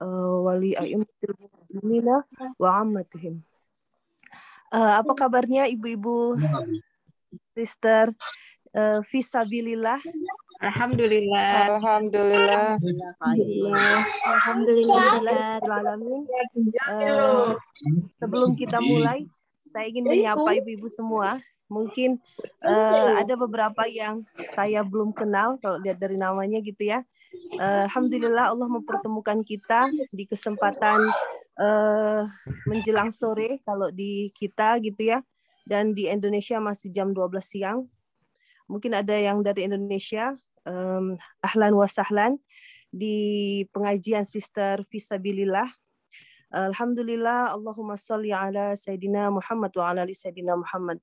uh, 0.00 0.36
wali 0.44 0.72
a'immatil 0.76 1.34
muslimina 1.38 2.24
wa 2.60 2.68
ammatihim. 2.80 3.40
Uh, 4.74 4.98
apa 4.98 5.14
kabarnya 5.14 5.70
ibu-ibu, 5.70 6.34
sister, 7.54 8.10
uh, 8.74 8.98
visabilillah? 9.06 10.02
Alhamdulillah. 10.58 11.78
Alhamdulillah. 11.78 12.76
Alhamdulillah. 14.26 15.02
Alhamdulillah. 15.62 16.24
Uh, 16.90 17.54
sebelum 18.18 18.58
kita 18.58 18.82
mulai, 18.82 19.30
saya 19.70 19.86
ingin 19.86 20.04
menyapa 20.08 20.58
ibu-ibu 20.58 20.90
semua. 20.90 21.38
Mungkin 21.66 22.22
uh, 22.62 23.18
ada 23.18 23.34
beberapa 23.34 23.90
yang 23.90 24.22
saya 24.54 24.86
belum 24.86 25.10
kenal 25.10 25.58
kalau 25.58 25.82
lihat 25.82 25.98
dari 25.98 26.14
namanya 26.14 26.62
gitu 26.62 26.90
ya. 26.90 27.02
Uh, 27.56 27.88
Alhamdulillah 27.88 28.52
Allah 28.52 28.68
mempertemukan 28.68 29.40
kita 29.46 29.88
di 30.12 30.24
kesempatan 30.28 31.00
uh, 31.60 32.22
menjelang 32.68 33.10
sore 33.10 33.60
kalau 33.64 33.88
di 33.92 34.30
kita 34.36 34.76
gitu 34.82 35.16
ya. 35.16 35.20
Dan 35.66 35.96
di 35.96 36.06
Indonesia 36.06 36.62
masih 36.62 36.94
jam 36.94 37.10
12 37.10 37.42
siang. 37.42 37.90
Mungkin 38.70 38.94
ada 38.94 39.14
yang 39.14 39.42
dari 39.42 39.66
Indonesia. 39.66 40.34
Um, 40.66 41.14
ahlan 41.46 41.78
wa 41.78 41.86
sahlan 41.86 42.42
di 42.90 43.62
pengajian 43.70 44.26
Sister 44.26 44.82
Fisabilillah. 44.86 45.70
Alhamdulillah 46.50 47.52
Allahumma 47.52 47.98
salli 47.98 48.30
ala 48.30 48.78
Sayyidina 48.78 49.28
Muhammad 49.34 49.74
wa 49.74 49.84
ala 49.90 50.06
Sayyidina 50.06 50.54
Muhammad. 50.54 51.02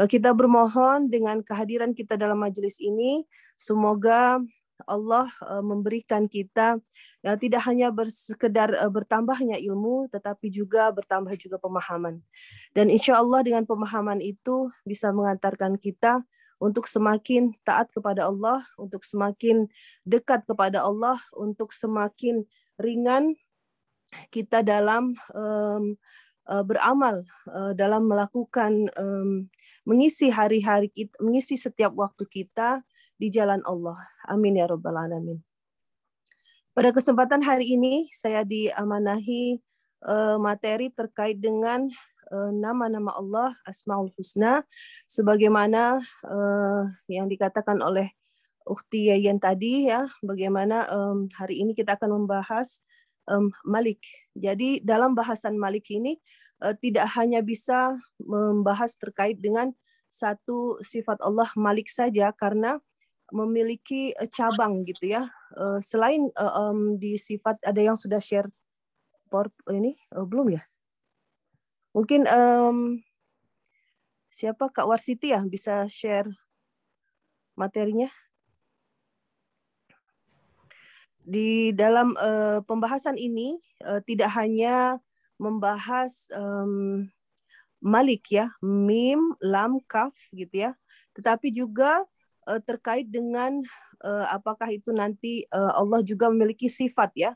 Eh, 0.00 0.08
kita 0.08 0.34
bermohon 0.34 1.06
dengan 1.06 1.38
kehadiran 1.44 1.94
kita 1.94 2.18
dalam 2.18 2.40
majelis 2.40 2.80
ini, 2.82 3.22
semoga 3.54 4.40
Allah 4.86 5.30
eh, 5.44 5.62
memberikan 5.64 6.26
kita 6.26 6.78
yang 7.22 7.38
tidak 7.38 7.62
hanya 7.66 7.88
bersekedar 7.94 8.74
eh, 8.74 8.90
bertambahnya 8.90 9.58
ilmu, 9.62 10.10
tetapi 10.10 10.50
juga 10.50 10.90
bertambah 10.90 11.34
juga 11.38 11.56
pemahaman. 11.58 12.20
Dan 12.72 12.88
insya 12.88 13.18
Allah 13.20 13.40
dengan 13.46 13.64
pemahaman 13.68 14.18
itu 14.18 14.70
bisa 14.82 15.10
mengantarkan 15.14 15.76
kita 15.78 16.24
untuk 16.62 16.86
semakin 16.86 17.54
taat 17.66 17.90
kepada 17.90 18.30
Allah, 18.30 18.62
untuk 18.78 19.02
semakin 19.02 19.66
dekat 20.06 20.46
kepada 20.46 20.86
Allah, 20.86 21.18
untuk 21.34 21.74
semakin 21.74 22.46
ringan 22.78 23.34
kita 24.30 24.62
dalam 24.62 25.18
um, 25.34 25.98
uh, 26.46 26.62
beramal, 26.62 27.26
uh, 27.50 27.74
dalam 27.74 28.06
melakukan 28.06 28.86
um, 28.94 29.50
mengisi 29.82 30.30
hari-hari 30.30 30.90
kita, 30.94 31.14
mengisi 31.18 31.58
setiap 31.58 31.90
waktu 31.98 32.22
kita 32.30 32.86
di 33.22 33.30
jalan 33.30 33.62
Allah. 33.62 33.94
Amin 34.26 34.58
ya 34.58 34.66
rabbal 34.66 34.98
alamin. 34.98 35.38
Pada 36.74 36.90
kesempatan 36.90 37.38
hari 37.46 37.78
ini 37.78 38.10
saya 38.10 38.42
diamanahi 38.42 39.62
uh, 40.02 40.42
materi 40.42 40.90
terkait 40.90 41.38
dengan 41.38 41.86
nama-nama 42.32 43.12
Allah 43.12 43.52
Asmaul 43.68 44.08
Husna 44.16 44.64
sebagaimana 45.04 46.00
uh, 46.24 46.88
yang 47.04 47.28
dikatakan 47.28 47.76
oleh 47.84 48.08
Ukti 48.64 49.12
Yayan 49.12 49.36
tadi 49.36 49.90
ya 49.90 50.08
bagaimana 50.24 50.88
um, 50.88 51.28
hari 51.36 51.60
ini 51.60 51.76
kita 51.76 51.98
akan 52.00 52.24
membahas 52.24 52.80
um, 53.28 53.52
Malik. 53.66 54.00
Jadi 54.32 54.80
dalam 54.80 55.12
bahasan 55.12 55.60
Malik 55.60 55.92
ini 55.92 56.16
uh, 56.64 56.72
tidak 56.78 57.10
hanya 57.18 57.44
bisa 57.44 58.00
membahas 58.16 58.96
terkait 58.96 59.36
dengan 59.36 59.74
satu 60.08 60.80
sifat 60.80 61.20
Allah 61.20 61.50
Malik 61.58 61.92
saja 61.92 62.32
karena 62.32 62.80
memiliki 63.32 64.12
uh, 64.20 64.28
cabang 64.28 64.84
gitu 64.84 65.08
ya. 65.08 65.26
Uh, 65.56 65.80
selain 65.80 66.28
um, 66.36 67.00
di 67.00 67.16
sifat 67.16 67.56
ada 67.64 67.80
yang 67.80 67.96
sudah 67.96 68.20
share 68.20 68.52
por 69.32 69.48
ini 69.72 69.96
belum 70.12 70.60
ya? 70.60 70.62
Mungkin 71.96 72.28
um, 72.28 73.00
siapa 74.28 74.68
Kak 74.68 74.84
Warsiti 74.84 75.32
ya 75.32 75.40
bisa 75.44 75.88
share 75.88 76.28
materinya? 77.56 78.12
di 81.22 81.70
dalam 81.70 82.18
uh, 82.18 82.60
pembahasan 82.66 83.14
ini 83.14 83.62
uh, 83.86 84.02
tidak 84.02 84.34
hanya 84.34 84.98
membahas 85.38 86.26
um, 86.34 87.06
Malik 87.82 88.30
ya, 88.30 88.54
mim, 88.62 89.34
lam, 89.42 89.82
kaf 89.90 90.14
gitu 90.30 90.70
ya, 90.70 90.78
tetapi 91.18 91.50
juga 91.50 92.06
uh, 92.48 92.60
terkait 92.62 93.08
dengan 93.08 93.60
uh, 94.02 94.26
apakah 94.30 94.70
itu 94.70 94.90
nanti 94.94 95.46
uh, 95.50 95.78
Allah 95.78 96.00
juga 96.02 96.30
memiliki 96.30 96.66
sifat 96.66 97.10
ya, 97.14 97.30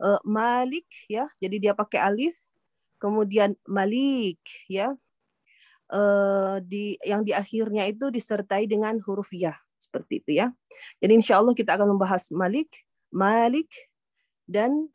uh, 0.00 0.20
Malik 0.22 0.86
ya, 1.08 1.28
jadi 1.40 1.56
dia 1.60 1.72
pakai 1.72 2.00
alif, 2.00 2.36
kemudian 2.96 3.54
Malik 3.68 4.40
ya, 4.68 4.96
uh, 5.92 6.56
di 6.64 6.96
yang 7.04 7.22
di 7.22 7.36
akhirnya 7.36 7.86
itu 7.86 8.08
disertai 8.10 8.66
dengan 8.66 8.98
huruf 9.02 9.30
ya 9.32 9.54
seperti 9.76 10.24
itu 10.24 10.30
ya. 10.40 10.50
Jadi 10.98 11.12
insya 11.20 11.38
Allah 11.38 11.54
kita 11.54 11.76
akan 11.76 11.94
membahas 11.94 12.28
Malik, 12.32 12.68
Malik 13.12 13.68
dan 14.48 14.90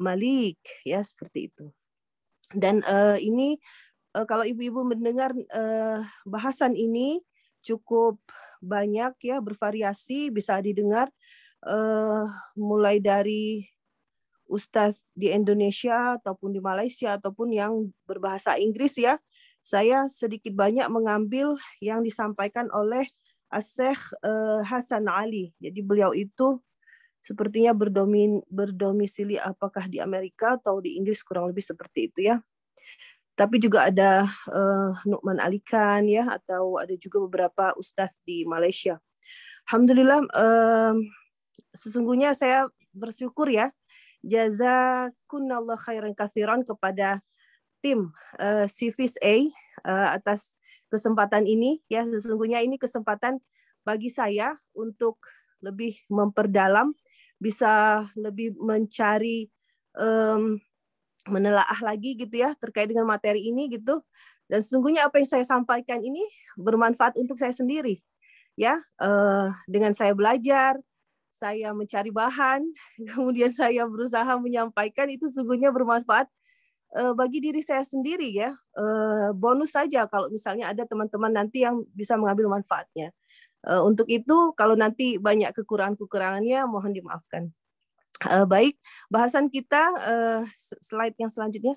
Malik 0.00 0.58
ya 0.82 1.02
seperti 1.04 1.52
itu. 1.52 1.70
Dan 2.54 2.82
uh, 2.86 3.18
ini 3.18 3.58
uh, 4.14 4.26
kalau 4.26 4.46
ibu-ibu 4.46 4.86
mendengar 4.86 5.34
uh, 5.54 6.00
bahasan 6.24 6.74
ini 6.78 7.20
cukup 7.64 8.20
banyak 8.64 9.12
ya 9.20 9.38
bervariasi 9.44 10.32
bisa 10.32 10.58
didengar 10.64 11.12
uh, 11.68 12.24
mulai 12.56 12.98
dari 12.98 13.68
ustaz 14.48 15.08
di 15.16 15.32
Indonesia 15.32 16.20
ataupun 16.20 16.52
di 16.52 16.60
Malaysia 16.60 17.16
ataupun 17.16 17.52
yang 17.52 17.92
berbahasa 18.04 18.56
Inggris 18.60 18.96
ya. 19.00 19.20
Saya 19.64 20.04
sedikit 20.12 20.52
banyak 20.52 20.84
mengambil 20.92 21.56
yang 21.80 22.04
disampaikan 22.04 22.68
oleh 22.68 23.08
Asyikh 23.48 24.12
uh, 24.20 24.60
Hasan 24.60 25.08
Ali. 25.08 25.56
Jadi 25.56 25.80
beliau 25.80 26.12
itu 26.12 26.60
sepertinya 27.24 27.72
berdomin, 27.72 28.44
berdomisili 28.52 29.40
apakah 29.40 29.88
di 29.88 30.04
Amerika 30.04 30.60
atau 30.60 30.84
di 30.84 31.00
Inggris 31.00 31.24
kurang 31.24 31.48
lebih 31.48 31.64
seperti 31.64 32.12
itu 32.12 32.28
ya. 32.28 32.36
Tapi 33.34 33.58
juga 33.58 33.90
ada 33.90 34.30
uh, 34.46 34.94
Nukman 35.02 35.42
Alikan 35.42 36.06
ya 36.06 36.30
atau 36.30 36.78
ada 36.78 36.94
juga 36.94 37.18
beberapa 37.26 37.74
ustaz 37.74 38.22
di 38.22 38.46
Malaysia. 38.46 39.02
Alhamdulillah 39.66 40.22
uh, 40.30 40.94
sesungguhnya 41.74 42.36
saya 42.38 42.70
bersyukur 42.94 43.50
ya 43.50 43.74
jazakunallah 44.22 45.76
khairan 45.76 46.14
kathiran 46.14 46.62
kepada 46.62 47.20
tim 47.84 48.14
uh, 48.40 48.64
Civis 48.70 49.18
A 49.20 49.44
uh, 49.84 50.08
atas 50.16 50.54
kesempatan 50.88 51.44
ini 51.44 51.82
ya 51.90 52.06
sesungguhnya 52.06 52.62
ini 52.62 52.78
kesempatan 52.78 53.42
bagi 53.84 54.08
saya 54.08 54.56
untuk 54.72 55.20
lebih 55.60 55.98
memperdalam 56.08 56.96
bisa 57.36 58.04
lebih 58.16 58.56
mencari 58.56 59.52
um, 59.98 60.56
menelaah 61.28 61.80
lagi 61.80 62.16
gitu 62.16 62.40
ya 62.40 62.52
terkait 62.60 62.88
dengan 62.90 63.08
materi 63.08 63.48
ini 63.48 63.68
gitu. 63.72 64.00
Dan 64.44 64.60
sesungguhnya 64.60 65.08
apa 65.08 65.20
yang 65.20 65.28
saya 65.28 65.44
sampaikan 65.48 66.04
ini 66.04 66.20
bermanfaat 66.60 67.16
untuk 67.16 67.40
saya 67.40 67.52
sendiri 67.52 68.00
ya. 68.54 68.76
Uh, 69.00 69.50
dengan 69.68 69.96
saya 69.96 70.12
belajar 70.12 70.78
saya 71.34 71.74
mencari 71.74 72.14
bahan 72.14 72.62
kemudian 73.10 73.50
saya 73.50 73.90
berusaha 73.90 74.38
menyampaikan 74.38 75.10
itu 75.10 75.26
sesungguhnya 75.26 75.74
bermanfaat 75.74 76.30
uh, 76.94 77.12
bagi 77.12 77.42
diri 77.42 77.60
saya 77.60 77.82
sendiri 77.82 78.30
ya. 78.30 78.54
Uh, 78.78 79.34
bonus 79.34 79.74
saja 79.74 80.06
kalau 80.06 80.30
misalnya 80.30 80.70
ada 80.70 80.86
teman-teman 80.86 81.34
nanti 81.34 81.66
yang 81.66 81.82
bisa 81.92 82.14
mengambil 82.14 82.48
manfaatnya. 82.60 83.10
Uh, 83.64 83.80
untuk 83.80 84.04
itu, 84.12 84.52
kalau 84.60 84.76
nanti 84.76 85.16
banyak 85.16 85.48
kekurangan-kekurangannya, 85.56 86.68
mohon 86.68 86.92
dimaafkan. 86.92 87.48
Uh, 88.22 88.46
baik, 88.46 88.78
bahasan 89.10 89.50
kita 89.50 89.90
uh, 89.90 90.40
slide 90.78 91.18
yang 91.18 91.34
selanjutnya. 91.34 91.74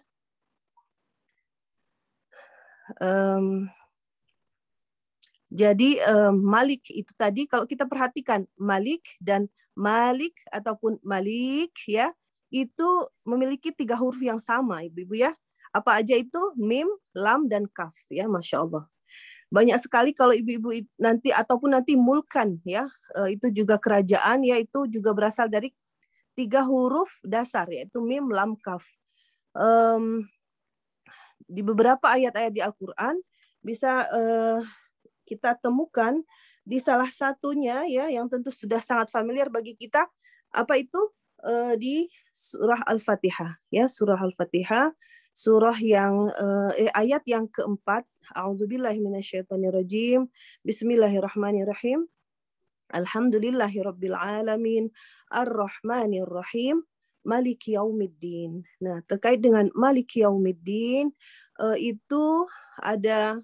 Um, 3.01 3.67
jadi 5.49 5.97
um, 6.07 6.37
Malik 6.39 6.87
itu 6.93 7.09
tadi 7.17 7.49
kalau 7.49 7.65
kita 7.65 7.89
perhatikan 7.89 8.45
Malik 8.53 9.01
dan 9.17 9.49
Malik 9.73 10.37
ataupun 10.53 11.01
Malik 11.01 11.73
ya 11.89 12.13
itu 12.53 12.87
memiliki 13.25 13.73
tiga 13.73 13.97
huruf 13.97 14.21
yang 14.21 14.37
sama 14.37 14.85
ibu-ibu 14.85 15.17
ya. 15.17 15.33
Apa 15.73 15.99
aja 15.99 16.15
itu 16.15 16.39
mim, 16.55 16.87
lam 17.11 17.49
dan 17.49 17.67
kaf 17.67 17.97
ya, 18.07 18.29
masya 18.29 18.63
Allah 18.63 18.85
banyak 19.47 19.79
sekali 19.79 20.11
kalau 20.11 20.35
ibu-ibu 20.35 20.75
nanti 20.99 21.31
ataupun 21.31 21.71
nanti 21.71 21.95
mulkan 21.95 22.59
ya 22.67 22.83
eh, 23.15 23.39
itu 23.39 23.47
juga 23.63 23.79
kerajaan 23.79 24.43
ya 24.43 24.59
itu 24.59 24.91
juga 24.91 25.15
berasal 25.15 25.47
dari 25.47 25.71
tiga 26.37 26.61
huruf 26.61 27.17
dasar 27.25 27.65
yaitu 27.73 27.97
mim 28.05 28.29
lam 28.29 28.53
kaf 28.61 28.85
um, 29.57 30.21
di 31.49 31.65
beberapa 31.65 32.13
ayat-ayat 32.13 32.53
di 32.53 32.61
Al-Quran 32.61 33.17
bisa 33.65 34.05
uh, 34.13 34.61
kita 35.25 35.57
temukan 35.57 36.21
di 36.61 36.77
salah 36.77 37.09
satunya 37.09 37.83
ya 37.89 38.05
yang 38.13 38.29
tentu 38.29 38.53
sudah 38.53 38.79
sangat 38.79 39.09
familiar 39.09 39.49
bagi 39.49 39.73
kita 39.73 40.05
apa 40.53 40.77
itu 40.77 40.99
uh, 41.43 41.73
di 41.75 42.07
surah 42.37 42.85
Al-Fatihah 42.85 43.57
ya, 43.73 43.89
surah 43.89 44.21
Al-Fatihah, 44.21 44.93
surah 45.33 45.77
yang 45.81 46.29
uh, 46.37 46.71
eh, 46.77 46.93
ayat 46.93 47.25
yang 47.25 47.49
keempat. 47.49 48.05
A'udzubillahi. 48.33 49.01
Bismillahirrahmanirrahim. 50.61 52.05
Alhamdulillahirabbil 52.91 54.15
alamin. 54.15 54.91
Ar-Rahmanirrahim. 55.31 56.83
Maliki 57.27 57.75
Yaumiddin. 57.75 58.63
Nah, 58.79 59.03
terkait 59.03 59.43
dengan 59.43 59.67
Maliki 59.75 60.23
Yaumiddin 60.23 61.11
uh, 61.59 61.75
itu 61.75 62.47
ada 62.79 63.43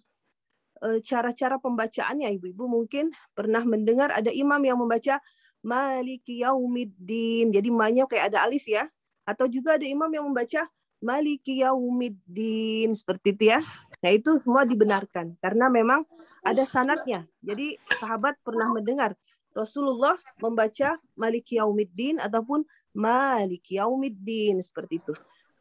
cara-cara 1.03 1.59
pembacaannya 1.59 2.27
Ibu-ibu 2.39 2.67
mungkin 2.67 3.11
pernah 3.31 3.63
mendengar 3.63 4.11
ada 4.11 4.31
imam 4.31 4.59
yang 4.63 4.79
membaca 4.79 5.19
Maliki 5.63 6.43
Yaumiddin. 6.43 7.51
Jadi 7.51 7.69
maknya 7.71 8.03
kayak 8.07 8.35
ada 8.35 8.47
alif 8.47 8.67
ya. 8.67 8.87
Atau 9.23 9.47
juga 9.47 9.79
ada 9.79 9.87
imam 9.87 10.11
yang 10.11 10.27
membaca 10.27 10.67
Maliki 11.03 11.63
Yaumiddin 11.63 12.91
seperti 12.95 13.35
itu 13.35 13.43
ya. 13.51 13.59
Nah 14.03 14.11
itu 14.11 14.39
semua 14.39 14.67
dibenarkan 14.67 15.39
karena 15.39 15.67
memang 15.71 16.03
ada 16.43 16.63
sanatnya. 16.67 17.27
Jadi 17.39 17.79
sahabat 17.99 18.39
pernah 18.43 18.67
mendengar 18.71 19.15
Rasulullah 19.53 20.17
membaca 20.41 20.97
Maliki 21.13 21.61
Yaumiddin 21.61 22.17
ataupun 22.19 22.65
Maliki 22.93 23.77
Yaumiddin 23.77 24.59
seperti 24.59 24.99
itu. 24.99 25.13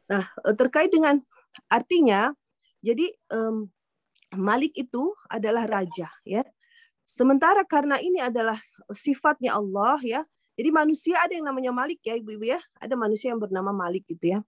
Nah 0.08 0.28
terkait 0.56 0.88
dengan 0.88 1.20
artinya, 1.68 2.32
jadi 2.80 3.12
um, 3.32 3.68
Malik 4.32 4.72
itu 4.80 5.12
adalah 5.28 5.68
raja 5.68 6.08
ya. 6.24 6.42
Sementara 7.04 7.62
karena 7.68 8.00
ini 8.00 8.18
adalah 8.24 8.56
sifatnya 8.88 9.60
Allah 9.60 10.00
ya. 10.00 10.20
Jadi 10.56 10.68
manusia 10.72 11.20
ada 11.20 11.32
yang 11.36 11.48
namanya 11.48 11.72
Malik 11.72 12.00
ya 12.00 12.16
Ibu-ibu 12.16 12.48
ya. 12.48 12.60
Ada 12.80 12.96
manusia 12.96 13.32
yang 13.32 13.40
bernama 13.40 13.76
Malik 13.76 14.08
gitu 14.08 14.36
ya. 14.36 14.40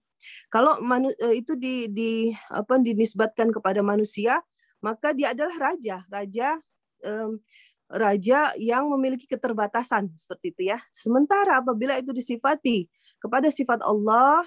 Kalau 0.49 0.81
manu, 0.81 1.13
eh, 1.21 1.45
itu 1.45 1.53
di, 1.53 1.91
di 1.93 2.33
apa 2.49 2.81
dinisbatkan 2.81 3.53
kepada 3.53 3.85
manusia, 3.85 4.41
maka 4.81 5.13
dia 5.13 5.37
adalah 5.37 5.73
raja, 5.73 6.01
raja 6.09 6.57
um, 7.05 7.41
raja 7.89 8.53
yang 8.57 8.89
memiliki 8.91 9.29
keterbatasan 9.29 10.13
seperti 10.17 10.55
itu 10.57 10.63
ya. 10.73 10.79
Sementara 10.91 11.61
apabila 11.61 11.97
itu 12.01 12.11
disifati 12.11 12.89
kepada 13.21 13.49
sifat 13.49 13.85
Allah, 13.85 14.45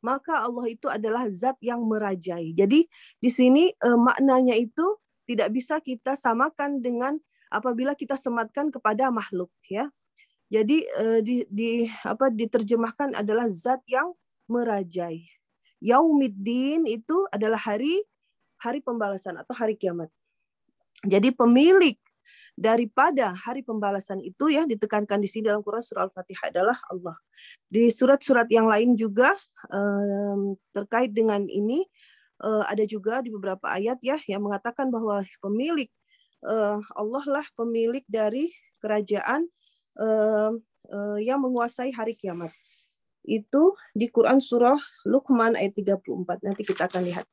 maka 0.00 0.44
Allah 0.44 0.66
itu 0.68 0.88
adalah 0.88 1.28
zat 1.28 1.56
yang 1.60 1.84
merajai. 1.84 2.56
Jadi 2.56 2.88
di 3.20 3.30
sini 3.30 3.68
eh, 3.72 3.98
maknanya 4.00 4.56
itu 4.56 4.96
tidak 5.28 5.54
bisa 5.54 5.78
kita 5.78 6.18
samakan 6.18 6.82
dengan 6.82 7.14
apabila 7.50 7.94
kita 7.94 8.14
sematkan 8.14 8.70
kepada 8.70 9.10
makhluk 9.10 9.50
ya. 9.66 9.90
Jadi 10.50 10.82
uh, 10.98 11.22
di, 11.22 11.46
di 11.46 11.86
apa 12.02 12.26
diterjemahkan 12.26 13.14
adalah 13.14 13.46
zat 13.46 13.78
yang 13.86 14.10
merajai. 14.50 15.22
Yaumiddin 15.78 16.90
itu 16.90 17.22
adalah 17.30 17.58
hari 17.58 18.02
hari 18.58 18.82
pembalasan 18.82 19.38
atau 19.38 19.54
hari 19.54 19.78
kiamat. 19.78 20.10
Jadi 21.06 21.30
pemilik 21.30 21.94
daripada 22.60 23.32
hari 23.32 23.64
pembalasan 23.64 24.20
itu 24.20 24.52
ya 24.52 24.68
ditekankan 24.68 25.16
di 25.16 25.24
sini 25.24 25.48
dalam 25.48 25.64
Quran 25.64 25.80
surah 25.80 26.12
Al-Fatihah 26.12 26.52
adalah 26.52 26.76
Allah. 26.92 27.16
Di 27.72 27.88
surat-surat 27.88 28.44
yang 28.52 28.68
lain 28.68 29.00
juga 29.00 29.32
um, 29.72 30.52
terkait 30.76 31.08
dengan 31.16 31.40
ini 31.48 31.88
uh, 32.44 32.68
ada 32.68 32.84
juga 32.84 33.24
di 33.24 33.32
beberapa 33.32 33.64
ayat 33.64 33.96
ya 34.04 34.20
yang 34.28 34.44
mengatakan 34.44 34.92
bahwa 34.92 35.24
pemilik 35.40 35.88
uh, 36.44 36.76
Allah 36.92 37.24
lah 37.40 37.46
pemilik 37.56 38.04
dari 38.04 38.52
kerajaan 38.84 39.48
uh, 39.96 40.52
uh, 40.92 41.16
yang 41.16 41.40
menguasai 41.40 41.96
hari 41.96 42.12
kiamat. 42.12 42.52
Itu 43.24 43.72
di 43.96 44.12
Quran 44.12 44.36
surah 44.36 44.76
Luqman 45.08 45.56
ayat 45.56 45.72
34. 45.80 46.44
Nanti 46.44 46.62
kita 46.68 46.92
akan 46.92 47.08
lihat. 47.08 47.24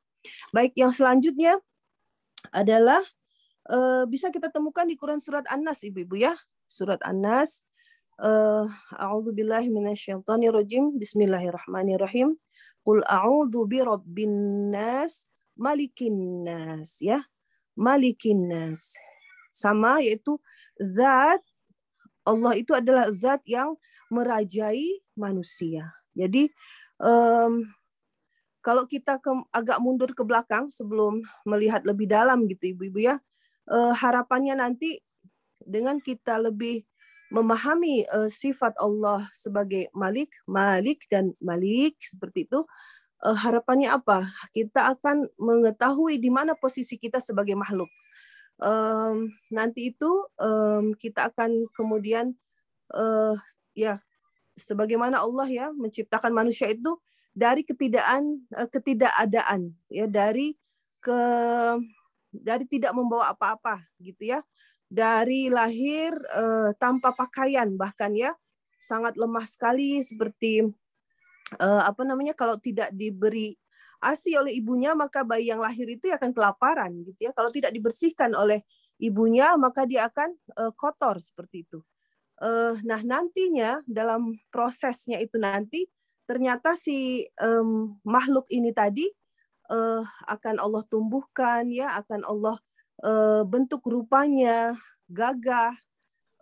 Baik, 0.56 0.72
yang 0.72 0.92
selanjutnya 0.92 1.60
adalah 2.48 3.04
uh, 3.70 4.04
bisa 4.08 4.32
kita 4.32 4.48
temukan 4.48 4.84
di 4.88 4.96
Quran 4.96 5.20
surat 5.20 5.44
An-Nas 5.48 5.84
Ibu-ibu 5.84 6.18
ya. 6.18 6.34
Surat 6.68 7.00
An-Nas 7.04 7.64
uh, 8.20 8.66
A'udzubillahi 8.96 9.70
minasyaitonirrajim. 9.70 10.96
Bismillahirrahmanirrahim. 10.96 12.36
Qul 12.88 13.04
a'udzu 13.04 13.68
birabbin 13.68 14.72
nas 14.72 15.28
malikin 15.58 16.46
nas 16.46 16.96
ya 17.04 17.20
malikin 17.76 18.48
nas. 18.48 18.96
Sama 19.52 20.00
yaitu 20.00 20.40
zat 20.80 21.44
Allah 22.24 22.56
itu 22.56 22.72
adalah 22.72 23.12
zat 23.12 23.44
yang 23.44 23.76
merajai 24.08 25.04
manusia. 25.12 25.92
Jadi 26.16 26.48
um, 26.96 27.64
kalau 28.64 28.84
kita 28.88 29.20
ke, 29.20 29.32
agak 29.52 29.78
mundur 29.84 30.12
ke 30.16 30.24
belakang 30.24 30.72
sebelum 30.72 31.20
melihat 31.44 31.84
lebih 31.84 32.08
dalam 32.08 32.44
gitu 32.48 32.72
ibu-ibu 32.72 33.00
ya, 33.00 33.16
uh, 33.68 33.94
harapannya 33.94 34.58
nanti 34.58 34.98
dengan 35.62 36.00
kita 36.00 36.40
lebih 36.40 36.82
memahami 37.28 38.08
uh, 38.08 38.32
sifat 38.32 38.72
Allah 38.80 39.28
sebagai 39.36 39.92
Malik, 39.92 40.32
Malik 40.48 41.04
dan 41.12 41.36
Malik 41.44 42.00
seperti 42.00 42.48
itu, 42.48 42.64
uh, 43.24 43.36
harapannya 43.36 43.92
apa? 43.92 44.32
Kita 44.56 44.96
akan 44.96 45.28
mengetahui 45.36 46.16
di 46.16 46.32
mana 46.32 46.56
posisi 46.56 46.96
kita 46.96 47.20
sebagai 47.20 47.52
makhluk. 47.52 47.92
Um, 48.58 49.30
nanti 49.54 49.94
itu 49.94 50.10
um, 50.40 50.90
kita 50.98 51.30
akan 51.30 51.70
kemudian 51.78 52.34
uh, 52.90 53.38
ya 53.70 54.02
sebagaimana 54.58 55.22
Allah 55.22 55.46
ya 55.46 55.66
menciptakan 55.70 56.34
manusia 56.34 56.66
itu 56.66 56.98
dari 57.30 57.62
ketidakadaan 57.62 58.42
uh, 58.58 58.66
ketidakadaan 58.66 59.78
ya 59.86 60.10
dari 60.10 60.58
ke 60.98 61.20
dari 62.28 62.64
tidak 62.68 62.92
membawa 62.92 63.32
apa-apa 63.32 63.82
gitu 64.00 64.32
ya 64.36 64.40
dari 64.88 65.52
lahir 65.52 66.16
uh, 66.32 66.72
tanpa 66.80 67.12
pakaian 67.12 67.68
bahkan 67.76 68.12
ya 68.16 68.32
sangat 68.80 69.20
lemah 69.20 69.44
sekali 69.44 70.00
seperti 70.00 70.64
uh, 71.60 71.82
apa 71.84 72.02
namanya 72.08 72.32
kalau 72.32 72.56
tidak 72.56 72.88
diberi 72.96 73.52
ASI 74.00 74.38
oleh 74.38 74.56
ibunya 74.56 74.96
maka 74.96 75.26
bayi 75.26 75.50
yang 75.50 75.60
lahir 75.60 75.84
itu 75.90 76.08
akan 76.14 76.30
kelaparan 76.30 76.94
gitu 77.02 77.28
ya. 77.28 77.34
Kalau 77.34 77.50
tidak 77.50 77.74
dibersihkan 77.74 78.30
oleh 78.32 78.62
ibunya 79.02 79.58
maka 79.58 79.82
dia 79.84 80.06
akan 80.06 80.38
uh, 80.54 80.72
kotor 80.72 81.18
seperti 81.20 81.66
itu. 81.68 81.82
Nah 82.86 83.02
nantinya 83.02 83.82
dalam 83.82 84.38
prosesnya 84.54 85.18
itu 85.18 85.42
nanti 85.42 85.90
ternyata 86.22 86.78
si 86.78 87.26
um, 87.42 87.98
makhluk 88.06 88.46
ini 88.54 88.70
tadi 88.70 89.10
uh, 89.68 90.02
akan 90.26 90.56
Allah 90.58 90.82
tumbuhkan 90.88 91.68
ya 91.70 91.96
akan 92.00 92.24
Allah 92.24 92.56
uh, 93.04 93.42
bentuk 93.44 93.84
rupanya 93.86 94.74
gagah 95.08 95.76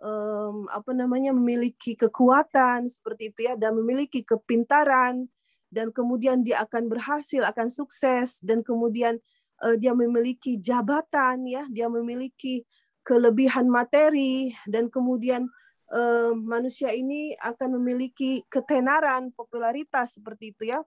um, 0.00 0.66
apa 0.70 0.90
namanya 0.96 1.30
memiliki 1.34 1.94
kekuatan 1.94 2.88
seperti 2.88 3.34
itu 3.34 3.40
ya 3.46 3.54
dan 3.54 3.76
memiliki 3.76 4.22
kepintaran 4.22 5.28
dan 5.70 5.90
kemudian 5.90 6.46
dia 6.46 6.62
akan 6.62 6.88
berhasil 6.88 7.42
akan 7.42 7.68
sukses 7.68 8.40
dan 8.40 8.62
kemudian 8.62 9.18
uh, 9.62 9.76
dia 9.76 9.92
memiliki 9.92 10.56
jabatan 10.56 11.46
ya 11.46 11.66
dia 11.68 11.90
memiliki 11.90 12.64
kelebihan 13.06 13.70
materi 13.70 14.50
dan 14.66 14.90
kemudian 14.90 15.46
uh, 15.94 16.34
manusia 16.34 16.90
ini 16.90 17.38
akan 17.38 17.78
memiliki 17.78 18.42
ketenaran 18.50 19.30
popularitas 19.30 20.18
seperti 20.18 20.50
itu 20.50 20.74
ya 20.74 20.82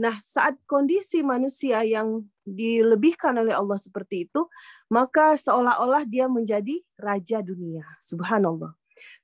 Nah, 0.00 0.16
saat 0.24 0.56
kondisi 0.64 1.20
manusia 1.20 1.84
yang 1.84 2.24
dilebihkan 2.40 3.36
oleh 3.36 3.52
Allah 3.52 3.76
seperti 3.76 4.24
itu, 4.24 4.48
maka 4.88 5.36
seolah-olah 5.36 6.08
dia 6.08 6.24
menjadi 6.24 6.80
raja 6.96 7.44
dunia. 7.44 7.84
Subhanallah. 8.00 8.72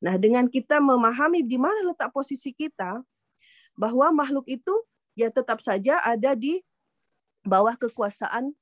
Nah, 0.04 0.14
dengan 0.20 0.44
kita 0.52 0.76
memahami 0.76 1.40
di 1.40 1.56
mana 1.56 1.80
letak 1.80 2.12
posisi 2.12 2.52
kita, 2.52 3.00
bahwa 3.76 4.08
makhluk 4.12 4.48
itu 4.48 4.72
ya 5.12 5.28
tetap 5.28 5.60
saja 5.60 6.00
ada 6.00 6.32
di 6.32 6.64
bawah 7.44 7.76
kekuasaan 7.76 8.52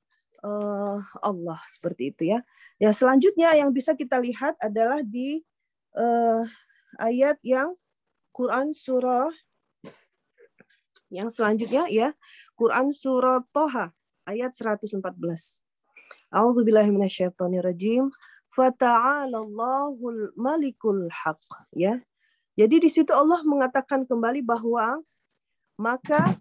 uh, 0.43 0.99
Allah 1.23 1.59
seperti 1.71 2.15
itu 2.15 2.23
ya. 2.35 2.43
Ya 2.83 2.91
selanjutnya 2.91 3.55
yang 3.55 3.71
bisa 3.71 3.95
kita 3.95 4.19
lihat 4.21 4.59
adalah 4.59 5.01
di 5.01 5.41
uh, 5.97 6.43
ayat 6.99 7.39
yang 7.47 7.73
Quran 8.35 8.75
surah 8.75 9.31
yang 11.15 11.31
selanjutnya 11.31 11.87
ya, 11.87 12.11
Quran 12.59 12.91
surah 12.91 13.47
Toha 13.55 13.95
ayat 14.27 14.51
114. 14.51 14.99
A'udzubillahi 16.35 16.91
minasyaitonirrajim. 16.91 18.11
Fata'alallahul 18.51 20.35
malikul 20.35 21.07
haq. 21.11 21.43
Ya. 21.75 22.03
Jadi 22.55 22.87
di 22.87 22.91
situ 22.91 23.11
Allah 23.11 23.43
mengatakan 23.43 24.07
kembali 24.07 24.43
bahwa 24.43 25.03
maka 25.75 26.39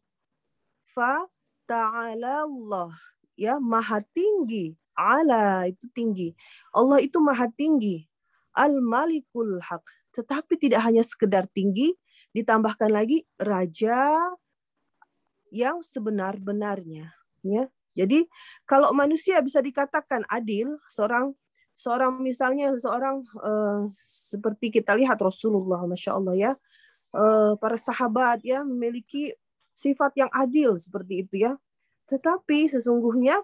fa 0.85 1.25
ta'ala 1.65 2.45
Allah 2.45 2.93
ya 3.33 3.57
maha 3.57 4.05
tinggi 4.13 4.77
ala 4.93 5.65
itu 5.65 5.89
tinggi 5.89 6.37
Allah 6.69 7.01
itu 7.01 7.17
maha 7.17 7.49
tinggi 7.49 8.05
al 8.53 8.77
malikul 8.77 9.57
haq 9.57 9.81
tetapi 10.13 10.53
tidak 10.61 10.85
hanya 10.85 11.01
sekedar 11.01 11.49
tinggi 11.49 11.97
ditambahkan 12.37 12.93
lagi 12.93 13.25
raja 13.41 14.13
yang 15.53 15.85
sebenar-benarnya 15.85 17.13
ya. 17.45 17.69
Jadi 17.93 18.25
kalau 18.65 18.89
manusia 18.89 19.37
bisa 19.45 19.61
dikatakan 19.61 20.25
adil 20.25 20.81
seorang 20.89 21.37
seorang 21.77 22.17
misalnya 22.25 22.73
seorang 22.73 23.21
uh, 23.37 23.85
seperti 24.01 24.73
kita 24.73 24.97
lihat 24.97 25.21
Rasulullah 25.21 25.85
masya 25.85 26.17
Allah 26.17 26.33
ya 26.33 26.51
uh, 27.13 27.53
para 27.61 27.77
sahabat 27.77 28.41
ya 28.41 28.65
memiliki 28.65 29.33
sifat 29.73 30.17
yang 30.17 30.31
adil 30.33 30.77
seperti 30.81 31.25
itu 31.25 31.45
ya. 31.45 31.53
Tetapi 32.09 32.69
sesungguhnya 32.69 33.41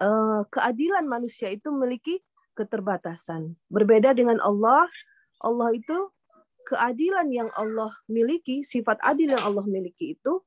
uh, 0.00 0.44
keadilan 0.52 1.08
manusia 1.08 1.48
itu 1.48 1.72
memiliki 1.72 2.20
keterbatasan. 2.56 3.56
Berbeda 3.72 4.12
dengan 4.12 4.40
Allah 4.44 4.88
Allah 5.40 5.72
itu 5.72 6.12
keadilan 6.66 7.28
yang 7.28 7.48
Allah 7.54 7.92
miliki 8.08 8.64
sifat 8.64 9.00
adil 9.04 9.36
yang 9.36 9.44
Allah 9.44 9.64
miliki 9.68 10.16
itu 10.16 10.40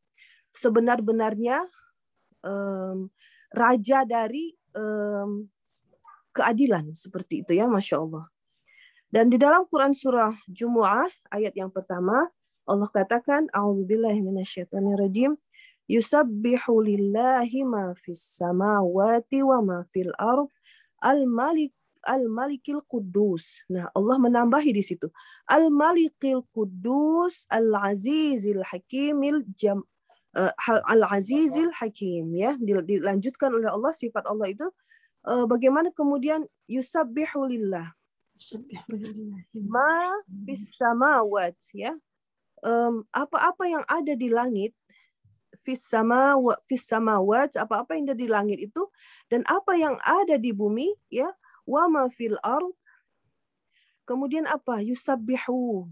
sebenar-benarnya 0.54 1.64
um, 2.46 3.10
raja 3.54 4.06
dari 4.06 4.54
um, 4.78 5.50
keadilan 6.34 6.94
seperti 6.94 7.42
itu 7.46 7.58
ya 7.58 7.66
masya 7.66 8.02
Allah. 8.02 8.26
Dan 9.10 9.34
di 9.34 9.42
dalam 9.42 9.66
Quran 9.66 9.94
surah 9.98 10.38
Jumu'ah 10.46 11.10
ayat 11.34 11.58
yang 11.58 11.74
pertama 11.74 12.30
Allah 12.70 12.86
katakan 12.94 13.50
a'udzubillahi 13.50 14.22
minasyaitonirrajim 14.22 15.34
yusabbihu 15.90 16.86
lillahi 16.86 17.66
ma 17.66 17.98
fis 17.98 18.22
samawati 18.38 19.42
wa 19.42 19.58
ma 19.66 19.78
fil 19.90 20.14
ard 20.22 20.46
al 21.02 21.26
malik 21.26 21.74
al 22.06 22.30
malikil 22.30 22.86
kudus 22.86 23.66
nah 23.66 23.90
Allah 23.98 24.22
menambahi 24.22 24.70
di 24.70 24.86
situ 24.86 25.10
al 25.50 25.74
malikil 25.74 26.46
kudus 26.54 27.50
al 27.50 27.74
azizil 27.90 28.62
hakimil 28.62 29.42
al-azizil 30.86 31.74
hakim 31.74 32.30
ya 32.38 32.54
dilanjutkan 32.62 33.50
oleh 33.50 33.70
Allah 33.70 33.90
sifat 33.90 34.30
Allah 34.30 34.54
itu 34.54 34.68
uh, 35.26 35.46
bagaimana 35.50 35.90
kemudian 35.90 36.46
yusabbihu 36.70 37.50
lillah. 37.50 37.90
Ma 39.58 40.14
fis 40.46 40.78
samawat 40.78 41.58
ya. 41.74 41.98
Um, 42.60 43.08
apa-apa 43.16 43.72
yang 43.72 43.84
ada 43.88 44.14
di 44.20 44.28
langit 44.28 44.76
fis 45.64 45.80
sama 45.80 46.36
fis 46.68 46.84
samawat 46.84 47.56
apa-apa 47.56 47.96
yang 47.96 48.12
ada 48.12 48.18
di 48.20 48.28
langit 48.28 48.60
itu 48.60 48.84
dan 49.32 49.48
apa 49.48 49.80
yang 49.80 49.96
ada 50.04 50.36
di 50.36 50.52
bumi 50.52 50.92
ya 51.08 51.32
wa 51.64 51.88
ma 51.88 52.04
fil 52.12 52.36
ard 52.44 52.76
kemudian 54.04 54.44
apa? 54.48 54.84
Yusabbihu 54.84 55.88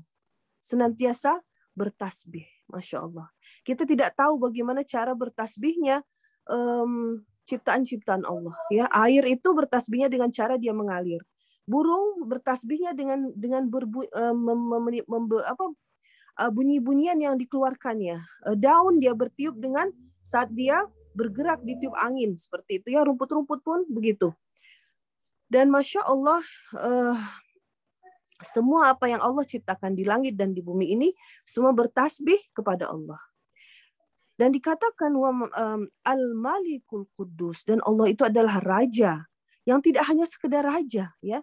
senantiasa 0.60 1.40
bertasbih 1.72 2.48
masya 2.68 3.06
Allah 3.06 3.32
kita 3.68 3.84
tidak 3.84 4.16
tahu 4.16 4.40
bagaimana 4.40 4.80
cara 4.88 5.12
bertasbihnya 5.12 6.00
um, 6.48 7.20
ciptaan-ciptaan 7.44 8.24
Allah. 8.24 8.56
Ya, 8.72 8.88
air 8.96 9.28
itu 9.28 9.52
bertasbihnya 9.52 10.08
dengan 10.08 10.32
cara 10.32 10.56
dia 10.56 10.72
mengalir. 10.72 11.20
Burung 11.68 12.24
bertasbihnya 12.24 12.96
dengan 12.96 13.28
dengan 13.36 13.68
berbu, 13.68 14.08
uh, 14.08 14.32
mem, 14.32 14.56
mem, 14.56 15.04
mem, 15.04 15.24
apa 15.44 15.76
uh, 16.40 16.52
bunyi-bunyian 16.52 17.20
yang 17.20 17.36
dikeluarkannya. 17.36 18.24
Uh, 18.48 18.56
daun 18.56 19.04
dia 19.04 19.12
bertiup 19.12 19.60
dengan 19.60 19.92
saat 20.24 20.48
dia 20.56 20.88
bergerak 21.12 21.60
di 21.68 21.76
tiup 21.76 21.96
angin 22.00 22.40
seperti 22.40 22.80
itu 22.80 22.96
ya. 22.96 23.04
Rumput-rumput 23.04 23.60
pun 23.68 23.84
begitu. 23.92 24.32
Dan 25.52 25.68
masya 25.68 26.08
Allah, 26.08 26.40
uh, 26.80 27.20
semua 28.40 28.96
apa 28.96 29.12
yang 29.12 29.20
Allah 29.20 29.44
ciptakan 29.44 29.92
di 29.92 30.08
langit 30.08 30.40
dan 30.40 30.56
di 30.56 30.64
bumi 30.64 30.96
ini 30.96 31.12
semua 31.44 31.76
bertasbih 31.76 32.40
kepada 32.56 32.88
Allah. 32.88 33.27
Dan 34.38 34.54
dikatakan 34.54 35.18
Al-Malikul 36.06 37.10
Kudus 37.18 37.66
dan 37.66 37.82
Allah 37.82 38.14
itu 38.14 38.22
adalah 38.22 38.62
raja 38.62 39.26
yang 39.66 39.82
tidak 39.82 40.06
hanya 40.06 40.30
sekedar 40.30 40.62
raja 40.62 41.12
ya. 41.26 41.42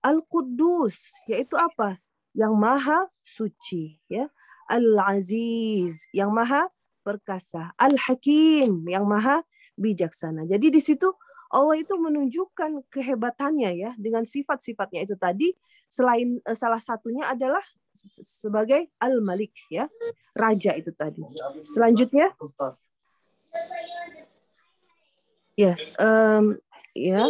Al-Kudus 0.00 1.26
yaitu 1.26 1.58
apa? 1.58 1.98
Yang 2.30 2.54
maha 2.54 3.00
suci 3.18 3.98
ya. 4.06 4.30
Al-Aziz 4.70 6.06
yang 6.14 6.30
maha 6.30 6.70
perkasa. 7.02 7.74
Al-Hakim 7.74 8.86
yang 8.86 9.06
maha 9.06 9.42
bijaksana. 9.74 10.46
Jadi 10.46 10.70
di 10.70 10.80
situ 10.80 11.10
Allah 11.50 11.78
itu 11.78 11.94
menunjukkan 11.94 12.90
kehebatannya 12.90 13.70
ya 13.78 13.90
dengan 13.94 14.26
sifat-sifatnya 14.26 15.06
itu 15.06 15.14
tadi 15.14 15.54
selain 15.86 16.42
uh, 16.42 16.56
salah 16.58 16.82
satunya 16.82 17.30
adalah 17.30 17.62
sebagai 18.22 18.92
al-malik 19.00 19.56
ya. 19.72 19.88
Raja 20.36 20.76
itu 20.76 20.92
tadi. 20.92 21.24
Selanjutnya? 21.64 22.36
Yes 25.56 25.96
um, 25.96 26.60
ya. 26.92 27.24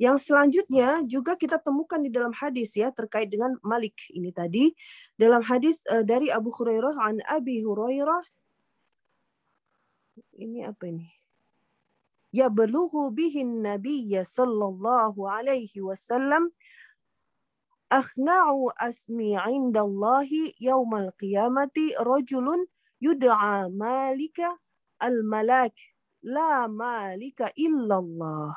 Yang 0.00 0.32
selanjutnya 0.32 1.04
juga 1.04 1.36
kita 1.36 1.60
temukan 1.60 2.00
di 2.00 2.08
dalam 2.08 2.32
hadis 2.32 2.72
ya 2.72 2.88
terkait 2.88 3.28
dengan 3.28 3.52
Malik 3.60 4.00
ini 4.16 4.32
tadi. 4.32 4.72
Dalam 5.20 5.44
hadis 5.44 5.84
uh, 5.92 6.00
dari 6.00 6.32
Abu 6.32 6.48
Hurairah 6.48 6.96
an 6.96 7.20
Abi 7.28 7.60
Hurairah. 7.60 8.24
Ini 10.40 10.72
apa 10.72 10.88
ini? 10.88 11.04
Ya 12.32 12.48
belughu 12.48 13.12
bihin 13.12 13.60
nabiyya 13.60 14.24
sallallahu 14.24 15.20
alaihi 15.28 15.84
wasallam 15.84 16.48
akhna'u 17.90 18.70
asmi 18.78 19.34
'indallahi 19.34 20.54
yaumal 20.62 21.10
qiyamati 21.18 21.92
rajulun 21.98 22.64
yud'a 23.02 23.66
malika 23.68 24.56
al-malak 25.02 25.74
la 26.22 26.68
malika 26.68 27.50
illallah. 27.56 28.54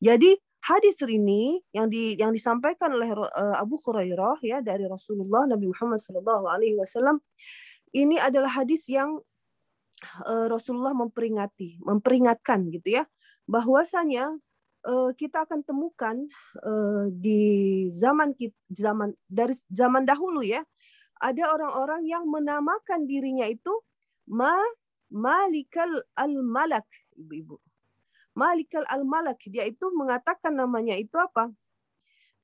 Jadi 0.00 0.34
hadis 0.64 0.96
ini 1.04 1.60
yang 1.76 1.92
di 1.92 2.16
yang 2.16 2.32
disampaikan 2.32 2.96
oleh 2.96 3.12
uh, 3.12 3.56
Abu 3.60 3.76
Hurairah 3.76 4.40
ya 4.40 4.64
dari 4.64 4.88
Rasulullah 4.88 5.44
Nabi 5.44 5.68
Muhammad 5.68 6.00
sallallahu 6.00 6.48
alaihi 6.48 6.80
wasallam 6.80 7.20
ini 7.92 8.16
adalah 8.16 8.64
hadis 8.64 8.88
yang 8.88 9.20
uh, 10.24 10.46
Rasulullah 10.48 10.96
memperingati, 10.96 11.78
memperingatkan 11.84 12.72
gitu 12.72 13.00
ya 13.00 13.04
bahwasanya 13.44 14.40
kita 15.16 15.48
akan 15.48 15.64
temukan 15.64 16.16
uh, 16.60 17.08
di 17.08 17.84
zaman 17.88 18.36
zaman 18.68 19.16
dari 19.24 19.56
zaman 19.72 20.04
dahulu 20.04 20.44
ya 20.44 20.60
ada 21.24 21.56
orang-orang 21.56 22.04
yang 22.04 22.28
menamakan 22.28 23.08
dirinya 23.08 23.48
itu 23.48 23.72
ma 24.28 24.60
malikal 25.08 25.88
al 26.20 26.36
malak 26.44 26.84
ibu-ibu. 27.16 27.56
Malikal 28.36 28.84
al 28.92 29.08
malak 29.08 29.40
dia 29.48 29.64
itu 29.64 29.88
mengatakan 29.94 30.52
namanya 30.52 30.98
itu 31.00 31.16
apa? 31.16 31.48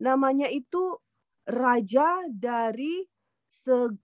Namanya 0.01 0.49
itu 0.49 0.97
raja 1.45 2.25
dari 2.31 3.05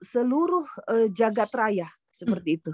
seluruh 0.02 0.66
uh, 0.90 1.08
jagat 1.14 1.48
raya 1.54 1.88
seperti 2.10 2.58
itu 2.58 2.72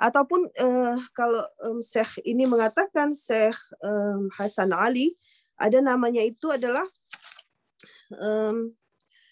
ataupun 0.00 0.48
uh, 0.60 0.98
kalau 1.16 1.42
um, 1.64 1.80
Syekh 1.80 2.20
ini 2.24 2.44
mengatakan 2.44 3.12
Syekh 3.16 3.56
um, 3.82 4.28
Hasan 4.34 4.72
Ali 4.74 5.14
ada 5.56 5.80
namanya 5.80 6.20
itu 6.20 6.52
adalah 6.52 6.84
um, 8.12 8.72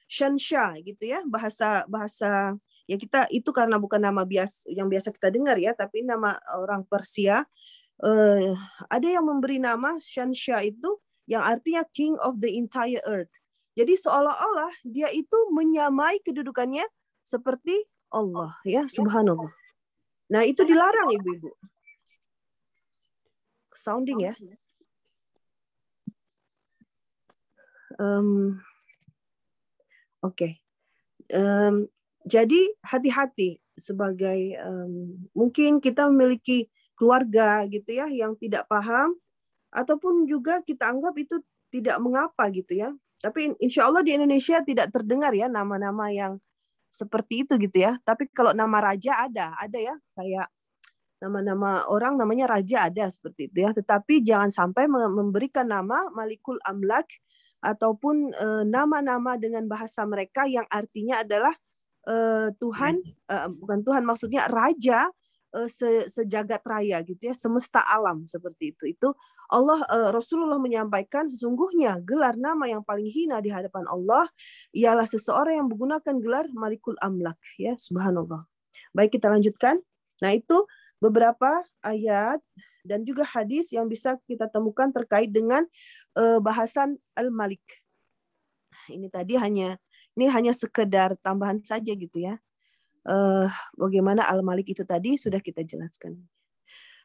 Shansha 0.09 0.79
gitu 0.85 1.05
ya 1.05 1.25
bahasa 1.27 1.85
bahasa 1.89 2.57
ya 2.85 2.97
kita 3.01 3.29
itu 3.33 3.49
karena 3.51 3.81
bukan 3.81 4.01
nama 4.01 4.23
bias 4.23 4.65
yang 4.69 4.89
biasa 4.89 5.11
kita 5.11 5.33
dengar 5.33 5.57
ya 5.57 5.73
tapi 5.73 6.05
nama 6.05 6.37
orang 6.55 6.85
Persia 6.85 7.45
uh, 8.05 8.53
ada 8.91 9.09
yang 9.09 9.25
memberi 9.25 9.59
nama 9.61 9.97
Shansha 10.01 10.61
itu 10.65 11.01
yang 11.25 11.41
artinya 11.41 11.83
King 11.97 12.21
of 12.21 12.37
the 12.41 12.53
entire 12.53 13.01
earth. 13.09 13.33
Jadi 13.75 13.97
seolah-olah 13.99 14.71
dia 14.87 15.11
itu 15.11 15.39
menyamai 15.51 16.21
kedudukannya 16.23 16.85
seperti 17.25 17.89
Allah 18.13 18.55
ya. 18.63 18.87
Subhanallah 18.87 19.64
Nah, 20.33 20.43
itu 20.47 20.65
dilarang 20.65 21.13
ibu-ibu. 21.13 21.53
Sounding 23.75 24.21
ya. 24.25 24.35
Um, 28.01 28.61
Oke. 30.25 30.33
Okay. 30.33 30.53
Um, 31.37 31.93
jadi 32.25 32.73
hati-hati 32.81 33.61
sebagai 33.77 34.57
um, 34.65 35.29
mungkin 35.37 35.85
kita 35.85 36.09
memiliki 36.09 36.73
keluarga 36.97 37.69
gitu 37.69 37.91
ya 37.93 38.09
yang 38.09 38.33
tidak 38.41 38.65
paham 38.71 39.13
ataupun 39.75 40.25
juga 40.25 40.63
kita 40.65 40.89
anggap 40.89 41.13
itu 41.21 41.43
tidak 41.69 42.01
mengapa 42.01 42.49
gitu 42.49 42.73
ya. 42.73 42.95
Tapi 43.21 43.53
insya 43.61 43.91
Allah 43.91 44.01
di 44.01 44.17
Indonesia 44.17 44.65
tidak 44.65 44.95
terdengar 44.95 45.37
ya 45.37 45.51
nama-nama 45.51 46.09
yang 46.09 46.41
seperti 46.95 47.43
itu 47.43 47.59
gitu 47.59 47.83
ya. 47.83 47.99
Tapi 48.07 48.31
kalau 48.31 48.55
nama 48.55 48.79
raja 48.79 49.27
ada, 49.27 49.59
ada 49.59 49.79
ya 49.83 49.99
kayak 50.15 50.47
nama-nama 51.19 51.83
orang 51.91 52.15
namanya 52.15 52.47
raja 52.55 52.87
ada 52.87 53.11
seperti 53.11 53.51
itu 53.51 53.67
ya. 53.67 53.75
Tetapi 53.75 54.23
jangan 54.23 54.55
sampai 54.55 54.87
memberikan 54.87 55.67
nama 55.67 56.07
Malikul 56.15 56.63
Amlak 56.63 57.11
ataupun 57.65 58.31
nama-nama 58.71 59.35
dengan 59.35 59.67
bahasa 59.67 60.07
mereka 60.07 60.47
yang 60.47 60.69
artinya 60.71 61.27
adalah 61.27 61.57
Tuhan 62.61 63.01
bukan 63.59 63.81
Tuhan 63.83 64.05
maksudnya 64.05 64.47
raja 64.53 65.09
se 65.71 66.11
sejagat 66.13 66.61
raya 66.67 67.01
gitu 67.01 67.31
ya 67.31 67.33
semesta 67.33 67.81
alam 67.81 68.29
seperti 68.29 68.77
itu 68.77 68.85
itu 68.93 69.09
Allah 69.55 69.79
Rasulullah 70.11 70.59
menyampaikan 70.59 71.31
sesungguhnya 71.31 72.03
gelar 72.03 72.35
nama 72.35 72.67
yang 72.67 72.83
paling 72.83 73.07
hina 73.07 73.39
di 73.39 73.55
hadapan 73.55 73.87
Allah 73.87 74.27
ialah 74.75 75.07
seseorang 75.07 75.63
yang 75.63 75.69
menggunakan 75.71 76.15
gelar 76.19 76.51
Malikul 76.51 76.99
Amlak 76.99 77.39
ya 77.55 77.79
subhanallah 77.79 78.43
baik 78.91 79.15
kita 79.15 79.31
lanjutkan 79.31 79.79
nah 80.19 80.35
itu 80.35 80.67
beberapa 80.99 81.63
ayat 81.87 82.43
dan 82.85 83.05
juga 83.05 83.25
hadis 83.25 83.73
yang 83.73 83.89
bisa 83.89 84.21
kita 84.29 84.49
temukan 84.49 84.93
terkait 84.93 85.33
dengan 85.33 85.65
uh, 86.21 86.39
bahasan 86.39 87.01
al-Malik. 87.17 87.65
Ini 88.93 89.09
tadi 89.09 89.41
hanya 89.41 89.81
ini 90.15 90.29
hanya 90.29 90.53
sekedar 90.53 91.17
tambahan 91.25 91.65
saja 91.65 91.93
gitu 91.97 92.21
ya. 92.21 92.37
Uh, 93.05 93.49
bagaimana 93.77 94.25
al-Malik 94.29 94.77
itu 94.77 94.85
tadi 94.85 95.17
sudah 95.17 95.41
kita 95.41 95.65
jelaskan. 95.65 96.21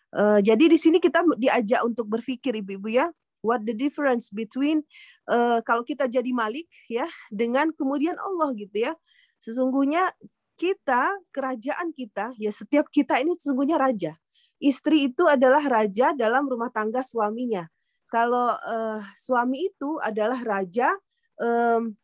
Uh, 0.10 0.42
jadi 0.42 0.66
di 0.66 0.78
sini 0.78 0.98
kita 0.98 1.22
diajak 1.38 1.86
untuk 1.86 2.10
berpikir 2.10 2.58
ibu-ibu 2.58 2.90
ya, 2.90 3.08
what 3.46 3.62
the 3.62 3.76
difference 3.78 4.34
between 4.34 4.82
uh, 5.30 5.62
kalau 5.62 5.86
kita 5.86 6.10
jadi 6.10 6.30
Malik 6.34 6.66
ya 6.90 7.06
dengan 7.30 7.70
kemudian 7.74 8.18
Allah 8.18 8.54
gitu 8.58 8.90
ya. 8.90 8.94
Sesungguhnya 9.38 10.12
kita 10.60 11.16
kerajaan 11.32 11.96
kita 11.96 12.36
ya 12.36 12.52
setiap 12.52 12.92
kita 12.92 13.22
ini 13.22 13.32
sesungguhnya 13.38 13.80
raja 13.80 14.20
istri 14.60 15.08
itu 15.10 15.24
adalah 15.26 15.64
raja 15.64 16.12
dalam 16.12 16.46
rumah 16.46 16.70
tangga 16.70 17.02
suaminya. 17.02 17.66
Kalau 18.12 18.54
uh, 18.54 19.00
suami 19.16 19.72
itu 19.72 19.98
adalah 20.04 20.38
raja, 20.44 20.92
um, 21.40 21.96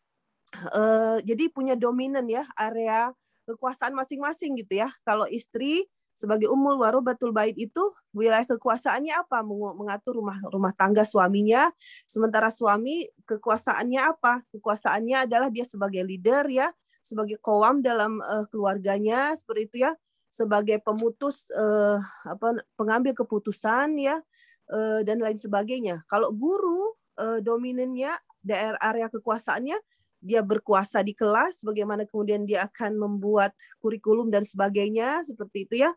uh, 0.71 1.19
jadi 1.21 1.51
punya 1.51 1.75
dominan 1.75 2.25
ya 2.31 2.47
area 2.55 3.11
kekuasaan 3.45 3.93
masing-masing 3.93 4.55
gitu 4.57 4.81
ya. 4.81 4.89
Kalau 5.03 5.27
istri 5.27 5.85
sebagai 6.15 6.47
umul 6.47 6.79
warobatul 6.79 7.35
bait 7.35 7.53
itu 7.59 7.83
wilayah 8.15 8.47
kekuasaannya 8.47 9.13
apa? 9.19 9.43
Mengatur 9.75 10.23
rumah 10.23 10.39
rumah 10.47 10.71
tangga 10.71 11.03
suaminya. 11.03 11.67
Sementara 12.07 12.47
suami 12.47 13.03
kekuasaannya 13.27 14.01
apa? 14.01 14.47
Kekuasaannya 14.55 15.27
adalah 15.27 15.51
dia 15.51 15.67
sebagai 15.67 16.01
leader 16.07 16.47
ya, 16.47 16.71
sebagai 17.03 17.35
kowam 17.43 17.83
dalam 17.83 18.23
uh, 18.23 18.47
keluarganya 18.47 19.35
seperti 19.35 19.61
itu 19.67 19.77
ya 19.83 19.91
sebagai 20.35 20.83
pemutus 20.83 21.47
uh, 21.55 21.95
apa 22.27 22.59
pengambil 22.75 23.15
keputusan 23.15 23.95
ya 23.95 24.19
uh, 24.67 24.99
dan 25.07 25.23
lain 25.23 25.39
sebagainya. 25.39 26.03
Kalau 26.11 26.35
guru 26.35 26.91
uh, 27.15 27.39
dominannya 27.39 28.11
daerah 28.43 28.79
area 28.83 29.07
kekuasaannya 29.07 29.79
dia 30.25 30.41
berkuasa 30.41 31.05
di 31.05 31.13
kelas, 31.13 31.61
bagaimana 31.61 32.09
kemudian 32.09 32.49
dia 32.49 32.65
akan 32.65 32.97
membuat 32.97 33.53
kurikulum 33.77 34.33
dan 34.33 34.41
sebagainya 34.41 35.21
seperti 35.21 35.69
itu 35.69 35.85
ya. 35.85 35.93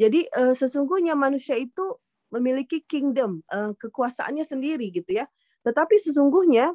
Jadi 0.00 0.24
uh, 0.32 0.56
sesungguhnya 0.56 1.12
manusia 1.12 1.60
itu 1.60 2.00
memiliki 2.32 2.80
kingdom, 2.88 3.44
uh, 3.52 3.76
kekuasaannya 3.76 4.48
sendiri 4.48 4.88
gitu 4.88 5.20
ya. 5.20 5.28
Tetapi 5.60 6.00
sesungguhnya 6.00 6.72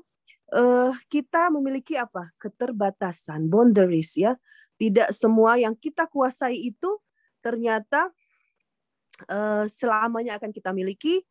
uh, 0.53 0.93
kita 1.10 1.50
memiliki 1.50 1.98
apa? 1.98 2.29
Keterbatasan, 2.38 3.50
boundaries 3.50 4.13
ya 4.22 4.38
tidak 4.77 5.10
semua 5.13 5.58
yang 5.58 5.74
kita 5.74 6.05
kuasai 6.05 6.70
itu 6.70 7.01
ternyata 7.41 8.13
selamanya 9.70 10.41
akan 10.41 10.50
kita 10.50 10.74
miliki, 10.74 11.22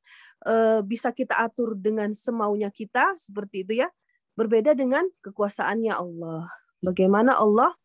bisa 0.86 1.10
kita 1.10 1.42
atur 1.42 1.74
dengan 1.74 2.14
semaunya 2.14 2.70
kita, 2.70 3.18
seperti 3.18 3.66
itu 3.66 3.82
ya. 3.82 3.90
Berbeda 4.40 4.72
dengan 4.72 5.04
kekuasaannya 5.20 5.92
Allah. 5.92 6.48
Bagaimana 6.80 7.36
Allah 7.36 7.76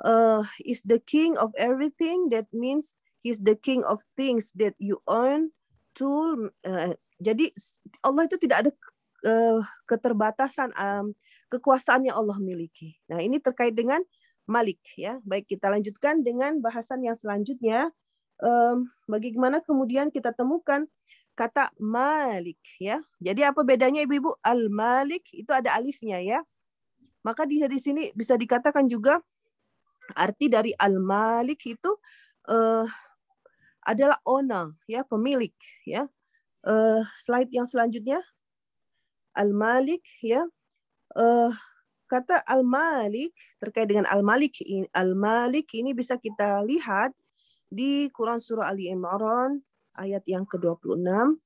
uh, 0.00 0.40
is 0.64 0.80
the 0.88 0.96
king 0.96 1.36
of 1.36 1.52
everything, 1.60 2.32
that 2.32 2.48
means 2.56 2.96
he's 3.20 3.44
the 3.44 3.52
king 3.52 3.84
of 3.84 4.00
things 4.16 4.56
that 4.56 4.72
you 4.80 5.04
own, 5.04 5.52
tool. 5.92 6.48
Uh, 6.64 6.96
jadi 7.20 7.52
Allah 8.00 8.24
itu 8.24 8.40
tidak 8.40 8.56
ada 8.64 8.70
uh, 9.28 9.60
keterbatasan 9.84 10.72
um, 10.72 11.12
kekuasaan 11.52 12.08
yang 12.08 12.16
Allah 12.16 12.40
miliki. 12.40 12.96
Nah 13.12 13.20
ini 13.20 13.36
terkait 13.36 13.76
dengan 13.76 14.00
Malik 14.48 14.80
ya. 14.96 15.20
Baik 15.22 15.52
kita 15.52 15.68
lanjutkan 15.68 16.24
dengan 16.24 16.58
bahasan 16.64 17.04
yang 17.04 17.14
selanjutnya. 17.14 17.92
Um, 18.40 18.88
bagaimana 19.04 19.60
kemudian 19.60 20.08
kita 20.08 20.32
temukan 20.32 20.88
kata 21.34 21.72
Malik 21.80 22.60
ya. 22.80 23.00
Jadi 23.22 23.44
apa 23.46 23.60
bedanya 23.64 24.04
ibu-ibu? 24.04 24.34
Al 24.44 24.68
Malik 24.68 25.26
itu 25.32 25.50
ada 25.50 25.76
alifnya 25.76 26.20
ya. 26.20 26.40
Maka 27.20 27.44
di 27.44 27.60
di 27.60 27.78
sini 27.80 28.08
bisa 28.16 28.36
dikatakan 28.36 28.88
juga 28.88 29.20
arti 30.16 30.50
dari 30.50 30.72
Al 30.76 30.98
Malik 30.98 31.62
itu 31.68 31.90
uh, 32.48 32.86
adalah 33.84 34.20
owner 34.24 34.76
ya 34.88 35.04
pemilik 35.04 35.54
ya. 35.84 36.08
Uh, 36.60 37.00
slide 37.16 37.48
yang 37.52 37.64
selanjutnya 37.64 38.20
Al 39.32 39.52
Malik 39.52 40.04
ya. 40.20 40.44
Uh, 41.16 41.50
kata 42.10 42.42
Al-Malik 42.42 43.30
terkait 43.62 43.86
dengan 43.86 44.10
Al-Malik 44.10 44.58
Al-Malik 44.90 45.70
ini 45.78 45.94
bisa 45.94 46.18
kita 46.18 46.58
lihat 46.66 47.14
di 47.70 48.10
Quran 48.10 48.42
surah 48.42 48.74
Ali 48.74 48.90
Imran 48.90 49.62
ayat 49.96 50.22
yang 50.26 50.46
ke-26. 50.46 51.38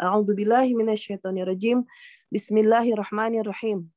A'udzu 0.00 0.32
billahi 0.32 0.72
minasyaitonir 0.76 1.48
rajim. 1.48 1.84
Bismillahirrahmanirrahim. 2.32 3.90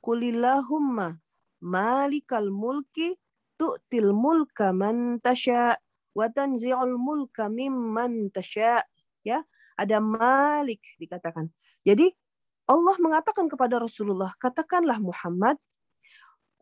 Qulillahumma 0.00 1.18
malikal 1.60 2.48
mulki 2.52 3.18
tu'til 3.58 4.14
mulka 4.14 4.70
man 4.70 5.18
tasha 5.18 5.74
wa 6.14 6.26
tanzi'ul 6.30 6.94
mulka 6.94 7.50
mimman 7.50 8.30
tasha. 8.30 8.86
Ya, 9.26 9.42
ada 9.74 9.98
Malik 9.98 10.80
dikatakan. 10.96 11.50
Jadi 11.82 12.14
Allah 12.66 12.96
mengatakan 12.98 13.46
kepada 13.46 13.78
Rasulullah, 13.78 14.34
katakanlah 14.38 14.98
Muhammad, 14.98 15.58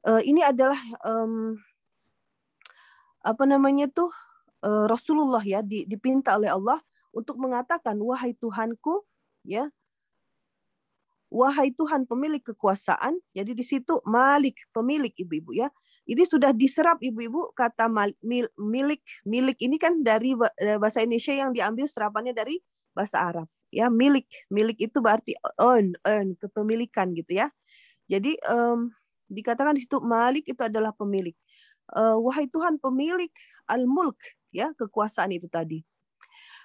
uh, 0.05 0.21
ini 0.21 0.45
adalah 0.45 0.77
um, 1.01 1.57
apa 3.25 3.45
namanya 3.49 3.89
tuh 3.89 4.13
uh, 4.13 4.33
Rasulullah 4.89 5.45
ya 5.45 5.61
dipinta 5.63 6.35
oleh 6.41 6.49
Allah 6.49 6.81
untuk 7.13 7.37
mengatakan 7.37 7.95
wahai 8.01 8.33
Tuhanku 8.35 9.05
ya 9.45 9.69
wahai 11.29 11.71
Tuhan 11.75 12.09
pemilik 12.09 12.41
kekuasaan 12.41 13.19
jadi 13.37 13.53
di 13.53 13.65
situ 13.67 14.01
Malik 14.09 14.57
pemilik 14.73 15.13
ibu-ibu 15.13 15.53
ya 15.53 15.69
ini 16.05 16.23
sudah 16.29 16.53
diserap 16.53 17.01
ibu-ibu 17.01 17.53
kata 17.57 17.89
milik 18.61 19.03
milik 19.25 19.59
ini 19.61 19.77
kan 19.81 20.05
dari 20.05 20.37
eh, 20.61 20.77
bahasa 20.77 21.01
Indonesia 21.01 21.33
yang 21.33 21.51
diambil 21.51 21.89
serapannya 21.89 22.37
dari 22.37 22.61
bahasa 22.93 23.25
Arab 23.25 23.49
ya 23.75 23.91
milik 23.91 24.31
milik 24.53 24.79
itu 24.79 25.03
berarti 25.03 25.35
own 25.59 25.99
own 26.07 26.39
kepemilikan 26.39 27.11
gitu 27.19 27.43
ya 27.43 27.51
jadi 28.07 28.39
um, 28.53 28.95
dikatakan 29.27 29.75
di 29.75 29.83
situ 29.83 29.99
malik 29.99 30.47
itu 30.47 30.61
adalah 30.63 30.95
pemilik 30.95 31.35
uh, 31.91 32.15
wahai 32.23 32.47
Tuhan 32.47 32.79
pemilik 32.79 33.33
al 33.67 33.89
mulk 33.89 34.21
ya 34.55 34.71
kekuasaan 34.79 35.35
itu 35.35 35.51
tadi. 35.51 35.83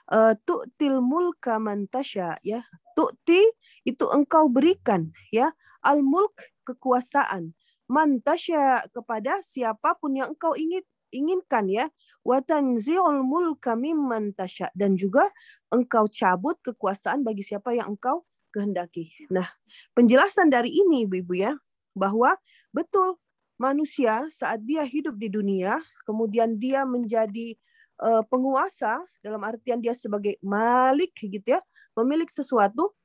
Uh, 0.09 0.37
tu'til 0.45 1.01
mulka 1.01 1.57
mantasya 1.57 2.37
ya. 2.45 2.61
Tu'ti 2.93 3.41
itu 3.85 4.05
engkau 4.13 4.45
berikan 4.49 5.09
ya. 5.33 5.49
Al 5.81 6.05
mulk 6.05 6.37
kekuasaan. 6.69 7.57
Mantasya 7.89 8.85
kepada 8.93 9.41
siapa 9.41 9.97
pun 9.97 10.13
yang 10.13 10.37
engkau 10.37 10.53
ingin 10.53 10.85
inginkan 11.09 11.65
ya. 11.65 11.89
Wa 12.21 12.45
tanzi'ul 12.45 13.25
mulka 13.25 13.73
mimman 13.73 14.37
tasya 14.37 14.69
dan 14.77 14.93
juga 14.93 15.33
engkau 15.73 16.05
cabut 16.05 16.61
kekuasaan 16.61 17.25
bagi 17.25 17.41
siapa 17.41 17.73
yang 17.73 17.97
engkau 17.97 18.29
kehendaki. 18.53 19.13
Nah, 19.29 19.49
penjelasan 19.93 20.49
dari 20.49 20.73
ini 20.73 21.05
Ibu-ibu 21.05 21.33
ya 21.37 21.53
bahwa 21.93 22.37
betul 22.73 23.17
manusia 23.59 24.25
saat 24.31 24.63
dia 24.63 24.87
hidup 24.87 25.19
di 25.19 25.27
dunia 25.27 25.83
kemudian 26.07 26.55
dia 26.55 26.87
menjadi 26.87 27.59
uh, 28.01 28.23
penguasa 28.27 29.03
dalam 29.23 29.43
artian 29.43 29.79
dia 29.83 29.93
sebagai 29.93 30.39
malik 30.43 31.13
gitu 31.19 31.59
ya, 31.59 31.61
pemilik 31.93 32.27
sesuatu 32.27 32.95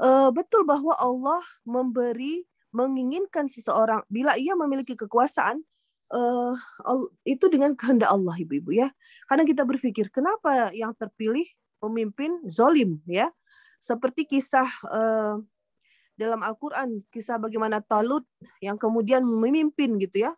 uh, 0.00 0.30
betul 0.30 0.62
bahwa 0.64 0.94
Allah 0.96 1.42
memberi 1.66 2.46
menginginkan 2.70 3.48
seseorang 3.48 4.04
bila 4.06 4.36
ia 4.36 4.52
memiliki 4.54 4.94
kekuasaan 4.94 5.64
uh, 6.12 6.54
itu 7.24 7.46
dengan 7.48 7.74
kehendak 7.74 8.12
Allah 8.12 8.36
ibu-ibu 8.38 8.72
ya. 8.72 8.88
Karena 9.28 9.44
kita 9.44 9.64
berpikir 9.64 10.12
kenapa 10.12 10.72
yang 10.72 10.92
terpilih 10.96 11.48
pemimpin 11.80 12.44
zolim 12.48 13.00
ya. 13.08 13.32
Seperti 13.78 14.26
kisah 14.26 14.66
uh, 14.90 15.38
dalam 16.18 16.40
Al-Quran, 16.42 16.98
kisah 17.14 17.38
bagaimana 17.38 17.78
Talut 17.78 18.26
yang 18.58 18.74
kemudian 18.74 19.22
memimpin 19.22 19.96
gitu 20.02 20.26
ya. 20.28 20.32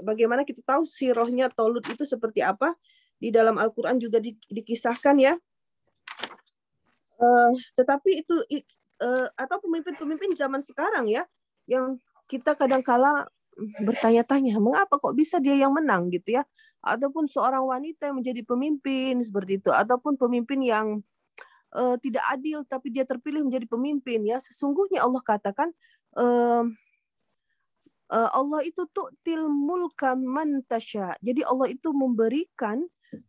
Bagaimana 0.00 0.46
kita 0.46 0.62
tahu 0.62 0.86
si 0.86 1.10
rohnya 1.10 1.50
Talut 1.52 1.84
itu 1.86 2.04
seperti 2.06 2.42
apa. 2.42 2.74
Di 3.22 3.30
dalam 3.30 3.54
Al-Quran 3.54 4.02
juga 4.02 4.18
di, 4.18 4.34
dikisahkan 4.50 5.14
ya. 5.18 5.34
Uh, 7.22 7.54
tetapi 7.78 8.26
itu 8.26 8.34
uh, 8.98 9.28
atau 9.38 9.62
pemimpin-pemimpin 9.62 10.34
zaman 10.34 10.58
sekarang 10.58 11.06
ya 11.06 11.22
yang 11.70 12.02
kita 12.26 12.58
kadang-kala 12.58 13.30
bertanya-tanya 13.84 14.58
mengapa 14.58 14.96
kok 14.98 15.14
bisa 15.14 15.38
dia 15.38 15.54
yang 15.54 15.70
menang 15.70 16.08
gitu 16.10 16.40
ya 16.40 16.42
ataupun 16.82 17.30
seorang 17.30 17.62
wanita 17.62 18.10
yang 18.10 18.18
menjadi 18.18 18.42
pemimpin 18.42 19.22
seperti 19.22 19.62
itu 19.62 19.70
ataupun 19.70 20.18
pemimpin 20.18 20.58
yang 20.64 20.86
uh, 21.76 21.94
tidak 22.00 22.24
adil 22.32 22.66
tapi 22.66 22.90
dia 22.90 23.06
terpilih 23.06 23.46
menjadi 23.46 23.68
pemimpin 23.70 24.24
ya 24.26 24.42
sesungguhnya 24.42 25.04
Allah 25.04 25.22
katakan 25.22 25.70
uh, 26.18 26.66
Allah 28.12 28.60
itu 28.66 28.84
tu'til 28.92 29.48
mulka 29.48 30.12
man 30.12 30.60
tasya 30.68 31.16
jadi 31.24 31.48
Allah 31.48 31.72
itu 31.72 31.90
memberikan 31.96 32.84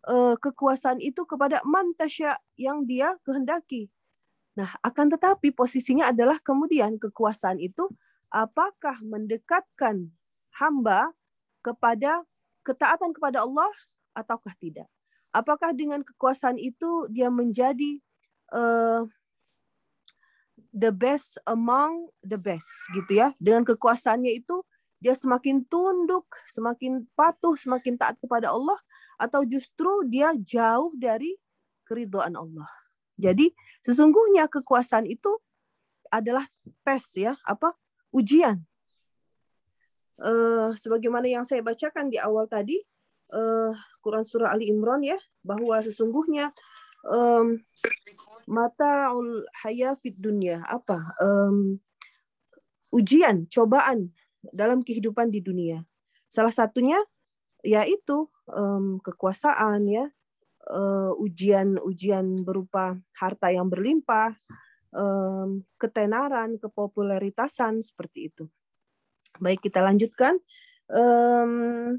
uh, 0.07 0.35
kekuasaan 0.35 0.99
itu 0.99 1.23
kepada 1.23 1.63
man 1.63 1.95
tasya 1.95 2.35
yang 2.59 2.83
dia 2.83 3.15
kehendaki 3.23 3.87
nah 4.53 4.75
akan 4.83 5.07
tetapi 5.15 5.55
posisinya 5.55 6.11
adalah 6.11 6.37
kemudian 6.43 6.99
kekuasaan 6.99 7.57
itu 7.63 7.87
apakah 8.33 8.97
mendekatkan 9.05 10.09
hamba 10.57 11.13
kepada 11.61 12.25
ketaatan 12.65 13.11
kepada 13.13 13.45
Allah 13.45 13.69
ataukah 14.17 14.55
tidak? 14.57 14.87
Apakah 15.29 15.75
dengan 15.75 16.01
kekuasaan 16.01 16.57
itu 16.57 17.09
dia 17.09 17.27
menjadi 17.27 17.99
uh, 18.53 19.05
the 20.73 20.93
best 20.93 21.37
among 21.45 22.09
the 22.21 22.37
best 22.37 22.69
gitu 22.97 23.21
ya? 23.21 23.33
Dengan 23.37 23.65
kekuasaannya 23.65 24.33
itu 24.33 24.61
dia 25.03 25.11
semakin 25.19 25.67
tunduk, 25.67 26.31
semakin 26.47 27.03
patuh, 27.11 27.59
semakin 27.59 27.99
taat 27.99 28.15
kepada 28.23 28.55
Allah 28.55 28.79
atau 29.19 29.43
justru 29.43 30.07
dia 30.07 30.31
jauh 30.39 30.95
dari 30.95 31.35
keridhaan 31.83 32.39
Allah. 32.39 32.71
Jadi 33.19 33.51
sesungguhnya 33.83 34.47
kekuasaan 34.47 35.03
itu 35.11 35.35
adalah 36.07 36.47
tes 36.87 37.03
ya, 37.19 37.35
apa? 37.43 37.75
ujian 38.13 38.61
uh, 40.21 40.69
sebagaimana 40.77 41.25
yang 41.25 41.43
saya 41.43 41.65
bacakan 41.65 42.13
di 42.13 42.21
awal 42.21 42.45
tadi 42.45 42.77
uh, 43.33 43.73
Quran 44.05 44.23
surah 44.23 44.53
Ali 44.53 44.69
Imran 44.69 45.01
ya 45.01 45.17
bahwa 45.41 45.81
sesungguhnya 45.81 46.53
um, 47.09 47.57
mataul 48.45 49.41
hayafid 49.65 50.19
dunia 50.21 50.61
apa 50.69 51.01
um, 51.17 51.81
ujian 52.93 53.49
cobaan 53.49 54.13
dalam 54.51 54.83
kehidupan 54.83 55.31
di 55.31 55.39
dunia 55.39 55.79
salah 56.27 56.51
satunya 56.51 56.99
yaitu 57.63 58.27
um, 58.51 58.99
kekuasaan 58.99 59.87
ya 59.87 60.05
ujian-ujian 61.19 62.39
uh, 62.39 62.43
berupa 62.43 62.95
harta 63.19 63.51
yang 63.51 63.67
berlimpah 63.67 64.31
um, 64.95 65.63
ketenaran 65.75 66.55
kepopuleritasan 66.59 67.83
seperti 67.83 68.31
itu 68.31 68.47
Baik, 69.41 69.65
kita 69.65 69.81
lanjutkan. 69.81 70.37
Um, 70.93 71.97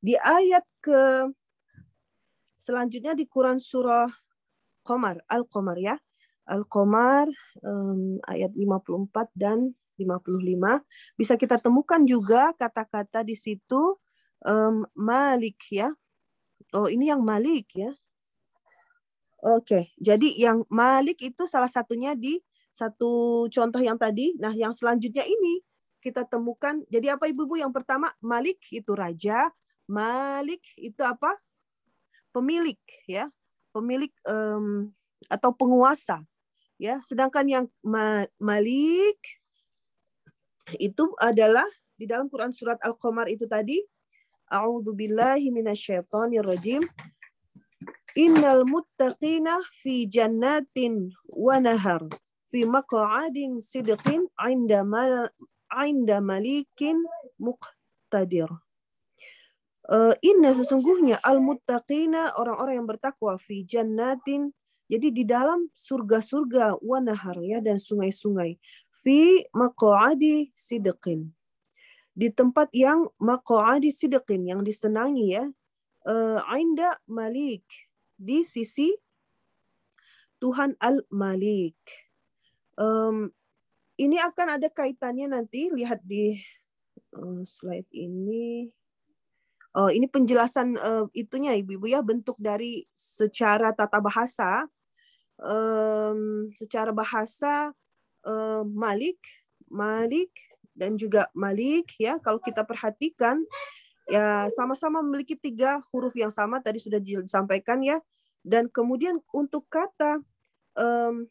di 0.00 0.16
ayat 0.16 0.64
ke 0.80 1.28
selanjutnya 2.56 3.12
di 3.12 3.28
Quran 3.28 3.60
surah 3.60 4.08
Qamar, 4.80 5.20
Al-Qamar 5.28 5.76
ya. 5.76 6.00
Al-Qamar 6.48 7.28
um, 7.60 8.16
ayat 8.24 8.56
54 8.56 9.28
dan 9.36 9.76
55. 10.04 11.18
Bisa 11.18 11.34
kita 11.38 11.56
temukan 11.58 12.02
juga 12.04 12.52
kata-kata 12.54 13.22
di 13.22 13.34
situ 13.34 13.96
um, 14.46 14.86
Malik 14.94 15.58
ya. 15.70 15.90
Oh, 16.72 16.88
ini 16.88 17.10
yang 17.10 17.20
Malik 17.20 17.74
ya. 17.76 17.92
Oke, 19.42 19.90
jadi 19.98 20.28
yang 20.38 20.62
Malik 20.70 21.18
itu 21.18 21.50
salah 21.50 21.66
satunya 21.66 22.14
di 22.14 22.38
satu 22.70 23.44
contoh 23.50 23.82
yang 23.82 23.98
tadi. 23.98 24.38
Nah, 24.38 24.54
yang 24.54 24.70
selanjutnya 24.70 25.26
ini 25.26 25.58
kita 25.98 26.22
temukan. 26.26 26.78
Jadi 26.86 27.10
apa 27.10 27.26
ibu-ibu? 27.26 27.58
Yang 27.58 27.74
pertama 27.74 28.14
Malik 28.22 28.62
itu 28.70 28.94
raja, 28.94 29.50
Malik 29.90 30.62
itu 30.78 31.02
apa? 31.02 31.34
Pemilik 32.30 32.78
ya, 33.04 33.28
pemilik 33.74 34.14
um, 34.24 34.88
atau 35.26 35.50
penguasa 35.52 36.24
ya. 36.78 37.02
Sedangkan 37.02 37.44
yang 37.44 37.64
ma 37.84 38.24
Malik 38.38 39.20
itu 40.78 41.12
adalah 41.18 41.66
di 41.98 42.06
dalam 42.06 42.26
Quran 42.26 42.50
surat 42.54 42.78
Al-Qamar 42.82 43.30
itu 43.30 43.46
tadi. 43.46 43.78
A'udzubillahi 44.52 45.48
minasyaitonirrajim. 45.48 46.84
Innal 48.18 48.68
muttaqina 48.68 49.56
fi 49.80 50.04
jannatin 50.04 51.08
wa 51.32 51.56
nahar 51.56 52.04
fi 52.52 52.68
maq'adin 52.68 53.64
sidqin 53.64 54.28
'inda 54.36 54.84
mal 54.84 55.32
'inda 55.72 56.20
malikin 56.20 57.00
muqtadir. 57.40 58.52
Uh, 59.88 60.14
inna 60.22 60.54
sesungguhnya 60.54 61.18
al-muttaqina 61.24 62.38
orang-orang 62.38 62.78
yang 62.78 62.86
bertakwa 62.86 63.34
fi 63.40 63.66
jannatin 63.66 64.54
jadi 64.86 65.08
di 65.08 65.24
dalam 65.24 65.72
surga-surga 65.72 66.78
wanahar 66.84 67.40
ya 67.42 67.58
dan 67.64 67.80
sungai-sungai 67.80 68.60
fi 68.92 69.48
maq'adi 69.56 70.52
sidqin. 70.52 71.32
Di 72.12 72.28
tempat 72.28 72.68
yang 72.76 73.08
maq'adi 73.16 73.88
sidqin 73.88 74.44
yang 74.44 74.60
disenangi 74.60 75.40
ya 75.40 75.44
uh, 76.04 76.40
malik. 77.08 77.64
Di 78.20 78.44
sisi 78.46 78.92
Tuhan 80.42 80.74
al-Malik. 80.82 81.78
Um, 82.74 83.30
ini 83.94 84.18
akan 84.18 84.58
ada 84.58 84.66
kaitannya 84.66 85.30
nanti 85.30 85.70
lihat 85.70 86.02
di 86.02 86.34
uh, 87.14 87.46
slide 87.46 87.86
ini. 87.94 88.66
Oh, 89.72 89.88
ini 89.88 90.04
penjelasan 90.10 90.76
uh, 90.76 91.06
itunya 91.16 91.56
ibu-ibu 91.56 91.88
ya 91.88 92.02
bentuk 92.04 92.36
dari 92.36 92.84
secara 92.92 93.72
tata 93.72 94.02
bahasa, 94.04 94.68
um, 95.40 96.50
secara 96.52 96.92
bahasa 96.92 97.72
uh, 98.26 98.62
Malik, 98.66 99.18
Malik 99.70 100.30
dan 100.72 100.96
juga 100.96 101.28
Malik 101.36 101.92
ya. 102.00 102.18
Kalau 102.20 102.40
kita 102.40 102.64
perhatikan 102.64 103.40
ya 104.10 104.50
sama-sama 104.50 104.98
memiliki 105.00 105.38
tiga 105.38 105.78
huruf 105.92 106.12
yang 106.18 106.32
sama 106.34 106.58
tadi 106.58 106.82
sudah 106.82 106.98
disampaikan 106.98 107.80
ya. 107.84 108.00
Dan 108.42 108.66
kemudian 108.66 109.22
untuk 109.30 109.70
kata 109.70 110.18
um, 110.74 111.26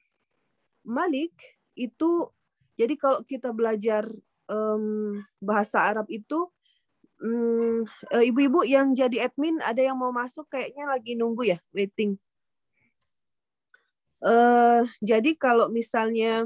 Malik 0.81 1.35
itu 1.75 2.31
jadi 2.79 2.95
kalau 2.97 3.21
kita 3.27 3.51
belajar 3.51 4.07
um, 4.49 5.19
bahasa 5.37 5.83
Arab 5.85 6.07
itu 6.09 6.49
um, 7.21 7.85
ibu-ibu 8.17 8.65
yang 8.65 8.95
jadi 8.97 9.29
admin 9.29 9.61
ada 9.61 9.79
yang 9.83 9.99
mau 9.99 10.09
masuk 10.09 10.49
kayaknya 10.49 10.89
lagi 10.89 11.13
nunggu 11.13 11.55
ya 11.55 11.59
waiting. 11.75 12.17
Uh, 14.21 14.85
jadi 15.01 15.33
kalau 15.33 15.69
misalnya 15.73 16.45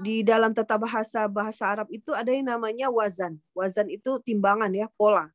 di 0.00 0.20
dalam 0.20 0.52
tata 0.52 0.76
bahasa 0.76 1.24
bahasa 1.26 1.64
Arab 1.68 1.88
itu 1.92 2.12
ada 2.12 2.28
yang 2.32 2.48
namanya 2.52 2.92
wazan. 2.92 3.40
Wazan 3.56 3.88
itu 3.88 4.20
timbangan 4.22 4.72
ya, 4.72 4.86
pola. 4.96 5.32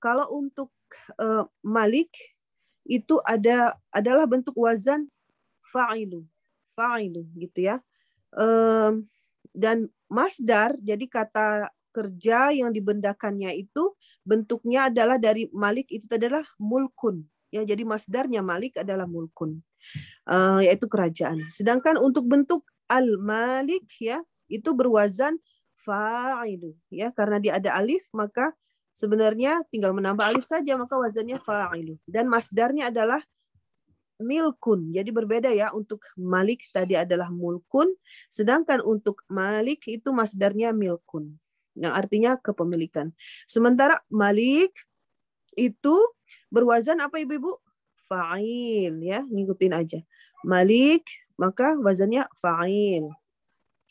Kalau 0.00 0.28
untuk 0.32 0.72
uh, 1.20 1.44
Malik 1.60 2.10
itu 2.88 3.20
ada 3.28 3.76
adalah 3.92 4.24
bentuk 4.24 4.56
wazan 4.56 5.12
fa'ilu 5.60 6.24
fa'ilu 6.72 7.28
gitu 7.36 7.68
ya. 7.68 7.76
Um, 8.32 9.08
dan 9.52 9.92
masdar 10.08 10.76
jadi 10.80 11.04
kata 11.04 11.68
kerja 11.92 12.52
yang 12.52 12.72
dibendakannya 12.72 13.52
itu 13.56 13.96
bentuknya 14.24 14.92
adalah 14.92 15.16
dari 15.16 15.48
malik 15.50 15.88
itu 15.88 16.04
adalah 16.08 16.44
mulkun 16.60 17.24
ya 17.48 17.64
jadi 17.64 17.82
masdarnya 17.84 18.44
malik 18.44 18.76
adalah 18.76 19.08
mulkun 19.08 19.64
uh, 20.28 20.60
yaitu 20.60 20.84
kerajaan 20.84 21.48
sedangkan 21.48 21.96
untuk 21.96 22.28
bentuk 22.28 22.62
al 22.88 23.20
malik 23.20 23.84
ya 24.00 24.24
itu 24.48 24.72
berwazan 24.72 25.36
fa'ilu 25.78 26.74
ya 26.90 27.12
karena 27.14 27.38
dia 27.38 27.52
ada 27.60 27.76
alif 27.78 28.02
maka 28.10 28.50
sebenarnya 28.96 29.62
tinggal 29.70 29.94
menambah 29.94 30.24
alif 30.24 30.48
saja 30.48 30.74
maka 30.74 30.98
wazannya 30.98 31.38
fa'ilu 31.38 32.00
dan 32.08 32.26
masdarnya 32.26 32.90
adalah 32.90 33.22
milkun. 34.18 34.90
Jadi 34.90 35.10
berbeda 35.14 35.50
ya 35.54 35.70
untuk 35.70 36.02
malik 36.18 36.66
tadi 36.74 36.98
adalah 36.98 37.30
mulkun, 37.30 37.94
sedangkan 38.28 38.82
untuk 38.82 39.22
malik 39.30 39.86
itu 39.86 40.10
masdarnya 40.10 40.74
milkun. 40.74 41.38
Yang 41.78 41.94
artinya 41.94 42.30
kepemilikan. 42.42 43.14
Sementara 43.46 44.02
malik 44.10 44.74
itu 45.54 45.94
berwazan 46.50 46.98
apa 46.98 47.22
Ibu-ibu? 47.22 47.54
Fa'il 48.08 48.98
ya, 49.04 49.22
ngikutin 49.22 49.72
aja. 49.74 50.00
Malik 50.42 51.06
maka 51.38 51.78
wazannya 51.78 52.26
fa'il. 52.36 53.08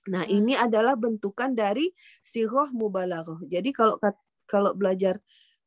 Nah, 0.08 0.24
hmm. 0.24 0.38
ini 0.44 0.54
adalah 0.56 0.96
bentukan 0.96 1.56
dari 1.56 1.92
sirah 2.24 2.72
mubalaghah. 2.72 3.40
Jadi 3.48 3.72
kalau 3.76 4.00
kalau 4.48 4.72
belajar 4.76 5.20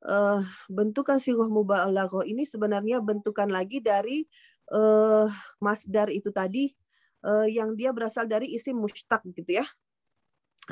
uh, 0.05 0.41
bentukan 0.69 1.21
sigoh 1.21 1.49
mubalaghah 1.49 2.25
ini 2.25 2.49
sebenarnya 2.49 3.05
bentukan 3.05 3.49
lagi 3.49 3.85
dari 3.85 4.25
uh, 4.73 5.29
masdar 5.61 6.09
itu 6.09 6.33
tadi 6.33 6.73
uh, 7.25 7.45
yang 7.45 7.77
dia 7.77 7.93
berasal 7.93 8.25
dari 8.25 8.53
isim 8.57 8.81
mustaq 8.81 9.21
gitu 9.37 9.61
ya. 9.61 9.67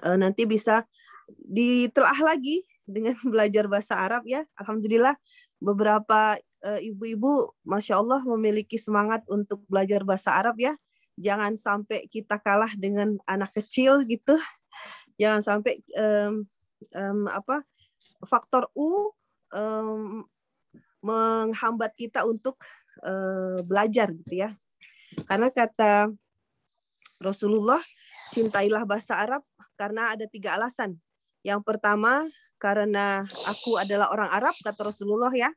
Uh, 0.00 0.16
nanti 0.16 0.48
bisa 0.48 0.84
ditelah 1.28 2.16
lagi 2.24 2.64
dengan 2.88 3.16
belajar 3.32 3.68
bahasa 3.68 4.00
Arab 4.00 4.24
ya. 4.24 4.44
Alhamdulillah 4.56 5.16
beberapa 5.60 6.38
ibu-ibu, 6.58 7.54
masya 7.62 8.02
Allah 8.02 8.18
memiliki 8.26 8.82
semangat 8.82 9.22
untuk 9.30 9.62
belajar 9.70 10.02
bahasa 10.02 10.34
Arab 10.34 10.58
ya. 10.58 10.74
Jangan 11.18 11.58
sampai 11.58 12.06
kita 12.06 12.38
kalah 12.38 12.70
dengan 12.78 13.18
anak 13.26 13.50
kecil 13.58 14.06
gitu. 14.06 14.38
Jangan 15.18 15.42
sampai 15.42 15.82
um, 15.98 16.46
um, 16.94 17.20
apa 17.26 17.66
faktor 18.22 18.70
U 18.78 19.10
um, 19.50 20.22
menghambat 21.02 21.94
kita 21.98 22.22
untuk 22.22 22.58
uh, 23.02 23.62
belajar 23.66 24.14
gitu 24.14 24.46
ya. 24.46 24.54
Karena 25.26 25.50
kata 25.50 26.14
Rasulullah, 27.18 27.82
cintailah 28.30 28.86
bahasa 28.86 29.18
Arab 29.18 29.42
karena 29.74 30.14
ada 30.14 30.26
tiga 30.30 30.54
alasan. 30.54 30.98
Yang 31.42 31.62
pertama, 31.66 32.26
karena 32.58 33.22
aku 33.46 33.78
adalah 33.78 34.10
orang 34.10 34.30
Arab, 34.30 34.54
kata 34.62 34.90
Rasulullah 34.90 35.30
ya. 35.34 35.50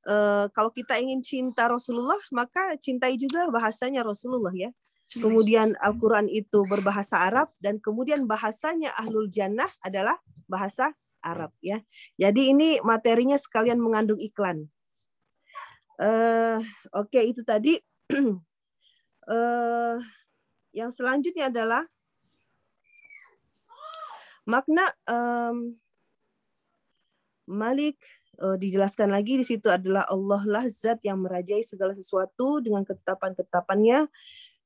Uh, 0.00 0.48
kalau 0.56 0.72
kita 0.72 0.96
ingin 0.96 1.20
cinta 1.22 1.68
Rasulullah, 1.68 2.18
maka 2.34 2.74
cintai 2.80 3.14
juga 3.20 3.46
bahasanya 3.52 4.02
Rasulullah 4.02 4.52
ya. 4.54 4.70
Kemudian 5.10 5.74
Al-Quran 5.82 6.30
itu 6.30 6.62
berbahasa 6.70 7.18
Arab 7.18 7.50
dan 7.58 7.82
kemudian 7.82 8.30
bahasanya 8.30 8.94
Ahlul 8.94 9.26
Jannah 9.26 9.66
adalah 9.82 10.14
bahasa 10.46 10.94
Arab 11.18 11.50
ya. 11.58 11.82
Jadi 12.14 12.54
ini 12.54 12.78
materinya 12.86 13.34
sekalian 13.34 13.82
mengandung 13.82 14.22
iklan. 14.22 14.70
Uh, 15.98 16.62
Oke 16.94 17.18
okay, 17.18 17.24
itu 17.34 17.42
tadi. 17.42 17.74
uh, 19.26 19.98
yang 20.78 20.94
selanjutnya 20.94 21.50
adalah 21.50 21.82
makna 24.46 24.86
um, 25.10 25.74
Malik 27.50 27.98
uh, 28.38 28.54
dijelaskan 28.54 29.10
lagi 29.10 29.34
di 29.34 29.44
situ 29.44 29.66
adalah 29.66 30.06
Allah 30.06 30.42
lah 30.46 30.64
zat 30.70 31.02
yang 31.02 31.18
merajai 31.20 31.66
segala 31.66 31.98
sesuatu 31.98 32.62
dengan 32.62 32.86
ketetapan-ketetapannya. 32.86 34.06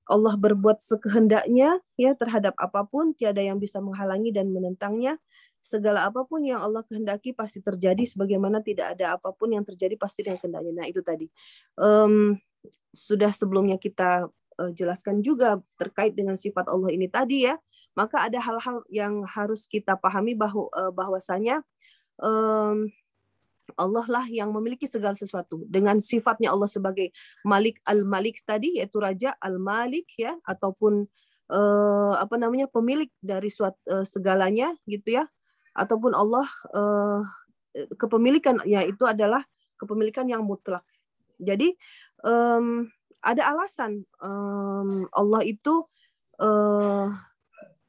Allah 0.05 0.37
berbuat 0.37 0.85
sekehendaknya 0.85 1.81
ya 1.97 2.13
terhadap 2.13 2.53
apa 2.61 2.85
pun, 2.85 3.17
tiada 3.17 3.41
yang 3.41 3.57
bisa 3.57 3.81
menghalangi 3.81 4.31
dan 4.37 4.53
menentangnya 4.53 5.17
segala 5.65 6.05
apa 6.05 6.29
pun 6.29 6.45
yang 6.45 6.61
Allah 6.61 6.85
kehendaki 6.85 7.33
pasti 7.33 7.65
terjadi 7.65 8.05
sebagaimana 8.05 8.61
tidak 8.61 9.01
ada 9.01 9.17
apa 9.17 9.33
pun 9.33 9.57
yang 9.57 9.65
terjadi 9.65 9.97
pasti 9.97 10.21
dengan 10.21 10.37
kehendaknya. 10.37 10.73
Nah, 10.77 10.87
itu 10.93 11.01
tadi. 11.01 11.27
Um, 11.81 12.37
sudah 12.93 13.33
sebelumnya 13.33 13.81
kita 13.81 14.29
uh, 14.61 14.71
jelaskan 14.77 15.25
juga 15.25 15.65
terkait 15.81 16.13
dengan 16.13 16.37
sifat 16.37 16.69
Allah 16.69 16.93
ini 16.93 17.09
tadi 17.09 17.49
ya. 17.49 17.57
Maka 17.97 18.29
ada 18.29 18.45
hal-hal 18.45 18.85
yang 18.93 19.25
harus 19.25 19.65
kita 19.65 19.97
pahami 19.97 20.37
bahwa 20.37 20.69
uh, 20.77 20.93
bahwasanya 20.93 21.65
um, 22.21 22.93
Allah 23.75 24.05
lah 24.07 24.27
yang 24.29 24.53
memiliki 24.53 24.85
segala 24.85 25.17
sesuatu 25.17 25.65
dengan 25.67 25.97
sifatnya 25.97 26.53
Allah 26.53 26.69
sebagai 26.69 27.11
Malik 27.43 27.81
al-Malik 27.89 28.45
tadi 28.45 28.79
yaitu 28.79 29.01
raja 29.01 29.33
al-Malik 29.41 30.09
ya 30.21 30.37
ataupun 30.45 31.09
uh, 31.49 32.15
apa 32.21 32.37
namanya 32.37 32.69
pemilik 32.69 33.09
dari 33.25 33.49
suatu 33.49 33.81
uh, 33.89 34.05
segalanya 34.05 34.73
gitu 34.85 35.17
ya 35.21 35.25
ataupun 35.75 36.13
Allah 36.15 36.47
uh, 36.77 37.21
kepemilikan 37.99 38.63
ya 38.69 38.87
itu 38.87 39.03
adalah 39.09 39.43
kepemilikan 39.81 40.31
yang 40.31 40.47
mutlak. 40.47 40.87
Jadi 41.43 41.75
um, 42.23 42.87
ada 43.19 43.51
alasan 43.51 44.07
um, 44.23 45.11
Allah 45.11 45.43
itu 45.43 45.83
uh, 46.39 47.11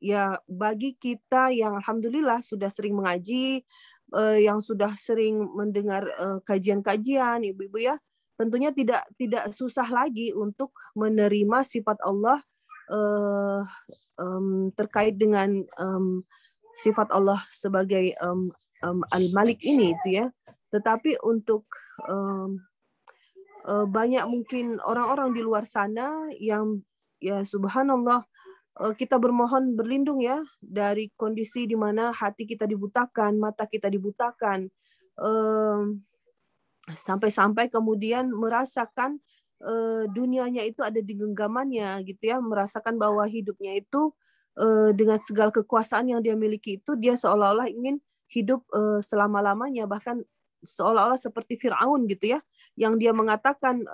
ya 0.01 0.41
bagi 0.49 0.97
kita 0.97 1.53
yang 1.53 1.77
alhamdulillah 1.77 2.41
sudah 2.41 2.69
sering 2.73 2.97
mengaji, 2.97 3.61
uh, 4.13 4.37
yang 4.37 4.61
sudah 4.61 4.93
sering 4.99 5.41
mendengar 5.55 6.05
kajian-kajian, 6.45 7.41
ibu-ibu 7.41 7.79
ya, 7.81 7.95
tentunya 8.35 8.69
tidak 8.75 9.07
tidak 9.15 9.49
susah 9.55 9.87
lagi 9.87 10.35
untuk 10.35 10.75
menerima 10.93 11.63
sifat 11.63 11.97
Allah 12.03 12.43
uh, 12.91 13.63
um, 14.19 14.69
terkait 14.75 15.15
dengan 15.15 15.63
um, 15.79 16.21
sifat 16.75 17.09
Allah 17.15 17.39
sebagai 17.47 18.11
um, 18.19 18.51
um, 18.83 18.99
al-Malik 19.09 19.63
ini 19.63 19.95
itu 19.95 20.23
ya. 20.23 20.27
Tetapi 20.69 21.23
untuk 21.23 21.63
um, 22.05 22.59
uh, 23.63 23.87
banyak 23.87 24.27
mungkin 24.27 24.77
orang-orang 24.83 25.31
di 25.31 25.41
luar 25.41 25.63
sana 25.63 26.27
yang 26.35 26.83
ya 27.23 27.47
subhanallah 27.47 28.27
kita 28.75 29.15
bermohon 29.15 29.79
berlindung 29.79 30.19
ya 30.19 30.43
dari 30.59 31.07
kondisi 31.15 31.63
di 31.63 31.79
mana 31.79 32.11
hati 32.11 32.43
kita 32.43 32.67
dibutakan, 32.67 33.39
mata 33.39 33.63
kita 33.71 33.87
dibutakan. 33.87 34.67
Sampai-sampai 36.91 37.71
kemudian 37.71 38.29
merasakan 38.35 39.23
uh, 39.63 40.03
dunianya 40.11 40.67
itu 40.67 40.83
ada 40.83 40.99
di 40.99 41.15
genggamannya 41.15 42.03
gitu 42.03 42.35
ya, 42.35 42.37
merasakan 42.43 42.99
bahwa 42.99 43.23
hidupnya 43.23 43.79
itu 43.79 44.11
uh, 44.59 44.91
dengan 44.91 45.23
segala 45.23 45.55
kekuasaan 45.55 46.11
yang 46.11 46.19
dia 46.19 46.35
miliki 46.35 46.83
itu 46.83 46.99
dia 46.99 47.15
seolah-olah 47.15 47.71
ingin 47.71 48.03
hidup 48.27 48.67
selama-lamanya. 49.05 49.87
Bahkan 49.87 50.19
seolah-olah 50.67 51.15
seperti 51.15 51.55
Firaun 51.55 52.09
gitu 52.11 52.35
ya 52.35 52.43
yang 52.75 52.99
dia 52.99 53.15
mengatakan 53.15 53.85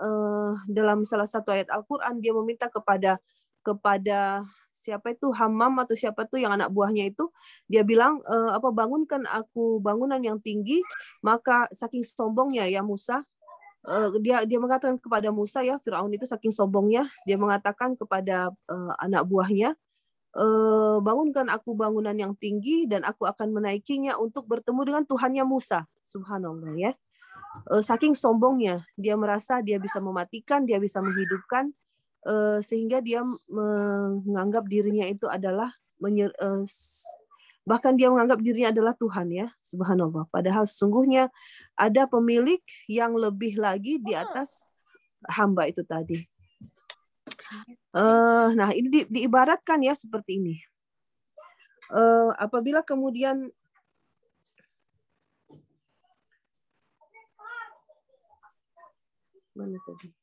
dalam 0.72 1.04
salah 1.04 1.28
satu 1.28 1.52
ayat 1.52 1.68
Al-Qur'an 1.70 2.18
dia 2.24 2.32
meminta 2.34 2.72
kepada 2.72 3.20
kepada 3.62 4.46
siapa 4.74 5.14
itu 5.14 5.30
Hammam 5.30 5.78
atau 5.86 5.94
siapa 5.94 6.26
tuh 6.26 6.42
yang 6.42 6.58
anak 6.58 6.74
buahnya 6.74 7.14
itu 7.14 7.30
dia 7.70 7.86
bilang 7.86 8.18
e, 8.26 8.36
apa 8.50 8.74
bangunkan 8.74 9.30
aku 9.30 9.78
bangunan 9.78 10.18
yang 10.18 10.42
tinggi 10.42 10.82
maka 11.22 11.70
saking 11.70 12.02
sombongnya 12.02 12.66
ya 12.66 12.82
Musa 12.82 13.22
uh, 13.86 14.10
dia 14.18 14.42
dia 14.50 14.58
mengatakan 14.58 14.98
kepada 14.98 15.30
Musa 15.30 15.62
ya 15.62 15.78
Firaun 15.86 16.10
itu 16.10 16.26
saking 16.26 16.50
sombongnya 16.50 17.06
dia 17.30 17.38
mengatakan 17.38 17.94
kepada 17.94 18.50
uh, 18.50 18.94
anak 18.98 19.22
buahnya 19.30 19.78
Eh, 20.32 20.98
bangunkan 21.04 21.52
aku 21.52 21.76
bangunan 21.76 22.16
yang 22.16 22.32
tinggi 22.40 22.88
dan 22.88 23.04
aku 23.04 23.28
akan 23.28 23.52
menaikinya 23.52 24.16
untuk 24.16 24.48
bertemu 24.48 24.82
dengan 24.88 25.04
Tuhannya 25.04 25.44
Musa. 25.44 25.84
Subhanallah 26.08 26.72
ya. 26.80 26.96
Eh, 27.68 27.84
saking 27.84 28.16
sombongnya, 28.16 28.88
dia 28.96 29.20
merasa 29.20 29.60
dia 29.60 29.76
bisa 29.76 30.00
mematikan, 30.00 30.64
dia 30.64 30.80
bisa 30.80 31.04
menghidupkan, 31.04 31.76
eh, 32.28 32.60
sehingga 32.62 33.02
dia 33.02 33.22
menganggap 33.50 34.66
dirinya 34.68 35.06
itu 35.06 35.26
adalah 35.30 35.72
bahkan 37.62 37.94
dia 37.94 38.10
menganggap 38.10 38.42
dirinya 38.42 38.74
adalah 38.74 38.94
Tuhan 38.98 39.28
ya, 39.30 39.48
subhanallah. 39.62 40.26
Padahal 40.34 40.66
sesungguhnya 40.66 41.30
ada 41.78 42.10
pemilik 42.10 42.62
yang 42.90 43.14
lebih 43.14 43.58
lagi 43.62 44.02
di 44.02 44.18
atas 44.18 44.66
hamba 45.30 45.70
itu 45.70 45.86
tadi. 45.86 46.26
Uh, 47.92 48.56
nah, 48.56 48.72
ini 48.72 48.88
di, 48.88 49.02
diibaratkan 49.06 49.84
ya 49.84 49.94
seperti 49.94 50.40
ini. 50.40 50.56
Uh, 51.92 52.32
apabila 52.40 52.80
kemudian 52.82 53.52
mana 59.52 59.78
tadi? 59.84 60.21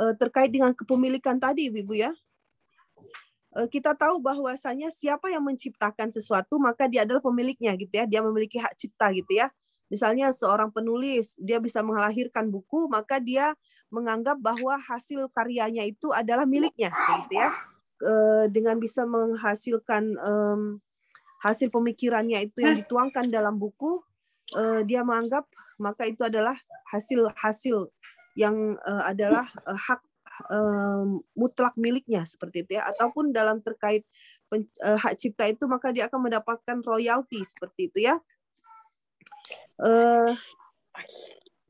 Uh, 0.00 0.16
terkait 0.16 0.48
dengan 0.48 0.72
kepemilikan 0.72 1.36
tadi, 1.36 1.68
Ibu 1.68 1.92
ya. 1.92 2.08
Uh, 3.52 3.68
kita 3.68 3.92
tahu 3.92 4.16
bahwasanya 4.16 4.88
siapa 4.88 5.28
yang 5.28 5.44
menciptakan 5.44 6.08
sesuatu 6.08 6.56
maka 6.56 6.88
dia 6.88 7.04
adalah 7.04 7.20
pemiliknya 7.20 7.76
gitu 7.76 7.92
ya. 7.92 8.08
Dia 8.08 8.24
memiliki 8.24 8.56
hak 8.56 8.80
cipta 8.80 9.12
gitu 9.12 9.36
ya. 9.36 9.52
Misalnya 9.92 10.32
seorang 10.32 10.72
penulis, 10.72 11.36
dia 11.36 11.60
bisa 11.60 11.84
melahirkan 11.84 12.48
buku, 12.48 12.88
maka 12.88 13.20
dia 13.20 13.52
menganggap 13.90 14.38
bahwa 14.38 14.78
hasil 14.78 15.28
karyanya 15.34 15.82
itu 15.82 16.14
adalah 16.14 16.46
miliknya, 16.46 16.94
gitu 17.26 17.42
ya. 17.42 17.50
Dengan 18.46 18.78
bisa 18.78 19.02
menghasilkan 19.02 20.14
hasil 21.42 21.74
pemikirannya 21.74 22.46
itu 22.46 22.62
yang 22.62 22.78
dituangkan 22.78 23.26
dalam 23.34 23.58
buku, 23.58 23.98
dia 24.86 25.02
menganggap 25.02 25.50
maka 25.82 26.06
itu 26.06 26.22
adalah 26.22 26.54
hasil-hasil 26.94 27.90
yang 28.40 28.80
adalah 28.84 29.44
hak 29.68 30.00
mutlak 31.36 31.76
miliknya 31.76 32.24
seperti 32.24 32.64
itu 32.64 32.80
ya. 32.80 32.88
Ataupun 32.88 33.36
dalam 33.36 33.60
terkait 33.60 34.08
hak 34.80 35.14
cipta 35.20 35.44
itu 35.52 35.68
maka 35.68 35.92
dia 35.92 36.08
akan 36.08 36.32
mendapatkan 36.32 36.80
royalti 36.80 37.44
seperti 37.44 37.92
itu 37.92 38.08
ya. 38.08 38.16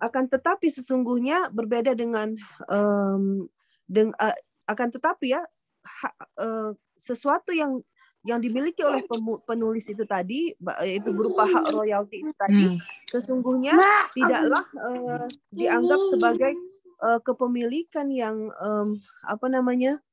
Akan 0.00 0.30
tetapi 0.32 0.72
sesungguhnya 0.72 1.52
berbeda 1.52 1.92
dengan 1.92 2.32
um, 2.72 3.44
deng, 3.84 4.14
uh, 4.16 4.32
akan 4.64 4.88
tetapi 4.96 5.36
ya 5.36 5.42
ha, 5.84 6.08
uh, 6.40 6.72
sesuatu 6.96 7.52
yang 7.52 7.84
yang 8.20 8.36
dimiliki 8.36 8.84
oleh 8.84 9.00
penulis 9.48 9.88
itu 9.88 10.04
tadi 10.04 10.52
yaitu 10.84 11.08
berupa 11.16 11.48
hak 11.48 11.72
royalti 11.72 12.20
itu 12.20 12.32
tadi 12.36 12.68
hmm. 12.68 12.78
sesungguhnya 13.08 13.72
tidaklah 14.12 14.64
uh, 14.76 15.24
dianggap 15.48 16.00
sebagai 16.12 16.52
uh, 17.00 17.20
kepemilikan 17.24 18.12
yang 18.12 18.52
um, 18.60 19.00
apa 19.24 19.46
namanya 19.48 20.04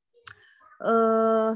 uh, 0.80 1.52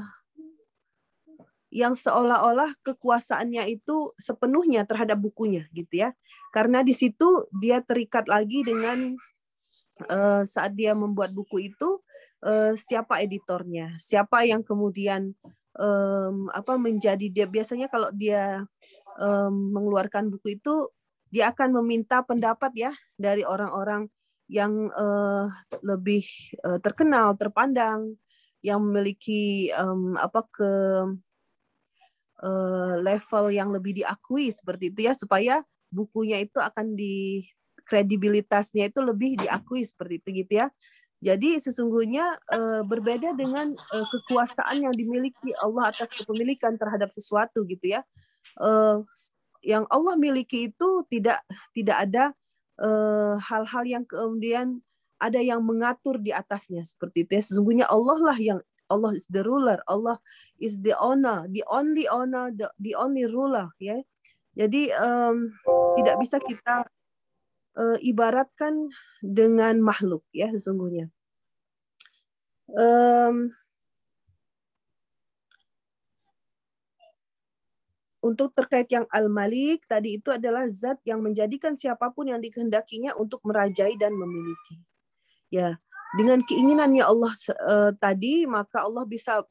yang 1.73 1.97
seolah-olah 1.97 2.77
kekuasaannya 2.85 3.65
itu 3.73 4.13
sepenuhnya 4.21 4.85
terhadap 4.85 5.17
bukunya 5.17 5.65
gitu 5.73 6.05
ya. 6.05 6.13
Karena 6.53 6.85
di 6.85 6.93
situ 6.93 7.49
dia 7.49 7.81
terikat 7.81 8.29
lagi 8.29 8.61
dengan 8.61 9.17
uh, 10.05 10.45
saat 10.45 10.77
dia 10.77 10.93
membuat 10.93 11.33
buku 11.33 11.73
itu 11.73 11.97
uh, 12.43 12.73
siapa 12.75 13.21
editornya 13.21 13.95
siapa 13.97 14.43
yang 14.47 14.61
kemudian 14.65 15.33
um, 15.77 16.49
apa 16.53 16.77
menjadi 16.77 17.27
dia 17.29 17.45
biasanya 17.49 17.89
kalau 17.89 18.09
dia 18.13 18.65
um, 19.17 19.73
mengeluarkan 19.73 20.29
buku 20.33 20.57
itu 20.61 20.89
dia 21.33 21.49
akan 21.49 21.81
meminta 21.81 22.21
pendapat 22.21 22.71
ya 22.77 22.91
dari 23.17 23.41
orang-orang 23.41 24.05
yang 24.51 24.91
uh, 24.93 25.49
lebih 25.81 26.25
uh, 26.61 26.77
terkenal 26.77 27.33
terpandang 27.33 28.13
yang 28.61 28.79
memiliki 28.79 29.73
um, 29.73 30.13
apa 30.15 30.45
ke 30.47 30.71
uh, 32.43 32.93
level 33.01 33.45
yang 33.49 33.73
lebih 33.73 33.97
diakui 33.97 34.53
seperti 34.53 34.93
itu 34.93 35.09
ya 35.09 35.13
supaya 35.17 35.65
bukunya 35.89 36.41
itu 36.41 36.61
akan 36.61 36.93
di 36.93 37.45
kredibilitasnya 37.83 38.89
itu 38.89 39.03
lebih 39.03 39.41
diakui 39.41 39.83
seperti 39.83 40.23
itu 40.23 40.29
gitu 40.43 40.53
ya. 40.63 40.67
Jadi 41.23 41.55
sesungguhnya 41.55 42.35
uh, 42.51 42.83
berbeda 42.83 43.31
dengan 43.39 43.71
uh, 43.71 44.07
kekuasaan 44.11 44.83
yang 44.83 44.91
dimiliki 44.91 45.55
Allah 45.63 45.95
atas 45.95 46.11
kepemilikan 46.11 46.75
terhadap 46.75 47.07
sesuatu 47.15 47.63
gitu 47.63 47.95
ya. 47.95 48.03
Uh, 48.59 49.07
yang 49.63 49.87
Allah 49.87 50.19
miliki 50.19 50.67
itu 50.67 50.89
tidak 51.07 51.39
tidak 51.71 51.97
ada 52.03 52.25
hal-hal 53.39 53.83
uh, 53.85 53.87
yang 53.87 54.03
kemudian 54.03 54.83
ada 55.15 55.39
yang 55.39 55.63
mengatur 55.63 56.19
di 56.19 56.35
atasnya 56.35 56.83
seperti 56.83 57.23
itu 57.23 57.31
ya. 57.39 57.43
Sesungguhnya 57.47 57.85
Allah 57.87 58.19
lah 58.19 58.35
yang 58.35 58.59
Allah 58.91 59.15
is 59.15 59.23
the 59.31 59.39
ruler, 59.47 59.79
Allah 59.87 60.19
is 60.59 60.83
the 60.83 60.91
owner, 60.99 61.47
the 61.47 61.63
only 61.71 62.03
owner, 62.11 62.51
the, 62.51 62.67
the 62.83 62.99
only 62.99 63.23
ruler 63.23 63.71
ya. 63.79 64.03
Jadi 64.59 64.91
um, 64.99 65.55
tidak 65.95 66.19
bisa 66.19 66.37
kita 66.43 66.83
uh, 67.77 67.97
ibaratkan 68.01 68.89
dengan 69.21 69.79
makhluk 69.81 70.23
ya 70.33 70.49
sesungguhnya. 70.53 71.09
Um, 72.73 73.53
untuk 78.23 78.55
terkait 78.55 78.87
yang 78.87 79.03
al-malik 79.11 79.83
tadi 79.85 80.17
itu 80.17 80.31
adalah 80.31 80.65
zat 80.71 80.97
yang 81.03 81.19
menjadikan 81.19 81.75
siapa 81.75 82.09
pun 82.15 82.31
yang 82.31 82.39
dikehendakinya 82.39 83.13
untuk 83.19 83.43
merajai 83.43 83.99
dan 83.99 84.15
memiliki. 84.15 84.79
Ya, 85.53 85.77
dengan 86.17 86.41
keinginannya 86.41 87.03
Allah 87.03 87.33
uh, 87.67 87.91
tadi 87.99 88.47
maka 88.49 88.85
Allah 88.85 89.05
bisa 89.05 89.43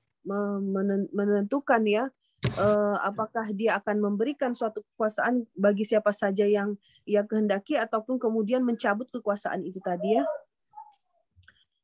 menentukan 1.11 1.83
ya 1.83 2.07
uh, 2.59 2.97
apakah 3.05 3.49
dia 3.53 3.79
akan 3.81 4.01
memberikan 4.01 4.53
suatu 4.53 4.85
kekuasaan 4.93 5.47
bagi 5.57 5.87
siapa 5.87 6.11
saja 6.13 6.45
yang 6.45 6.77
ia 7.09 7.25
kehendaki 7.25 7.79
ataupun 7.79 8.21
kemudian 8.21 8.61
mencabut 8.65 9.09
kekuasaan 9.09 9.65
itu 9.65 9.79
tadi 9.81 10.21
ya. 10.21 10.25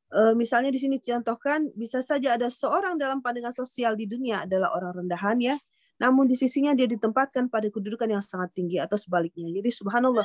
Uh, 0.08 0.32
misalnya 0.32 0.72
di 0.72 0.80
sini 0.80 0.96
contohkan 1.04 1.68
bisa 1.76 2.00
saja 2.00 2.40
ada 2.40 2.48
seorang 2.48 2.96
dalam 2.96 3.20
pandangan 3.20 3.52
sosial 3.52 3.92
di 3.92 4.08
dunia 4.08 4.48
adalah 4.48 4.72
orang 4.72 5.04
rendahan 5.04 5.36
ya, 5.36 5.56
namun 6.00 6.24
di 6.24 6.32
sisinya 6.32 6.72
dia 6.72 6.88
ditempatkan 6.88 7.52
pada 7.52 7.68
kedudukan 7.68 8.08
yang 8.08 8.24
sangat 8.24 8.56
tinggi 8.56 8.80
atau 8.80 8.96
sebaliknya. 8.96 9.52
Jadi 9.52 9.68
subhanallah 9.68 10.24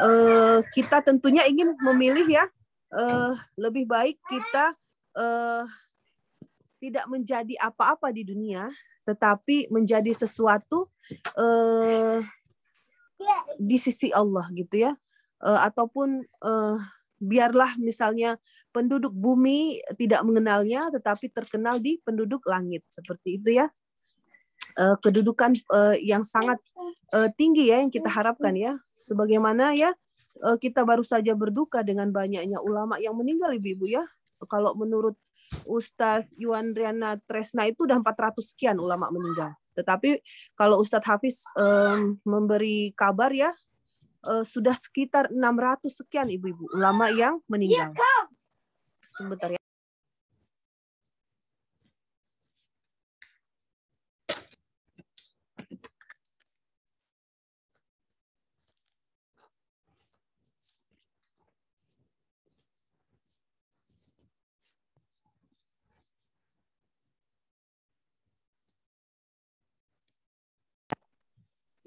uh, 0.00 0.64
kita 0.72 1.04
tentunya 1.04 1.44
ingin 1.44 1.76
memilih 1.76 2.24
ya 2.24 2.44
uh, 2.96 3.36
lebih 3.60 3.84
baik 3.84 4.16
kita 4.32 4.72
uh, 5.18 5.68
tidak 6.78 7.04
menjadi 7.10 7.54
apa-apa 7.58 8.14
di 8.14 8.22
dunia 8.22 8.70
tetapi 9.08 9.72
menjadi 9.72 10.12
sesuatu 10.12 10.92
uh, 11.40 12.20
di 13.56 13.80
sisi 13.80 14.12
Allah 14.12 14.44
gitu 14.52 14.84
ya. 14.84 14.92
Uh, 15.40 15.64
ataupun 15.64 16.28
uh, 16.44 16.76
biarlah 17.16 17.78
misalnya 17.80 18.36
penduduk 18.68 19.16
bumi 19.16 19.80
tidak 19.96 20.20
mengenalnya 20.28 20.92
tetapi 20.92 21.32
terkenal 21.32 21.80
di 21.80 21.96
penduduk 22.04 22.44
langit. 22.44 22.84
Seperti 22.92 23.40
itu 23.40 23.56
ya. 23.64 23.72
Uh, 24.76 24.94
kedudukan 25.00 25.56
uh, 25.72 25.96
yang 25.98 26.22
sangat 26.22 26.60
uh, 27.16 27.26
tinggi 27.34 27.72
ya 27.72 27.80
yang 27.80 27.88
kita 27.88 28.12
harapkan 28.12 28.52
ya. 28.52 28.76
Sebagaimana 28.92 29.72
ya 29.72 29.96
uh, 30.44 30.60
kita 30.60 30.84
baru 30.84 31.02
saja 31.02 31.32
berduka 31.32 31.80
dengan 31.80 32.12
banyaknya 32.12 32.60
ulama 32.60 33.00
yang 33.00 33.16
meninggal 33.16 33.56
ibu-ibu 33.56 33.88
ya. 33.88 34.04
Kalau 34.46 34.76
menurut 34.76 35.18
Ustadz 35.64 36.32
Yuandriana 36.36 37.20
Tresna 37.24 37.64
itu 37.68 37.84
udah 37.84 38.00
400 38.00 38.40
sekian 38.42 38.76
ulama 38.78 39.08
meninggal. 39.12 39.54
Tetapi 39.78 40.22
kalau 40.58 40.82
Ustadz 40.82 41.06
Hafiz 41.06 41.46
um, 41.54 42.18
memberi 42.26 42.90
kabar 42.98 43.30
ya 43.30 43.54
uh, 44.26 44.42
sudah 44.42 44.74
sekitar 44.74 45.30
600 45.30 45.86
sekian 45.88 46.26
ibu-ibu 46.32 46.66
ulama 46.74 47.12
yang 47.14 47.38
meninggal. 47.46 47.94
Sebentar 49.14 49.54
ya. 49.54 49.57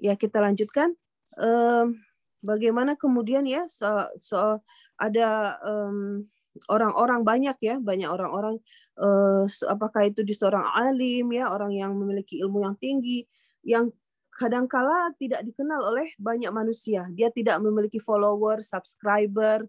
Ya 0.02 0.18
kita 0.18 0.42
lanjutkan. 0.42 0.98
Um, 1.38 2.02
bagaimana 2.42 2.98
kemudian 2.98 3.46
ya 3.46 3.70
so, 3.70 3.86
so 4.18 4.60
ada 4.98 5.56
um, 5.62 6.26
orang-orang 6.68 7.24
banyak 7.24 7.56
ya 7.62 7.80
banyak 7.80 8.10
orang-orang 8.10 8.60
uh, 9.00 9.46
apakah 9.70 10.10
itu 10.10 10.20
di 10.26 10.36
seorang 10.36 10.66
alim 10.76 11.32
ya 11.32 11.48
orang 11.48 11.72
yang 11.72 11.96
memiliki 11.96 12.42
ilmu 12.42 12.66
yang 12.66 12.76
tinggi 12.76 13.24
yang 13.64 13.88
kadangkala 14.32 15.14
tidak 15.20 15.44
dikenal 15.44 15.92
oleh 15.92 16.08
banyak 16.16 16.50
manusia. 16.50 17.06
Dia 17.12 17.28
tidak 17.28 17.60
memiliki 17.60 18.00
follower 18.00 18.64
subscriber 18.64 19.62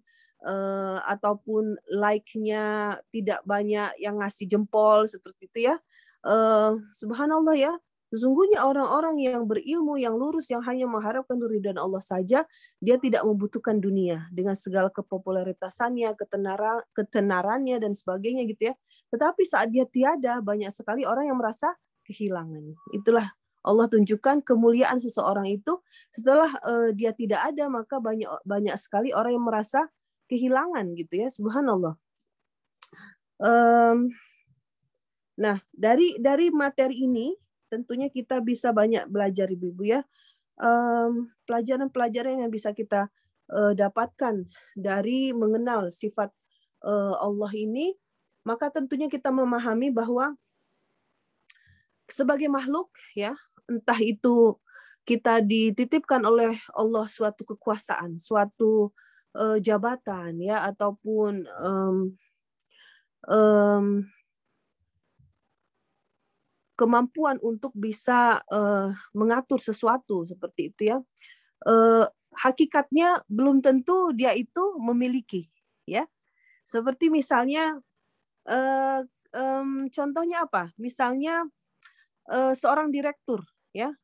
uh, 0.47 0.97
ataupun 1.03 1.77
like-nya 1.91 2.97
tidak 3.11 3.43
banyak 3.43 3.91
yang 3.99 4.23
ngasih 4.23 4.47
jempol 4.47 5.05
seperti 5.05 5.51
itu 5.51 5.59
ya. 5.71 5.75
Uh, 6.23 6.79
subhanallah 6.95 7.55
ya 7.59 7.73
Sesungguhnya 8.13 8.61
orang-orang 8.61 9.17
yang 9.25 9.49
berilmu, 9.49 9.97
yang 9.97 10.13
lurus, 10.13 10.45
yang 10.53 10.61
hanya 10.61 10.85
mengharapkan 10.85 11.33
dan 11.65 11.81
Allah 11.81 11.97
saja, 11.97 12.45
dia 12.77 13.01
tidak 13.01 13.25
membutuhkan 13.25 13.81
dunia 13.81 14.29
dengan 14.29 14.53
segala 14.53 14.93
kepopularitasannya, 14.93 16.13
ketenaran, 16.13 16.85
ketenarannya, 16.93 17.81
dan 17.81 17.97
sebagainya 17.97 18.45
gitu 18.45 18.69
ya. 18.69 18.73
Tetapi 19.09 19.41
saat 19.49 19.73
dia 19.73 19.89
tiada, 19.89 20.45
banyak 20.45 20.69
sekali 20.69 21.09
orang 21.09 21.33
yang 21.33 21.41
merasa 21.41 21.73
kehilangan. 22.05 22.77
Itulah 22.93 23.33
Allah 23.65 23.87
tunjukkan 23.89 24.45
kemuliaan 24.45 25.01
seseorang 25.01 25.49
itu 25.49 25.81
setelah 26.13 26.53
uh, 26.67 26.93
dia 26.93 27.17
tidak 27.17 27.49
ada 27.49 27.65
maka 27.71 27.97
banyak 27.97 28.29
banyak 28.45 28.77
sekali 28.77 29.09
orang 29.15 29.39
yang 29.39 29.47
merasa 29.47 29.87
kehilangan 30.27 30.91
gitu 30.99 31.23
ya 31.23 31.31
subhanallah 31.31 31.95
um, 33.39 34.11
nah 35.39 35.63
dari 35.71 36.19
dari 36.19 36.51
materi 36.51 37.07
ini 37.07 37.31
tentunya 37.73 38.13
kita 38.13 38.37
bisa 38.45 38.69
banyak 38.69 39.09
belajar 39.09 39.49
ibu-ibu 39.49 39.97
ya. 39.97 40.05
Pelajaran-pelajaran 41.49 42.45
yang 42.45 42.53
bisa 42.53 42.77
kita 42.77 43.09
uh, 43.49 43.73
dapatkan 43.73 44.45
dari 44.77 45.33
mengenal 45.33 45.89
sifat 45.89 46.29
uh, 46.85 47.17
Allah 47.17 47.51
ini 47.57 47.97
maka 48.43 48.67
tentunya 48.67 49.07
kita 49.07 49.31
memahami 49.31 49.89
bahwa 49.89 50.35
sebagai 52.11 52.51
makhluk 52.51 52.91
ya 53.15 53.33
entah 53.71 53.97
itu 54.03 54.59
kita 55.07 55.39
dititipkan 55.39 56.19
oleh 56.23 56.59
Allah 56.75 57.07
suatu 57.07 57.47
kekuasaan 57.47 58.19
suatu 58.19 58.91
uh, 59.35 59.57
jabatan 59.63 60.39
ya 60.43 60.67
ataupun 60.67 61.47
um, 61.63 61.97
um, 63.31 63.85
kemampuan 66.83 67.39
untuk 67.39 67.71
bisa 67.71 68.43
uh, 68.51 68.91
mengatur 69.15 69.63
sesuatu 69.63 70.27
seperti 70.27 70.75
itu 70.75 70.91
ya. 70.91 70.97
Uh, 71.63 72.03
hakikatnya 72.35 73.23
belum 73.31 73.63
tentu 73.63 74.11
dia 74.11 74.35
itu 74.35 74.75
memiliki 74.83 75.47
ya. 75.87 76.03
Seperti 76.67 77.07
misalnya 77.07 77.79
uh, 78.51 78.99
um, 79.31 79.87
contohnya 79.87 80.43
apa? 80.43 80.75
Misalnya 80.75 81.47
uh, 82.27 82.51
seorang 82.51 82.91
direktur 82.91 83.47
ya. 83.71 83.95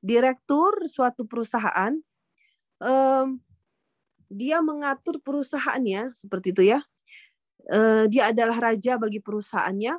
Direktur 0.00 0.88
suatu 0.88 1.28
perusahaan 1.28 1.92
um, 2.80 3.38
dia 4.32 4.64
mengatur 4.64 5.20
perusahaannya 5.20 6.16
seperti 6.16 6.56
itu 6.56 6.64
ya. 6.72 6.80
Uh, 7.68 8.10
dia 8.10 8.34
adalah 8.34 8.72
raja 8.72 8.98
bagi 8.98 9.22
perusahaannya, 9.22 9.94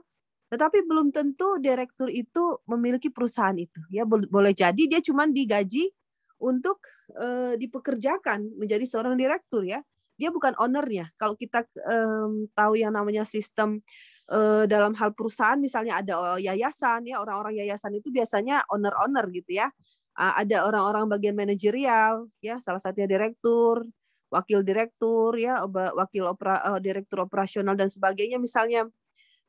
tetapi 0.53 0.85
belum 0.85 1.09
tentu 1.09 1.57
direktur 1.57 2.13
itu 2.13 2.61
memiliki 2.69 3.09
perusahaan 3.09 3.57
itu. 3.57 3.81
Ya 3.89 4.05
boleh 4.05 4.53
jadi 4.53 4.77
dia 4.85 5.01
cuma 5.01 5.25
digaji 5.25 5.89
untuk 6.37 6.77
uh, 7.17 7.57
dipekerjakan 7.57 8.53
menjadi 8.61 8.85
seorang 8.85 9.17
direktur 9.17 9.65
ya. 9.65 9.81
Dia 10.13 10.29
bukan 10.29 10.53
ownernya. 10.61 11.09
Kalau 11.17 11.33
kita 11.33 11.65
um, 11.89 12.45
tahu 12.53 12.77
yang 12.77 12.93
namanya 12.93 13.25
sistem 13.25 13.81
uh, 14.29 14.69
dalam 14.69 14.93
hal 14.93 15.17
perusahaan, 15.17 15.57
misalnya 15.57 16.05
ada 16.05 16.37
yayasan 16.37 17.09
ya 17.09 17.17
orang-orang 17.17 17.57
yayasan 17.65 17.97
itu 17.97 18.13
biasanya 18.13 18.61
owner-owner 18.69 19.25
gitu 19.33 19.57
ya. 19.57 19.73
Uh, 20.13 20.37
ada 20.37 20.69
orang-orang 20.69 21.09
bagian 21.09 21.33
manajerial 21.33 22.29
ya, 22.45 22.61
salah 22.61 22.77
satunya 22.77 23.09
direktur, 23.09 23.89
wakil 24.29 24.61
direktur 24.61 25.33
ya, 25.33 25.65
wakil 25.97 26.29
opera, 26.29 26.61
uh, 26.61 26.77
direktur 26.77 27.25
operasional 27.25 27.73
dan 27.73 27.89
sebagainya 27.89 28.37
misalnya. 28.37 28.85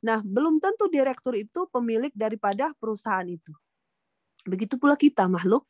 Nah, 0.04 0.20
belum 0.20 0.60
tentu 0.60 0.84
direktur 0.92 1.32
itu 1.32 1.64
pemilik 1.72 2.12
daripada 2.12 2.76
perusahaan 2.76 3.24
itu. 3.24 3.56
Begitu 4.44 4.76
pula 4.76 5.00
kita 5.00 5.24
makhluk. 5.24 5.64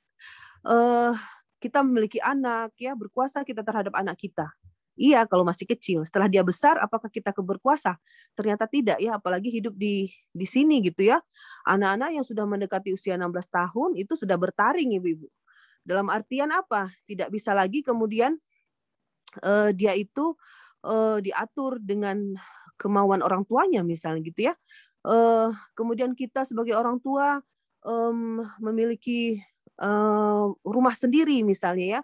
Uh, 0.67 1.15
kita 1.63 1.87
memiliki 1.87 2.19
anak 2.19 2.75
ya 2.75 2.99
berkuasa 2.99 3.47
kita 3.47 3.63
terhadap 3.63 3.95
anak 3.95 4.19
kita. 4.19 4.51
Iya 4.99 5.23
kalau 5.31 5.47
masih 5.47 5.71
kecil. 5.71 6.03
Setelah 6.03 6.27
dia 6.27 6.43
besar 6.43 6.83
apakah 6.83 7.07
kita 7.07 7.31
keberkuasa? 7.31 7.95
Ternyata 8.35 8.67
tidak 8.67 8.99
ya. 8.99 9.23
Apalagi 9.23 9.55
hidup 9.55 9.75
di 9.79 10.11
di 10.35 10.47
sini 10.47 10.83
gitu 10.83 11.07
ya. 11.07 11.23
Anak-anak 11.67 12.19
yang 12.19 12.27
sudah 12.27 12.43
mendekati 12.43 12.91
usia 12.91 13.15
16 13.15 13.31
tahun 13.47 13.91
itu 13.99 14.19
sudah 14.19 14.35
bertaring 14.35 14.99
ibu-ibu. 14.99 15.31
Dalam 15.87 16.11
artian 16.11 16.51
apa? 16.51 16.91
Tidak 17.07 17.31
bisa 17.31 17.55
lagi 17.55 17.87
kemudian 17.87 18.35
uh, 19.47 19.71
dia 19.71 19.95
itu 19.95 20.35
uh, 20.87 21.19
diatur 21.23 21.79
dengan 21.79 22.35
kemauan 22.81 23.21
orang 23.25 23.47
tuanya 23.47 23.81
misalnya 23.87 24.21
gitu 24.25 24.51
ya. 24.51 24.55
Uh, 25.05 25.53
kemudian 25.77 26.17
kita 26.17 26.49
sebagai 26.49 26.73
orang 26.75 26.97
tua 26.99 27.45
um, 27.85 28.41
memiliki 28.59 29.39
uh, 29.79 30.49
rumah 30.65 30.95
sendiri 30.97 31.45
misalnya 31.45 32.01
ya. 32.01 32.03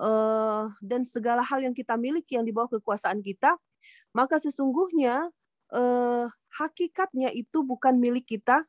Uh, 0.00 0.72
dan 0.80 1.04
segala 1.04 1.44
hal 1.44 1.60
yang 1.60 1.76
kita 1.76 1.92
miliki 2.00 2.38
yang 2.38 2.46
di 2.46 2.56
bawah 2.56 2.80
kekuasaan 2.80 3.20
kita 3.20 3.60
maka 4.10 4.42
sesungguhnya 4.42 5.30
uh, 5.70 6.26
hakikatnya 6.50 7.30
itu 7.30 7.62
bukan 7.62 7.94
milik 7.98 8.26
kita 8.26 8.66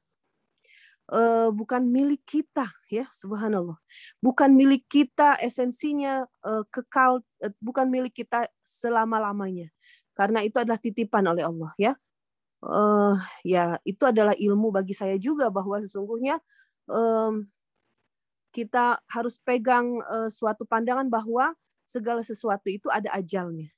uh, 1.09 1.49
bukan 1.49 1.81
milik 1.81 2.21
kita 2.25 2.69
ya 2.93 3.09
subhanallah. 3.09 3.77
Bukan 4.21 4.53
milik 4.53 4.85
kita 4.85 5.37
esensinya 5.41 6.25
uh, 6.45 6.63
kekal 6.69 7.25
uh, 7.41 7.53
bukan 7.57 7.89
milik 7.89 8.21
kita 8.21 8.45
selama 8.61 9.17
lamanya 9.17 9.73
karena 10.21 10.45
itu 10.45 10.61
adalah 10.61 10.77
titipan 10.77 11.25
oleh 11.25 11.41
Allah 11.41 11.73
ya 11.81 11.97
uh, 12.61 13.17
ya 13.41 13.81
itu 13.81 14.05
adalah 14.05 14.37
ilmu 14.37 14.69
bagi 14.69 14.93
saya 14.93 15.17
juga 15.17 15.49
bahwa 15.49 15.81
sesungguhnya 15.81 16.37
um, 16.85 17.41
kita 18.51 18.99
harus 19.09 19.39
pegang 19.41 20.03
uh, 20.05 20.27
suatu 20.27 20.67
pandangan 20.67 21.07
bahwa 21.07 21.55
segala 21.87 22.21
sesuatu 22.23 22.67
itu 22.67 22.87
ada 22.91 23.11
ajalnya. 23.15 23.71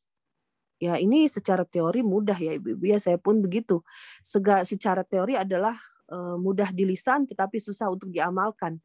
Ya, 0.81 0.99
ini 0.99 1.31
secara 1.31 1.63
teori 1.63 2.03
mudah 2.03 2.35
ya 2.35 2.59
Ibu-ibu 2.59 2.83
ya, 2.91 2.99
saya 2.99 3.15
pun 3.15 3.39
begitu. 3.39 3.79
Sega, 4.19 4.67
secara 4.67 5.05
teori 5.05 5.39
adalah 5.39 5.77
uh, 6.11 6.35
mudah 6.35 6.73
di 6.75 6.83
lisan 6.83 7.23
tetapi 7.23 7.61
susah 7.61 7.87
untuk 7.87 8.11
diamalkan. 8.11 8.81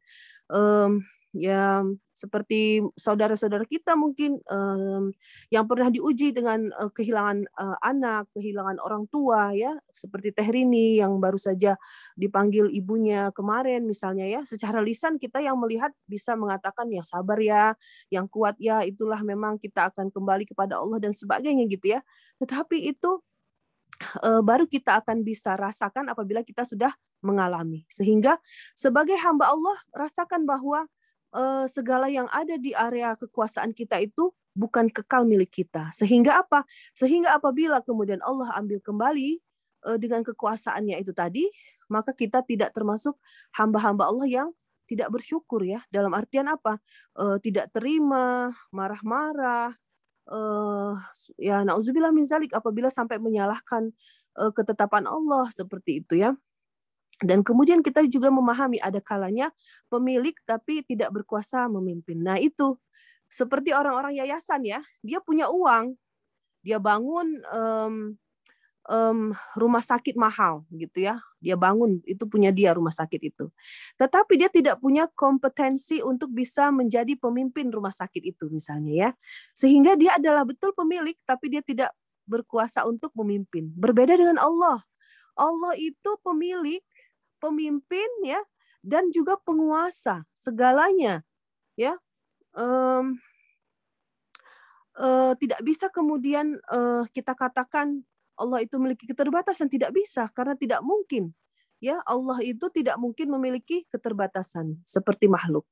Um, 0.47 1.03
ya 1.29 1.85
seperti 2.09 2.83
saudara-saudara 2.99 3.63
kita 3.63 3.95
mungkin 3.95 4.41
um, 4.51 5.13
yang 5.53 5.63
pernah 5.69 5.87
diuji 5.87 6.35
dengan 6.35 6.67
uh, 6.75 6.91
kehilangan 6.91 7.47
uh, 7.55 7.77
anak, 7.79 8.27
kehilangan 8.35 8.81
orang 8.83 9.07
tua 9.07 9.55
ya, 9.55 9.77
seperti 9.87 10.35
Teh 10.35 10.49
Rini 10.49 10.99
yang 10.99 11.21
baru 11.21 11.39
saja 11.39 11.79
dipanggil 12.19 12.67
ibunya 12.73 13.31
kemarin 13.31 13.87
misalnya 13.87 14.27
ya, 14.27 14.41
secara 14.43 14.83
lisan 14.83 15.15
kita 15.15 15.39
yang 15.39 15.55
melihat 15.55 15.95
bisa 16.09 16.35
mengatakan 16.35 16.91
ya 16.91 17.05
sabar 17.05 17.39
ya, 17.39 17.77
yang 18.11 18.27
kuat 18.27 18.59
ya, 18.59 18.83
itulah 18.83 19.23
memang 19.23 19.55
kita 19.61 19.93
akan 19.93 20.11
kembali 20.11 20.43
kepada 20.49 20.81
Allah 20.81 20.99
dan 20.99 21.15
sebagainya 21.15 21.69
gitu 21.71 21.95
ya. 21.95 22.01
Tetapi 22.41 22.89
itu 22.89 23.21
uh, 24.25 24.41
baru 24.43 24.67
kita 24.67 24.99
akan 25.03 25.23
bisa 25.23 25.55
rasakan 25.55 26.11
apabila 26.11 26.43
kita 26.43 26.67
sudah 26.67 26.91
mengalami. 27.23 27.83
Sehingga 27.91 28.39
sebagai 28.75 29.15
hamba 29.19 29.51
Allah 29.51 29.77
rasakan 29.91 30.47
bahwa 30.47 30.87
uh, 31.33 31.65
segala 31.69 32.09
yang 32.09 32.25
ada 32.33 32.57
di 32.57 32.73
area 32.73 33.13
kekuasaan 33.17 33.73
kita 33.73 34.01
itu 34.01 34.33
bukan 34.57 34.89
kekal 34.89 35.25
milik 35.25 35.63
kita. 35.63 35.89
Sehingga 35.95 36.41
apa? 36.43 36.65
Sehingga 36.93 37.37
apabila 37.37 37.81
kemudian 37.85 38.19
Allah 38.25 38.53
ambil 38.57 38.81
kembali 38.81 39.39
uh, 39.87 39.97
dengan 39.97 40.25
kekuasaannya 40.25 40.99
itu 41.01 41.13
tadi, 41.13 41.47
maka 41.89 42.13
kita 42.13 42.45
tidak 42.45 42.73
termasuk 42.73 43.17
hamba-hamba 43.57 44.09
Allah 44.09 44.27
yang 44.29 44.49
tidak 44.89 45.13
bersyukur 45.13 45.61
ya. 45.61 45.85
Dalam 45.93 46.13
artian 46.17 46.49
apa? 46.49 46.81
Uh, 47.13 47.37
tidak 47.37 47.69
terima, 47.69 48.49
marah-marah, 48.73 49.73
uh, 50.29 50.93
ya 51.37 51.61
nauzubillah 51.61 52.13
min 52.13 52.25
zalik 52.25 52.53
apabila 52.53 52.89
sampai 52.89 53.17
menyalahkan 53.21 53.93
ketetapan 54.39 55.03
Allah 55.03 55.51
seperti 55.51 55.99
itu 55.99 56.15
ya. 56.15 56.31
Dan 57.19 57.43
kemudian 57.43 57.83
kita 57.83 58.03
juga 58.07 58.31
memahami 58.31 58.79
ada 58.79 59.03
kalanya 59.03 59.51
pemilik 59.91 60.35
tapi 60.47 60.87
tidak 60.87 61.11
berkuasa 61.11 61.67
memimpin. 61.67 62.23
Nah 62.23 62.39
itu 62.39 62.79
seperti 63.29 63.75
orang-orang 63.75 64.17
yayasan 64.17 64.65
ya, 64.65 64.79
dia 65.05 65.21
punya 65.21 65.51
uang, 65.51 65.93
dia 66.65 66.81
bangun 66.81 67.37
um, 67.53 67.95
um, 68.89 69.19
rumah 69.53 69.85
sakit 69.85 70.17
mahal 70.17 70.65
gitu 70.73 71.05
ya, 71.05 71.21
dia 71.37 71.53
bangun 71.53 72.01
itu 72.09 72.25
punya 72.25 72.49
dia 72.49 72.73
rumah 72.73 72.91
sakit 72.91 73.21
itu. 73.21 73.45
Tetapi 74.01 74.33
dia 74.39 74.49
tidak 74.49 74.81
punya 74.81 75.05
kompetensi 75.13 76.01
untuk 76.01 76.33
bisa 76.33 76.73
menjadi 76.73 77.13
pemimpin 77.19 77.69
rumah 77.69 77.93
sakit 77.93 78.23
itu 78.25 78.49
misalnya 78.49 78.93
ya, 78.95 79.09
sehingga 79.53 79.93
dia 79.93 80.17
adalah 80.17 80.41
betul 80.47 80.73
pemilik 80.73 81.15
tapi 81.27 81.53
dia 81.53 81.61
tidak 81.61 81.93
berkuasa 82.25 82.85
untuk 82.89 83.13
memimpin. 83.13 83.69
Berbeda 83.77 84.17
dengan 84.17 84.41
Allah. 84.41 84.81
Allah 85.39 85.73
itu 85.79 86.11
pemilik 86.19 86.83
pemimpin 87.39 88.09
ya 88.27 88.39
dan 88.83 89.11
juga 89.11 89.35
penguasa 89.41 90.23
segalanya 90.35 91.23
ya. 91.75 91.95
Um, 92.55 93.19
uh, 94.97 95.33
tidak 95.37 95.61
bisa 95.63 95.87
kemudian 95.91 96.59
uh, 96.71 97.05
kita 97.15 97.35
katakan 97.37 98.03
Allah 98.39 98.63
itu 98.63 98.79
memiliki 98.79 99.05
keterbatasan 99.07 99.67
tidak 99.67 99.91
bisa 99.91 100.27
karena 100.31 100.55
tidak 100.55 100.79
mungkin 100.83 101.35
ya. 101.83 101.99
Allah 102.07 102.39
itu 102.43 102.67
tidak 102.71 102.95
mungkin 102.99 103.31
memiliki 103.31 103.87
keterbatasan 103.91 104.79
seperti 104.87 105.27
makhluk. 105.27 105.67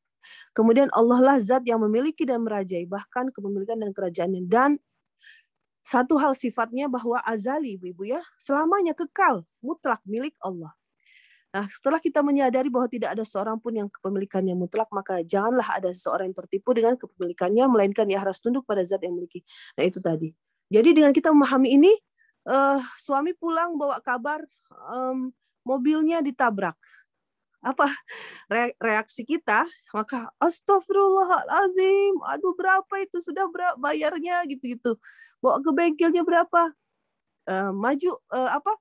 Kemudian 0.51 0.91
Allah 0.91 1.23
lah 1.23 1.37
zat 1.39 1.63
yang 1.63 1.79
memiliki 1.79 2.27
dan 2.27 2.43
merajai 2.43 2.83
bahkan 2.83 3.31
kepemilikan 3.31 3.79
dan 3.79 3.95
kerajaannya. 3.95 4.43
Dan 4.43 4.75
satu 5.87 6.19
hal 6.19 6.35
sifatnya 6.35 6.91
bahwa 6.91 7.23
azali 7.23 7.79
ibu 7.79 8.03
ya 8.03 8.19
selamanya 8.35 8.91
kekal 8.91 9.47
mutlak 9.63 10.03
milik 10.03 10.35
Allah 10.43 10.75
Nah, 11.47 11.63
setelah 11.71 11.97
kita 12.03 12.19
menyadari 12.19 12.67
bahwa 12.67 12.91
tidak 12.91 13.15
ada 13.15 13.23
seorang 13.23 13.55
pun 13.57 13.71
yang 13.71 13.87
kepemilikannya 13.87 14.53
mutlak, 14.53 14.91
maka 14.91 15.23
janganlah 15.23 15.79
ada 15.79 15.89
seseorang 15.95 16.29
yang 16.29 16.37
tertipu 16.37 16.75
dengan 16.75 16.99
kepemilikannya, 16.99 17.65
melainkan 17.71 18.05
ia 18.11 18.19
harus 18.19 18.37
tunduk 18.43 18.67
pada 18.67 18.83
zat 18.83 18.99
yang 19.01 19.15
memiliki. 19.15 19.47
Nah, 19.79 19.87
itu 19.87 20.03
tadi. 20.03 20.35
Jadi 20.67 20.89
dengan 20.91 21.15
kita 21.15 21.31
memahami 21.31 21.79
ini, 21.79 21.93
uh, 22.51 22.79
suami 22.99 23.31
pulang 23.31 23.79
bawa 23.79 24.03
kabar 24.03 24.43
um, 24.91 25.31
mobilnya 25.63 26.19
ditabrak. 26.19 26.75
Apa 27.63 27.89
reaksi 28.79 29.23
kita? 29.27 29.67
Maka 29.91 30.31
astagfirullahalazim, 30.39 32.15
aduh 32.27 32.53
berapa 32.55 32.93
itu 33.03 33.19
sudah 33.19 33.47
bayarnya 33.79 34.43
gitu-gitu. 34.47 34.95
Bawa 35.43 35.59
ke 35.59 35.71
bengkelnya 35.71 36.23
berapa? 36.23 36.71
Uh, 37.47 37.71
maju 37.71 38.11
uh, 38.35 38.59
apa 38.59 38.75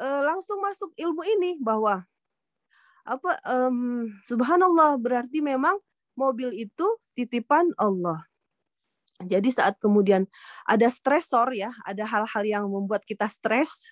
uh, 0.00 0.20
langsung 0.24 0.62
masuk 0.62 0.92
ilmu 0.96 1.22
ini 1.26 1.58
bahwa 1.60 2.06
apa 3.02 3.34
um, 3.50 4.06
subhanallah 4.22 4.94
berarti 4.96 5.42
memang 5.42 5.74
mobil 6.14 6.54
itu 6.54 6.86
titipan 7.18 7.72
Allah. 7.76 8.22
Jadi 9.22 9.54
saat 9.54 9.78
kemudian 9.78 10.26
ada 10.66 10.90
stresor 10.90 11.54
ya, 11.54 11.70
ada 11.86 12.02
hal-hal 12.02 12.42
yang 12.42 12.64
membuat 12.66 13.06
kita 13.06 13.30
stres 13.30 13.86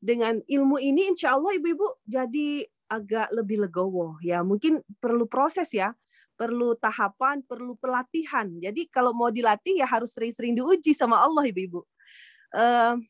dengan 0.00 0.40
ilmu 0.44 0.80
ini 0.80 1.12
insya 1.12 1.36
Allah 1.36 1.56
ibu-ibu 1.56 1.84
jadi 2.04 2.64
agak 2.88 3.28
lebih 3.32 3.64
legowo 3.64 4.16
ya. 4.24 4.40
Mungkin 4.40 4.80
perlu 5.00 5.28
proses 5.28 5.68
ya, 5.72 5.92
perlu 6.36 6.76
tahapan, 6.76 7.44
perlu 7.44 7.76
pelatihan. 7.76 8.48
Jadi 8.60 8.88
kalau 8.88 9.12
mau 9.12 9.28
dilatih 9.28 9.80
ya 9.80 9.86
harus 9.88 10.12
sering-sering 10.16 10.56
diuji 10.56 10.92
sama 10.96 11.20
Allah 11.20 11.44
ibu-ibu. 11.48 11.84
Uh, 12.54 13.00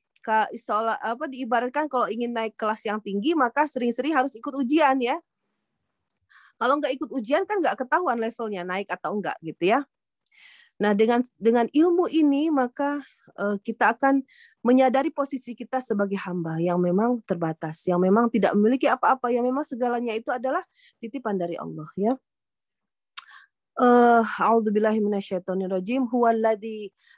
isola 0.52 0.96
apa 0.98 1.28
diibaratkan 1.28 1.86
kalau 1.86 2.08
ingin 2.08 2.32
naik 2.32 2.56
kelas 2.56 2.84
yang 2.88 2.98
tinggi 2.98 3.36
maka 3.36 3.68
sering-sering 3.68 4.16
harus 4.16 4.32
ikut 4.32 4.54
ujian 4.56 4.96
ya. 5.00 5.20
Kalau 6.56 6.80
nggak 6.80 6.92
ikut 6.96 7.10
ujian 7.12 7.44
kan 7.44 7.60
nggak 7.60 7.84
ketahuan 7.84 8.16
levelnya 8.16 8.62
naik 8.64 8.88
atau 8.88 9.12
enggak 9.18 9.36
gitu 9.44 9.76
ya. 9.76 9.84
Nah, 10.74 10.90
dengan 10.90 11.22
dengan 11.38 11.66
ilmu 11.70 12.10
ini 12.10 12.50
maka 12.50 12.98
uh, 13.38 13.54
kita 13.62 13.94
akan 13.94 14.26
menyadari 14.64 15.12
posisi 15.12 15.52
kita 15.52 15.78
sebagai 15.78 16.18
hamba 16.24 16.58
yang 16.58 16.80
memang 16.80 17.20
terbatas, 17.28 17.84
yang 17.86 18.00
memang 18.00 18.32
tidak 18.32 18.56
memiliki 18.56 18.88
apa-apa, 18.90 19.30
yang 19.30 19.44
memang 19.44 19.62
segalanya 19.62 20.16
itu 20.16 20.32
adalah 20.32 20.64
titipan 20.98 21.36
dari 21.36 21.54
Allah 21.60 21.86
ya. 21.94 22.14
Uh, 23.74 24.22
A'udzubillahi 24.24 25.02
minasyaitonirrajim. 25.02 26.06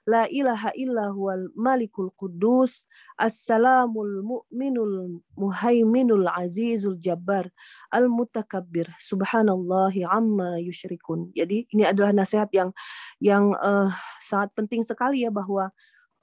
La 0.06 0.30
ilaha 0.30 0.70
illa 0.78 1.10
huwal 1.10 1.50
malikul 1.58 2.14
quddus 2.14 2.86
assalamul 3.18 4.22
mu'minul 4.22 5.18
muhaiminul 5.34 6.30
azizul 6.30 6.94
jabbar 7.02 7.50
al 7.90 8.06
mutakabbir 8.06 8.86
subhanallahi 9.02 10.06
amma 10.06 10.62
yusyrikun. 10.62 11.34
Jadi 11.34 11.66
ini 11.74 11.82
adalah 11.82 12.14
nasihat 12.14 12.46
yang 12.54 12.70
yang 13.18 13.50
uh, 13.58 13.90
sangat 14.22 14.54
penting 14.54 14.86
sekali 14.86 15.26
ya 15.26 15.34
bahwa 15.34 15.74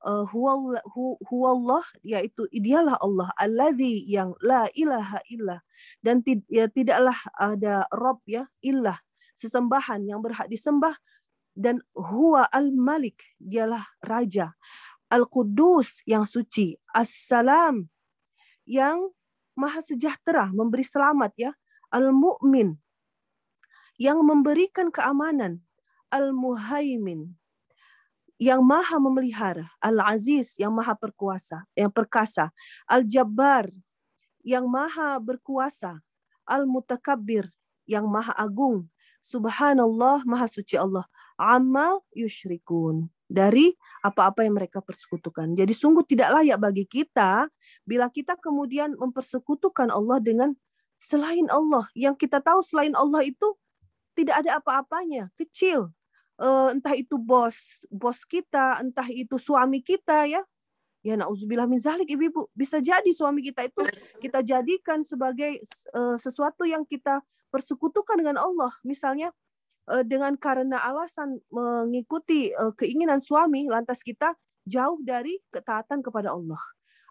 uh, 0.03 0.25
huwallah 1.27 1.83
yaitu 2.03 2.47
dialah 2.51 2.99
Allah 2.99 3.31
alladzi 3.39 4.03
yang 4.07 4.35
la 4.43 4.67
ilaha 4.75 5.19
illa 5.31 5.63
dan 6.03 6.23
ya, 6.51 6.67
tidaklah 6.71 7.15
ada 7.35 7.87
rob 7.91 8.23
ya 8.27 8.47
illah 8.63 8.99
sesembahan 9.35 10.07
yang 10.07 10.21
berhak 10.21 10.47
disembah 10.47 10.93
dan 11.53 11.81
huwa 11.93 12.49
al-malik 12.49 13.21
dialah 13.37 13.85
raja. 14.01 14.57
Al-qudus 15.09 16.01
yang 16.09 16.25
suci. 16.25 16.73
As-salam 16.89 17.85
yang 18.65 19.13
maha 19.53 19.81
sejahtera 19.85 20.49
memberi 20.49 20.81
selamat 20.81 21.31
ya. 21.37 21.51
Al-mu'min 21.93 22.73
yang 24.01 24.25
memberikan 24.25 24.89
keamanan. 24.89 25.61
Al-muhaimin 26.09 27.37
yang 28.41 28.65
maha 28.65 28.97
memelihara. 28.97 29.69
Al-aziz 29.77 30.57
yang 30.57 30.73
maha 30.73 30.97
perkuasa 30.97 31.69
yang 31.77 31.93
perkasa. 31.93 32.49
Al-jabbar 32.89 33.69
yang 34.41 34.65
maha 34.65 35.21
berkuasa. 35.21 36.01
Al-mutakabbir 36.49 37.53
yang 37.85 38.09
maha 38.09 38.33
agung. 38.33 38.89
Subhanallah, 39.23 40.27
Maha 40.27 40.51
Suci 40.51 40.75
Allah. 40.75 41.07
Amma 41.43 41.99
yushrikun. 42.15 43.11
Dari 43.27 43.75
apa-apa 44.05 44.45
yang 44.45 44.55
mereka 44.55 44.79
persekutukan. 44.79 45.57
Jadi 45.57 45.73
sungguh 45.73 46.05
tidak 46.05 46.31
layak 46.39 46.59
bagi 46.61 46.85
kita 46.87 47.49
bila 47.83 48.07
kita 48.07 48.37
kemudian 48.39 48.93
mempersekutukan 48.95 49.89
Allah 49.89 50.21
dengan 50.23 50.55
selain 51.03 51.49
Allah. 51.51 51.83
Yang 51.97 52.27
kita 52.27 52.39
tahu 52.39 52.63
selain 52.63 52.93
Allah 52.95 53.25
itu 53.27 53.57
tidak 54.13 54.45
ada 54.45 54.61
apa-apanya, 54.61 55.33
kecil. 55.35 55.89
Uh, 56.37 56.73
entah 56.73 56.93
itu 56.97 57.17
bos 57.17 57.81
bos 57.89 58.25
kita, 58.25 58.81
entah 58.81 59.05
itu 59.09 59.37
suami 59.37 59.81
kita 59.81 60.25
ya. 60.29 60.41
Ya 61.03 61.19
nauzubillah 61.19 61.67
min 61.67 61.81
zalik 61.81 62.07
ibu-ibu. 62.07 62.47
Bisa 62.55 62.79
jadi 62.79 63.11
suami 63.11 63.43
kita 63.43 63.67
itu 63.67 63.83
kita 64.23 64.39
jadikan 64.39 65.03
sebagai 65.03 65.59
uh, 65.91 66.15
sesuatu 66.15 66.63
yang 66.63 66.87
kita 66.87 67.19
persekutukan 67.51 68.15
dengan 68.17 68.39
Allah. 68.39 68.71
Misalnya 68.87 69.29
eh, 69.29 69.33
dengan 70.07 70.39
karena 70.39 70.79
alasan 70.79 71.43
mengikuti 71.51 72.51
eh, 72.51 72.73
keinginan 72.79 73.19
suami, 73.19 73.67
lantas 73.67 73.99
kita 73.99 74.35
jauh 74.63 74.99
dari 75.03 75.39
ketaatan 75.51 75.99
kepada 75.99 76.31
Allah. 76.31 76.59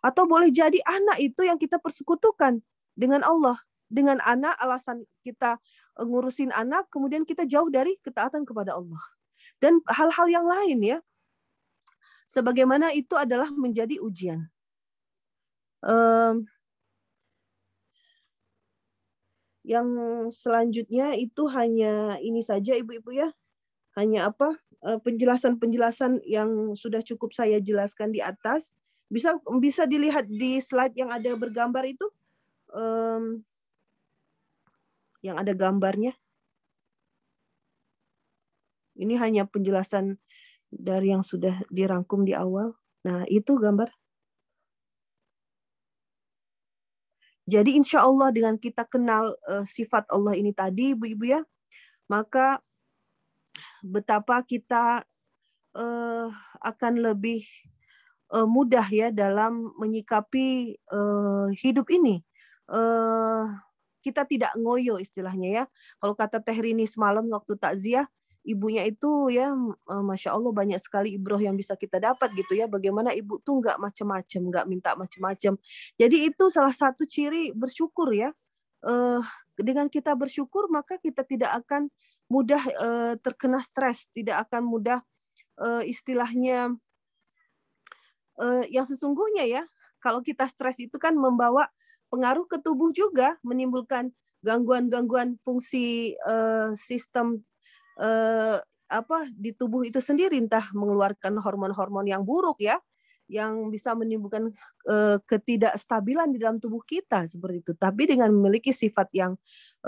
Atau 0.02 0.26
boleh 0.26 0.48
jadi 0.50 0.80
anak 0.88 1.20
itu 1.20 1.44
yang 1.44 1.60
kita 1.60 1.76
persekutukan 1.78 2.64
dengan 2.96 3.20
Allah. 3.22 3.60
Dengan 3.92 4.24
anak 4.24 4.56
alasan 4.56 5.04
kita 5.20 5.60
eh, 6.00 6.06
ngurusin 6.08 6.48
anak, 6.52 6.88
kemudian 6.88 7.28
kita 7.28 7.44
jauh 7.44 7.68
dari 7.68 8.00
ketaatan 8.00 8.48
kepada 8.48 8.72
Allah. 8.72 9.02
Dan 9.60 9.84
hal-hal 9.92 10.26
yang 10.32 10.46
lain 10.48 10.80
ya. 10.80 10.98
Sebagaimana 12.32 12.96
itu 12.96 13.12
adalah 13.12 13.52
menjadi 13.52 14.00
ujian. 14.00 14.48
Yang 19.62 19.88
selanjutnya 20.34 21.14
itu 21.14 21.46
hanya 21.54 22.18
ini 22.18 22.42
saja 22.42 22.74
Ibu-ibu 22.74 23.14
ya. 23.14 23.30
Hanya 23.94 24.32
apa? 24.32 24.58
Eh, 24.82 24.98
penjelasan-penjelasan 24.98 26.26
yang 26.26 26.74
sudah 26.74 27.06
cukup 27.06 27.30
saya 27.30 27.62
jelaskan 27.62 28.10
di 28.10 28.18
atas. 28.18 28.74
Bisa 29.06 29.38
bisa 29.62 29.86
dilihat 29.86 30.26
di 30.26 30.58
slide 30.58 30.98
yang 30.98 31.14
ada 31.14 31.30
bergambar 31.38 31.86
itu. 31.86 32.10
Um, 32.72 33.46
yang 35.22 35.38
ada 35.38 35.54
gambarnya. 35.54 36.18
Ini 38.98 39.14
hanya 39.22 39.46
penjelasan 39.46 40.18
dari 40.68 41.14
yang 41.14 41.22
sudah 41.22 41.62
dirangkum 41.70 42.26
di 42.26 42.34
awal. 42.34 42.74
Nah, 43.06 43.22
itu 43.30 43.56
gambar. 43.56 44.01
Jadi 47.52 47.76
insya 47.76 48.00
Allah 48.08 48.32
dengan 48.32 48.56
kita 48.56 48.88
kenal 48.88 49.36
uh, 49.44 49.60
sifat 49.68 50.08
Allah 50.08 50.32
ini 50.32 50.56
tadi, 50.56 50.96
ibu-ibu 50.96 51.36
ya, 51.36 51.44
maka 52.08 52.64
betapa 53.84 54.40
kita 54.40 55.04
uh, 55.76 56.28
akan 56.64 56.92
lebih 57.12 57.44
uh, 58.32 58.48
mudah 58.48 58.88
ya 58.88 59.12
dalam 59.12 59.68
menyikapi 59.76 60.80
uh, 60.88 61.52
hidup 61.52 61.92
ini. 61.92 62.24
Uh, 62.72 63.52
kita 64.00 64.24
tidak 64.24 64.56
ngoyo 64.56 64.96
istilahnya 64.96 65.48
ya. 65.52 65.64
Kalau 66.00 66.16
kata 66.16 66.40
Teh 66.40 66.56
Rini 66.56 66.88
semalam 66.88 67.28
waktu 67.28 67.54
takziah, 67.60 68.08
ibunya 68.42 68.82
itu 68.86 69.30
ya 69.30 69.54
eh, 69.54 70.02
masya 70.04 70.34
Allah 70.34 70.50
banyak 70.50 70.80
sekali 70.82 71.14
ibroh 71.14 71.38
yang 71.38 71.54
bisa 71.54 71.78
kita 71.78 72.02
dapat 72.02 72.34
gitu 72.34 72.58
ya. 72.58 72.66
Bagaimana 72.66 73.14
ibu 73.14 73.38
tuh 73.42 73.62
nggak 73.62 73.78
macem-macem 73.78 74.42
nggak 74.50 74.66
minta 74.66 74.90
macem-macem. 74.98 75.54
Jadi 75.96 76.16
itu 76.28 76.44
salah 76.50 76.74
satu 76.74 77.06
ciri 77.06 77.54
bersyukur 77.54 78.10
ya. 78.12 78.30
Uh, 78.82 79.22
dengan 79.54 79.86
kita 79.86 80.10
bersyukur 80.18 80.66
maka 80.66 80.98
kita 80.98 81.22
tidak 81.22 81.54
akan 81.62 81.86
mudah 82.26 82.58
uh, 82.82 83.14
terkena 83.22 83.62
stres 83.62 84.10
tidak 84.10 84.50
akan 84.50 84.66
mudah 84.66 84.98
istilahnya 85.86 86.74
yang 88.66 88.82
sesungguhnya 88.82 89.46
ya 89.46 89.62
kalau 90.02 90.18
kita 90.18 90.50
stres 90.50 90.82
itu 90.82 90.98
kan 90.98 91.14
membawa 91.14 91.70
pengaruh 92.10 92.50
ke 92.50 92.58
tubuh 92.58 92.90
juga 92.90 93.38
menimbulkan 93.46 94.10
gangguan-gangguan 94.42 95.38
fungsi 95.46 96.18
sistem 96.74 97.46
eh, 98.00 98.58
apa 98.92 99.18
di 99.32 99.56
tubuh 99.56 99.88
itu 99.88 99.98
sendiri 100.04 100.36
entah 100.36 100.68
mengeluarkan 100.76 101.40
hormon-hormon 101.40 102.04
yang 102.04 102.22
buruk 102.22 102.60
ya 102.60 102.76
yang 103.32 103.72
bisa 103.72 103.96
menimbulkan 103.96 104.52
eh, 104.84 105.16
ketidakstabilan 105.24 106.36
di 106.36 106.38
dalam 106.42 106.60
tubuh 106.60 106.84
kita 106.84 107.24
seperti 107.24 107.64
itu. 107.64 107.72
Tapi 107.72 108.04
dengan 108.04 108.28
memiliki 108.28 108.76
sifat 108.76 109.08
yang 109.16 109.32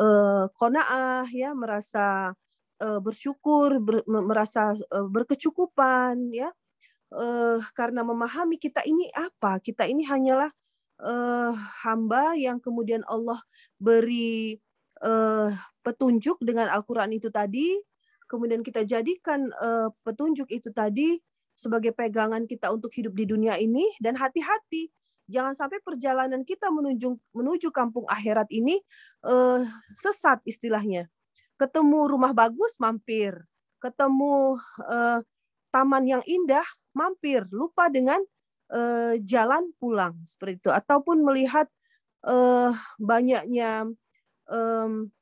eh, 0.01 0.45
konaah 0.57 1.29
ya 1.29 1.53
merasa 1.53 2.33
eh, 2.81 3.01
bersyukur 3.05 3.85
ber, 3.85 4.01
merasa 4.09 4.73
eh, 4.73 5.07
berkecukupan 5.07 6.33
ya 6.33 6.49
eh, 7.13 7.59
karena 7.77 8.01
memahami 8.01 8.57
kita 8.57 8.81
ini 8.89 9.13
apa. 9.13 9.61
Kita 9.61 9.85
ini 9.85 10.09
hanyalah 10.09 10.49
eh, 11.05 11.53
hamba 11.85 12.33
yang 12.41 12.57
kemudian 12.63 13.05
Allah 13.05 13.39
beri 13.77 14.57
eh, 15.05 15.51
petunjuk 15.85 16.41
dengan 16.41 16.73
Al-Quran 16.73 17.13
itu 17.13 17.29
tadi 17.29 17.77
kemudian 18.35 18.67
kita 18.67 18.83
jadikan 18.83 19.47
uh, 19.63 19.95
petunjuk 20.03 20.51
itu 20.51 20.75
tadi 20.75 21.23
sebagai 21.55 21.95
pegangan 21.95 22.51
kita 22.51 22.75
untuk 22.75 22.91
hidup 22.91 23.15
di 23.15 23.31
dunia 23.31 23.55
ini. 23.55 23.87
Dan 24.03 24.19
hati-hati 24.19 24.91
jangan 25.31 25.55
sampai 25.55 25.79
perjalanan 25.81 26.43
kita 26.43 26.69
menuju 26.75 27.15
menuju 27.31 27.71
kampung 27.71 28.05
akhirat 28.11 28.51
ini 28.51 28.83
uh, 29.23 29.63
sesat 29.95 30.43
istilahnya. 30.43 31.07
Ketemu 31.55 32.11
rumah 32.11 32.35
bagus 32.35 32.75
mampir. 32.83 33.39
Ketemu 33.79 34.59
uh, 34.83 35.23
taman 35.71 36.05
yang 36.11 36.23
indah 36.27 36.67
mampir. 36.91 37.47
Lupa 37.55 37.87
dengan 37.87 38.19
uh, 38.75 39.15
jalan 39.23 39.71
pulang 39.79 40.19
seperti 40.27 40.59
itu. 40.59 40.71
Ataupun 40.75 41.23
melihat 41.23 41.71
uh, 42.27 42.75
banyaknya 42.99 43.87
um, 44.51 45.15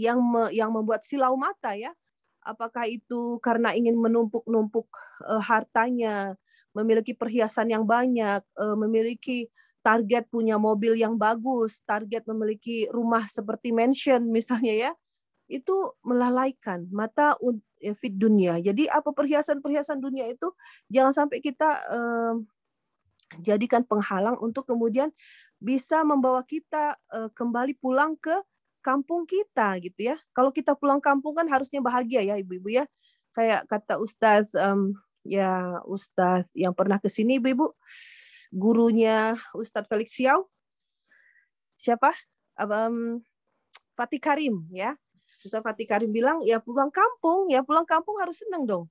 yang 0.00 0.18
me, 0.24 0.48
yang 0.54 0.72
membuat 0.72 1.04
silau 1.04 1.36
mata 1.36 1.76
ya 1.76 1.92
apakah 2.44 2.86
itu 2.86 3.40
karena 3.40 3.72
ingin 3.72 3.96
menumpuk-numpuk 3.96 4.86
uh, 5.26 5.42
hartanya, 5.42 6.36
memiliki 6.76 7.16
perhiasan 7.16 7.72
yang 7.72 7.88
banyak, 7.88 8.44
uh, 8.60 8.76
memiliki 8.76 9.48
target 9.84 10.28
punya 10.28 10.56
mobil 10.56 10.96
yang 10.96 11.16
bagus, 11.16 11.80
target 11.84 12.24
memiliki 12.24 12.88
rumah 12.92 13.24
seperti 13.28 13.72
mansion 13.72 14.24
misalnya 14.36 14.72
ya, 14.72 14.92
itu 15.48 15.76
melalaikan 16.00 16.88
mata 16.88 17.36
ya, 17.80 17.92
fit 17.96 18.16
dunia. 18.16 18.60
Jadi 18.60 18.88
apa 18.88 19.12
perhiasan-perhiasan 19.12 20.00
dunia 20.00 20.24
itu 20.28 20.52
jangan 20.88 21.12
sampai 21.12 21.40
kita 21.44 21.68
uh, 21.92 22.34
jadikan 23.40 23.84
penghalang 23.84 24.40
untuk 24.40 24.64
kemudian 24.64 25.12
bisa 25.60 26.04
membawa 26.04 26.44
kita 26.44 26.96
uh, 27.12 27.28
kembali 27.32 27.76
pulang 27.80 28.16
ke 28.20 28.34
kampung 28.84 29.24
kita 29.24 29.80
gitu 29.80 30.12
ya. 30.12 30.16
Kalau 30.36 30.52
kita 30.52 30.76
pulang 30.76 31.00
kampung 31.00 31.32
kan 31.40 31.48
harusnya 31.48 31.80
bahagia 31.80 32.20
ya 32.20 32.36
ibu-ibu 32.36 32.68
ya. 32.68 32.84
kayak 33.34 33.66
kata 33.66 33.98
Ustaz 33.98 34.54
um, 34.54 34.94
ya 35.26 35.82
Ustaz 35.90 36.54
yang 36.54 36.70
pernah 36.70 37.02
ke 37.02 37.10
sini 37.10 37.42
Ibu, 37.42 37.74
gurunya 38.54 39.34
Ustaz 39.56 39.88
Felix 39.90 40.14
Xiao. 40.14 40.46
Siapa? 41.74 42.14
Um, 42.54 43.18
Fatih 43.98 44.22
Karim 44.22 44.62
ya. 44.70 44.94
Ustaz 45.42 45.60
Fatih 45.60 45.84
Karim 45.90 46.14
bilang 46.14 46.38
ya 46.46 46.62
pulang 46.62 46.94
kampung, 46.94 47.50
ya 47.50 47.66
pulang 47.66 47.84
kampung 47.84 48.22
harus 48.22 48.38
senang 48.38 48.64
dong. 48.64 48.86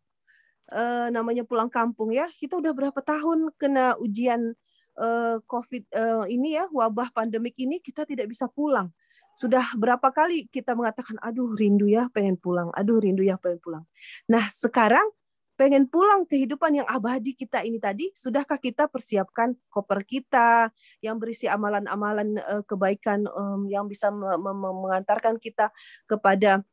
Uh, 0.67 1.07
namanya 1.11 1.47
pulang 1.47 1.71
kampung 1.71 2.11
ya. 2.11 2.27
Kita 2.35 2.59
udah 2.59 2.75
berapa 2.75 2.99
tahun 2.99 3.55
kena 3.55 3.95
ujian 4.03 4.51
uh, 4.99 5.39
COVID 5.47 5.83
uh, 5.95 6.25
ini 6.27 6.59
ya, 6.59 6.67
wabah 6.67 7.15
pandemik 7.15 7.55
ini 7.55 7.79
kita 7.79 8.03
tidak 8.03 8.27
bisa 8.27 8.51
pulang. 8.51 8.91
Sudah 9.33 9.65
berapa 9.73 10.13
kali 10.13 10.45
kita 10.49 10.77
mengatakan, 10.77 11.17
aduh 11.19 11.57
rindu 11.57 11.89
ya 11.89 12.09
pengen 12.13 12.37
pulang, 12.37 12.69
aduh 12.77 13.01
rindu 13.01 13.25
ya 13.25 13.37
pengen 13.41 13.59
pulang. 13.59 13.83
Nah 14.29 14.45
sekarang 14.49 15.09
pengen 15.53 15.85
pulang 15.85 16.25
kehidupan 16.25 16.81
yang 16.81 16.87
abadi 16.89 17.37
kita 17.37 17.61
ini 17.61 17.77
tadi, 17.77 18.09
sudahkah 18.17 18.57
kita 18.57 18.89
persiapkan 18.89 19.53
koper 19.69 20.01
kita 20.01 20.73
yang 21.01 21.21
berisi 21.21 21.45
amalan-amalan 21.45 22.41
uh, 22.41 22.65
kebaikan 22.65 23.25
yang 23.69 23.85
bisa 23.85 24.09
mengantarkan 24.13 25.37
kita 25.37 25.69
kepada 26.09 26.65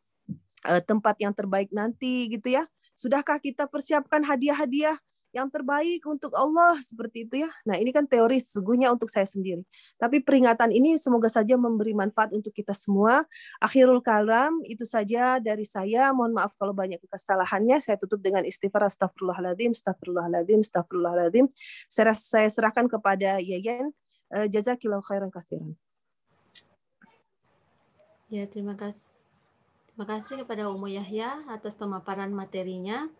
uh, 0.64 0.80
tempat 0.80 1.16
yang 1.20 1.36
terbaik 1.36 1.68
nanti 1.72 2.32
gitu 2.32 2.56
ya? 2.56 2.64
Sudahkah 2.96 3.40
kita 3.40 3.68
persiapkan 3.68 4.20
hadiah-hadiah 4.24 4.96
yang 5.30 5.46
terbaik 5.46 6.02
untuk 6.10 6.34
Allah 6.34 6.74
seperti 6.82 7.26
itu 7.26 7.46
ya. 7.46 7.50
Nah, 7.62 7.78
ini 7.78 7.94
kan 7.94 8.06
teori 8.06 8.42
sesungguhnya 8.42 8.90
untuk 8.90 9.06
saya 9.06 9.26
sendiri. 9.26 9.62
Tapi 9.94 10.18
peringatan 10.22 10.74
ini 10.74 10.98
semoga 10.98 11.30
saja 11.30 11.54
memberi 11.54 11.94
manfaat 11.94 12.34
untuk 12.34 12.50
kita 12.50 12.74
semua. 12.74 13.22
Akhirul 13.62 14.02
kalam 14.02 14.58
itu 14.66 14.82
saja 14.82 15.38
dari 15.38 15.62
saya. 15.62 16.10
Mohon 16.10 16.42
maaf 16.42 16.52
kalau 16.58 16.74
banyak 16.74 16.98
kesalahannya. 17.06 17.78
Saya 17.78 17.94
tutup 17.94 18.18
dengan 18.18 18.42
istighfar 18.42 18.90
astagfirullahaladzim, 18.90 19.70
astagfirullahaladzim, 19.70 20.58
astagfirullahaladzim. 20.66 21.46
Saya, 21.86 22.14
saya 22.18 22.48
serahkan 22.50 22.90
kepada 22.90 23.38
Yayan. 23.38 23.94
Uh, 24.30 24.46
Jazakillahu 24.46 25.02
khairan 25.02 25.30
kasiran. 25.30 25.74
Ya, 28.30 28.46
terima 28.46 28.78
kasih. 28.78 29.10
Terima 29.90 30.06
kasih 30.06 30.34
kepada 30.46 30.70
Umu 30.70 30.86
Yahya 30.86 31.50
atas 31.50 31.74
pemaparan 31.74 32.30
materinya. 32.30 33.10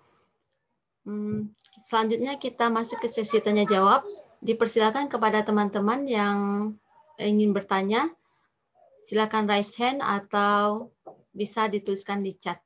Hmm, 1.11 1.50
selanjutnya 1.82 2.38
kita 2.38 2.70
masuk 2.70 3.02
ke 3.02 3.11
sesi 3.11 3.42
tanya 3.42 3.66
jawab. 3.66 4.06
Dipersilakan 4.46 5.11
kepada 5.11 5.42
teman-teman 5.42 6.06
yang 6.06 6.38
ingin 7.18 7.50
bertanya, 7.50 8.14
silakan 9.02 9.50
raise 9.50 9.74
hand 9.74 10.06
atau 10.06 10.94
bisa 11.34 11.66
dituliskan 11.66 12.22
di 12.22 12.30
chat. 12.38 12.62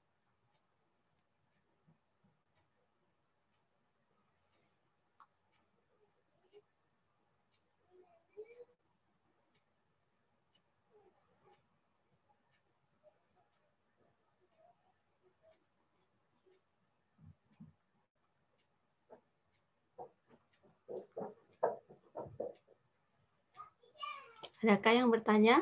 Adakah 24.64 24.92
yang 24.96 25.12
bertanya? 25.12 25.60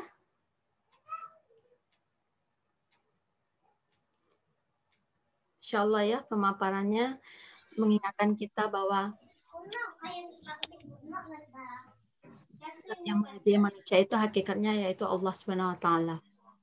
Insya 5.59 5.83
Allah 5.83 6.03
ya 6.07 6.19
pemaparannya 6.23 7.19
mengingatkan 7.75 8.39
kita 8.39 8.71
bahwa 8.71 9.11
yang 13.03 13.19
menjadi 13.19 13.59
manusia 13.59 13.99
itu 13.99 14.15
hakikatnya 14.15 14.71
yaitu 14.87 15.03
Allah 15.03 15.35
Subhanahu 15.35 15.75
wa 15.75 15.79
taala. 15.83 16.15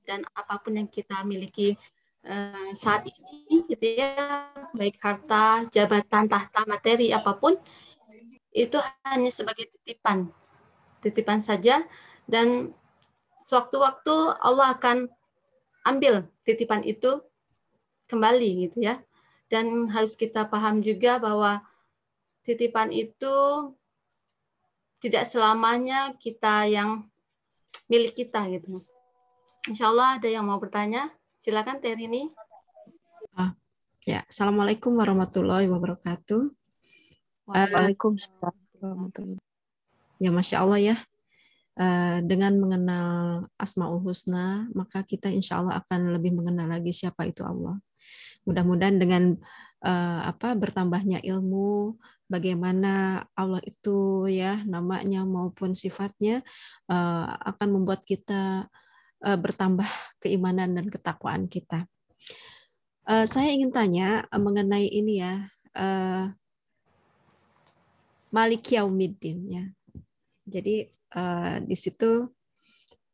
Dan 0.09 0.25
apa 0.33 0.65
pun 0.65 0.81
yang 0.81 0.89
kita 0.89 1.21
miliki 1.29 1.77
eh, 2.25 2.71
saat 2.73 3.05
ini 3.05 3.69
gitu 3.69 3.85
ya, 4.01 4.49
baik 4.73 4.97
harta, 4.97 5.69
jabatan, 5.69 6.25
tahta, 6.25 6.65
materi 6.65 7.13
apa 7.13 7.37
pun 7.37 7.53
itu 8.57 8.81
hanya 9.05 9.29
sebagai 9.29 9.69
titipan. 9.69 10.33
Titipan 11.05 11.45
saja 11.45 11.85
dan 12.31 12.71
sewaktu-waktu 13.43 14.15
Allah 14.39 14.79
akan 14.79 15.11
ambil 15.83 16.31
titipan 16.47 16.87
itu 16.87 17.19
kembali 18.07 18.71
gitu 18.71 18.87
ya. 18.87 19.03
Dan 19.51 19.91
harus 19.91 20.15
kita 20.15 20.47
paham 20.47 20.79
juga 20.79 21.19
bahwa 21.19 21.67
titipan 22.47 22.95
itu 22.95 23.35
tidak 25.03 25.27
selamanya 25.27 26.15
kita 26.15 26.71
yang 26.71 27.11
milik 27.91 28.15
kita 28.15 28.47
gitu. 28.47 28.87
Insya 29.67 29.91
Allah 29.91 30.23
ada 30.23 30.29
yang 30.31 30.47
mau 30.47 30.63
bertanya. 30.63 31.11
Silakan 31.41 31.83
Terini. 31.83 32.31
Ah, 33.35 33.57
ya, 34.07 34.23
Assalamualaikum 34.31 34.95
warahmatullahi 34.95 35.67
wabarakatuh. 35.67 36.53
Waalaikumsalam. 37.51 38.55
Ya, 40.21 40.31
Masya 40.31 40.63
Allah 40.63 40.79
ya. 40.79 40.97
Eh, 41.79 42.19
dengan 42.27 42.59
mengenal 42.59 43.47
Asmaul 43.55 44.03
Husna, 44.03 44.67
maka 44.75 45.07
kita 45.07 45.31
insya 45.31 45.63
Allah 45.63 45.79
akan 45.79 46.19
lebih 46.19 46.35
mengenal 46.35 46.67
lagi 46.67 46.91
siapa 46.91 47.31
itu 47.31 47.47
Allah. 47.47 47.79
Mudah-mudahan 48.43 48.97
dengan 48.99 49.39
uh, 49.85 50.21
apa 50.25 50.57
bertambahnya 50.59 51.23
ilmu, 51.23 51.95
bagaimana 52.27 53.23
Allah 53.37 53.63
itu 53.63 54.27
ya 54.27 54.61
namanya 54.67 55.23
maupun 55.23 55.77
sifatnya 55.77 56.43
uh, 56.91 57.29
akan 57.49 57.69
membuat 57.81 58.03
kita 58.03 58.67
uh, 59.23 59.39
bertambah 59.39 59.87
keimanan 60.19 60.75
dan 60.75 60.91
ketakwaan 60.91 61.47
kita. 61.47 61.87
Uh, 63.07 63.25
saya 63.25 63.55
ingin 63.55 63.71
tanya 63.71 64.29
uh, 64.29 64.41
mengenai 64.43 64.91
ini 64.91 65.23
ya, 65.23 65.49
uh, 65.79 66.29
Malik 68.35 68.69
Yaumiddin 68.75 69.39
ya. 69.49 69.65
Jadi 70.45 71.00
uh, 71.15 71.57
di 71.63 71.77
situ 71.77 72.29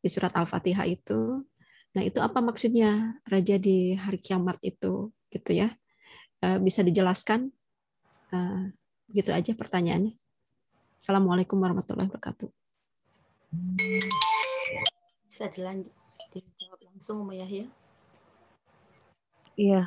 di 0.01 0.09
surat 0.09 0.33
Al-Fatihah 0.37 0.87
itu. 0.87 1.43
Nah, 1.97 2.03
itu 2.05 2.21
apa 2.21 2.45
maksudnya 2.45 3.17
raja 3.25 3.57
di 3.57 3.97
hari 3.97 4.21
kiamat 4.21 4.61
itu 4.61 5.11
gitu 5.33 5.51
ya? 5.53 5.73
Uh, 6.45 6.61
bisa 6.61 6.85
dijelaskan? 6.85 7.49
Uh, 8.31 8.69
gitu 9.11 9.33
aja 9.33 9.57
pertanyaannya. 9.57 10.15
Assalamualaikum 11.01 11.57
warahmatullahi 11.57 12.11
wabarakatuh. 12.11 12.51
Bisa 15.29 15.47
dilanjut 15.53 15.93
dijawab 16.37 16.81
langsung 16.93 17.25
Mbak 17.25 17.37
ya 17.49 17.65
Iya. 19.57 19.83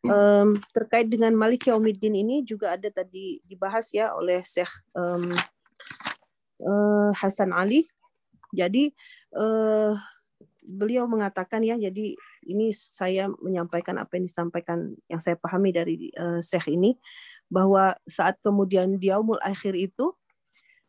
Um, 0.00 0.56
terkait 0.72 1.12
dengan 1.12 1.36
Malik 1.36 1.68
Yaumiddin 1.68 2.16
ini 2.16 2.40
juga 2.40 2.72
ada 2.72 2.88
tadi 2.88 3.44
dibahas 3.44 3.92
ya 3.92 4.16
oleh 4.16 4.40
Syekh 4.40 4.72
um, 4.96 5.28
uh, 6.64 7.10
Hasan 7.16 7.52
Ali. 7.52 7.88
Jadi 8.50 8.90
uh, 9.36 9.94
beliau 10.64 11.08
mengatakan 11.08 11.64
ya, 11.64 11.78
jadi 11.78 12.14
ini 12.46 12.72
saya 12.74 13.28
menyampaikan 13.40 13.98
apa 13.98 14.16
yang 14.16 14.26
disampaikan 14.28 14.78
yang 15.08 15.20
saya 15.20 15.36
pahami 15.36 15.74
dari 15.74 16.10
uh, 16.16 16.38
Syekh 16.40 16.72
ini 16.72 16.96
bahwa 17.50 17.98
saat 18.06 18.38
kemudian 18.38 19.00
diaumul 19.02 19.42
akhir 19.42 19.74
itu 19.74 20.14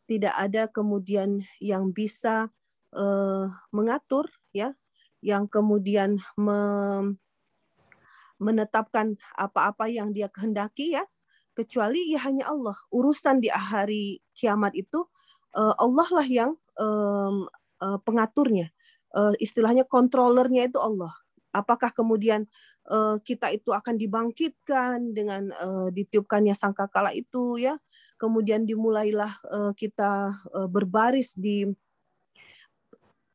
tidak 0.06 0.36
ada 0.38 0.68
kemudian 0.68 1.42
yang 1.64 1.90
bisa 1.90 2.52
uh, 2.94 3.48
mengatur 3.72 4.28
ya, 4.52 4.76
yang 5.24 5.48
kemudian 5.48 6.20
me 6.36 6.60
menetapkan 8.42 9.22
apa-apa 9.38 9.86
yang 9.86 10.10
dia 10.10 10.26
kehendaki 10.26 10.98
ya, 10.98 11.06
kecuali 11.54 12.10
ya 12.10 12.26
hanya 12.26 12.50
Allah. 12.50 12.74
Urusan 12.90 13.38
di 13.38 13.54
hari 13.54 14.18
kiamat 14.34 14.74
itu 14.74 15.06
uh, 15.56 15.76
Allah 15.78 16.10
lah 16.12 16.28
yang 16.28 16.52
um, 16.80 17.48
uh, 17.82 18.00
pengaturnya. 18.04 18.72
Uh, 19.12 19.36
istilahnya 19.44 19.84
kontrolernya 19.84 20.72
itu 20.72 20.80
Allah. 20.80 21.12
Apakah 21.52 21.92
kemudian 21.92 22.48
uh, 22.88 23.20
kita 23.20 23.52
itu 23.52 23.76
akan 23.76 24.00
dibangkitkan 24.00 25.12
dengan 25.12 25.52
uh, 25.60 25.92
ditiupkannya 25.92 26.56
sangkakala 26.56 27.12
itu 27.12 27.60
ya. 27.60 27.76
Kemudian 28.16 28.64
dimulailah 28.64 29.34
uh, 29.52 29.72
kita 29.76 30.32
uh, 30.54 30.70
berbaris 30.70 31.36
di 31.36 31.68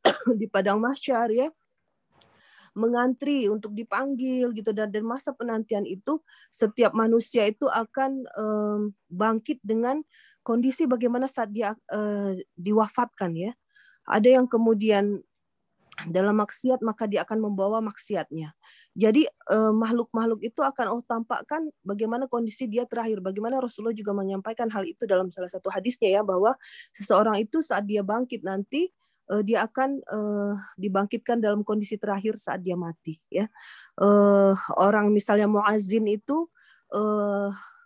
di 0.41 0.47
padang 0.49 0.81
masyar 0.81 1.29
ya 1.35 1.51
mengantri 2.77 3.49
untuk 3.49 3.73
dipanggil 3.73 4.53
gitu 4.53 4.71
dan 4.77 4.93
dan 4.93 5.01
masa 5.01 5.33
penantian 5.33 5.89
itu 5.89 6.21
setiap 6.53 6.93
manusia 6.93 7.49
itu 7.49 7.65
akan 7.73 8.29
um, 8.37 8.93
bangkit 9.09 9.65
dengan 9.65 10.05
kondisi 10.47 10.87
bagaimana 10.87 11.27
saat 11.27 11.51
dia 11.51 11.75
uh, 11.75 12.33
diwafatkan 12.55 13.35
ya. 13.35 13.51
Ada 14.07 14.39
yang 14.39 14.47
kemudian 14.47 15.19
dalam 16.05 16.37
maksiat 16.37 16.85
maka 16.85 17.09
dia 17.09 17.25
akan 17.25 17.49
membawa 17.49 17.81
maksiatnya. 17.81 18.53
Jadi 18.97 19.25
eh, 19.29 19.73
makhluk-makhluk 19.73 20.45
itu 20.45 20.61
akan 20.61 20.85
Allah 20.93 21.07
tampakkan 21.09 21.73
bagaimana 21.81 22.29
kondisi 22.29 22.69
dia 22.69 22.85
terakhir. 22.85 23.25
Bagaimana 23.25 23.61
Rasulullah 23.65 23.97
juga 23.97 24.13
menyampaikan 24.13 24.69
hal 24.69 24.85
itu 24.85 25.09
dalam 25.09 25.33
salah 25.33 25.49
satu 25.49 25.73
hadisnya 25.73 26.21
ya 26.21 26.21
bahwa 26.21 26.53
seseorang 26.93 27.41
itu 27.41 27.65
saat 27.65 27.89
dia 27.89 28.05
bangkit 28.05 28.45
nanti 28.45 28.93
eh, 29.33 29.43
dia 29.45 29.65
akan 29.65 30.05
eh, 30.05 30.53
dibangkitkan 30.77 31.41
dalam 31.41 31.65
kondisi 31.65 31.97
terakhir 31.97 32.37
saat 32.37 32.61
dia 32.61 32.77
mati 32.77 33.17
ya. 33.33 33.49
orang 34.77 35.09
misalnya 35.09 35.49
muazin 35.49 36.05
itu 36.05 36.53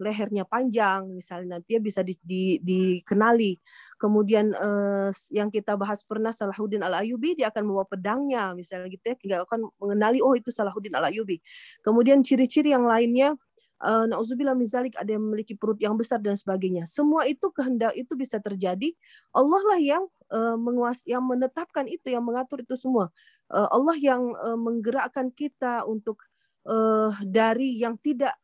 lehernya 0.00 0.48
panjang 0.48 1.06
misalnya 1.12 1.60
nanti 1.60 1.76
bisa 1.78 2.00
di, 2.00 2.16
di, 2.24 2.56
dikenali. 2.64 3.60
Kemudian 4.00 4.56
eh, 4.56 5.10
yang 5.36 5.52
kita 5.52 5.76
bahas 5.76 6.00
pernah 6.02 6.32
Salahuddin 6.32 6.80
al 6.80 7.04
Ayubi 7.04 7.36
dia 7.36 7.52
akan 7.52 7.68
membawa 7.68 7.84
pedangnya 7.84 8.56
misalnya 8.56 8.88
gitu 8.88 9.04
ya 9.12 9.16
kita 9.20 9.34
akan 9.44 9.68
mengenali 9.76 10.24
oh 10.24 10.32
itu 10.32 10.48
Salahuddin 10.48 10.96
al 10.96 11.12
Ayubi 11.12 11.36
kemudian 11.84 12.24
ciri-ciri 12.24 12.72
yang 12.72 12.88
lainnya 12.88 13.36
uh, 13.80 14.04
nauzubillah 14.06 14.54
mizalik 14.54 14.94
ada 15.00 15.16
yang 15.16 15.24
memiliki 15.24 15.56
perut 15.56 15.80
yang 15.80 15.96
besar 15.96 16.20
dan 16.20 16.36
sebagainya. 16.36 16.84
Semua 16.84 17.24
itu 17.26 17.48
kehendak 17.50 17.96
itu 17.96 18.12
bisa 18.14 18.38
terjadi. 18.38 18.92
Allah 19.32 19.62
lah 19.74 19.80
yang 19.80 20.04
uh, 20.30 20.56
menguas 20.60 21.02
yang 21.08 21.24
menetapkan 21.24 21.88
itu 21.88 22.12
yang 22.12 22.22
mengatur 22.22 22.60
itu 22.62 22.76
semua. 22.76 23.08
Uh, 23.50 23.66
Allah 23.72 23.96
yang 23.98 24.22
uh, 24.36 24.58
menggerakkan 24.60 25.32
kita 25.32 25.82
untuk 25.88 26.22
uh, 26.68 27.10
dari 27.24 27.80
yang 27.80 27.96
tidak 27.98 28.36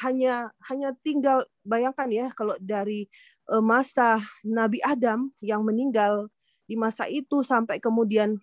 hanya 0.00 0.48
hanya 0.68 0.96
tinggal 1.04 1.44
bayangkan 1.60 2.08
ya 2.08 2.26
kalau 2.32 2.56
dari 2.60 3.06
eh, 3.52 3.62
masa 3.64 4.20
Nabi 4.42 4.80
Adam 4.80 5.28
yang 5.44 5.60
meninggal 5.62 6.32
di 6.64 6.78
masa 6.78 7.04
itu 7.10 7.42
sampai 7.44 7.82
kemudian 7.82 8.38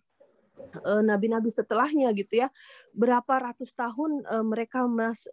eh, 0.84 1.02
nabi-nabi 1.02 1.48
setelahnya 1.50 2.12
gitu 2.14 2.46
ya 2.46 2.48
berapa 2.94 3.50
ratus 3.50 3.74
tahun 3.74 4.22
eh, 4.22 4.46
mereka 4.46 4.86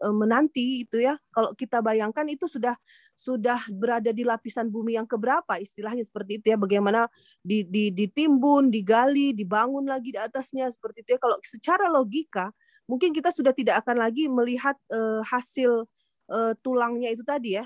menanti 0.09 0.87
itu 0.89 1.05
ya. 1.05 1.21
Kalau 1.29 1.53
kita 1.53 1.85
bayangkan 1.85 2.25
itu 2.31 2.49
sudah 2.49 2.77
sudah 3.15 3.61
berada 3.71 4.11
di 4.11 4.27
lapisan 4.27 4.73
bumi 4.73 4.97
yang 4.97 5.07
keberapa 5.07 5.61
istilahnya 5.61 6.07
seperti 6.07 6.41
itu 6.41 6.47
ya. 6.55 6.59
Bagaimana 6.59 7.07
di, 7.45 7.69
di, 7.69 7.93
ditimbun 7.93 8.73
digali 8.73 9.37
dibangun 9.37 9.85
lagi 9.85 10.17
di 10.17 10.21
atasnya 10.21 10.73
seperti 10.73 11.05
itu 11.05 11.11
ya. 11.17 11.21
Kalau 11.21 11.37
secara 11.45 11.87
logika 11.93 12.49
mungkin 12.85 13.17
kita 13.17 13.33
sudah 13.33 13.57
tidak 13.57 13.81
akan 13.81 13.97
lagi 13.97 14.29
melihat 14.29 14.77
hasil 15.25 15.89
uh, 16.31 16.53
tulangnya 16.61 17.13
itu 17.13 17.23
tadi 17.27 17.59
ya 17.59 17.65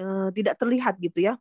uh, 0.00 0.28
tidak 0.34 0.58
terlihat 0.58 0.98
gitu 0.98 1.32
ya. 1.32 1.34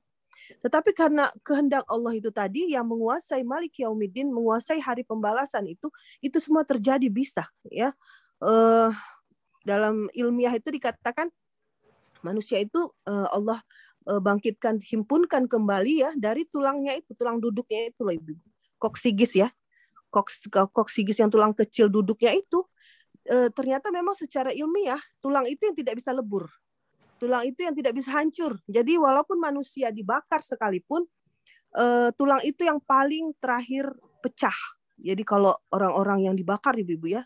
Tetapi 0.59 0.91
karena 0.95 1.29
kehendak 1.43 1.87
Allah 1.87 2.13
itu 2.15 2.29
tadi 2.29 2.71
yang 2.75 2.87
menguasai 2.87 3.43
Malik 3.47 3.79
Yaumiddin, 3.79 4.31
menguasai 4.31 4.79
hari 4.79 5.03
pembalasan 5.07 5.67
itu, 5.71 5.87
itu 6.19 6.37
semua 6.39 6.67
terjadi 6.67 7.07
bisa 7.07 7.47
ya. 7.67 7.95
Uh, 8.43 8.91
dalam 9.63 10.11
ilmiah 10.11 10.51
itu 10.51 10.67
dikatakan 10.67 11.31
manusia 12.19 12.59
itu 12.59 12.91
uh, 13.07 13.27
Allah 13.31 13.63
uh, 14.07 14.19
bangkitkan, 14.19 14.83
himpunkan 14.83 15.47
kembali 15.47 16.03
ya 16.03 16.11
dari 16.19 16.43
tulangnya 16.47 16.99
itu, 16.99 17.15
tulang 17.15 17.39
duduknya 17.39 17.87
itu 17.91 18.03
loh 18.03 18.15
ibu, 18.15 18.35
koksigis 18.79 19.39
ya, 19.39 19.47
koks 20.11 20.51
koksigis 20.51 21.23
yang 21.23 21.31
tulang 21.31 21.55
kecil 21.55 21.87
duduknya 21.87 22.35
itu 22.35 22.63
e, 23.27 23.49
ternyata 23.51 23.89
memang 23.89 24.15
secara 24.15 24.51
ilmiah 24.51 24.99
tulang 25.23 25.47
itu 25.47 25.71
yang 25.71 25.75
tidak 25.75 25.95
bisa 25.99 26.11
lebur. 26.11 26.47
Tulang 27.17 27.43
itu 27.47 27.63
yang 27.63 27.75
tidak 27.75 27.95
bisa 27.95 28.11
hancur. 28.19 28.59
Jadi 28.67 28.99
walaupun 28.99 29.39
manusia 29.39 29.89
dibakar 29.89 30.43
sekalipun 30.43 31.07
e, 31.75 32.11
tulang 32.19 32.43
itu 32.43 32.67
yang 32.67 32.83
paling 32.83 33.31
terakhir 33.39 33.91
pecah. 34.19 34.55
Jadi 34.99 35.23
kalau 35.27 35.51
orang-orang 35.71 36.31
yang 36.31 36.35
dibakar 36.35 36.75
ibu-ibu 36.79 37.19
ya, 37.19 37.23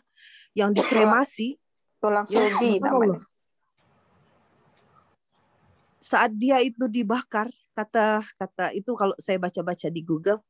yang 0.56 0.74
dikremasi 0.74 1.58
tulang 2.02 2.26
sulbi 2.26 2.78
ya, 2.78 2.90
namanya. 2.90 3.22
Saat 5.98 6.34
dia 6.34 6.62
itu 6.62 6.86
dibakar, 6.86 7.50
kata 7.74 8.22
kata 8.38 8.74
itu 8.74 8.94
kalau 8.94 9.14
saya 9.18 9.38
baca-baca 9.38 9.86
di 9.90 10.02
Google, 10.02 10.40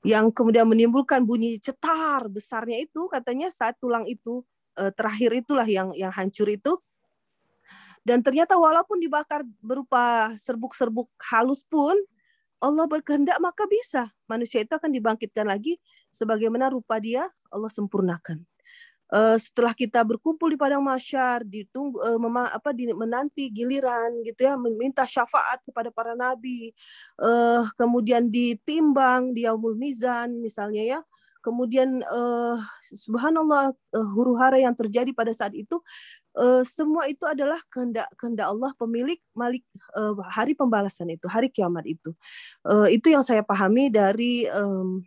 yang 0.00 0.32
kemudian 0.32 0.64
menimbulkan 0.64 1.24
bunyi 1.28 1.60
cetar 1.60 2.24
besarnya 2.32 2.80
itu 2.80 3.04
katanya 3.12 3.52
saat 3.52 3.76
tulang 3.76 4.08
itu 4.08 4.40
uh, 4.78 4.92
terakhir 4.94 5.30
itulah 5.34 5.66
yang 5.66 5.90
yang 5.96 6.12
hancur 6.12 6.46
itu. 6.50 6.78
Dan 8.00 8.24
ternyata 8.24 8.56
walaupun 8.56 8.96
dibakar 8.96 9.44
berupa 9.60 10.32
serbuk-serbuk 10.40 11.08
halus 11.30 11.60
pun 11.68 11.94
Allah 12.60 12.84
berkehendak 12.84 13.40
maka 13.40 13.64
bisa. 13.68 14.12
Manusia 14.28 14.60
itu 14.60 14.72
akan 14.76 14.92
dibangkitkan 14.92 15.48
lagi 15.48 15.80
sebagaimana 16.12 16.68
rupa 16.68 17.00
dia 17.00 17.28
Allah 17.48 17.72
sempurnakan. 17.72 18.44
Uh, 19.10 19.34
setelah 19.42 19.74
kita 19.74 20.06
berkumpul 20.06 20.46
di 20.46 20.54
padang 20.54 20.86
masyar 20.86 21.42
ditunggu 21.42 21.98
uh, 21.98 22.14
mema, 22.14 22.46
apa 22.54 22.70
di, 22.70 22.86
menanti 22.94 23.50
giliran 23.50 24.22
gitu 24.22 24.46
ya 24.46 24.54
meminta 24.54 25.02
syafaat 25.02 25.58
kepada 25.66 25.90
para 25.90 26.14
nabi 26.14 26.70
uh, 27.18 27.66
kemudian 27.74 28.30
ditimbang 28.30 29.34
di 29.34 29.50
yaumul 29.50 29.74
mizan 29.74 30.38
misalnya 30.38 30.82
ya 30.86 31.00
kemudian 31.40 32.04
uh, 32.06 32.56
subhanallah 32.92 33.72
uh, 33.72 34.08
huru 34.16 34.36
hara 34.36 34.60
yang 34.60 34.76
terjadi 34.76 35.12
pada 35.12 35.32
saat 35.32 35.56
itu 35.56 35.80
uh, 36.36 36.62
semua 36.62 37.08
itu 37.08 37.24
adalah 37.26 37.58
kehendak 37.72 38.08
kehendak 38.16 38.48
Allah 38.48 38.72
pemilik 38.76 39.18
malik 39.32 39.64
uh, 39.96 40.14
hari 40.28 40.52
pembalasan 40.52 41.12
itu 41.12 41.26
hari 41.26 41.48
kiamat 41.48 41.84
itu 41.88 42.12
uh, 42.68 42.86
itu 42.88 43.12
yang 43.12 43.24
saya 43.24 43.40
pahami 43.40 43.88
dari 43.88 44.44
um, 44.52 45.02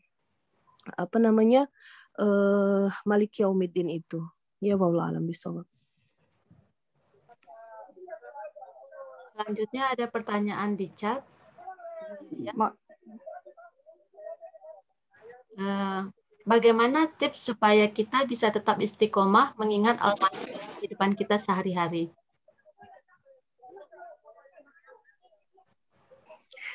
apa 0.98 1.18
namanya 1.22 1.72
uh, 2.20 2.92
Malik 3.08 3.40
Yaumiddin 3.40 3.90
itu. 3.90 4.20
Ya 4.64 4.80
wallah 4.80 5.12
alam 5.12 5.28
bisawab. 5.28 5.68
Selanjutnya 9.34 9.90
ada 9.92 10.06
pertanyaan 10.08 10.78
di 10.78 10.88
chat. 10.94 11.26
Ya. 12.38 12.54
Uh, 15.54 16.10
bagaimana 16.44 17.08
tips 17.20 17.52
supaya 17.52 17.88
kita 17.88 18.28
bisa 18.28 18.52
tetap 18.52 18.80
istiqomah 18.80 19.56
mengingat 19.60 20.00
al 20.00 20.16
di 20.80 20.88
depan 20.92 21.16
kita 21.16 21.40
sehari-hari? 21.40 22.12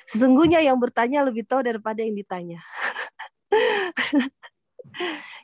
Sesungguhnya 0.09 0.65
yang 0.65 0.81
bertanya 0.81 1.21
lebih 1.21 1.45
tahu 1.45 1.61
daripada 1.61 2.01
yang 2.01 2.17
ditanya. 2.17 2.65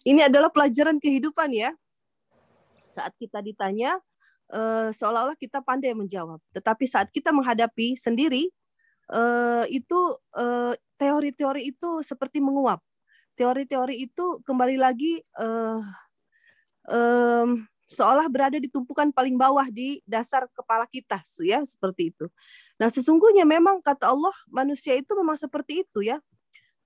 Ini 0.08 0.32
adalah 0.32 0.48
pelajaran 0.48 0.96
kehidupan 0.96 1.52
ya. 1.52 1.76
Saat 2.80 3.12
kita 3.20 3.44
ditanya, 3.44 4.00
uh, 4.48 4.88
seolah-olah 4.88 5.36
kita 5.36 5.60
pandai 5.60 5.92
menjawab. 5.92 6.40
Tetapi 6.56 6.84
saat 6.88 7.12
kita 7.12 7.28
menghadapi 7.28 7.92
sendiri, 8.00 8.48
uh, 9.12 9.68
itu 9.68 10.16
teori 10.32 10.80
teori-teori 10.96 11.62
itu 11.68 12.00
seperti 12.00 12.40
menguap. 12.40 12.80
Teori-teori 13.34 14.06
itu 14.06 14.40
kembali 14.46 14.78
lagi 14.78 15.18
uh, 15.42 15.82
um, 16.86 17.66
seolah 17.84 18.26
berada 18.30 18.56
di 18.56 18.70
tumpukan 18.70 19.10
paling 19.10 19.34
bawah 19.34 19.66
di 19.68 19.98
dasar 20.06 20.46
kepala 20.54 20.86
kita, 20.86 21.18
ya 21.42 21.60
seperti 21.66 22.14
itu. 22.14 22.26
Nah, 22.78 22.90
sesungguhnya 22.90 23.46
memang 23.46 23.82
kata 23.82 24.10
Allah 24.10 24.34
manusia 24.50 24.94
itu 24.94 25.12
memang 25.14 25.38
seperti 25.38 25.86
itu 25.86 26.02
ya 26.02 26.18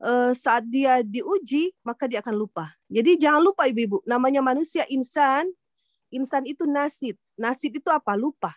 uh, 0.03 0.33
saat 0.35 0.67
dia 0.67 1.03
diuji 1.03 1.75
maka 1.83 2.07
dia 2.07 2.21
akan 2.23 2.35
lupa. 2.35 2.75
Jadi 2.91 3.19
jangan 3.19 3.43
lupa 3.43 3.67
ibu-ibu, 3.67 4.03
namanya 4.07 4.43
manusia 4.43 4.87
insan, 4.89 5.51
insan 6.09 6.47
itu 6.47 6.65
nasib. 6.65 7.15
Nasib 7.39 7.79
itu 7.79 7.89
apa? 7.91 8.15
Lupa. 8.19 8.55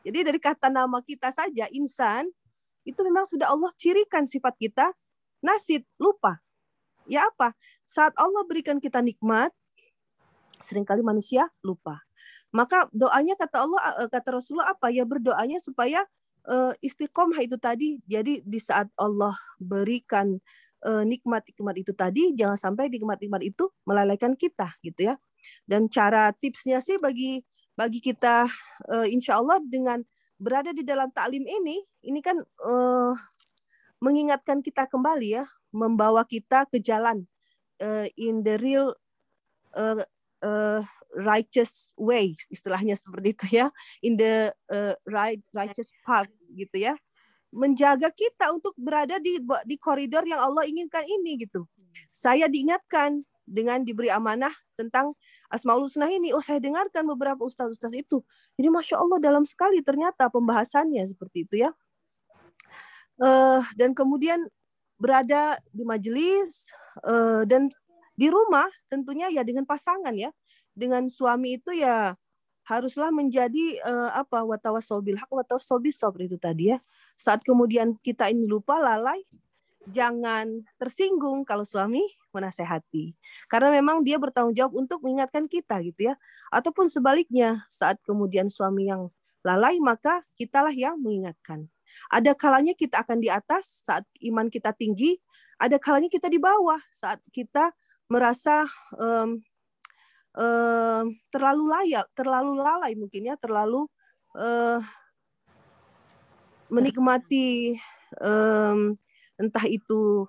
Jadi 0.00 0.24
dari 0.24 0.40
kata 0.40 0.72
nama 0.72 1.04
kita 1.04 1.28
saja 1.30 1.68
insan 1.70 2.28
itu 2.88 3.00
memang 3.04 3.28
sudah 3.28 3.52
Allah 3.52 3.68
cirikan 3.76 4.24
sifat 4.24 4.56
kita 4.56 4.86
nasib, 5.44 5.84
lupa. 6.00 6.40
Ya 7.10 7.26
apa? 7.26 7.58
Saat 7.82 8.14
Allah 8.14 8.46
berikan 8.46 8.78
kita 8.78 9.02
nikmat, 9.02 9.50
sering 10.62 10.86
kali 10.86 11.02
manusia 11.02 11.50
lupa. 11.66 11.98
Maka 12.54 12.86
doanya 12.94 13.34
kata 13.34 13.66
Allah 13.66 13.80
eh, 14.06 14.10
kata 14.10 14.38
Rasulullah 14.38 14.70
apa? 14.70 14.94
Ya 14.94 15.02
berdoanya 15.02 15.58
supaya 15.58 16.06
uh, 16.46 16.70
istiqomah 16.78 17.42
itu 17.42 17.58
tadi. 17.58 17.98
Jadi 18.06 18.46
di 18.46 18.58
saat 18.62 18.86
Allah 18.94 19.34
berikan 19.58 20.38
Eh, 20.80 21.04
nikmat-nikmat 21.04 21.76
itu 21.76 21.92
tadi 21.92 22.32
jangan 22.32 22.56
sampai 22.56 22.88
nikmat-nikmat 22.88 23.44
itu 23.44 23.68
melalaikan 23.84 24.32
kita 24.32 24.72
gitu 24.80 25.12
ya 25.12 25.20
dan 25.68 25.92
cara 25.92 26.32
tipsnya 26.32 26.80
sih 26.80 26.96
bagi 26.96 27.44
bagi 27.76 28.00
kita 28.00 28.48
insya 29.12 29.36
Allah 29.36 29.60
dengan 29.60 30.00
berada 30.40 30.72
di 30.72 30.80
dalam 30.80 31.12
taklim 31.12 31.44
ini 31.44 31.84
ini 32.00 32.24
kan 32.24 32.40
mengingatkan 34.00 34.64
kita 34.64 34.88
kembali 34.88 35.36
ya 35.36 35.44
membawa 35.70 36.26
kita 36.26 36.66
ke 36.66 36.82
jalan 36.82 37.26
uh, 37.82 38.06
in 38.18 38.42
the 38.42 38.58
real 38.58 38.94
uh, 39.74 40.02
uh, 40.42 40.82
righteous 41.14 41.90
way 41.98 42.38
istilahnya 42.50 42.94
seperti 42.94 43.34
itu 43.34 43.46
ya 43.62 43.66
in 44.02 44.14
the 44.14 44.54
uh, 44.70 44.94
right 45.06 45.42
righteous 45.50 45.90
path 46.06 46.30
gitu 46.54 46.90
ya 46.90 46.94
menjaga 47.50 48.14
kita 48.14 48.54
untuk 48.54 48.74
berada 48.78 49.18
di 49.18 49.42
di 49.66 49.76
koridor 49.76 50.22
yang 50.22 50.38
Allah 50.38 50.64
inginkan 50.66 51.02
ini 51.02 51.42
gitu. 51.42 51.66
Saya 52.14 52.46
diingatkan 52.46 53.26
dengan 53.42 53.82
diberi 53.82 54.06
amanah 54.06 54.54
tentang 54.78 55.18
Asmaul 55.50 55.90
Husna 55.90 56.06
ini. 56.06 56.30
Oh, 56.30 56.38
saya 56.38 56.62
dengarkan 56.62 57.02
beberapa 57.10 57.42
ustaz-ustaz 57.42 57.90
itu. 57.90 58.22
Jadi 58.54 58.68
Masya 58.70 59.02
Allah 59.02 59.18
dalam 59.18 59.42
sekali 59.42 59.82
ternyata 59.82 60.30
pembahasannya 60.30 61.10
seperti 61.10 61.50
itu 61.50 61.66
ya. 61.66 61.70
Uh, 63.20 63.60
dan 63.74 63.92
kemudian 63.92 64.46
berada 65.00 65.56
di 65.72 65.82
majelis 65.82 66.68
uh, 67.08 67.42
dan 67.48 67.72
di 68.12 68.28
rumah 68.28 68.68
tentunya 68.92 69.32
ya 69.32 69.40
dengan 69.40 69.64
pasangan 69.64 70.12
ya. 70.12 70.28
Dengan 70.76 71.08
suami 71.08 71.56
itu 71.56 71.72
ya 71.72 72.14
haruslah 72.68 73.10
menjadi 73.10 73.80
uh, 73.82 74.14
apa 74.14 74.46
watawasobil 74.46 75.18
hak 75.18 75.26
watawasobil 75.32 75.90
sobr 75.90 76.28
itu 76.28 76.36
tadi 76.36 76.76
ya. 76.76 76.78
Saat 77.16 77.42
kemudian 77.42 77.96
kita 78.04 78.28
ini 78.28 78.44
lupa 78.44 78.76
lalai, 78.76 79.24
jangan 79.88 80.62
tersinggung 80.76 81.42
kalau 81.48 81.64
suami 81.64 82.04
menasehati. 82.30 83.16
Karena 83.50 83.74
memang 83.74 84.06
dia 84.06 84.20
bertanggung 84.20 84.54
jawab 84.54 84.78
untuk 84.78 85.02
mengingatkan 85.02 85.48
kita 85.48 85.80
gitu 85.82 86.12
ya. 86.12 86.14
Ataupun 86.52 86.86
sebaliknya, 86.86 87.66
saat 87.72 87.98
kemudian 88.06 88.46
suami 88.52 88.86
yang 88.92 89.08
lalai 89.40 89.80
maka 89.80 90.20
kitalah 90.36 90.72
yang 90.72 91.00
mengingatkan. 91.00 91.66
Ada 92.10 92.34
kalanya 92.34 92.74
kita 92.74 93.02
akan 93.02 93.18
di 93.22 93.28
atas 93.30 93.84
saat 93.86 94.04
iman 94.26 94.46
kita 94.48 94.74
tinggi, 94.74 95.18
ada 95.60 95.76
kalanya 95.76 96.08
kita 96.08 96.26
di 96.26 96.40
bawah 96.40 96.80
saat 96.90 97.20
kita 97.30 97.70
merasa 98.10 98.66
um, 98.98 99.38
um, 100.34 101.04
terlalu 101.30 101.64
layak, 101.70 102.06
terlalu 102.16 102.58
lalai 102.58 102.92
mungkin 102.98 103.30
ya, 103.30 103.34
terlalu 103.38 103.86
uh, 104.34 104.80
menikmati 106.70 107.78
um, 108.22 108.94
entah 109.38 109.66
itu 109.66 110.26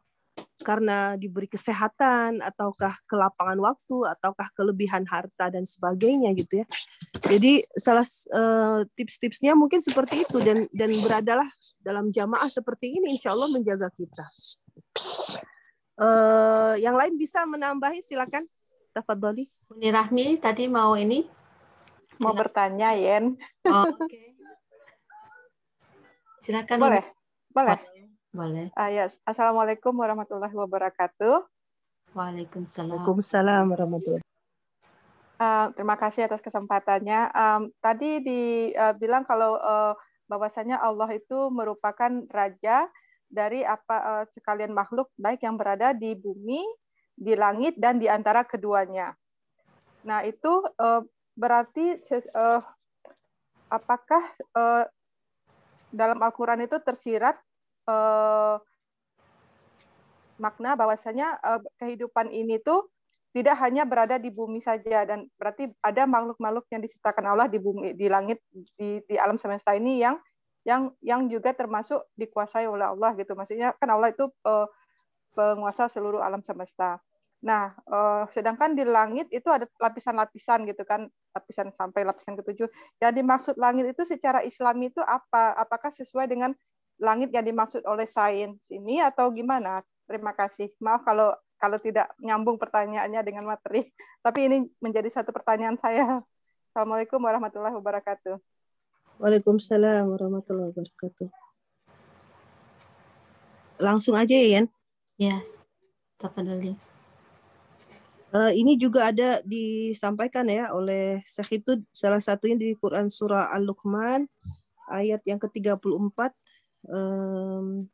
karena 0.61 1.17
diberi 1.17 1.49
kesehatan 1.49 2.39
ataukah 2.39 2.93
kelapangan 3.09 3.57
waktu 3.59 3.97
ataukah 4.17 4.47
kelebihan 4.53 5.03
harta 5.09 5.49
dan 5.49 5.65
sebagainya 5.65 6.31
gitu 6.37 6.61
ya. 6.63 6.65
Jadi 7.25 7.65
salah 7.75 8.05
uh, 8.31 8.85
tips-tipsnya 8.95 9.57
mungkin 9.57 9.81
seperti 9.81 10.23
itu 10.23 10.39
dan 10.45 10.69
dan 10.71 10.89
beradalah 11.01 11.49
dalam 11.81 12.13
jamaah 12.13 12.47
seperti 12.47 13.01
ini 13.01 13.17
insya 13.17 13.33
Allah 13.33 13.49
menjaga 13.49 13.89
kita. 13.93 14.25
Uh, 15.99 16.73
yang 16.79 16.95
lain 16.95 17.17
bisa 17.19 17.43
menambahi 17.43 17.99
silakan. 18.05 18.45
Tafadhali. 18.91 19.47
Uni 19.71 19.87
Rahmi 19.87 20.35
tadi 20.35 20.67
mau 20.67 20.99
ini 20.99 21.23
mau 22.19 22.35
bertanya 22.35 22.91
Yen. 22.93 23.39
Oh, 23.65 23.87
Oke. 23.87 24.07
Okay. 24.07 24.27
Silakan. 26.41 26.77
Boleh. 26.81 27.03
Boleh. 27.53 27.77
Boleh. 28.31 28.71
Uh, 28.79 28.87
yes. 28.87 29.19
Assalamualaikum 29.27 29.91
warahmatullahi 29.91 30.55
wabarakatuh. 30.55 31.43
Waalaikumsalam. 32.15 33.03
Waalaikumsalam 33.03 33.67
warahmatullahi 33.75 34.23
uh, 35.35 35.67
Terima 35.75 35.99
kasih 35.99 36.31
atas 36.31 36.39
kesempatannya. 36.39 37.27
Um, 37.35 37.61
tadi 37.83 38.23
dibilang 38.23 39.27
uh, 39.27 39.27
kalau 39.27 39.59
uh, 39.59 39.93
bahwasanya 40.31 40.79
Allah 40.79 41.11
itu 41.11 41.51
merupakan 41.51 42.23
raja 42.31 42.87
dari 43.27 43.67
apa 43.67 43.97
uh, 43.99 44.23
sekalian 44.31 44.71
makhluk 44.71 45.11
baik 45.19 45.43
yang 45.43 45.59
berada 45.59 45.91
di 45.91 46.15
bumi, 46.15 46.63
di 47.11 47.35
langit 47.35 47.75
dan 47.75 47.99
di 47.99 48.07
antara 48.07 48.47
keduanya. 48.47 49.11
Nah, 50.07 50.23
itu 50.23 50.63
uh, 50.79 51.03
berarti 51.35 51.99
uh, 52.31 52.63
apakah 53.67 54.23
uh, 54.55 54.87
dalam 55.91 56.15
Al-Qur'an 56.23 56.63
itu 56.63 56.79
tersirat 56.79 57.35
uh, 57.87 58.57
makna 60.41 60.73
bahwasanya 60.73 61.37
uh, 61.41 61.61
kehidupan 61.77 62.33
ini 62.33 62.57
tuh 62.61 62.89
tidak 63.31 63.55
hanya 63.63 63.87
berada 63.87 64.19
di 64.19 64.27
bumi 64.27 64.59
saja 64.59 65.07
dan 65.07 65.29
berarti 65.39 65.71
ada 65.79 66.03
makhluk-makhluk 66.03 66.67
yang 66.67 66.83
diciptakan 66.83 67.31
Allah 67.31 67.47
di 67.47 67.61
bumi 67.63 67.95
di 67.95 68.11
langit 68.11 68.43
di, 68.51 68.99
di 69.07 69.15
alam 69.15 69.39
semesta 69.39 69.71
ini 69.71 70.03
yang 70.03 70.19
yang 70.67 70.91
yang 70.99 71.25
juga 71.31 71.55
termasuk 71.55 72.03
dikuasai 72.19 72.67
oleh 72.67 72.91
Allah 72.91 73.15
gitu 73.15 73.31
maksudnya 73.33 73.71
kan 73.79 73.87
Allah 73.87 74.11
itu 74.11 74.27
uh, 74.43 74.67
penguasa 75.33 75.87
seluruh 75.87 76.19
alam 76.19 76.43
semesta. 76.43 76.99
Nah, 77.41 77.73
uh, 77.89 78.29
sedangkan 78.29 78.77
di 78.77 78.85
langit 78.85 79.25
itu 79.33 79.49
ada 79.49 79.65
lapisan-lapisan 79.81 80.61
gitu 80.69 80.85
kan, 80.85 81.09
lapisan 81.33 81.73
sampai 81.73 82.05
lapisan 82.05 82.37
ketujuh. 82.37 82.69
Yang 83.01 83.13
dimaksud 83.17 83.55
langit 83.57 83.89
itu 83.89 84.05
secara 84.05 84.45
Islami 84.45 84.93
itu 84.93 85.01
apa? 85.01 85.57
Apakah 85.57 85.89
sesuai 85.89 86.29
dengan 86.29 86.53
langit 87.01 87.33
yang 87.33 87.41
dimaksud 87.41 87.81
oleh 87.89 88.05
sains 88.05 88.61
ini 88.69 89.01
atau 89.01 89.33
gimana? 89.33 89.81
Terima 90.05 90.37
kasih. 90.37 90.69
Maaf 90.77 91.01
kalau 91.01 91.33
kalau 91.57 91.77
tidak 91.81 92.13
nyambung 92.21 92.61
pertanyaannya 92.61 93.21
dengan 93.25 93.49
materi. 93.49 93.89
Tapi 94.25 94.39
ini 94.45 94.57
menjadi 94.77 95.09
satu 95.09 95.33
pertanyaan 95.33 95.81
saya. 95.81 96.21
Assalamualaikum 96.71 97.17
warahmatullahi 97.17 97.73
wabarakatuh. 97.73 98.37
Waalaikumsalam 99.17 100.07
warahmatullahi 100.07 100.71
wabarakatuh. 100.71 101.27
Langsung 103.81 104.13
aja 104.13 104.37
ya, 104.37 104.61
Yan. 104.61 104.65
Yes. 105.17 105.61
Tafadhali. 106.21 106.77
Uh, 108.31 108.53
ini 108.55 108.79
juga 108.79 109.11
ada 109.11 109.43
disampaikan 109.43 110.47
ya 110.47 110.71
oleh 110.71 111.19
Syekh 111.27 111.59
itu 111.59 111.83
salah 111.91 112.23
satunya 112.23 112.55
di 112.55 112.69
Quran 112.79 113.11
surah 113.11 113.51
Al-Luqman 113.51 114.23
ayat 114.87 115.19
yang 115.27 115.35
ke-34 115.35 116.31
um, 116.89 117.85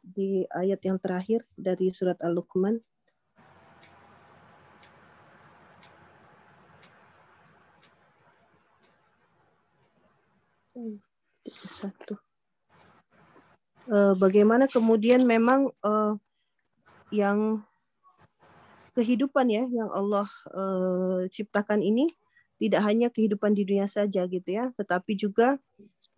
di 0.00 0.44
ayat 0.52 0.80
yang 0.84 0.98
terakhir 1.00 1.44
dari 1.56 1.92
surat 1.92 2.18
Al-Luqman. 2.20 2.80
Satu. 11.50 12.16
Uh, 13.90 14.14
bagaimana 14.16 14.70
kemudian 14.70 15.26
memang 15.26 15.72
uh, 15.82 16.14
yang 17.10 17.60
kehidupan 18.94 19.50
ya 19.50 19.64
yang 19.66 19.90
Allah 19.90 20.28
uh, 20.54 21.26
ciptakan 21.26 21.82
ini 21.82 22.06
tidak 22.60 22.84
hanya 22.84 23.08
kehidupan 23.08 23.56
di 23.56 23.64
dunia 23.64 23.88
saja 23.88 24.28
gitu 24.28 24.46
ya, 24.46 24.68
tetapi 24.76 25.16
juga 25.16 25.56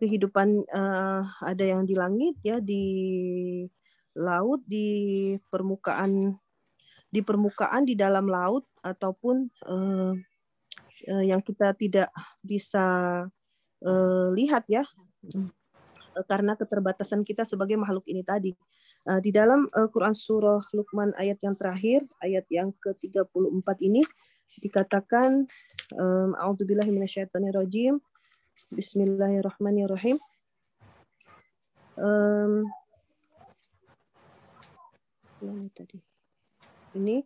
kehidupan 0.03 0.67
uh, 0.67 1.23
ada 1.39 1.63
yang 1.63 1.87
di 1.87 1.95
langit 1.95 2.35
ya 2.43 2.59
di 2.59 2.83
laut 4.19 4.59
di 4.67 5.31
permukaan 5.47 6.35
di 7.07 7.23
permukaan 7.23 7.87
di 7.87 7.95
dalam 7.95 8.27
laut 8.27 8.67
ataupun 8.83 9.47
uh, 9.71 10.11
uh, 11.07 11.23
yang 11.23 11.39
kita 11.39 11.71
tidak 11.79 12.11
bisa 12.43 12.85
uh, 13.87 14.27
lihat 14.35 14.67
ya 14.67 14.83
karena 16.27 16.53
keterbatasan 16.59 17.23
kita 17.23 17.47
sebagai 17.47 17.79
makhluk 17.79 18.05
ini 18.11 18.21
tadi. 18.21 18.51
Uh, 19.03 19.19
di 19.19 19.31
dalam 19.33 19.67
uh, 19.71 19.87
Quran 19.89 20.15
surah 20.15 20.63
Luqman 20.71 21.11
ayat 21.19 21.41
yang 21.43 21.57
terakhir, 21.57 22.05
ayat 22.23 22.45
yang 22.47 22.71
ke-34 22.79 23.67
ini 23.83 24.05
dikatakan 24.61 25.49
um, 25.97 26.29
a'udzubillahi 26.37 26.93
minasyaitonirrajim 26.93 27.97
Bismillahirrahmanirrahim. 28.53 30.21
Um, 31.97 32.69
tadi? 35.73 35.97
Ini 36.93 37.25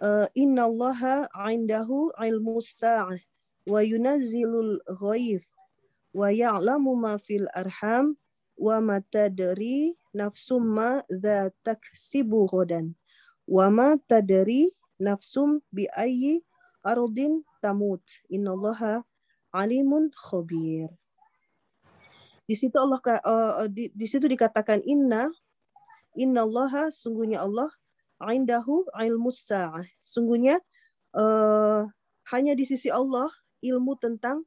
uh, 0.00 0.24
innallaha 0.32 1.28
'indahu 1.28 2.08
'ilmus 2.16 2.72
sa'ah 2.72 3.20
wa 3.68 3.80
yunazzilul 3.84 4.80
ghaith 4.96 5.44
wa 6.16 6.32
ya'lamu 6.32 6.96
ma 6.96 7.20
fil 7.20 7.44
arham 7.52 8.16
wa 8.56 8.80
ma 8.80 9.04
tadri 9.12 9.92
nafsum 10.16 10.64
ma 10.64 11.04
taksibu 11.68 12.48
ghadan 12.48 12.96
wa 13.44 13.68
ma 13.68 13.92
nafsum 14.96 15.60
bi 15.68 15.84
ayyi 15.92 16.40
ardin 16.80 17.44
tamut 17.60 18.00
innallaha 18.32 19.04
alimun 19.56 20.12
khabir. 20.12 20.92
Di 22.46 22.54
situ 22.54 22.76
Allah 22.78 23.00
uh, 23.24 23.66
di, 23.66 23.90
di 23.90 24.06
situ 24.06 24.28
dikatakan 24.28 24.84
inna 24.84 25.32
innallaha 26.14 26.92
sungguhnya 26.92 27.42
Allah 27.42 27.72
indahu 28.22 28.86
ilmu 28.92 29.32
sa'ah. 29.32 29.84
Sungguhnya 30.04 30.60
uh, 31.16 31.88
hanya 32.30 32.52
di 32.54 32.64
sisi 32.68 32.92
Allah 32.92 33.28
ilmu 33.64 33.96
tentang 33.98 34.44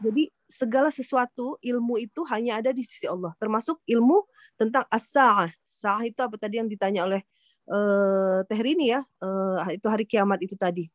jadi 0.00 0.32
segala 0.48 0.88
sesuatu 0.88 1.60
ilmu 1.60 2.00
itu 2.00 2.24
hanya 2.32 2.56
ada 2.56 2.72
di 2.72 2.80
sisi 2.80 3.04
Allah, 3.04 3.36
termasuk 3.36 3.76
ilmu 3.84 4.24
tentang 4.56 4.88
as-sa'ah. 4.88 5.52
Sa'ah 5.68 6.08
itu 6.08 6.16
apa 6.24 6.40
tadi 6.40 6.56
yang 6.56 6.68
ditanya 6.72 7.04
oleh 7.04 7.20
uh, 7.68 8.40
Teh 8.48 8.56
Rini 8.56 8.96
ya, 8.96 9.04
uh, 9.20 9.60
itu 9.68 9.84
hari 9.92 10.08
kiamat 10.08 10.40
itu 10.40 10.56
tadi. 10.56 10.88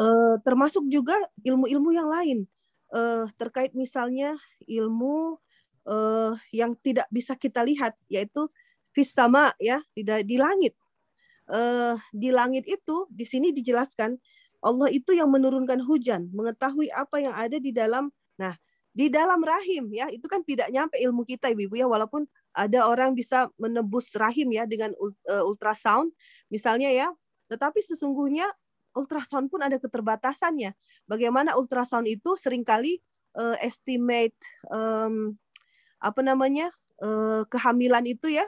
Uh, 0.00 0.40
termasuk 0.40 0.88
juga 0.88 1.12
ilmu-ilmu 1.44 1.92
yang 1.92 2.08
lain 2.08 2.48
uh, 2.96 3.28
terkait 3.36 3.76
misalnya 3.76 4.32
ilmu 4.64 5.36
uh, 5.84 6.32
yang 6.56 6.72
tidak 6.80 7.04
bisa 7.12 7.36
kita 7.36 7.60
lihat 7.60 7.92
yaitu 8.08 8.48
fis 8.96 9.12
sama 9.12 9.52
ya 9.60 9.84
di, 9.92 10.00
di 10.24 10.40
langit. 10.40 10.72
Uh, 11.44 12.00
di 12.16 12.32
langit 12.32 12.64
itu 12.64 13.04
di 13.12 13.28
sini 13.28 13.52
dijelaskan 13.52 14.16
Allah 14.64 14.88
itu 14.88 15.12
yang 15.12 15.28
menurunkan 15.28 15.84
hujan, 15.84 16.32
mengetahui 16.32 16.88
apa 16.96 17.20
yang 17.20 17.36
ada 17.36 17.60
di 17.60 17.68
dalam. 17.68 18.08
Nah, 18.40 18.56
di 18.90 19.06
dalam 19.12 19.38
rahim 19.44 19.86
ya 19.94 20.10
itu 20.10 20.26
kan 20.26 20.42
tidak 20.42 20.72
nyampe 20.72 20.98
ilmu 20.98 21.22
kita 21.22 21.52
ibu-ibu 21.54 21.78
ya 21.78 21.86
walaupun 21.86 22.26
ada 22.50 22.90
orang 22.90 23.14
bisa 23.14 23.46
menembus 23.54 24.10
rahim 24.18 24.50
ya 24.50 24.66
dengan 24.66 24.90
ultrasound 25.46 26.10
misalnya 26.50 26.90
ya 26.90 27.08
tetapi 27.46 27.78
sesungguhnya 27.86 28.50
ultrasound 28.94 29.50
pun 29.50 29.62
ada 29.62 29.78
keterbatasannya. 29.78 30.74
Bagaimana 31.06 31.54
ultrasound 31.58 32.06
itu 32.10 32.34
sering 32.34 32.66
kali 32.66 32.98
uh, 33.38 33.56
estimate 33.62 34.36
um, 34.70 35.36
apa 36.00 36.20
namanya 36.24 36.72
uh, 37.04 37.44
kehamilan 37.46 38.02
itu 38.08 38.32
ya 38.32 38.46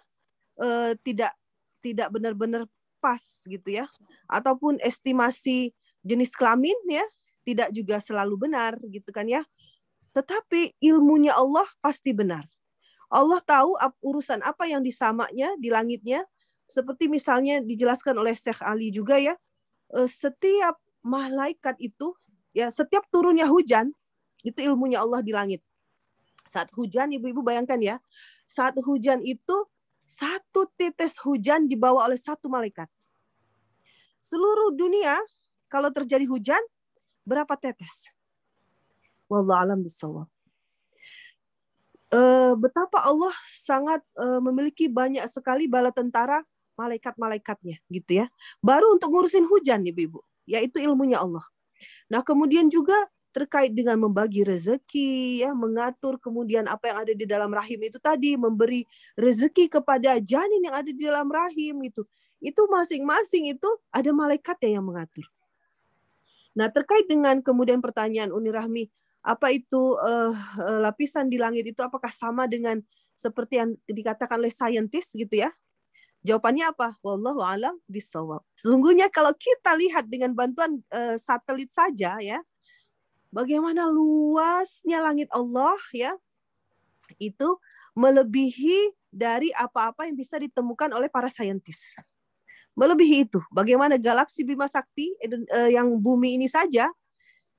uh, 0.59 0.97
tidak 1.05 1.34
tidak 1.82 2.09
benar-benar 2.11 2.66
pas 3.03 3.22
gitu 3.47 3.68
ya. 3.82 3.86
Ataupun 4.30 4.78
estimasi 4.82 5.74
jenis 6.03 6.34
kelamin 6.34 6.76
ya 6.90 7.05
tidak 7.43 7.74
juga 7.74 7.99
selalu 7.99 8.49
benar 8.49 8.78
gitu 8.90 9.11
kan 9.11 9.26
ya. 9.26 9.43
Tetapi 10.14 10.78
ilmunya 10.82 11.34
Allah 11.34 11.66
pasti 11.82 12.14
benar. 12.14 12.47
Allah 13.12 13.45
tahu 13.45 13.76
urusan 14.01 14.40
apa 14.40 14.64
yang 14.64 14.80
disamanya 14.80 15.53
di 15.61 15.68
langitnya. 15.68 16.24
Seperti 16.64 17.05
misalnya 17.05 17.61
dijelaskan 17.61 18.16
oleh 18.16 18.32
Syekh 18.32 18.64
Ali 18.64 18.88
juga 18.88 19.20
ya 19.20 19.36
setiap 20.09 20.80
malaikat 21.05 21.76
itu 21.82 22.16
ya 22.57 22.68
setiap 22.72 23.05
turunnya 23.12 23.49
hujan 23.49 23.93
itu 24.43 24.59
ilmunya 24.62 25.03
Allah 25.03 25.22
di 25.22 25.30
langit. 25.30 25.62
Saat 26.43 26.74
hujan, 26.74 27.14
ibu-ibu 27.14 27.40
bayangkan 27.40 27.78
ya, 27.78 27.97
saat 28.45 28.74
hujan 28.82 29.22
itu 29.22 29.57
satu 30.05 30.68
tetes 30.76 31.16
hujan 31.22 31.70
dibawa 31.70 32.11
oleh 32.11 32.18
satu 32.18 32.51
malaikat. 32.51 32.90
Seluruh 34.18 34.74
dunia 34.74 35.16
kalau 35.70 35.88
terjadi 35.88 36.26
hujan 36.28 36.61
berapa 37.24 37.55
tetes? 37.57 38.11
Wallah 39.30 39.64
alam 39.64 39.80
bisawab. 39.80 40.28
Uh, 42.12 42.53
betapa 42.61 43.01
Allah 43.09 43.32
sangat 43.49 44.05
uh, 44.20 44.36
memiliki 44.45 44.84
banyak 44.84 45.24
sekali 45.32 45.64
bala 45.64 45.88
tentara 45.88 46.45
malaikat-malaikatnya 46.77 47.81
gitu 47.89 48.25
ya. 48.25 48.27
Baru 48.64 48.97
untuk 48.97 49.12
ngurusin 49.12 49.47
hujan 49.49 49.85
ibu-ibu, 49.87 50.25
yaitu 50.49 50.83
ilmunya 50.83 51.20
Allah. 51.20 51.45
Nah, 52.09 52.20
kemudian 52.20 52.68
juga 52.68 52.95
terkait 53.33 53.73
dengan 53.73 53.97
membagi 53.97 54.45
rezeki, 54.45 55.41
ya, 55.41 55.57
mengatur 55.57 56.20
kemudian 56.20 56.68
apa 56.68 56.93
yang 56.93 56.99
ada 57.01 57.12
di 57.16 57.25
dalam 57.25 57.49
rahim 57.49 57.81
itu 57.81 57.97
tadi, 57.97 58.37
memberi 58.37 58.85
rezeki 59.16 59.73
kepada 59.73 60.20
janin 60.20 60.68
yang 60.68 60.77
ada 60.77 60.91
di 60.93 61.01
dalam 61.01 61.27
rahim 61.33 61.81
itu. 61.81 62.05
Itu 62.45 62.68
masing-masing 62.68 63.57
itu 63.57 63.68
ada 63.89 64.12
malaikatnya 64.12 64.77
yang 64.77 64.85
mengatur. 64.85 65.25
Nah, 66.53 66.68
terkait 66.68 67.09
dengan 67.09 67.41
kemudian 67.41 67.81
pertanyaan 67.81 68.29
Uni 68.29 68.53
Rahmi, 68.53 68.85
apa 69.25 69.55
itu 69.55 69.97
uh, 69.97 70.35
lapisan 70.83 71.33
di 71.33 71.41
langit 71.41 71.64
itu 71.73 71.81
apakah 71.81 72.11
sama 72.12 72.45
dengan 72.45 72.83
seperti 73.16 73.62
yang 73.62 73.70
dikatakan 73.87 74.37
oleh 74.37 74.53
saintis 74.53 75.14
gitu 75.14 75.41
ya? 75.41 75.49
Jawabannya 76.23 76.70
apa? 76.70 76.95
Wallahu 77.03 77.43
alam 77.43 77.75
bisawab. 77.91 78.47
Sesungguhnya 78.55 79.11
kalau 79.11 79.35
kita 79.35 79.75
lihat 79.75 80.07
dengan 80.07 80.31
bantuan 80.33 80.79
uh, 80.95 81.18
satelit 81.18 81.75
saja 81.75 82.14
ya, 82.23 82.39
bagaimana 83.35 83.91
luasnya 83.91 85.03
langit 85.03 85.27
Allah 85.35 85.79
ya 85.91 86.14
itu 87.18 87.59
melebihi 87.97 88.93
dari 89.12 89.53
apa-apa 89.53 90.09
yang 90.09 90.16
bisa 90.16 90.41
ditemukan 90.41 90.93
oleh 90.97 91.12
para 91.12 91.29
saintis. 91.29 91.97
Melebihi 92.73 93.29
itu, 93.29 93.41
bagaimana 93.53 94.01
galaksi 94.01 94.49
Bima 94.49 94.64
Sakti 94.64 95.12
eh, 95.20 95.70
yang 95.77 95.93
bumi 96.01 96.41
ini 96.41 96.49
saja 96.49 96.89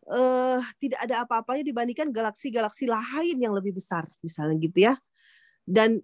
eh, 0.10 0.60
tidak 0.82 1.00
ada 1.06 1.22
apa-apanya 1.22 1.62
dibandingkan 1.62 2.10
galaksi-galaksi 2.10 2.90
lain 2.90 3.38
yang 3.38 3.54
lebih 3.54 3.78
besar, 3.78 4.10
misalnya 4.26 4.58
gitu 4.58 4.90
ya. 4.90 4.98
Dan 5.62 6.02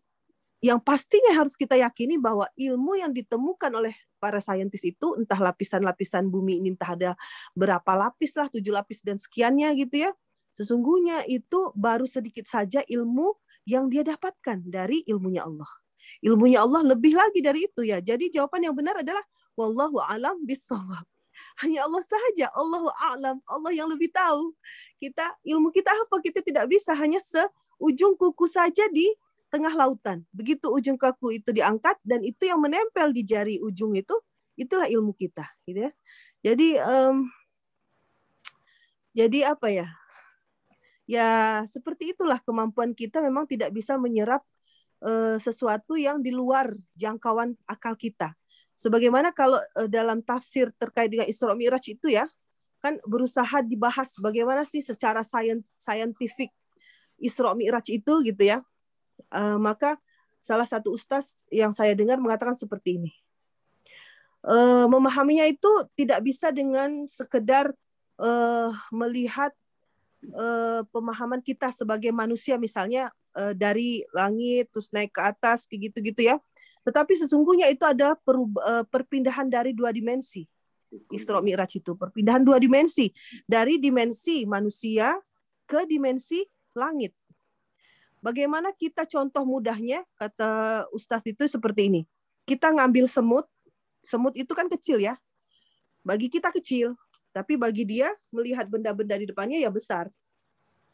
yang 0.59 0.79
pastinya 0.83 1.31
harus 1.39 1.55
kita 1.55 1.79
yakini 1.79 2.19
bahwa 2.19 2.43
ilmu 2.59 2.99
yang 2.99 3.15
ditemukan 3.15 3.71
oleh 3.71 3.95
para 4.19 4.43
saintis 4.43 4.83
itu 4.83 5.15
entah 5.15 5.39
lapisan-lapisan 5.39 6.27
bumi 6.27 6.59
ini 6.59 6.75
entah 6.75 6.91
ada 6.95 7.11
berapa 7.55 7.91
lapis 7.95 8.35
lah 8.35 8.51
tujuh 8.51 8.75
lapis 8.75 8.99
dan 8.99 9.15
sekiannya 9.15 9.71
gitu 9.79 10.09
ya 10.09 10.11
sesungguhnya 10.51 11.23
itu 11.31 11.71
baru 11.79 12.03
sedikit 12.03 12.43
saja 12.43 12.83
ilmu 12.83 13.31
yang 13.63 13.87
dia 13.87 14.01
dapatkan 14.01 14.65
dari 14.65 15.05
ilmunya 15.05 15.45
Allah. 15.45 15.69
Ilmunya 16.25 16.65
Allah 16.65 16.81
lebih 16.83 17.13
lagi 17.13 17.39
dari 17.39 17.69
itu 17.69 17.85
ya. 17.85 18.01
Jadi 18.01 18.33
jawaban 18.33 18.65
yang 18.65 18.73
benar 18.73 18.99
adalah 18.99 19.21
wallahu 19.53 20.01
alam 20.01 20.41
bisawab 20.41 21.05
hanya 21.59 21.83
Allah 21.83 22.03
saja 22.03 22.47
Allah 22.55 22.87
alam 23.11 23.37
Allah 23.47 23.71
yang 23.75 23.87
lebih 23.91 24.11
tahu. 24.11 24.55
Kita 24.99 25.35
ilmu 25.43 25.71
kita 25.71 25.91
apa? 25.91 26.19
Kita 26.23 26.39
tidak 26.39 26.71
bisa 26.71 26.95
hanya 26.95 27.19
seujung 27.19 28.15
kuku 28.15 28.47
saja 28.47 28.87
di 28.91 29.11
tengah 29.49 29.73
lautan. 29.73 30.23
Begitu 30.29 30.69
ujung 30.69 30.95
kaku 30.95 31.41
itu 31.41 31.49
diangkat 31.49 31.97
dan 32.05 32.21
itu 32.21 32.45
yang 32.45 32.61
menempel 32.61 33.09
di 33.09 33.25
jari 33.25 33.57
ujung 33.59 33.97
itu, 33.97 34.15
itulah 34.55 34.85
ilmu 34.85 35.11
kita, 35.17 35.45
gitu 35.65 35.89
ya. 35.89 35.91
Jadi 36.45 36.79
um, 36.79 37.27
jadi 39.11 39.51
apa 39.51 39.67
ya? 39.67 39.87
Ya 41.09 41.29
seperti 41.65 42.13
itulah 42.13 42.37
kemampuan 42.37 42.93
kita 42.93 43.19
memang 43.19 43.49
tidak 43.49 43.73
bisa 43.73 43.97
menyerap 43.97 44.45
uh, 45.01 45.41
sesuatu 45.41 45.97
yang 45.97 46.21
di 46.21 46.29
luar 46.29 46.77
jangkauan 46.93 47.57
akal 47.65 47.97
kita. 47.97 48.37
Sebagaimana 48.77 49.33
kalau 49.33 49.57
uh, 49.57 49.89
dalam 49.89 50.21
tafsir 50.21 50.69
terkait 50.77 51.09
dengan 51.09 51.25
Isra 51.25 51.57
Mi'raj 51.57 51.83
itu 51.89 52.13
ya, 52.13 52.29
kan 52.79 52.95
berusaha 53.03 53.59
dibahas 53.65 54.15
bagaimana 54.23 54.63
sih 54.63 54.79
secara 54.79 55.19
saintifik 55.75 56.53
Isra 57.19 57.51
Mi'raj 57.51 57.91
itu 57.91 58.23
gitu 58.23 58.43
ya 58.45 58.63
uh, 59.31 59.59
maka 59.59 59.99
salah 60.39 60.65
satu 60.65 60.95
ustaz 60.95 61.43
yang 61.51 61.75
saya 61.75 61.91
dengar 61.93 62.17
mengatakan 62.17 62.55
seperti 62.55 63.01
ini. 63.01 63.11
Uh, 64.39 64.87
memahaminya 64.87 65.43
itu 65.43 65.67
tidak 65.99 66.23
bisa 66.23 66.47
dengan 66.55 67.03
sekedar 67.11 67.75
uh, 68.15 68.71
melihat 68.87 69.51
uh, 70.31 70.87
pemahaman 70.95 71.43
kita 71.43 71.71
sebagai 71.75 72.15
manusia 72.15 72.55
misalnya 72.55 73.11
uh, 73.35 73.51
dari 73.51 74.07
langit 74.15 74.71
terus 74.71 74.87
naik 74.95 75.11
ke 75.11 75.21
atas 75.23 75.67
kayak 75.67 75.91
gitu-gitu 75.91 76.31
ya. 76.31 76.39
Tetapi 76.87 77.19
sesungguhnya 77.19 77.67
itu 77.67 77.83
adalah 77.83 78.15
per, 78.15 78.39
uh, 78.39 78.83
perpindahan 78.87 79.51
dari 79.51 79.75
dua 79.75 79.91
dimensi. 79.91 80.47
Isra 81.13 81.37
Mi'raj 81.37 81.77
itu 81.77 81.93
perpindahan 81.93 82.41
dua 82.41 82.57
dimensi 82.57 83.13
dari 83.45 83.77
dimensi 83.77 84.47
manusia 84.49 85.13
ke 85.69 85.85
dimensi 85.85 86.41
langit. 86.73 87.13
Bagaimana 88.19 88.75
kita 88.75 89.07
contoh 89.07 89.47
mudahnya 89.47 90.03
kata 90.19 90.83
Ustadz 90.91 91.31
itu 91.31 91.47
seperti 91.47 91.87
ini. 91.87 92.01
Kita 92.43 92.67
ngambil 92.75 93.07
semut, 93.07 93.47
semut 94.03 94.35
itu 94.35 94.51
kan 94.51 94.67
kecil 94.67 94.99
ya. 94.99 95.15
Bagi 96.03 96.27
kita 96.27 96.51
kecil, 96.51 96.99
tapi 97.31 97.55
bagi 97.55 97.87
dia 97.87 98.11
melihat 98.33 98.67
benda-benda 98.67 99.15
di 99.15 99.29
depannya 99.29 99.55
ya 99.61 99.71
besar. 99.71 100.11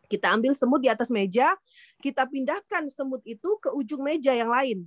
Kita 0.05 0.38
ambil 0.38 0.53
semut 0.53 0.86
di 0.86 0.89
atas 0.93 1.09
meja, 1.09 1.57
kita 1.97 2.30
pindahkan 2.30 2.86
semut 2.93 3.26
itu 3.26 3.57
ke 3.57 3.73
ujung 3.73 4.05
meja 4.05 4.38
yang 4.38 4.53
lain. 4.53 4.86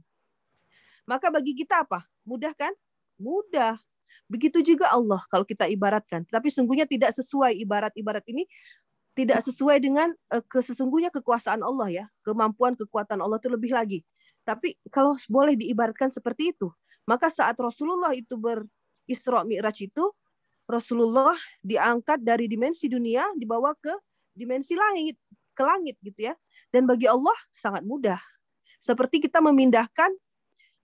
Maka 1.08 1.32
bagi 1.32 1.58
kita 1.58 1.82
apa? 1.82 2.06
Mudah 2.22 2.54
kan? 2.54 2.70
Mudah. 3.18 3.80
Begitu 4.28 4.60
juga 4.62 4.92
Allah 4.92 5.18
kalau 5.32 5.42
kita 5.42 5.66
ibaratkan. 5.66 6.22
Tapi 6.28 6.52
sungguhnya 6.52 6.84
tidak 6.84 7.16
sesuai 7.16 7.56
ibarat-ibarat 7.64 8.22
ini 8.28 8.44
tidak 9.18 9.42
sesuai 9.42 9.82
dengan 9.82 10.14
uh, 10.30 10.44
kesesungguhnya 10.46 11.10
kekuasaan 11.10 11.66
Allah 11.66 11.90
ya, 11.90 12.04
kemampuan 12.22 12.78
kekuatan 12.78 13.18
Allah 13.18 13.42
itu 13.42 13.50
lebih 13.50 13.74
lagi. 13.74 14.06
Tapi 14.46 14.78
kalau 14.94 15.18
boleh 15.26 15.58
diibaratkan 15.58 16.14
seperti 16.14 16.54
itu, 16.54 16.70
maka 17.02 17.26
saat 17.26 17.58
Rasulullah 17.58 18.14
itu 18.14 18.38
berisra 18.38 19.42
Mi'raj 19.42 19.90
itu 19.90 20.06
Rasulullah 20.70 21.34
diangkat 21.66 22.22
dari 22.22 22.46
dimensi 22.46 22.86
dunia 22.86 23.26
dibawa 23.34 23.74
ke 23.74 23.90
dimensi 24.38 24.78
langit, 24.78 25.18
ke 25.50 25.62
langit 25.66 25.98
gitu 25.98 26.30
ya. 26.30 26.34
Dan 26.70 26.86
bagi 26.86 27.10
Allah 27.10 27.34
sangat 27.50 27.82
mudah. 27.82 28.20
Seperti 28.78 29.18
kita 29.18 29.42
memindahkan 29.42 30.14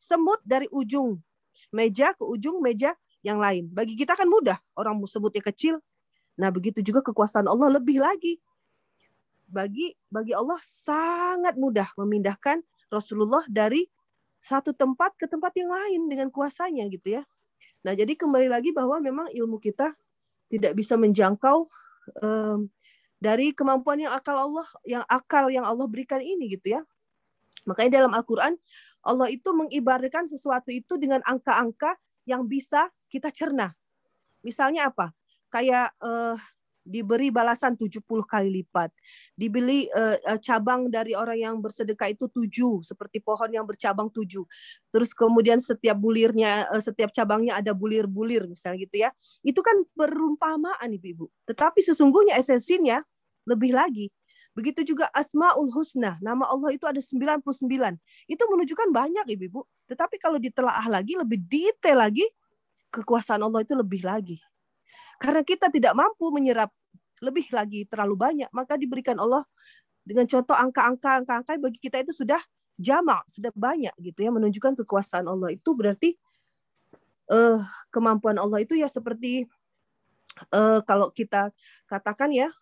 semut 0.01 0.43
dari 0.43 0.67
ujung 0.75 1.23
meja 1.71 2.11
ke 2.19 2.25
ujung 2.27 2.59
meja 2.59 2.99
yang 3.23 3.39
lain. 3.39 3.71
Bagi 3.71 3.95
kita 3.95 4.19
kan 4.19 4.27
mudah. 4.27 4.59
Orang 4.75 4.99
semutnya 5.07 5.45
kecil, 5.45 5.79
Nah, 6.35 6.51
begitu 6.51 6.83
juga 6.83 7.01
kekuasaan 7.05 7.47
Allah 7.47 7.79
lebih 7.79 8.03
lagi. 8.03 8.43
Bagi 9.47 9.95
bagi 10.11 10.35
Allah 10.35 10.59
sangat 10.65 11.55
mudah 11.55 11.87
memindahkan 11.95 12.65
Rasulullah 12.91 13.45
dari 13.47 13.87
satu 14.43 14.75
tempat 14.75 15.15
ke 15.17 15.31
tempat 15.31 15.55
yang 15.57 15.71
lain 15.71 16.11
dengan 16.11 16.29
kuasanya 16.29 16.85
gitu 16.91 17.21
ya. 17.21 17.23
Nah, 17.87 17.93
jadi 17.93 18.17
kembali 18.17 18.49
lagi 18.51 18.75
bahwa 18.75 18.99
memang 18.99 19.31
ilmu 19.31 19.61
kita 19.61 19.95
tidak 20.49 20.73
bisa 20.75 20.99
menjangkau 20.99 21.69
um, 22.21 22.69
dari 23.23 23.57
kemampuan 23.57 24.05
yang 24.05 24.13
akal 24.13 24.37
Allah 24.37 24.69
yang 24.85 25.05
akal 25.09 25.49
yang 25.49 25.65
Allah 25.65 25.87
berikan 25.89 26.21
ini 26.21 26.57
gitu 26.57 26.77
ya. 26.77 26.81
Makanya 27.65 28.05
dalam 28.05 28.13
Al-Qur'an 28.13 28.57
Allah 29.05 29.29
itu 29.29 29.53
mengibarkan 29.53 30.29
sesuatu 30.29 30.73
itu 30.73 30.97
dengan 30.97 31.21
angka-angka 31.25 31.97
yang 32.25 32.45
bisa 32.49 32.89
kita 33.13 33.29
cerna. 33.29 33.77
Misalnya 34.41 34.89
apa? 34.89 35.13
Kayak 35.55 35.95
uh, 36.03 36.35
diberi 36.85 37.33
balasan 37.33 37.79
70 37.79 38.03
kali 38.29 38.61
lipat. 38.61 38.93
Dibeli 39.33 39.89
uh, 39.95 40.37
cabang 40.43 40.93
dari 40.93 41.17
orang 41.17 41.39
yang 41.41 41.55
bersedekah 41.63 42.13
itu 42.13 42.29
tujuh, 42.29 42.85
seperti 42.85 43.25
pohon 43.25 43.49
yang 43.49 43.65
bercabang 43.65 44.13
tujuh. 44.13 44.45
Terus 44.93 45.15
kemudian 45.17 45.59
setiap 45.63 45.97
bulirnya, 45.97 46.69
uh, 46.75 46.83
setiap 46.83 47.11
cabangnya 47.11 47.59
ada 47.59 47.73
bulir-bulir 47.73 48.45
misalnya 48.51 48.85
gitu 48.85 48.97
ya. 49.01 49.11
Itu 49.41 49.65
kan 49.65 49.87
perumpamaan 49.97 50.93
Ibu. 50.93 51.31
Tetapi 51.49 51.81
sesungguhnya 51.81 52.37
esensinya 52.37 53.01
lebih 53.49 53.73
lagi. 53.73 54.13
Begitu 54.55 54.95
juga 54.95 55.11
Asmaul 55.11 55.67
Husna, 55.75 56.15
nama 56.23 56.47
Allah 56.47 56.71
itu 56.71 56.87
ada 56.87 57.03
99. 57.03 57.43
Itu 58.31 58.43
menunjukkan 58.47 58.89
banyak 58.95 59.27
Ibu. 59.27 59.67
Tetapi 59.91 60.17
kalau 60.23 60.39
ditelaah 60.39 60.87
lagi, 60.87 61.19
lebih 61.19 61.43
detail 61.43 61.99
lagi, 61.99 62.23
kekuasaan 62.95 63.43
Allah 63.43 63.67
itu 63.67 63.75
lebih 63.75 64.07
lagi. 64.07 64.39
Karena 65.25 65.41
kita 65.41 65.73
tidak 65.73 65.97
mampu 65.97 66.29
menyerap 66.29 66.69
lebih 67.25 67.49
lagi 67.49 67.89
terlalu 67.89 68.13
banyak, 68.21 68.51
maka 68.53 68.77
diberikan 68.77 69.17
Allah 69.17 69.49
dengan 70.05 70.29
contoh 70.29 70.53
angka-angka 70.53 71.25
angka-angka 71.25 71.57
bagi 71.57 71.81
kita 71.81 72.05
itu 72.05 72.13
sudah 72.13 72.37
jamak, 72.77 73.25
sudah 73.33 73.49
banyak 73.57 73.97
gitu 74.05 74.21
ya 74.21 74.31
menunjukkan 74.35 74.85
kekuasaan 74.85 75.25
Allah 75.25 75.57
itu 75.57 75.73
berarti 75.73 76.21
uh, 77.33 77.57
kemampuan 77.89 78.37
Allah 78.37 78.61
itu 78.61 78.77
ya 78.77 78.85
seperti 78.85 79.49
uh, 80.53 80.85
kalau 80.85 81.09
kita 81.09 81.49
katakan 81.89 82.29
ya 82.37 82.53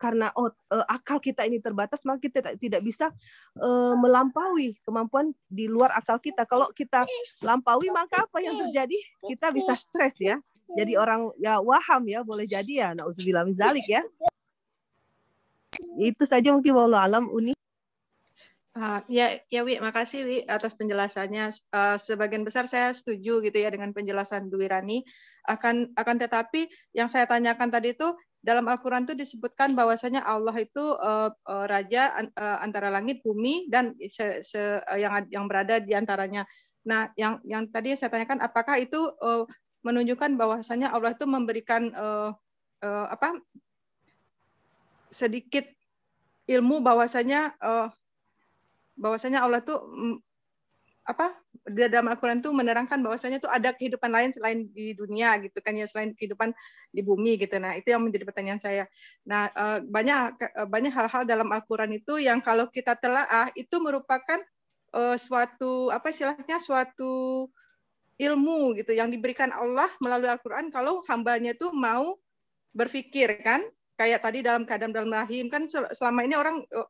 karena 0.00 0.32
oh, 0.32 0.48
uh, 0.48 0.86
akal 0.88 1.20
kita 1.20 1.44
ini 1.44 1.60
terbatas 1.60 2.04
maka 2.08 2.24
kita 2.24 2.56
tidak, 2.56 2.80
bisa 2.80 3.12
uh, 3.60 3.92
melampaui 3.96 4.76
kemampuan 4.84 5.32
di 5.44 5.68
luar 5.68 5.92
akal 5.92 6.16
kita. 6.16 6.48
Kalau 6.48 6.72
kita 6.72 7.04
lampaui 7.44 7.92
maka 7.92 8.24
apa 8.24 8.40
yang 8.40 8.56
terjadi? 8.56 8.96
Kita 9.28 9.52
bisa 9.52 9.76
stres 9.76 10.16
ya 10.20 10.40
jadi 10.78 10.92
orang 10.98 11.30
ya 11.40 11.58
waham 11.58 12.02
ya 12.06 12.20
boleh 12.22 12.46
jadi 12.46 12.72
ya 12.72 12.88
nauzubillah 12.94 13.46
zalik 13.50 13.86
ya 13.86 14.02
itu 15.98 16.22
saja 16.24 16.52
mungkin 16.54 16.74
wallah 16.76 17.06
alam 17.06 17.26
uni 17.30 17.54
Uh, 18.70 19.02
ya, 19.10 19.34
ya 19.50 19.66
Wi, 19.66 19.82
makasih 19.82 20.22
Wi 20.22 20.38
atas 20.46 20.78
penjelasannya. 20.78 21.50
Uh, 21.74 21.98
sebagian 21.98 22.46
besar 22.46 22.70
saya 22.70 22.94
setuju 22.94 23.42
gitu 23.42 23.58
ya 23.58 23.66
dengan 23.66 23.90
penjelasan 23.90 24.46
Dwi 24.46 24.70
Rani. 24.70 25.02
Akan 25.50 25.90
akan 25.98 26.16
tetapi 26.22 26.70
yang 26.94 27.10
saya 27.10 27.26
tanyakan 27.26 27.66
tadi 27.66 27.98
itu 27.98 28.14
dalam 28.38 28.70
Al-Quran 28.70 29.10
itu 29.10 29.18
disebutkan 29.18 29.74
bahwasanya 29.74 30.22
Allah 30.22 30.54
itu 30.54 30.80
uh, 31.02 31.34
uh, 31.34 31.66
raja 31.66 32.14
uh, 32.38 32.62
antara 32.62 32.94
langit, 32.94 33.26
bumi 33.26 33.66
dan 33.66 33.98
se, 34.06 34.46
se, 34.46 34.78
uh, 34.80 34.98
yang 34.98 35.26
yang 35.34 35.50
berada 35.50 35.82
di 35.82 35.90
antaranya. 35.92 36.46
Nah, 36.86 37.10
yang 37.18 37.42
yang 37.42 37.66
tadi 37.74 37.98
saya 37.98 38.08
tanyakan 38.08 38.38
apakah 38.38 38.78
itu 38.78 39.02
uh, 39.18 39.50
menunjukkan 39.80 40.36
bahwasanya 40.36 40.92
Allah 40.92 41.16
itu 41.16 41.24
memberikan 41.24 41.92
uh, 41.96 42.30
uh, 42.84 43.06
apa 43.08 43.40
sedikit 45.08 45.64
ilmu 46.46 46.84
bahwasanya 46.84 47.56
uh, 47.60 47.88
bahwasanya 49.00 49.40
Allah 49.40 49.64
itu 49.64 49.74
um, 49.74 50.20
apa 51.08 51.32
di 51.66 51.82
dalam 51.90 52.06
Al-Quran 52.12 52.38
itu 52.38 52.52
menerangkan 52.54 53.02
bahwasanya 53.02 53.42
itu 53.42 53.50
ada 53.50 53.74
kehidupan 53.74 54.12
lain 54.12 54.30
selain 54.30 54.68
di 54.70 54.94
dunia 54.94 55.34
gitu 55.42 55.58
kan 55.58 55.74
ya 55.74 55.88
selain 55.88 56.14
kehidupan 56.14 56.54
di 56.94 57.02
bumi 57.02 57.34
gitu. 57.40 57.58
Nah 57.58 57.74
itu 57.74 57.90
yang 57.90 58.04
menjadi 58.04 58.22
pertanyaan 58.28 58.62
saya. 58.62 58.84
Nah 59.26 59.50
banyak 59.82 60.38
banyak 60.70 60.92
hal-hal 60.94 61.26
dalam 61.26 61.50
Al-Quran 61.50 61.98
itu 61.98 62.22
yang 62.22 62.38
kalau 62.38 62.70
kita 62.70 62.94
telaah 62.94 63.50
itu 63.58 63.76
merupakan 63.82 64.38
uh, 64.94 65.16
suatu 65.18 65.90
apa 65.90 66.10
istilahnya 66.10 66.58
suatu 66.62 67.46
ilmu 68.20 68.76
gitu 68.76 68.92
yang 68.92 69.08
diberikan 69.08 69.48
Allah 69.56 69.88
melalui 70.04 70.28
Al-Quran 70.28 70.68
kalau 70.68 71.00
hambanya 71.08 71.56
tuh 71.56 71.72
mau 71.72 72.20
berpikir 72.76 73.40
kan 73.40 73.64
kayak 73.96 74.20
tadi 74.20 74.44
dalam 74.44 74.68
keadaan 74.68 74.92
dalam 74.92 75.08
rahim 75.08 75.48
kan 75.48 75.64
selama 75.68 76.20
ini 76.22 76.36
orang 76.36 76.60
oh, 76.76 76.88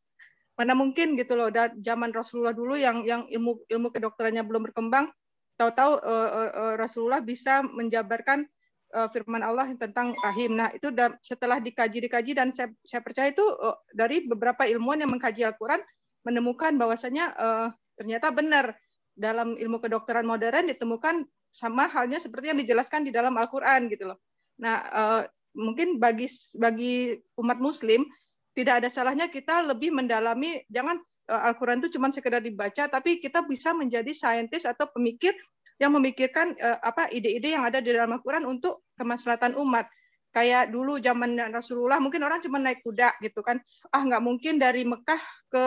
mana 0.59 0.75
mungkin 0.75 1.15
gitu 1.15 1.39
loh 1.39 1.49
dari 1.49 1.73
zaman 1.81 2.11
Rasulullah 2.11 2.53
dulu 2.53 2.75
yang 2.77 3.07
yang 3.07 3.25
ilmu 3.31 3.65
ilmu 3.71 3.89
kedokterannya 3.95 4.45
belum 4.45 4.69
berkembang 4.69 5.09
tahu-tahu 5.57 5.93
uh, 6.03 6.29
uh, 6.53 6.75
Rasulullah 6.77 7.21
bisa 7.21 7.61
menjabarkan 7.65 8.49
uh, 8.97 9.09
firman 9.13 9.45
Allah 9.45 9.69
tentang 9.77 10.17
rahim. 10.25 10.57
Nah, 10.57 10.73
itu 10.73 10.89
setelah 11.21 11.61
dikaji-dikaji 11.61 12.33
dan 12.33 12.49
saya, 12.57 12.73
saya 12.81 13.05
percaya 13.05 13.29
itu 13.29 13.45
uh, 13.45 13.77
dari 13.93 14.25
beberapa 14.25 14.65
ilmuwan 14.65 15.05
yang 15.05 15.13
mengkaji 15.13 15.45
Al-Qur'an 15.45 15.85
menemukan 16.25 16.77
bahwasanya 16.81 17.25
uh, 17.37 17.69
ternyata 17.97 18.33
benar 18.33 18.73
dalam 19.21 19.53
ilmu 19.61 19.77
kedokteran 19.85 20.25
modern 20.25 20.73
ditemukan 20.73 21.29
sama 21.53 21.93
halnya 21.93 22.17
seperti 22.17 22.55
yang 22.55 22.59
dijelaskan 22.65 23.05
di 23.05 23.13
dalam 23.13 23.37
Al-Qur'an 23.37 23.93
gitu 23.93 24.09
loh. 24.09 24.19
Nah, 24.57 24.77
uh, 24.89 25.23
mungkin 25.53 26.01
bagi 26.01 26.31
bagi 26.57 27.19
umat 27.37 27.59
muslim 27.61 28.07
tidak 28.55 28.83
ada 28.83 28.89
salahnya 28.91 29.31
kita 29.31 29.63
lebih 29.67 29.95
mendalami 29.95 30.63
jangan 30.71 30.99
uh, 31.31 31.43
Al-Qur'an 31.51 31.83
itu 31.83 31.99
cuma 31.99 32.11
sekedar 32.11 32.43
dibaca 32.43 32.87
tapi 32.87 33.19
kita 33.19 33.47
bisa 33.47 33.75
menjadi 33.75 34.11
saintis 34.15 34.67
atau 34.67 34.91
pemikir 34.91 35.35
yang 35.83 35.95
memikirkan 35.97 36.55
uh, 36.61 36.79
apa 36.83 37.11
ide-ide 37.11 37.55
yang 37.57 37.67
ada 37.67 37.83
di 37.83 37.91
dalam 37.91 38.15
Al-Qur'an 38.15 38.47
untuk 38.47 38.87
kemaslahatan 38.99 39.59
umat 39.59 39.91
kayak 40.31 40.71
dulu 40.71 41.03
zaman 41.03 41.35
Rasulullah 41.51 41.99
mungkin 41.99 42.23
orang 42.23 42.39
cuma 42.39 42.63
naik 42.63 42.87
kuda 42.87 43.19
gitu 43.19 43.43
kan 43.43 43.59
ah 43.91 44.03
nggak 44.07 44.23
mungkin 44.23 44.63
dari 44.63 44.87
Mekah 44.87 45.23
ke 45.51 45.65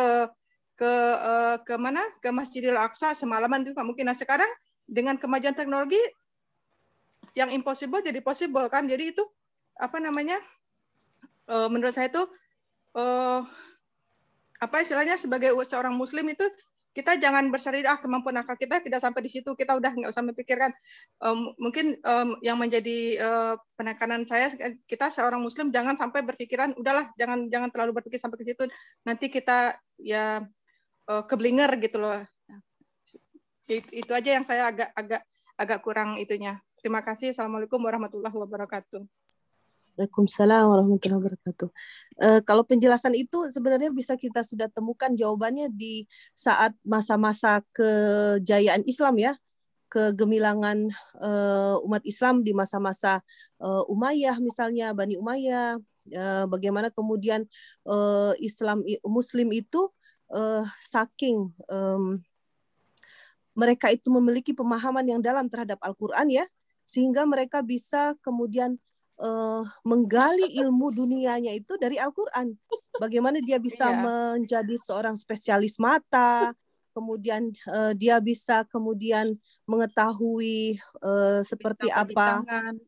ke 0.73 0.93
uh, 1.17 1.61
ke 1.61 1.75
mana 1.77 2.01
ke 2.19 2.29
Masjidil 2.33 2.77
Aqsa 2.77 3.13
semalaman 3.13 3.61
itu 3.63 3.71
nggak 3.73 3.87
mungkin. 3.87 4.09
Nah 4.09 4.17
sekarang 4.17 4.49
dengan 4.89 5.15
kemajuan 5.17 5.53
teknologi 5.53 5.99
yang 7.37 7.53
impossible 7.53 8.01
jadi 8.01 8.19
possible 8.19 8.65
kan. 8.69 8.85
Jadi 8.89 9.13
itu 9.15 9.23
apa 9.77 9.97
namanya? 10.01 10.37
Uh, 11.43 11.67
menurut 11.67 11.91
saya 11.91 12.07
itu 12.07 12.23
uh, 12.95 13.43
apa 14.63 14.75
istilahnya 14.79 15.19
sebagai 15.19 15.51
seorang 15.67 15.91
Muslim 15.91 16.31
itu 16.31 16.47
kita 16.93 17.17
jangan 17.17 17.49
berseri 17.49 17.81
ah 17.89 17.97
kemampuan 17.97 18.37
akal 18.37 18.53
kita 18.53 18.77
tidak 18.79 19.01
sampai 19.01 19.25
di 19.25 19.33
situ 19.33 19.57
kita 19.57 19.73
udah 19.73 19.91
nggak 19.97 20.13
usah 20.13 20.21
memikirkan 20.21 20.69
um, 21.25 21.51
mungkin 21.57 21.97
um, 22.05 22.37
yang 22.45 22.61
menjadi 22.61 23.17
uh, 23.17 23.53
penekanan 23.75 24.29
saya 24.29 24.53
kita 24.85 25.09
seorang 25.09 25.41
muslim 25.41 25.73
jangan 25.73 25.97
sampai 25.97 26.21
berpikiran 26.21 26.77
udahlah 26.77 27.09
jangan 27.17 27.49
jangan 27.49 27.73
terlalu 27.73 27.97
berpikir 27.97 28.21
sampai 28.21 28.37
ke 28.45 28.53
situ 28.53 28.69
nanti 29.09 29.25
kita 29.27 29.73
ya 29.97 30.45
uh, 31.07 31.23
keblinger 31.25 31.71
gitu 31.79 31.99
loh. 31.99 32.23
Itu 33.69 34.11
aja 34.11 34.29
yang 34.35 34.43
saya 34.43 34.69
agak 34.69 34.89
agak 34.91 35.21
agak 35.55 35.79
kurang 35.83 36.19
itunya. 36.19 36.59
Terima 36.83 36.99
kasih. 36.99 37.31
Assalamualaikum 37.31 37.79
warahmatullahi 37.79 38.35
wabarakatuh. 38.35 39.07
Waalaikumsalam 39.93 40.65
warahmatullahi 40.67 41.21
wabarakatuh. 41.21 41.69
Uh, 42.17 42.41
kalau 42.43 42.65
penjelasan 42.65 43.13
itu 43.13 43.47
sebenarnya 43.53 43.93
bisa 43.93 44.17
kita 44.17 44.41
sudah 44.41 44.65
temukan 44.67 45.13
jawabannya 45.13 45.69
di 45.69 46.09
saat 46.33 46.73
masa-masa 46.81 47.61
kejayaan 47.71 48.81
Islam 48.89 49.15
ya, 49.21 49.33
kegemilangan 49.93 50.89
uh, 51.21 51.77
umat 51.85 52.01
Islam 52.09 52.41
di 52.41 52.57
masa-masa 52.57 53.21
uh, 53.61 53.85
Umayyah 53.85 54.41
misalnya 54.41 54.89
Bani 54.97 55.13
Umayyah, 55.13 55.77
uh, 56.17 56.45
bagaimana 56.49 56.89
kemudian 56.89 57.45
uh, 57.85 58.33
Islam 58.41 58.81
Muslim 59.05 59.53
itu 59.53 59.93
uh, 60.33 60.65
saking 60.81 61.53
um, 61.69 62.17
mereka 63.53 63.93
itu 63.93 64.09
memiliki 64.09 64.49
pemahaman 64.51 65.05
yang 65.05 65.21
dalam 65.21 65.45
terhadap 65.45 65.77
Al-Quran 65.85 66.25
ya, 66.33 66.45
sehingga 66.81 67.21
mereka 67.23 67.61
bisa 67.61 68.17
kemudian 68.25 68.81
uh, 69.21 69.61
menggali 69.85 70.57
ilmu 70.57 70.89
dunianya 70.89 71.53
itu 71.53 71.77
dari 71.77 72.01
Al-Quran. 72.01 72.57
Bagaimana 72.97 73.37
dia 73.45 73.61
bisa 73.61 73.89
yeah. 73.89 74.01
menjadi 74.01 74.75
seorang 74.81 75.13
spesialis 75.13 75.77
mata, 75.77 76.53
kemudian 76.93 77.53
uh, 77.69 77.93
dia 77.93 78.21
bisa 78.21 78.65
kemudian 78.69 79.37
mengetahui 79.65 80.77
uh, 81.01 81.41
seperti 81.45 81.89
apa 81.93 82.41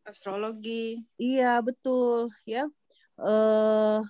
astrologi. 0.06 1.02
Iya 1.18 1.62
betul 1.62 2.30
ya. 2.46 2.70
Uh, 3.18 4.02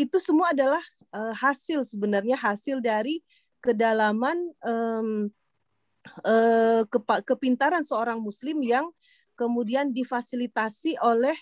itu 0.00 0.16
semua 0.22 0.56
adalah 0.56 0.80
uh, 1.12 1.34
hasil 1.36 1.84
sebenarnya 1.84 2.40
hasil 2.40 2.80
dari 2.80 3.20
kedalaman 3.60 4.36
um, 4.64 5.28
uh, 6.24 6.82
kepintaran 7.28 7.84
seorang 7.84 8.16
muslim 8.18 8.64
yang 8.64 8.88
kemudian 9.36 9.92
difasilitasi 9.92 10.96
oleh 11.04 11.36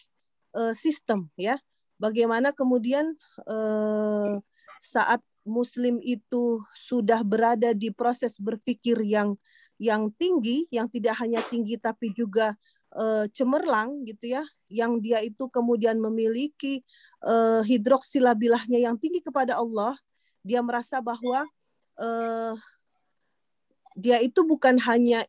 uh, 0.59 0.75
sistem 0.75 1.31
ya. 1.39 1.59
Bagaimana 1.99 2.55
kemudian 2.55 3.15
uh, 3.47 4.39
saat 4.79 5.19
muslim 5.43 5.99
itu 6.05 6.63
sudah 6.75 7.27
berada 7.27 7.75
di 7.75 7.91
proses 7.91 8.39
berpikir 8.39 9.03
yang 9.03 9.35
yang 9.79 10.11
tinggi 10.15 10.67
yang 10.71 10.91
tidak 10.91 11.19
hanya 11.23 11.39
tinggi 11.43 11.79
tapi 11.79 12.11
juga 12.15 12.55
uh, 12.95 13.25
cemerlang 13.31 14.05
gitu 14.05 14.39
ya 14.39 14.45
yang 14.69 14.99
dia 14.99 15.23
itu 15.25 15.47
kemudian 15.49 15.97
memiliki 15.99 16.83
uh, 17.25 17.63
hidroksilabilahnya 17.65 18.79
yang 18.83 18.97
tinggi 18.99 19.23
kepada 19.23 19.59
Allah, 19.59 19.99
dia 20.47 20.63
merasa 20.63 21.03
bahwa 21.03 21.47
uh, 21.99 22.55
dia 23.99 24.23
itu 24.23 24.47
bukan 24.47 24.79
hanya 24.79 25.27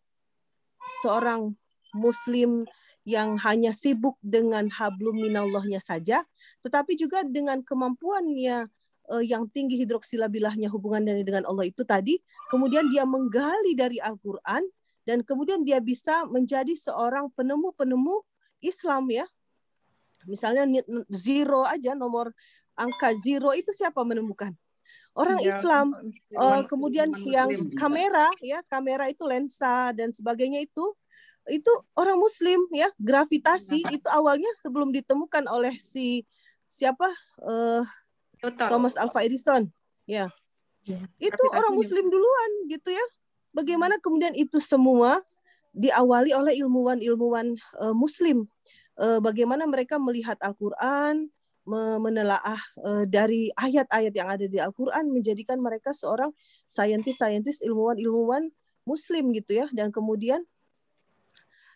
seorang 1.01 1.57
muslim 1.93 2.69
yang 3.07 3.41
hanya 3.41 3.73
sibuk 3.73 4.21
dengan 4.21 4.69
hablum 4.69 5.17
minallahnya 5.17 5.81
saja, 5.81 6.21
tetapi 6.61 6.93
juga 6.93 7.25
dengan 7.25 7.65
kemampuannya 7.65 8.69
uh, 9.09 9.23
yang 9.25 9.49
tinggi 9.49 9.81
hidroksilabilahnya 9.81 10.69
hubungan 10.69 11.25
dengan 11.25 11.49
Allah 11.49 11.65
itu 11.65 11.81
tadi, 11.81 12.21
kemudian 12.53 12.85
dia 12.93 13.09
menggali 13.09 13.73
dari 13.73 13.97
Al-Qur'an 13.97 14.61
dan 15.09 15.25
kemudian 15.25 15.65
dia 15.65 15.81
bisa 15.81 16.29
menjadi 16.29 16.77
seorang 16.77 17.33
penemu-penemu 17.33 18.21
Islam 18.61 19.09
ya. 19.09 19.25
Misalnya 20.27 20.67
zero 21.11 21.63
aja 21.63 21.95
nomor 21.95 22.33
angka 22.75 23.11
zero 23.19 23.51
itu 23.55 23.71
siapa 23.75 24.03
menemukan? 24.07 24.55
Orang 25.17 25.39
ya, 25.41 25.57
Islam. 25.57 25.91
Uh, 26.31 26.63
kemudian 26.69 27.11
yang 27.27 27.51
kamera 27.75 28.31
ya, 28.39 28.63
kamera 28.71 29.11
itu 29.11 29.27
lensa 29.27 29.91
dan 29.91 30.15
sebagainya 30.15 30.63
itu 30.63 30.95
itu 31.49 31.71
orang 31.97 32.19
muslim 32.19 32.61
ya 32.69 32.93
gravitasi 33.01 33.81
itu 33.89 34.07
awalnya 34.13 34.49
sebelum 34.61 34.93
ditemukan 34.93 35.49
oleh 35.49 35.73
si 35.81 36.21
siapa 36.69 37.09
uh, 37.41 37.81
Thomas 38.69 38.93
Alva 38.93 39.25
Edison 39.25 39.65
ya, 40.05 40.29
ya 40.85 41.01
itu 41.17 41.43
orang 41.57 41.73
muslim 41.73 42.05
duluan 42.07 42.51
gitu 42.69 42.93
ya. 42.93 43.05
Bagaimana 43.49 43.97
kemudian 43.97 44.37
itu 44.37 44.61
semua 44.61 45.25
diawali 45.73 46.37
oleh 46.37 46.53
ilmuwan-ilmuwan 46.61 47.57
uh, 47.81 47.97
muslim 47.97 48.45
uh, 48.99 49.19
bagaimana 49.23 49.63
mereka 49.65 49.97
melihat 49.97 50.35
Al-Qur'an 50.43 51.31
menelaah 51.69 52.57
uh, 52.81 53.05
dari 53.05 53.53
ayat-ayat 53.53 54.13
yang 54.17 54.29
ada 54.29 54.45
di 54.49 54.57
Al-Qur'an 54.57 55.05
menjadikan 55.05 55.61
mereka 55.61 55.93
seorang 55.93 56.33
saintis-saintis 56.65 57.61
ilmuwan-ilmuwan 57.61 58.49
muslim 58.89 59.29
gitu 59.37 59.61
ya. 59.61 59.69
Dan 59.69 59.93
kemudian 59.93 60.41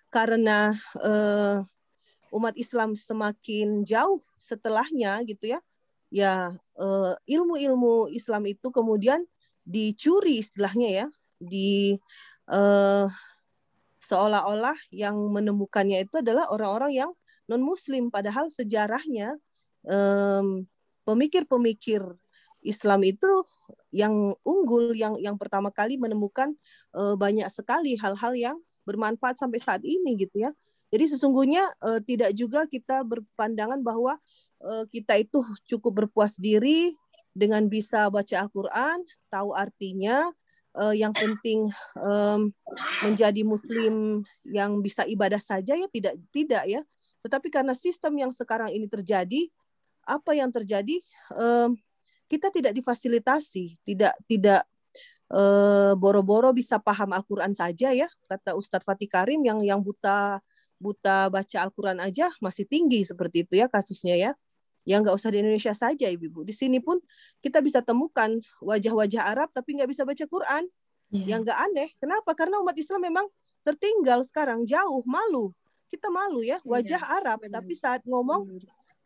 karena 0.10 0.74
uh, 0.98 1.62
umat 2.34 2.58
Islam 2.58 2.98
semakin 2.98 3.86
jauh 3.86 4.22
setelahnya 4.42 5.22
gitu 5.30 5.54
ya 5.54 5.62
ya 6.14 6.54
uh, 6.78 7.14
ilmu-ilmu 7.26 8.14
Islam 8.14 8.46
itu 8.46 8.70
kemudian 8.70 9.26
dicuri 9.66 10.38
istilahnya 10.46 10.90
ya 10.90 11.08
di 11.42 11.98
uh, 12.54 13.10
seolah-olah 14.04 14.76
yang 14.92 15.16
menemukannya 15.32 16.04
itu 16.04 16.20
adalah 16.20 16.52
orang-orang 16.52 16.92
yang 16.92 17.12
non 17.48 17.64
Muslim 17.64 18.12
padahal 18.12 18.52
sejarahnya 18.52 19.40
um, 19.88 20.68
pemikir-pemikir 21.08 22.04
Islam 22.64 23.04
itu 23.04 23.32
yang 23.92 24.36
unggul 24.44 24.96
yang 24.96 25.16
yang 25.20 25.36
pertama 25.36 25.70
kali 25.70 26.00
menemukan 26.00 26.56
uh, 26.96 27.16
banyak 27.16 27.48
sekali 27.52 27.96
hal-hal 28.00 28.34
yang 28.36 28.58
bermanfaat 28.84 29.40
sampai 29.40 29.60
saat 29.60 29.84
ini 29.84 30.20
gitu 30.20 30.44
ya. 30.48 30.52
Jadi 30.92 31.16
sesungguhnya 31.16 31.74
uh, 31.84 32.00
tidak 32.04 32.32
juga 32.36 32.68
kita 32.68 33.04
berpandangan 33.04 33.82
bahwa 33.82 34.20
uh, 34.64 34.86
kita 34.90 35.20
itu 35.20 35.44
cukup 35.68 36.06
berpuas 36.06 36.40
diri 36.40 36.96
dengan 37.34 37.66
bisa 37.66 38.08
baca 38.14 38.46
Al-Qur'an, 38.46 39.02
tahu 39.34 39.58
artinya, 39.58 40.30
uh, 40.78 40.94
yang 40.94 41.14
penting 41.14 41.70
um, 41.98 42.52
menjadi 43.06 43.42
muslim 43.46 44.26
yang 44.46 44.80
bisa 44.82 45.06
ibadah 45.06 45.40
saja 45.40 45.74
ya 45.78 45.88
tidak 45.90 46.18
tidak 46.34 46.64
ya. 46.66 46.82
Tetapi 47.24 47.48
karena 47.48 47.72
sistem 47.72 48.20
yang 48.20 48.32
sekarang 48.36 48.68
ini 48.76 48.86
terjadi, 48.92 49.48
apa 50.04 50.36
yang 50.36 50.52
terjadi? 50.52 51.00
Um, 51.32 51.80
kita 52.28 52.52
tidak 52.52 52.76
difasilitasi, 52.76 53.80
tidak 53.86 54.18
tidak 54.28 54.68
Eh, 55.34 55.94
boro-boro 55.98 56.54
bisa 56.54 56.78
paham 56.78 57.10
Al-Qur'an 57.10 57.58
saja 57.58 57.90
ya, 57.90 58.06
kata 58.30 58.54
Ustadz 58.54 58.86
Fatih 58.86 59.10
Karim 59.10 59.42
yang 59.42 59.66
yang 59.66 59.82
buta 59.82 60.38
buta 60.78 61.26
baca 61.34 61.58
Al-Qur'an 61.58 61.98
aja 62.06 62.30
masih 62.38 62.70
tinggi 62.70 63.02
seperti 63.02 63.42
itu 63.42 63.58
ya 63.58 63.66
kasusnya 63.66 64.14
ya. 64.14 64.32
Ya 64.84 65.00
nggak 65.00 65.16
usah 65.16 65.32
di 65.32 65.40
Indonesia 65.40 65.72
saja 65.72 66.08
Ibu. 66.12 66.44
Di 66.44 66.52
sini 66.52 66.84
pun 66.84 67.00
kita 67.40 67.64
bisa 67.64 67.80
temukan 67.80 68.36
wajah-wajah 68.60 69.24
Arab 69.32 69.50
tapi 69.56 69.80
nggak 69.80 69.90
bisa 69.90 70.04
baca 70.04 70.26
Quran. 70.28 70.64
Yeah. 71.14 71.36
Yang 71.36 71.40
nggak 71.50 71.60
aneh. 71.72 71.90
Kenapa? 72.00 72.32
Karena 72.36 72.60
umat 72.60 72.76
Islam 72.76 73.00
memang 73.04 73.26
tertinggal 73.64 74.22
sekarang 74.28 74.68
jauh, 74.68 75.04
malu. 75.08 75.56
Kita 75.88 76.10
malu 76.10 76.42
ya, 76.42 76.58
iya, 76.58 76.66
wajah 76.66 77.02
yeah. 77.06 77.18
Arab 77.22 77.40
Benar. 77.46 77.62
tapi 77.62 77.74
saat 77.78 78.02
ngomong 78.04 78.50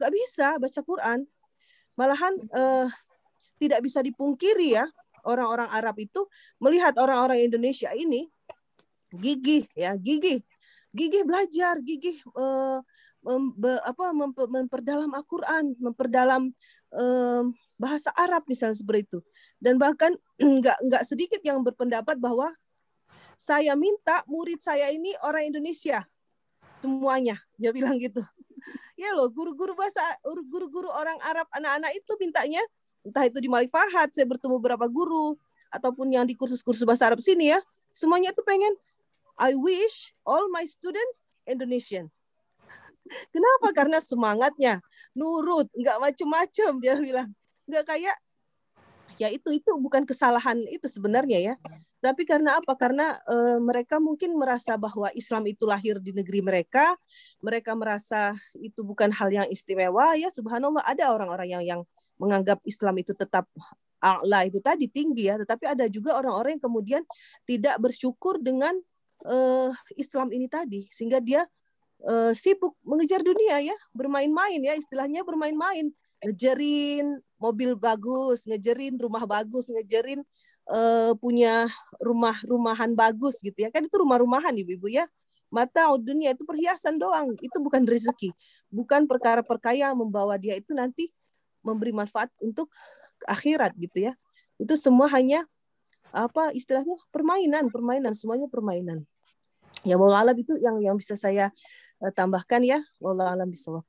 nggak 0.01 0.11
bisa 0.13 0.57
baca 0.57 0.81
Quran. 0.81 1.19
Malahan 1.97 2.33
uh, 2.53 2.87
tidak 3.57 3.81
bisa 3.85 3.99
dipungkiri 4.05 4.77
ya 4.77 4.85
orang-orang 5.25 5.67
Arab 5.73 5.97
itu 5.99 6.23
melihat 6.61 6.95
orang-orang 7.01 7.43
Indonesia 7.43 7.91
ini 7.91 8.29
gigih 9.11 9.67
ya 9.73 9.95
gigih 9.97 10.43
gigih 10.93 11.23
belajar 11.27 11.79
gigih 11.83 12.21
uh, 12.35 12.79
mem, 13.27 13.43
be, 13.51 13.71
apa 13.83 14.15
mem, 14.15 14.31
memperdalam 14.31 15.11
Al-Qur'an 15.11 15.75
memperdalam 15.75 16.47
uh, 16.95 17.43
bahasa 17.75 18.15
Arab 18.15 18.47
misalnya 18.47 18.79
seperti 18.79 19.11
itu. 19.11 19.19
Dan 19.59 19.75
bahkan 19.75 20.15
nggak 20.39 20.77
nggak 20.87 21.03
sedikit 21.03 21.43
yang 21.43 21.59
berpendapat 21.59 22.15
bahwa 22.15 22.55
saya 23.37 23.75
minta 23.75 24.23
murid 24.25 24.63
saya 24.63 24.89
ini 24.89 25.11
orang 25.27 25.51
Indonesia. 25.51 26.07
Semuanya 26.73 27.37
dia 27.59 27.75
bilang 27.75 27.99
gitu. 27.99 28.23
Ya 28.97 29.13
loh 29.13 29.29
guru-guru 29.29 29.77
bahasa 29.77 30.01
guru-guru 30.25 30.89
orang 30.89 31.21
Arab 31.21 31.45
anak-anak 31.53 31.93
itu 31.93 32.17
mintanya 32.17 32.65
entah 33.05 33.29
itu 33.29 33.37
di 33.37 33.45
Malik 33.45 33.69
Fahad 33.69 34.09
saya 34.09 34.25
bertemu 34.25 34.57
beberapa 34.57 34.89
guru 34.89 35.37
ataupun 35.69 36.09
yang 36.09 36.25
di 36.25 36.33
kursus-kursus 36.33 36.81
bahasa 36.81 37.05
Arab 37.05 37.21
sini 37.21 37.53
ya 37.53 37.61
semuanya 37.93 38.33
itu 38.33 38.41
pengen 38.41 38.73
I 39.37 39.53
wish 39.53 40.17
all 40.25 40.49
my 40.49 40.65
students 40.65 41.29
Indonesian 41.45 42.09
kenapa? 43.33 43.67
Karena 43.73 43.97
semangatnya 44.03 44.83
nurut 45.17 45.67
nggak 45.73 45.97
macem-macem 45.99 46.71
dia 46.79 46.95
bilang. 46.99 47.29
Nggak 47.67 47.85
kayak 47.87 48.17
ya 49.17 49.33
itu 49.33 49.49
itu 49.49 49.71
bukan 49.81 50.05
kesalahan 50.05 50.57
itu 50.69 50.85
sebenarnya 50.85 51.53
ya. 51.53 51.55
Tapi 51.97 52.29
karena 52.29 52.61
apa? 52.61 52.77
Karena 52.77 53.17
e, 53.25 53.57
mereka 53.57 53.97
mungkin 53.97 54.37
merasa 54.37 54.77
bahwa 54.77 55.09
Islam 55.17 55.49
itu 55.49 55.65
lahir 55.65 55.97
di 55.97 56.13
negeri 56.13 56.45
mereka 56.45 56.93
mereka 57.41 57.73
merasa 57.73 58.37
itu 58.61 58.85
bukan 58.85 59.09
hal 59.09 59.33
yang 59.33 59.47
istimewa 59.49 60.13
ya 60.13 60.29
subhanallah 60.29 60.85
ada 60.85 61.09
orang-orang 61.09 61.49
yang 61.57 61.63
yang 61.65 61.81
menganggap 62.21 62.61
Islam 62.65 63.01
itu 63.01 63.17
tetap 63.17 63.49
Allah 63.97 64.45
itu 64.45 64.61
tadi 64.61 64.85
tinggi 64.85 65.29
ya, 65.29 65.41
tetapi 65.41 65.65
ada 65.65 65.85
juga 65.89 66.13
orang-orang 66.21 66.57
yang 66.57 66.63
kemudian 66.63 67.01
tidak 67.49 67.81
bersyukur 67.81 68.37
dengan 68.37 68.77
uh, 69.25 69.73
Islam 69.97 70.29
ini 70.29 70.45
tadi, 70.45 70.85
sehingga 70.93 71.17
dia 71.17 71.49
uh, 72.05 72.33
sibuk 72.35 72.77
mengejar 72.85 73.23
dunia 73.25 73.61
ya, 73.61 73.77
bermain-main 73.95 74.59
ya, 74.61 74.73
istilahnya 74.77 75.25
bermain-main, 75.25 75.89
ngejerin 76.21 77.21
mobil 77.37 77.77
bagus, 77.77 78.45
ngejerin 78.45 78.97
rumah 78.97 79.23
bagus, 79.25 79.69
ngejerin 79.69 80.21
uh, 80.69 81.13
punya 81.17 81.69
rumah-rumahan 82.01 82.93
bagus 82.93 83.41
gitu 83.41 83.57
ya, 83.65 83.69
kan 83.73 83.85
itu 83.85 83.95
rumah-rumahan 83.97 84.53
ibu-ibu 84.57 84.89
ya. 84.91 85.05
Mata 85.47 85.87
dunia 85.95 86.35
itu 86.35 86.43
perhiasan 86.43 86.99
doang, 86.99 87.31
itu 87.39 87.57
bukan 87.63 87.87
rezeki, 87.87 88.35
bukan 88.67 89.07
perkara-perkara 89.07 89.79
yang 89.79 89.95
membawa 89.95 90.35
dia 90.35 90.59
itu 90.59 90.75
nanti 90.75 91.07
memberi 91.63 91.95
manfaat 91.95 92.27
untuk 92.43 92.67
akhirat 93.23 93.71
gitu 93.79 94.11
ya. 94.11 94.13
Itu 94.59 94.75
semua 94.75 95.07
hanya 95.07 95.47
apa 96.11 96.51
istilahnya 96.51 96.99
permainan, 97.15 97.71
permainan 97.71 98.11
semuanya 98.11 98.51
permainan. 98.51 99.07
Ya 99.87 99.95
alam 99.95 100.35
itu 100.35 100.51
yang 100.59 100.83
yang 100.83 100.95
bisa 100.99 101.15
saya 101.15 101.53
uh, 102.01 102.11
tambahkan 102.13 102.61
ya. 102.63 102.79
Wallah 103.01 103.33
alam 103.33 103.49
bisa. 103.49 103.81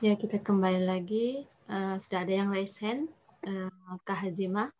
Ya 0.00 0.16
kita 0.16 0.40
kembali 0.40 0.86
lagi. 0.86 1.44
Uh, 1.70 2.00
sudah 2.00 2.24
ada 2.26 2.32
yang 2.44 2.48
raise 2.50 2.78
hand. 2.80 3.12
Uh, 3.46 3.70
Kak 4.02 4.26
Hazimah. 4.26 4.72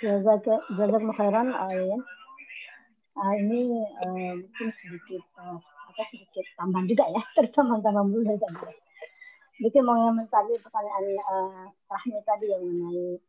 Jazak 0.00 0.48
khairan 1.16 1.52
Ayan. 1.52 2.00
Uh, 3.20 3.34
ini 3.36 3.68
uh, 4.00 4.32
mungkin 4.32 4.68
sedikit 4.80 5.20
uh, 5.36 5.60
apa 5.60 6.02
sedikit 6.08 6.46
tambahan 6.56 6.88
juga 6.88 7.04
ya 7.12 7.22
teman-teman 7.52 8.08
dulu 8.08 8.32
tadi 8.38 8.72
Mungkin 9.60 9.82
mau 9.84 9.92
yang 10.00 10.16
tadi 10.32 10.56
pertanyaan 10.56 11.04
uh, 11.20 11.68
Rahmi 11.84 12.16
tadi 12.24 12.48
yang 12.48 12.64
mengenai 12.64 13.20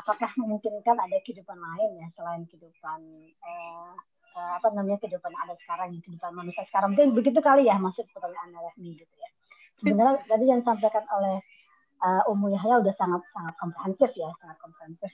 apakah 0.00 0.30
memungkinkan 0.40 0.96
ada 0.96 1.16
kehidupan 1.24 1.58
lain 1.58 1.90
ya 2.00 2.06
selain 2.16 2.42
kehidupan 2.48 3.00
uh, 3.44 3.92
uh, 4.36 4.50
apa 4.60 4.72
namanya 4.76 5.00
kehidupan 5.00 5.32
ada 5.32 5.56
sekarang 5.64 5.96
yang 5.96 6.02
kehidupan 6.04 6.32
manusia 6.36 6.64
sekarang? 6.68 6.92
Mungkin 6.92 7.16
begitu 7.16 7.40
kali 7.40 7.68
ya 7.68 7.76
maksud 7.80 8.04
pertanyaan 8.12 8.56
Rahmi 8.56 8.96
gitu 8.96 9.14
ya. 9.16 9.28
Sebenarnya 9.80 10.24
tadi 10.24 10.44
yang 10.48 10.60
disampaikan 10.64 11.04
oleh 11.12 11.36
uh, 12.00 12.30
Umu 12.32 12.52
Yahya 12.52 12.80
udah 12.80 12.94
sangat 12.96 13.22
sangat 13.32 13.54
komprehensif 13.60 14.10
ya 14.16 14.30
sangat 14.40 14.56
komprehensif. 14.60 15.12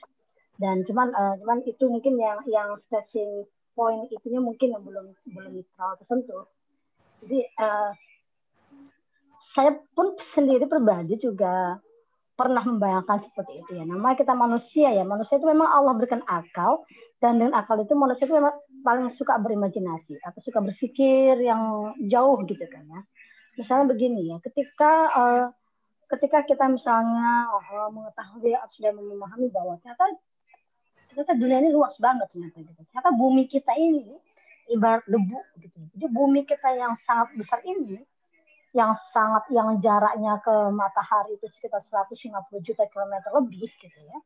Dan 0.59 0.85
cuman 0.87 1.11
uh, 1.11 1.35
cuman 1.43 1.59
itu 1.67 1.83
mungkin 1.89 2.15
yang 2.19 2.39
yang 2.47 2.77
stressing 2.87 3.47
point 3.73 4.05
itunya 4.13 4.39
mungkin 4.39 4.75
yang 4.75 4.83
belum 4.85 5.11
belum 5.33 5.53
terlalu 5.75 5.95
tersentuh. 6.03 6.45
Jadi 7.23 7.39
uh, 7.59 7.91
saya 9.53 9.71
pun 9.93 10.17
sendiri 10.33 10.65
pribadi 10.65 11.17
juga 11.21 11.77
pernah 12.43 12.59
membayangkan 12.59 13.23
seperti 13.31 13.63
itu 13.63 13.71
ya. 13.79 13.87
Namanya 13.87 14.19
kita 14.19 14.35
manusia 14.35 14.91
ya. 14.91 15.07
Manusia 15.07 15.39
itu 15.39 15.47
memang 15.47 15.71
Allah 15.71 15.95
berikan 15.95 16.19
akal 16.27 16.83
dan 17.23 17.39
dengan 17.39 17.55
akal 17.55 17.79
itu 17.79 17.95
manusia 17.95 18.27
itu 18.27 18.35
memang 18.35 18.51
paling 18.83 19.15
suka 19.15 19.39
berimajinasi 19.39 20.19
atau 20.19 20.39
suka 20.43 20.59
berpikir 20.59 21.39
yang 21.39 21.95
jauh 22.11 22.43
gitu 22.43 22.67
kan 22.67 22.83
ya. 22.83 22.99
Misalnya 23.55 23.95
begini 23.95 24.35
ya, 24.35 24.43
ketika 24.43 24.91
uh, 25.15 25.45
ketika 26.11 26.43
kita 26.43 26.67
misalnya 26.67 27.47
uh, 27.47 27.87
mengetahui 27.87 28.51
sudah 28.75 28.91
memahami 28.91 29.47
bahwa 29.47 29.79
ternyata 29.79 30.03
ternyata 31.07 31.33
dunia 31.39 31.57
ini 31.63 31.71
luas 31.71 31.95
banget 31.95 32.27
ternyata 32.35 32.59
gitu. 32.59 32.81
Ternyata 32.91 33.09
bumi 33.15 33.47
kita 33.47 33.71
ini 33.79 34.19
ibarat 34.67 35.07
debu 35.07 35.39
gitu. 35.63 35.79
Jadi 35.95 36.05
bumi 36.11 36.43
kita 36.43 36.75
yang 36.75 36.99
sangat 37.07 37.31
besar 37.39 37.63
ini 37.63 38.03
yang 38.73 38.97
sangat 39.13 39.45
yang 39.53 39.77
jaraknya 39.79 40.41
ke 40.41 40.55
matahari 40.73 41.37
itu 41.37 41.45
sekitar 41.57 41.85
150 41.87 42.33
juta 42.65 42.83
kilometer 42.89 43.29
lebih 43.33 43.69
gitu 43.69 43.99
ya. 44.09 44.19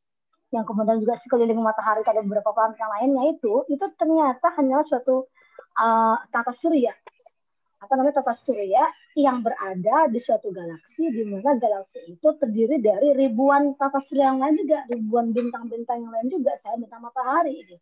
Yang 0.55 0.71
kemudian 0.71 1.03
juga 1.03 1.19
sekeliling 1.23 1.59
matahari 1.59 2.07
ada 2.07 2.23
beberapa 2.23 2.55
planet 2.55 2.79
yang 2.79 2.91
lainnya 2.95 3.23
itu 3.35 3.67
itu 3.67 3.85
ternyata 3.99 4.47
hanyalah 4.55 4.87
suatu 4.87 5.27
uh, 5.75 6.15
tata 6.31 6.55
surya 6.63 6.95
apa 7.77 7.93
namanya 7.93 8.25
tata 8.25 8.33
surya 8.41 8.83
yang 9.13 9.45
berada 9.45 10.09
di 10.09 10.17
suatu 10.25 10.49
galaksi 10.49 11.13
di 11.13 11.21
mana 11.29 11.61
galaksi 11.61 12.09
itu 12.09 12.27
terdiri 12.41 12.81
dari 12.81 13.13
ribuan 13.13 13.77
tata 13.77 14.01
surya 14.09 14.33
yang 14.33 14.41
lain 14.41 14.57
juga 14.65 14.81
ribuan 14.89 15.29
bintang-bintang 15.29 16.01
yang 16.01 16.09
lain 16.09 16.27
juga 16.33 16.57
saya 16.65 16.73
bintang 16.81 17.05
matahari 17.05 17.53
gitu. 17.61 17.77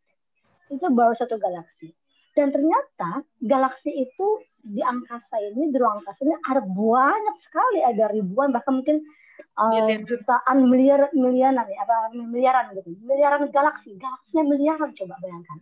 itu 0.75 0.85
baru 0.91 1.15
satu 1.15 1.39
galaksi 1.39 1.95
dan 2.35 2.51
ternyata 2.51 3.23
galaksi 3.39 3.91
itu 3.95 4.27
di 4.59 4.83
angkasa 4.83 5.39
ini, 5.39 5.71
di 5.71 5.77
ruang 5.79 6.03
angkasa 6.03 6.19
ini 6.27 6.35
ada 6.51 6.61
banyak 6.67 7.35
sekali, 7.47 7.79
ada 7.79 8.11
ribuan 8.11 8.51
bahkan 8.51 8.83
mungkin 8.83 9.07
uh, 9.55 9.87
jutaan 10.03 10.67
miliar 10.67 11.07
miliaran 11.15 11.63
ya, 11.63 11.79
apa 11.87 12.11
miliaran 12.11 12.75
gitu, 12.75 12.91
miliaran 13.07 13.47
galaksi, 13.55 13.95
galaksinya 13.95 14.43
miliaran 14.51 14.91
coba 14.99 15.15
bayangkan. 15.23 15.57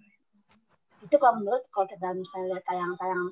Itu 1.06 1.16
kalau 1.22 1.46
menurut 1.46 1.64
kalau 1.70 1.86
kita 1.86 2.10
misalnya 2.16 2.58
lihat 2.58 2.64
tayang-tayang 2.66 3.24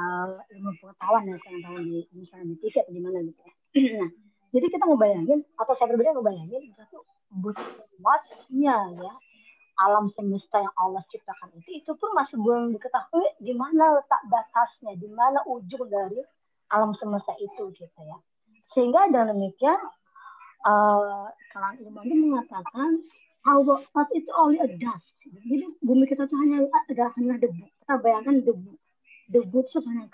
uh, 0.00 0.40
ilmu 0.56 0.70
pengetahuan 0.80 1.28
ya, 1.28 1.36
tayang-tayang 1.44 1.84
di 1.84 1.98
misalnya 2.16 2.44
di 2.48 2.56
TV 2.64 2.74
atau 2.80 2.92
di 2.96 3.02
mana 3.04 3.18
gitu 3.20 3.40
ya. 3.44 3.52
nah, 4.00 4.10
jadi 4.48 4.66
kita 4.72 4.84
ngebayangin 4.88 5.40
atau 5.60 5.72
saya 5.76 5.86
pribadi 5.92 6.08
ngebayangin 6.16 6.62
itu 6.72 6.98
luasnya 8.00 8.76
ya 8.96 9.12
alam 9.78 10.10
semesta 10.18 10.58
yang 10.58 10.74
Allah 10.74 11.02
ciptakan 11.10 11.54
itu 11.62 11.78
itu 11.82 11.90
pun 11.94 12.10
masih 12.18 12.34
belum 12.38 12.74
diketahui 12.74 13.26
di 13.38 13.54
mana 13.54 14.02
letak 14.02 14.22
batasnya, 14.26 14.98
di 14.98 15.06
mana 15.06 15.38
ujung 15.46 15.86
dari 15.86 16.18
alam 16.74 16.92
semesta 16.98 17.32
itu 17.38 17.70
gitu 17.78 18.00
ya. 18.02 18.18
Sehingga 18.74 19.06
dengan 19.08 19.38
demikian 19.38 19.78
uh, 20.66 21.30
kalangan 21.54 21.78
ilmuwan 21.78 22.10
mengatakan 22.10 22.90
our 23.46 23.78
earth 23.78 24.12
itu 24.12 24.30
only 24.34 24.58
a 24.58 24.68
dust. 24.68 25.06
Jadi 25.22 25.78
bumi 25.78 26.04
kita 26.10 26.26
itu 26.26 26.36
hanya 26.36 26.66
adalah 26.90 27.12
hanya 27.14 27.34
debu. 27.38 27.64
Kita 27.84 27.94
bayangkan 28.02 28.36
debu. 28.42 28.72
Debu 29.28 29.58
itu 29.62 29.78
sangat 29.78 30.08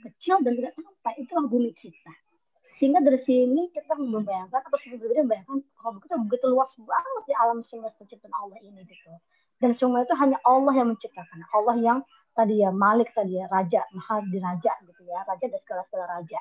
kecil 0.00 0.40
dan 0.46 0.56
tidak 0.56 0.72
sampai. 0.78 1.12
Itulah 1.20 1.44
bumi 1.50 1.74
kita 1.76 2.14
sehingga 2.80 3.04
dari 3.04 3.20
sini 3.28 3.68
kita 3.76 3.92
membayangkan 3.92 4.56
atau 4.56 4.78
sebenarnya 4.80 5.20
membayangkan 5.28 5.60
kalau 5.76 6.00
begitu 6.00 6.16
begitu 6.24 6.46
luas 6.48 6.72
banget 6.80 7.22
di 7.28 7.34
alam 7.36 7.60
semesta 7.68 8.08
ciptaan 8.08 8.32
Allah 8.32 8.56
ini 8.64 8.80
gitu. 8.88 9.12
Dan 9.60 9.76
semua 9.76 10.00
itu 10.00 10.16
hanya 10.16 10.40
Allah 10.48 10.72
yang 10.72 10.88
menciptakan. 10.88 11.44
Allah 11.52 11.76
yang 11.76 11.98
tadi 12.32 12.64
ya 12.64 12.72
Malik 12.72 13.12
tadi 13.12 13.36
ya 13.36 13.44
Raja 13.52 13.84
Maha 13.92 14.24
Diraja 14.24 14.72
gitu 14.88 15.04
ya. 15.04 15.20
Raja 15.28 15.44
dan 15.44 15.60
segala 15.60 15.84
segala 15.92 16.08
raja. 16.08 16.40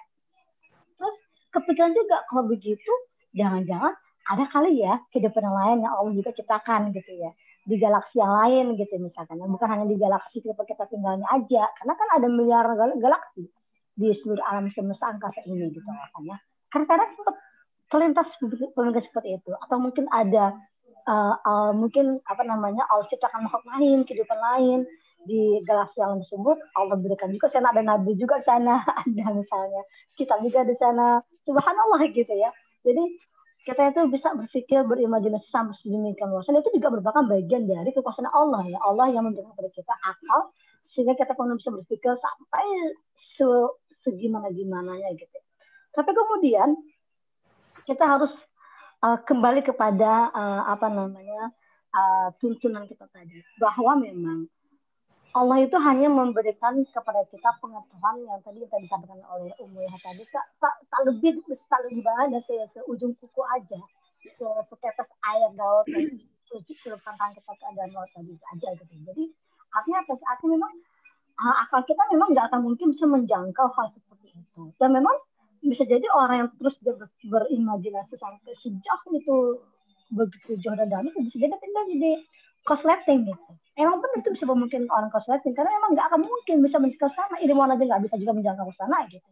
Terus 0.96 1.16
kepikiran 1.52 1.92
juga 1.92 2.24
kalau 2.32 2.48
begitu 2.48 2.92
jangan-jangan 3.36 3.92
ada 4.32 4.46
kali 4.48 4.80
ya 4.80 4.96
kehidupan 5.12 5.44
lain 5.44 5.84
yang 5.84 5.92
Allah 5.92 6.16
juga 6.16 6.32
ciptakan 6.40 6.96
gitu 6.96 7.20
ya. 7.20 7.36
Di 7.68 7.76
galaksi 7.76 8.16
yang 8.16 8.32
lain 8.32 8.66
gitu 8.80 8.96
misalkan. 8.96 9.44
Bukan 9.44 9.68
hanya 9.68 9.84
di 9.84 10.00
galaksi 10.00 10.40
kita 10.40 10.56
kita 10.64 10.88
tinggalnya 10.88 11.28
aja. 11.36 11.68
Karena 11.84 11.94
kan 12.00 12.08
ada 12.16 12.28
miliar 12.32 12.64
galaksi 12.96 13.52
di 14.00 14.16
seluruh 14.24 14.42
alam 14.48 14.72
semesta 14.72 15.12
angkasa 15.12 15.44
ini 15.44 15.68
gitu 15.76 15.84
makanya 15.84 16.40
kadang-kadang 16.72 17.12
sempat 17.20 17.36
terlintas 17.90 18.28
pemikiran 18.40 19.06
seperti 19.10 19.30
itu. 19.42 19.52
Atau 19.66 19.78
mungkin 19.82 20.06
ada 20.14 20.54
uh, 21.10 21.36
uh, 21.42 21.72
mungkin 21.74 22.22
apa 22.30 22.46
namanya 22.46 22.86
Allah 22.94 23.10
ciptakan 23.10 23.50
makhluk 23.50 23.66
lain 23.66 24.06
kehidupan 24.06 24.38
lain 24.38 24.80
di 25.26 25.60
galaksi 25.66 26.00
alam 26.00 26.22
tersebut. 26.24 26.58
Allah 26.78 26.96
berikan 26.96 27.34
juga 27.34 27.50
sana 27.52 27.74
ada 27.74 27.82
nabi 27.84 28.16
juga 28.16 28.40
sana 28.46 28.80
ada 29.04 29.26
misalnya 29.34 29.82
kita 30.16 30.38
juga 30.46 30.64
di 30.64 30.78
sana 30.78 31.20
subhanallah 31.44 32.02
gitu 32.14 32.32
ya. 32.38 32.54
Jadi 32.86 33.04
kita 33.68 33.92
itu 33.92 34.02
bisa 34.10 34.34
berpikir 34.34 34.82
berimajinasi 34.88 35.46
sampai 35.52 35.76
sedemikian 35.84 36.32
luas. 36.32 36.48
Itu 36.48 36.72
juga 36.74 36.90
merupakan 36.94 37.26
bagian 37.28 37.68
dari 37.68 37.92
kekuasaan 37.92 38.30
Allah 38.32 38.64
ya. 38.70 38.80
Allah 38.86 39.12
yang 39.12 39.28
memberikan 39.28 39.52
kepada 39.54 39.70
kita 39.74 39.94
akal 40.06 40.54
sehingga 40.96 41.14
kita 41.14 41.38
pun 41.38 41.54
bisa 41.54 41.70
berpikir 41.70 42.18
sampai 42.18 42.66
segimana 44.04 44.52
gimananya 44.54 45.12
gitu. 45.16 45.38
Tapi 45.94 46.12
kemudian 46.14 46.78
kita 47.84 48.06
harus 48.06 48.32
uh, 49.04 49.18
kembali 49.26 49.66
kepada 49.66 50.30
uh, 50.32 50.62
apa 50.70 50.88
namanya 50.88 51.52
uh, 51.92 52.30
tuntunan 52.38 52.86
kita 52.86 53.10
tadi 53.10 53.42
bahwa 53.58 53.98
memang 54.00 54.46
Allah 55.30 55.62
itu 55.62 55.78
hanya 55.78 56.10
memberikan 56.10 56.82
kepada 56.90 57.22
kita 57.30 57.50
pengetahuan 57.62 58.18
yang 58.26 58.42
tadi 58.42 58.66
kita 58.66 58.82
disampaikan 58.82 59.22
oleh 59.30 59.54
Umuya 59.62 59.94
tadi 60.02 60.26
tak, 60.34 60.46
tak, 60.58 60.74
tak 60.90 61.02
lebih 61.06 61.38
tak 61.70 61.86
lebih 61.86 62.02
banyak 62.02 62.42
dari 62.50 62.66
se, 62.74 62.82
ujung 62.90 63.14
kuku 63.22 63.42
aja 63.46 63.78
se, 64.26 64.46
setetes 64.74 65.10
air 65.30 65.54
laut 65.54 65.86
seluruh 66.50 66.98
tangan 67.06 67.30
kita 67.38 67.52
ke 67.54 67.66
dalam 67.78 67.94
laut 67.94 68.10
tadi 68.10 68.34
aja 68.34 68.70
gitu. 68.74 68.94
Jadi 69.06 69.24
artinya 69.70 70.02
apa? 70.02 70.14
Artinya 70.18 70.52
memang 70.58 70.74
uh, 70.74 70.89
akal 71.40 71.82
kita 71.88 72.04
memang 72.12 72.36
nggak 72.36 72.52
akan 72.52 72.68
mungkin 72.68 72.92
bisa 72.92 73.08
menjangkau 73.08 73.68
hal 73.72 73.88
seperti 73.96 74.36
itu. 74.36 74.62
Dan 74.76 74.92
memang 74.92 75.16
bisa 75.64 75.84
jadi 75.88 76.04
orang 76.16 76.36
yang 76.46 76.50
terus 76.60 76.76
ber, 76.84 77.08
berimajinasi 77.28 78.16
sampai 78.16 78.54
sejauh 78.64 79.12
itu 79.16 79.38
begitu 80.10 80.58
jauh 80.60 80.76
dan 80.76 80.90
dalam 80.90 81.08
itu 81.08 81.20
bisa 81.30 81.38
jadi 81.48 81.56
tinggal 81.60 81.84
jadi 81.88 82.12
kosleting 82.68 83.30
gitu. 83.30 83.52
Emang 83.80 84.04
pun 84.04 84.12
itu 84.20 84.36
bisa 84.36 84.44
memungkinkan 84.44 84.92
orang 84.92 85.12
kosleting 85.12 85.56
karena 85.56 85.72
emang 85.80 85.96
nggak 85.96 86.08
akan 86.12 86.22
mungkin 86.28 86.56
bisa 86.60 86.78
menjangkau 86.80 87.12
sana. 87.16 87.36
Ilmuwan 87.40 87.76
aja 87.76 87.84
nggak 87.88 88.04
bisa 88.10 88.16
juga 88.20 88.34
menjangkau 88.36 88.72
sana 88.76 89.08
gitu. 89.08 89.30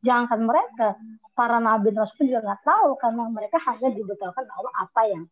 Jangankan 0.00 0.40
mereka, 0.48 0.88
para 1.36 1.60
nabi 1.60 1.92
dan 1.92 2.08
rasul 2.08 2.24
juga 2.24 2.40
nggak 2.40 2.62
tahu 2.64 2.96
karena 2.96 3.22
mereka 3.28 3.60
hanya 3.68 3.88
diberitahukan 3.92 4.46
Allah 4.48 4.72
apa 4.80 5.02
yang 5.12 5.22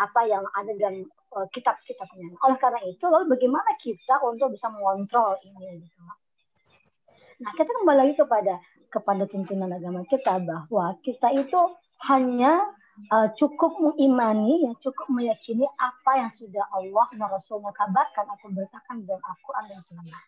apa 0.00 0.20
yang 0.26 0.42
ada 0.56 0.72
dalam 0.80 1.04
uh, 1.34 1.46
kitab-kitabnya. 1.50 2.38
Oleh 2.46 2.58
karena 2.62 2.80
itu, 2.86 3.04
lalu 3.06 3.34
bagaimana 3.34 3.70
kita 3.82 4.22
untuk 4.22 4.54
bisa 4.54 4.70
mengontrol 4.70 5.36
ini? 5.42 5.82
Gitu. 5.82 6.00
Nah, 7.42 7.52
kita 7.58 7.70
kembali 7.70 7.98
lagi 7.98 8.14
kepada 8.14 8.54
kepada 8.88 9.26
tuntunan 9.26 9.74
agama 9.74 10.06
kita 10.06 10.38
bahwa 10.38 10.94
kita 11.02 11.34
itu 11.34 11.60
hanya 12.06 12.62
uh, 13.10 13.28
cukup 13.34 13.74
mengimani, 13.82 14.70
ya 14.70 14.72
cukup 14.86 15.10
meyakini 15.10 15.66
apa 15.82 16.12
yang 16.14 16.30
sudah 16.38 16.62
Allah 16.70 17.06
dan 17.10 17.26
Rasulnya 17.26 17.74
kabarkan 17.74 18.26
atau 18.30 18.46
beritakan 18.54 19.02
dalam 19.02 19.22
Al-Quran 19.26 19.64
dan 19.66 19.80
Sunnah. 19.90 20.22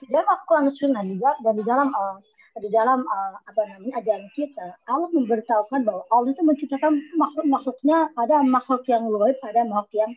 Di 0.00 0.06
dalam 0.08 0.28
Al-Quran 0.32 0.72
Sunnah 0.80 1.04
juga 1.04 1.30
dan 1.44 1.52
di 1.60 1.64
dalam 1.64 1.88
uh, 1.92 2.16
di 2.56 2.72
dalam 2.72 3.04
uh, 3.04 3.36
apa 3.44 3.60
namanya 3.68 4.00
ajaran 4.00 4.32
kita 4.32 4.80
Allah 4.88 5.12
memberitahukan 5.12 5.84
bahwa 5.84 6.08
Allah 6.08 6.32
itu 6.32 6.40
menciptakan 6.40 6.96
makhluk-makhluknya 7.20 8.16
ada 8.16 8.40
makhluk 8.48 8.80
yang 8.88 9.04
gaib 9.12 9.38
ada 9.44 9.60
makhluk 9.68 9.92
yang 9.92 10.12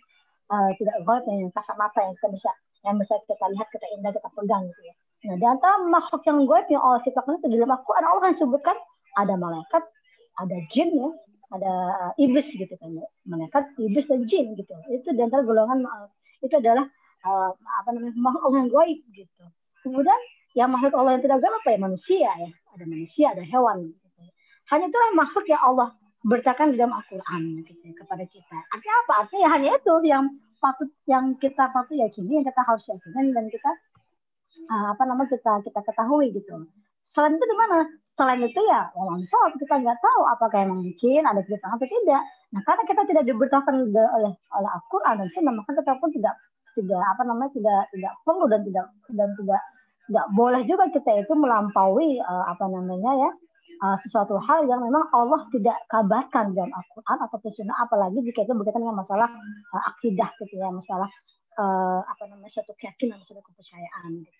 uh, 0.50 0.70
tidak 0.78 0.98
gaib 1.06 1.24
yang 1.30 1.50
kasat 1.54 1.76
mata 1.78 2.00
yang 2.02 2.14
kita 2.20 2.30
bisa 2.34 2.52
yang 2.86 2.96
bisa 2.98 3.14
kita 3.28 3.46
lihat 3.54 3.68
kita 3.72 3.86
indah 3.96 4.12
kita 4.14 4.30
pegang 4.34 4.64
gitu 4.74 4.82
ya. 4.86 4.94
Nah 5.30 5.36
di 5.36 5.46
antara 5.46 5.76
makhluk 5.86 6.24
yang 6.26 6.40
gaib 6.48 6.68
yang 6.68 6.82
Allah 6.84 7.00
ciptakan 7.06 7.40
itu 7.40 7.48
di 7.52 7.58
dalam 7.60 7.74
aku 7.76 7.92
ada 7.96 8.08
Allah 8.10 8.26
yang 8.34 8.40
sebutkan 8.40 8.78
ada 9.18 9.34
malaikat 9.36 9.84
ada 10.40 10.58
jin 10.72 10.90
ya 10.96 11.10
ada 11.50 11.72
uh, 12.08 12.12
iblis 12.22 12.46
gitu 12.54 12.74
kan 12.78 12.94
ya. 12.94 13.06
malaikat 13.26 13.74
iblis 13.82 14.06
dan 14.06 14.26
jin 14.30 14.54
gitu. 14.54 14.74
Itu 14.90 15.10
di 15.14 15.22
antara 15.22 15.42
golongan 15.42 15.86
uh, 15.86 16.08
itu 16.46 16.54
adalah 16.56 16.86
uh, 17.26 17.52
apa 17.84 17.90
namanya 17.94 18.16
makhluk 18.18 18.54
yang 18.54 18.70
gaib 18.70 19.00
gitu. 19.14 19.44
Kemudian 19.82 20.20
yang 20.58 20.70
makhluk 20.70 20.94
Allah 20.98 21.18
yang 21.18 21.24
tidak 21.26 21.40
galak 21.42 21.62
apa 21.62 21.70
ya? 21.74 21.80
Manusia 21.82 22.30
ya. 22.30 22.50
Ada 22.78 22.84
manusia 22.86 23.26
ada 23.34 23.44
hewan 23.44 23.90
gitu. 23.90 24.08
hanya 24.70 24.86
itulah 24.86 25.12
makhluk 25.18 25.46
yang 25.50 25.62
Allah 25.66 25.90
beritakan 26.24 26.76
di 26.76 26.78
dalam 26.80 27.00
Al-Quran 27.00 27.64
gitu, 27.64 27.96
kepada 27.96 28.24
kita. 28.28 28.58
Artinya 28.76 28.96
apa? 29.08 29.14
Artinya 29.24 29.42
ya 29.42 29.50
hanya 29.56 29.70
itu 29.80 29.94
yang 30.04 30.26
patut 30.60 30.90
yang 31.08 31.32
kita 31.40 31.72
patut 31.72 31.96
yakini 31.96 32.44
yang 32.44 32.46
kita 32.46 32.62
harus 32.68 32.84
yakini 32.92 33.32
dan 33.32 33.48
kita 33.48 33.72
uh, 34.68 34.88
apa 34.92 35.04
namanya 35.08 35.32
kita 35.32 35.64
kita 35.64 35.80
ketahui 35.88 36.36
gitu. 36.36 36.68
Selain 37.16 37.40
itu 37.40 37.46
di 37.48 37.56
mana? 37.56 37.88
Selain 38.20 38.44
itu 38.44 38.60
ya 38.68 38.92
walau 38.92 39.16
kita 39.56 39.76
nggak 39.80 40.00
tahu 40.04 40.22
apakah 40.28 40.60
yang 40.68 40.76
mungkin 40.76 41.24
ada 41.24 41.40
cerita 41.48 41.72
atau 41.72 41.88
tidak. 41.88 42.22
Nah 42.52 42.62
karena 42.68 42.84
kita 42.84 43.02
tidak 43.08 43.24
diberitakan 43.24 43.74
oleh 43.88 44.34
oleh 44.36 44.70
Al-Quran 44.76 45.24
dan 45.24 45.28
Sunnah 45.32 45.54
maka 45.56 45.72
kita 45.72 45.96
pun 46.04 46.12
tidak 46.12 46.36
tidak 46.76 47.02
apa 47.16 47.24
namanya 47.24 47.52
tidak 47.56 47.82
tidak 47.96 48.14
perlu 48.28 48.46
dan 48.52 48.62
tidak 48.68 48.86
dan 49.16 49.30
tidak 49.40 49.62
nggak 50.10 50.28
boleh 50.34 50.62
juga 50.66 50.86
kita 50.90 51.22
itu 51.22 51.34
melampaui 51.38 52.18
uh, 52.20 52.46
apa 52.50 52.66
namanya 52.66 53.12
ya 53.14 53.30
uh, 53.84 53.98
sesuatu 54.06 54.36
hal 54.44 54.68
yang 54.68 54.84
memang 54.84 55.08
Allah 55.16 55.42
tidak 55.52 55.78
kabarkan 55.88 56.56
dalam 56.56 56.72
Al-Quran 56.72 57.18
atau 57.26 57.38
sunnah 57.56 57.78
apalagi 57.84 58.20
jika 58.24 58.44
itu 58.44 58.54
berkaitan 58.56 58.84
dengan 58.84 59.02
masalah 59.04 59.30
uh, 59.74 59.84
akidah 59.96 60.30
gitu 60.44 60.60
ya 60.60 60.70
masalah 60.72 61.10
uh, 61.60 62.02
apa 62.04 62.24
namanya 62.28 62.52
suatu 62.54 62.76
keyakinan 62.80 63.20
suatu 63.26 63.42
kepercayaan 63.44 64.24
gitu. 64.24 64.40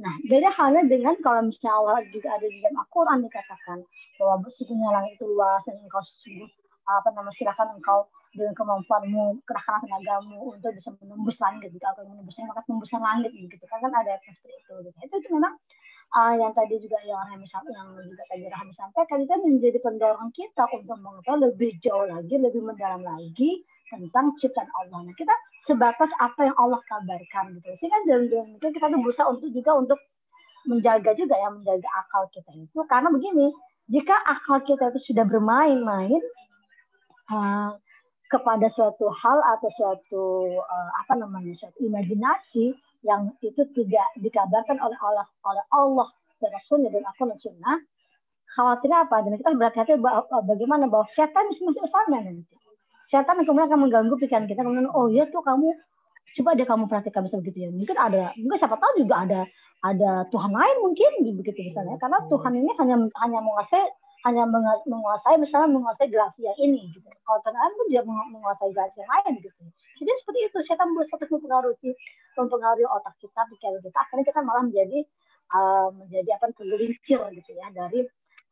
Nah, 0.00 0.16
beda 0.24 0.48
halnya 0.56 0.88
dengan 0.88 1.12
kalau 1.20 1.44
misalnya 1.44 1.76
Allah 1.76 2.00
juga 2.08 2.32
ada 2.32 2.46
di 2.48 2.58
dalam 2.64 2.80
Al-Quran 2.80 3.18
dikatakan 3.28 3.78
bahwa 4.16 4.34
sesungguhnya 4.56 4.88
langit 4.88 5.20
itu 5.20 5.28
luas 5.28 5.60
dan 5.68 5.76
engkau 5.84 6.00
sungguh 6.24 6.48
apa 6.88 7.08
namanya 7.14 7.36
silakan 7.38 7.68
engkau 7.78 8.08
dengan 8.32 8.56
kemampuanmu 8.56 9.44
kerahkan 9.44 9.84
tenagamu 9.84 10.56
untuk 10.56 10.72
bisa 10.72 10.90
menembus 10.98 11.36
langit 11.38 11.68
jika 11.70 11.92
engkau 11.92 12.08
menembusnya 12.08 12.48
maka 12.48 12.64
tembuskan 12.64 13.02
langit 13.04 13.30
gitu 13.36 13.64
kan 13.68 13.78
kan 13.84 13.92
ada 13.92 14.16
seperti 14.24 14.56
itu 14.56 14.74
gitu. 14.88 14.96
itu, 15.04 15.14
itu 15.20 15.28
memang 15.36 15.54
uh, 16.16 16.34
yang 16.36 16.52
tadi 16.52 16.78
juga 16.80 16.96
yang 17.04 17.20
Rahmi 17.24 17.46
yang 17.48 17.88
juga 18.04 18.24
tadi 18.28 18.44
Rahmi 18.48 18.72
sampaikan 18.76 19.24
itu 19.24 19.34
menjadi 19.42 19.78
pendorong 19.80 20.30
kita 20.36 20.64
untuk 20.72 20.96
mengetahui 21.00 21.52
lebih 21.52 21.72
jauh 21.80 22.06
lagi, 22.08 22.34
lebih 22.36 22.62
mendalam 22.62 23.02
lagi 23.04 23.64
tentang 23.88 24.32
ciptaan 24.40 24.68
Allah. 24.80 25.04
Nah, 25.04 25.14
kita 25.16 25.34
sebatas 25.68 26.08
apa 26.20 26.48
yang 26.48 26.56
Allah 26.56 26.80
kabarkan 26.88 27.60
gitu. 27.60 27.68
Sehingga 27.80 27.98
dalam 28.08 28.56
itu 28.56 28.66
kita 28.72 28.88
tuh 28.88 29.00
berusaha 29.00 29.28
untuk 29.28 29.52
juga 29.52 29.72
untuk 29.76 29.98
menjaga 30.66 31.10
juga 31.18 31.34
ya 31.34 31.48
menjaga 31.50 31.88
akal 31.98 32.22
kita 32.30 32.50
itu 32.54 32.80
karena 32.86 33.10
begini 33.10 33.50
jika 33.90 34.14
akal 34.30 34.62
kita 34.62 34.94
itu 34.94 35.10
sudah 35.10 35.26
bermain-main 35.26 36.22
uh, 37.30 37.74
kepada 38.30 38.70
suatu 38.72 39.10
hal 39.10 39.38
atau 39.58 39.68
suatu 39.74 40.22
uh, 40.62 40.90
apa 41.02 41.18
namanya 41.18 41.52
suatu 41.58 41.82
imajinasi 41.82 42.78
yang 43.02 43.34
itu 43.42 43.62
tidak 43.74 44.06
dikabarkan 44.18 44.78
oleh 44.78 44.98
Allah 45.02 45.26
oleh 45.46 45.64
Allah 45.74 46.08
Rasulnya 46.42 46.90
dan 46.90 47.06
akun 47.06 47.30
sunnah. 47.38 47.78
Khawatirnya 48.52 49.08
apa? 49.08 49.22
Dan 49.24 49.38
kita 49.38 49.54
berhati-hati 49.54 49.92
bagaimana 50.44 50.84
bahwa 50.90 51.06
setan 51.14 51.46
masuk 51.54 51.86
sana 51.88 52.18
nanti. 52.20 52.54
Setan 53.08 53.40
kemudian 53.46 53.68
akan 53.70 53.80
mengganggu 53.88 54.14
pikiran 54.18 54.44
kita 54.50 54.60
kemudian 54.60 54.90
oh 54.92 55.08
ya 55.08 55.24
tuh 55.30 55.40
kamu 55.44 55.72
coba 56.40 56.50
deh 56.56 56.66
kamu 56.66 56.84
perhatikan 56.88 57.24
bisa 57.28 57.36
begitu 57.40 57.58
ya. 57.64 57.70
Mungkin 57.72 57.96
ada 57.96 58.34
mungkin 58.36 58.58
siapa 58.60 58.76
tahu 58.76 59.06
juga 59.06 59.14
ada 59.24 59.40
ada 59.82 60.10
Tuhan 60.28 60.52
lain 60.52 60.76
mungkin 60.84 61.10
begitu 61.38 61.58
misalnya. 61.72 61.96
Karena 61.96 62.18
Tuhan 62.28 62.52
ini 62.58 62.70
hanya 62.76 62.96
hanya 63.24 63.38
menguasai 63.40 63.84
hanya 64.22 64.44
menguasai 64.86 65.36
misalnya 65.40 65.68
menguasai 65.72 66.12
galaksi 66.12 66.44
ini 66.60 66.92
gitu. 66.92 67.08
Kalau 67.24 67.40
Tuhan 67.42 67.70
pun 67.74 67.86
dia 67.88 68.02
menguasai 68.06 68.70
yang 68.74 69.08
lain 69.08 69.32
gitu 69.40 69.62
jadi 69.98 70.10
seperti 70.22 70.40
itu 70.48 70.58
setan 70.68 70.88
berusaha 70.96 71.24
mempengaruhi 71.28 71.90
mempengaruhi 72.38 72.86
otak 72.88 73.14
kita, 73.20 73.40
pikiran 73.52 73.80
kita, 73.84 73.98
akhirnya 74.00 74.24
kita 74.28 74.40
malah 74.40 74.62
menjadi 74.64 74.98
uh, 75.52 75.88
menjadi 75.92 76.30
apa 76.36 76.52
tergelincir 76.56 77.20
gitu 77.36 77.50
ya 77.52 77.66
dari 77.72 78.00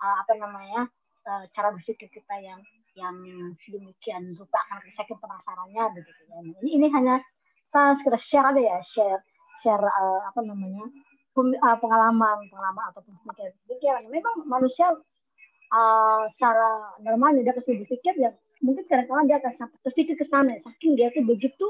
uh, 0.01 0.17
apa 0.21 0.33
namanya 0.37 0.89
uh, 1.25 1.45
cara 1.57 1.73
berpikir 1.73 2.09
kita 2.12 2.35
yang 2.41 2.61
yang 2.99 3.17
sedemikian 3.65 4.35
rupa 4.35 4.59
akan 4.69 4.83
saking 4.99 5.19
penasarannya 5.23 5.85
begitu 5.95 6.23
ya. 6.27 6.37
Ini 6.43 6.71
ini 6.81 6.87
hanya 6.91 7.23
saya 7.71 7.95
sekedar 8.03 8.21
share 8.29 8.47
ada 8.51 8.61
ya 8.61 8.79
share 8.93 9.21
share 9.62 9.85
uh, 9.85 10.21
apa 10.27 10.41
namanya 10.43 10.91
pengalaman 11.79 12.37
pengalaman 12.51 12.85
ataupun 12.91 13.15
pikiran 13.25 13.55
pikiran. 13.71 14.03
Memang 14.11 14.35
manusia 14.45 14.91
uh, 15.72 16.26
secara 16.36 16.98
normal 17.02 17.38
dia 17.40 17.55
akan 17.55 17.64
berpikir 17.64 18.14
ya 18.18 18.30
mungkin 18.60 18.84
kadang-kadang 18.86 19.26
dia 19.26 19.36
akan 19.40 19.52
terpikir 19.88 20.14
ke 20.20 20.26
sana 20.28 20.52
saking 20.60 20.94
dia 20.94 21.09
tuh 21.16 21.24
begitu 21.24 21.66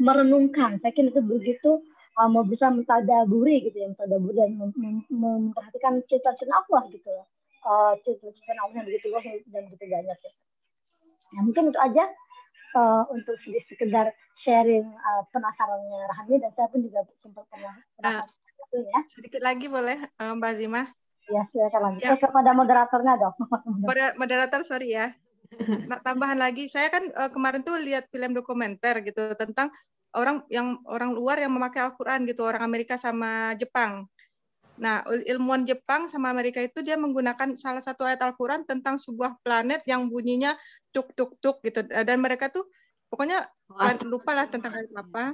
merenungkan. 0.00 0.82
Saya 0.82 0.90
kira 0.90 1.10
itu 1.12 1.22
begitu 1.22 1.70
uh, 2.18 2.28
mau 2.30 2.42
bisa 2.42 2.70
mentadaburi 2.70 3.62
gitu 3.62 3.76
ya, 3.78 3.86
mentadaburi 3.90 4.34
dan 4.34 4.50
mem 4.58 4.70
mem 4.74 4.96
memperhatikan 5.12 6.02
cita-cita 6.10 6.50
Allah 6.50 6.82
gitu 6.90 7.08
ya. 7.08 7.24
Uh, 7.64 7.92
cita-cita 8.02 8.52
Allah 8.58 8.74
yang 8.74 8.86
begitu 8.88 9.06
luas 9.12 9.24
dan 9.24 9.62
begitu 9.70 9.84
banyak 9.86 10.18
ya. 10.18 10.32
Nah, 11.34 11.40
mungkin 11.42 11.70
itu 11.70 11.80
aja 11.80 12.04
uh, 12.78 13.02
untuk 13.10 13.34
sekedar 13.70 14.14
sharing 14.42 14.86
uh, 14.86 15.22
penasarannya 15.30 16.00
Rahmi 16.10 16.42
dan 16.42 16.50
saya 16.54 16.68
pun 16.70 16.82
juga 16.82 17.06
sempat 17.22 17.44
pernah 17.50 17.74
uh, 18.02 18.22
ya. 18.74 19.00
Sedikit 19.14 19.42
lagi 19.42 19.66
boleh 19.70 19.98
Mbak 20.18 20.52
Zima? 20.58 20.90
Ya, 21.32 21.42
silakan 21.50 21.80
lanjut. 21.88 22.00
Ya. 22.04 22.12
Eh, 22.12 22.18
kepada 22.20 22.50
moderatornya 22.52 23.12
dong. 23.16 23.34
Moderator, 24.20 24.60
sorry 24.64 24.92
ya. 24.92 25.12
Nah, 25.86 26.02
tambahan 26.02 26.36
lagi, 26.36 26.66
saya 26.66 26.90
kan 26.90 27.04
uh, 27.14 27.30
kemarin 27.30 27.62
tuh 27.62 27.78
lihat 27.78 28.10
film 28.10 28.34
dokumenter 28.34 29.00
gitu 29.06 29.32
tentang 29.38 29.70
orang 30.14 30.42
yang 30.50 30.82
orang 30.90 31.14
luar 31.14 31.38
yang 31.38 31.54
memakai 31.54 31.84
Al-Qur'an 31.84 32.26
gitu, 32.26 32.42
orang 32.42 32.62
Amerika 32.62 32.98
sama 32.98 33.54
Jepang. 33.54 34.04
Nah, 34.74 35.06
ilmuwan 35.06 35.62
Jepang 35.62 36.10
sama 36.10 36.34
Amerika 36.34 36.58
itu 36.58 36.82
dia 36.82 36.98
menggunakan 36.98 37.54
salah 37.54 37.82
satu 37.82 38.02
ayat 38.02 38.20
Al-Qur'an 38.26 38.66
tentang 38.66 38.98
sebuah 38.98 39.38
planet 39.46 39.86
yang 39.86 40.10
bunyinya 40.10 40.58
tuk 40.90 41.14
tuk 41.14 41.38
tuk 41.38 41.62
gitu 41.62 41.86
dan 41.86 42.18
mereka 42.18 42.50
tuh 42.50 42.66
pokoknya 43.10 43.46
lupa 44.06 44.34
lah 44.34 44.46
tentang 44.50 44.74
ayat 44.74 44.90
apa. 44.94 45.24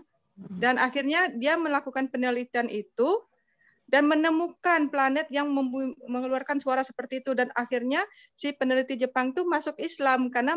Dan 0.41 0.81
akhirnya 0.81 1.29
dia 1.37 1.57
melakukan 1.61 2.09
penelitian 2.09 2.69
itu 2.69 3.09
dan 3.91 4.07
menemukan 4.07 4.87
planet 4.87 5.27
yang 5.35 5.51
mengeluarkan 6.07 6.63
suara 6.63 6.87
seperti 6.87 7.27
itu 7.27 7.35
dan 7.35 7.51
akhirnya 7.59 8.07
si 8.39 8.55
peneliti 8.55 8.95
Jepang 8.95 9.35
itu 9.35 9.43
masuk 9.43 9.75
Islam 9.83 10.31
karena 10.31 10.55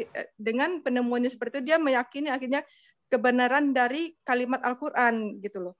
eh, 0.00 0.32
dengan 0.40 0.80
penemuannya 0.80 1.28
seperti 1.28 1.60
itu 1.60 1.68
dia 1.68 1.76
meyakini 1.76 2.32
akhirnya 2.32 2.64
kebenaran 3.12 3.76
dari 3.76 4.16
kalimat 4.24 4.64
Al-Qur'an 4.64 5.44
gitu 5.44 5.70
loh. 5.70 5.74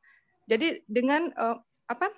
Jadi 0.45 0.85
dengan 0.85 1.33
uh, 1.41 1.57
apa 1.89 2.13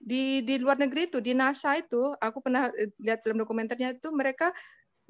di 0.00 0.40
di 0.40 0.56
luar 0.56 0.80
negeri 0.80 1.12
itu 1.12 1.20
di 1.20 1.36
NASA 1.36 1.76
itu 1.76 2.16
aku 2.16 2.40
pernah 2.40 2.72
eh, 2.72 2.88
lihat 3.04 3.20
film 3.20 3.44
dokumenternya 3.44 3.92
itu 3.92 4.08
mereka 4.08 4.56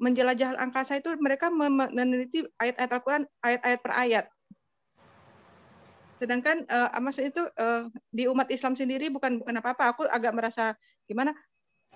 menjelajah 0.03 0.59
angkasa 0.59 0.99
itu 0.99 1.15
mereka 1.23 1.47
meneliti 1.51 2.43
ayat-ayat 2.59 2.91
Al-Qur'an 2.91 3.23
ayat-ayat 3.47 3.79
per 3.79 3.93
ayat 3.95 4.25
Sedangkan 6.19 6.67
uh, 6.67 6.91
itu 7.23 7.41
uh, 7.55 7.87
di 8.11 8.27
umat 8.27 8.51
Islam 8.51 8.75
sendiri 8.75 9.07
bukan 9.07 9.39
bukan 9.39 9.55
apa-apa. 9.63 9.95
Aku 9.95 10.03
agak 10.05 10.35
merasa 10.35 10.75
gimana 11.07 11.31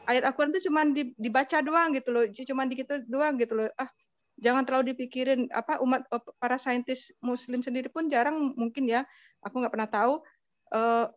ayat 0.08 0.24
Al-Qur'an 0.28 0.52
itu 0.56 0.72
cuma 0.72 0.88
dibaca 1.20 1.58
doang 1.60 1.92
gitu 1.96 2.10
loh, 2.12 2.26
cuma 2.32 2.64
gitu 2.68 3.04
doang 3.08 3.36
gitu 3.40 3.54
loh. 3.56 3.68
Ah, 3.76 3.92
jangan 4.40 4.64
terlalu 4.64 4.96
dipikirin 4.96 5.48
apa 5.52 5.80
umat 5.84 6.08
eh, 6.10 6.24
para 6.40 6.58
saintis 6.60 7.12
muslim 7.20 7.62
sendiri 7.62 7.92
pun 7.92 8.08
jarang 8.08 8.56
mungkin 8.56 8.88
ya. 8.88 9.04
Aku 9.44 9.60
nggak 9.60 9.74
pernah 9.76 9.90
tahu 9.92 10.14
uh, 10.72 11.08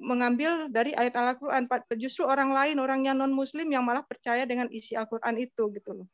mengambil 0.00 0.70
dari 0.70 0.94
ayat 0.94 1.14
Al-Qur'an. 1.18 1.68
Justru 1.98 2.24
orang 2.24 2.54
lain, 2.54 2.80
orang 2.80 3.04
yang 3.04 3.16
non 3.18 3.34
muslim 3.34 3.68
yang 3.68 3.84
malah 3.84 4.06
percaya 4.06 4.46
dengan 4.48 4.70
isi 4.72 4.94
Al-Qur'an 4.96 5.36
itu 5.36 5.68
gitu 5.74 5.92
loh. 5.92 6.06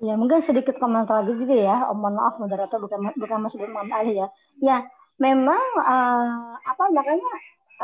Ya, 0.00 0.16
mungkin 0.16 0.40
sedikit 0.48 0.80
komentar 0.80 1.20
lagi 1.20 1.36
juga 1.36 1.56
ya. 1.60 1.76
Oh, 1.92 1.96
mohon 1.96 2.16
maaf 2.16 2.40
moderator 2.40 2.80
bukan 2.80 3.12
bukan 3.20 3.38
masuk 3.44 3.60
Imam 3.60 3.84
Ali 3.92 4.16
ya. 4.16 4.32
Ya, 4.64 4.88
memang 5.20 5.60
uh, 5.76 6.56
apa 6.56 6.88
makanya 6.88 7.28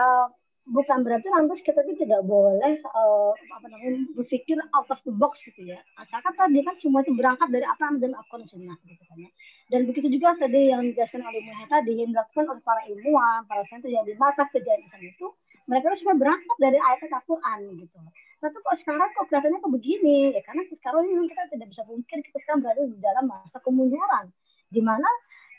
uh, 0.01 0.27
bukan 0.67 1.05
berarti 1.05 1.29
lantas 1.29 1.61
kita 1.61 1.85
itu 1.85 2.09
tidak 2.09 2.25
boleh 2.25 2.81
uh, 2.89 3.31
apa 3.55 3.67
namanya 3.69 4.01
berpikir 4.17 4.57
out 4.73 4.89
of 4.89 4.97
the 5.05 5.13
box 5.13 5.37
gitu 5.45 5.69
ya. 5.69 5.79
Asalkan 6.01 6.33
tadi 6.35 6.65
kan 6.65 6.75
semua 6.81 7.05
itu 7.05 7.13
berangkat 7.13 7.53
dari 7.53 7.69
apa 7.69 7.85
yang 7.85 8.01
dan 8.01 8.13
akun 8.17 8.43
sunnah 8.49 8.81
gitu 8.89 9.03
kan 9.07 9.19
ya. 9.21 9.31
Dan 9.69 9.85
begitu 9.85 10.09
juga 10.09 10.35
tadi 10.41 10.73
yang 10.73 10.89
dijelaskan 10.89 11.21
oleh 11.21 11.41
Muhammad 11.45 11.69
tadi 11.69 11.93
yang 12.01 12.11
dilakukan 12.17 12.45
oleh 12.49 12.63
para 12.65 12.81
ilmuwan, 12.89 13.45
para 13.45 13.61
saintis 13.69 13.93
yang 13.93 14.09
di 14.09 14.17
masa 14.17 14.49
kejadian 14.51 14.89
itu 15.05 15.27
mereka 15.69 15.93
sudah 16.01 16.17
berangkat 16.17 16.57
dari 16.59 16.79
ayat 16.81 17.13
Al-Quran 17.13 17.59
gitu 17.77 17.99
tapi 18.37 18.53
kok 18.53 18.77
sekarang 18.85 19.09
kok 19.17 19.27
kelihatannya 19.33 19.65
kok 19.65 19.73
begini? 19.73 20.17
Ya 20.37 20.43
karena 20.45 20.63
sekarang 20.69 21.09
ini 21.09 21.25
kita 21.33 21.43
tidak 21.49 21.69
bisa 21.73 21.83
mungkin 21.89 22.19
kita 22.21 22.37
sekarang 22.45 22.61
berada 22.61 22.83
di 22.85 22.99
dalam 23.01 23.25
masa 23.25 23.59
kemunduran 23.65 24.29
di 24.69 24.81
mana 24.85 25.09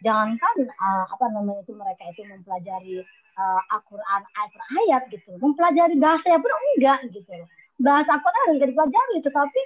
jangankan 0.05 0.55
uh, 0.77 1.05
apa 1.09 1.25
namanya 1.33 1.65
itu 1.65 1.73
mereka 1.73 2.05
itu 2.13 2.21
mempelajari 2.29 3.01
uh, 3.33 3.61
Al-Quran 3.73 4.21
ayat 4.29 4.49
per 4.53 4.63
ayat 4.77 5.01
gitu 5.09 5.31
mempelajari 5.41 5.95
bahasa 5.97 6.37
pun 6.37 6.53
enggak 6.77 6.99
gitu. 7.09 7.33
Bahasa 7.81 8.09
Al-Quran 8.13 8.45
enggak 8.61 8.69
dipelajari 8.69 9.17
tetapi 9.25 9.61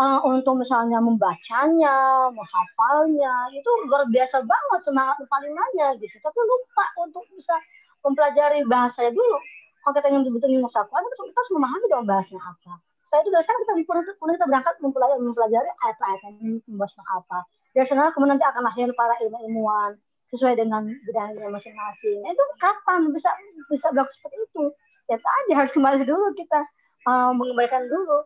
uh, 0.00 0.18
untuk 0.24 0.56
misalnya 0.56 1.04
membacanya 1.04 1.96
menghafalnya 2.32 3.34
itu 3.52 3.70
luar 3.84 4.08
biasa 4.08 4.40
banget 4.40 4.80
semangat 4.88 5.20
palingannya 5.28 6.00
gitu. 6.00 6.16
Tapi 6.16 6.38
lupa 6.40 6.84
untuk 7.04 7.28
bisa 7.36 7.60
mempelajari 8.00 8.64
bahasanya 8.64 9.12
dulu 9.12 9.36
kalau 9.84 9.94
kita 10.00 10.08
ingin 10.08 10.22
betul-betul 10.24 10.50
mengusahakan 10.64 11.04
itu 11.04 11.24
kita 11.28 11.38
harus 11.38 11.52
memahami 11.52 11.86
dong 11.92 12.04
bahasnya 12.08 12.40
apa. 12.40 12.74
Saya 13.12 13.20
itu 13.20 13.30
dari 13.30 13.44
sana 13.44 13.58
kita 13.62 13.72
kemudian 14.16 14.36
kita 14.40 14.46
berangkat 14.48 14.74
mempelajari, 14.80 15.20
mempelajari 15.20 15.70
ayat-ayat 15.84 16.20
ini 16.40 16.58
membahas 16.66 16.96
apa. 17.04 17.38
Dari 17.76 17.86
sana 17.92 18.10
kemudian 18.16 18.40
nanti 18.40 18.46
akan 18.48 18.62
lahir 18.64 18.88
para 18.96 19.14
ilmu-ilmuwan 19.20 19.92
sesuai 20.32 20.56
dengan 20.56 20.82
bidangnya 21.04 21.52
masing-masing. 21.52 22.18
Nah, 22.24 22.32
itu 22.32 22.44
kapan 22.58 23.12
bisa 23.12 23.30
bisa 23.68 23.86
berlaku 23.92 24.10
seperti 24.18 24.36
itu? 24.40 24.64
Ya 25.12 25.16
tadi 25.20 25.52
harus 25.52 25.70
kembali 25.76 26.08
dulu 26.08 26.32
kita 26.32 26.60
uh, 27.04 27.30
mengembalikan 27.36 27.84
dulu 27.86 28.24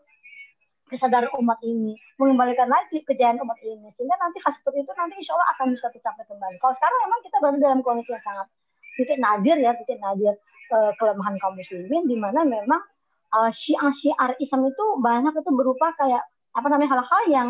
kesadaran 0.88 1.28
umat 1.36 1.60
ini, 1.60 1.98
mengembalikan 2.16 2.70
lagi 2.70 3.04
kejayaan 3.04 3.42
umat 3.44 3.60
ini, 3.60 3.92
sehingga 3.98 4.16
nanti 4.16 4.40
hal 4.40 4.56
seperti 4.56 4.88
itu 4.88 4.92
nanti 4.96 5.20
insya 5.20 5.36
Allah 5.36 5.48
akan 5.52 5.66
bisa 5.76 5.86
tercapai 5.92 6.24
kembali. 6.24 6.56
Kalau 6.64 6.74
sekarang 6.80 6.98
memang 7.04 7.20
kita 7.26 7.36
berada 7.44 7.58
dalam 7.60 7.80
kondisi 7.84 8.10
yang 8.14 8.24
sangat 8.24 8.46
sedikit 8.96 9.18
nadir 9.20 9.56
ya, 9.60 9.76
sedikit 9.76 10.00
nadir 10.00 10.34
kelemahan 10.70 11.36
kaum 11.40 11.56
muslimin 11.56 12.04
di 12.06 12.16
mana 12.16 12.44
memang 12.44 12.80
uh, 13.32 13.50
syiar-syiar 13.64 14.36
Islam 14.40 14.68
itu 14.68 14.84
banyak 15.00 15.34
itu 15.36 15.50
berupa 15.52 15.92
kayak 15.96 16.22
apa 16.56 16.66
namanya 16.68 16.98
hal-hal 16.98 17.22
yang 17.28 17.48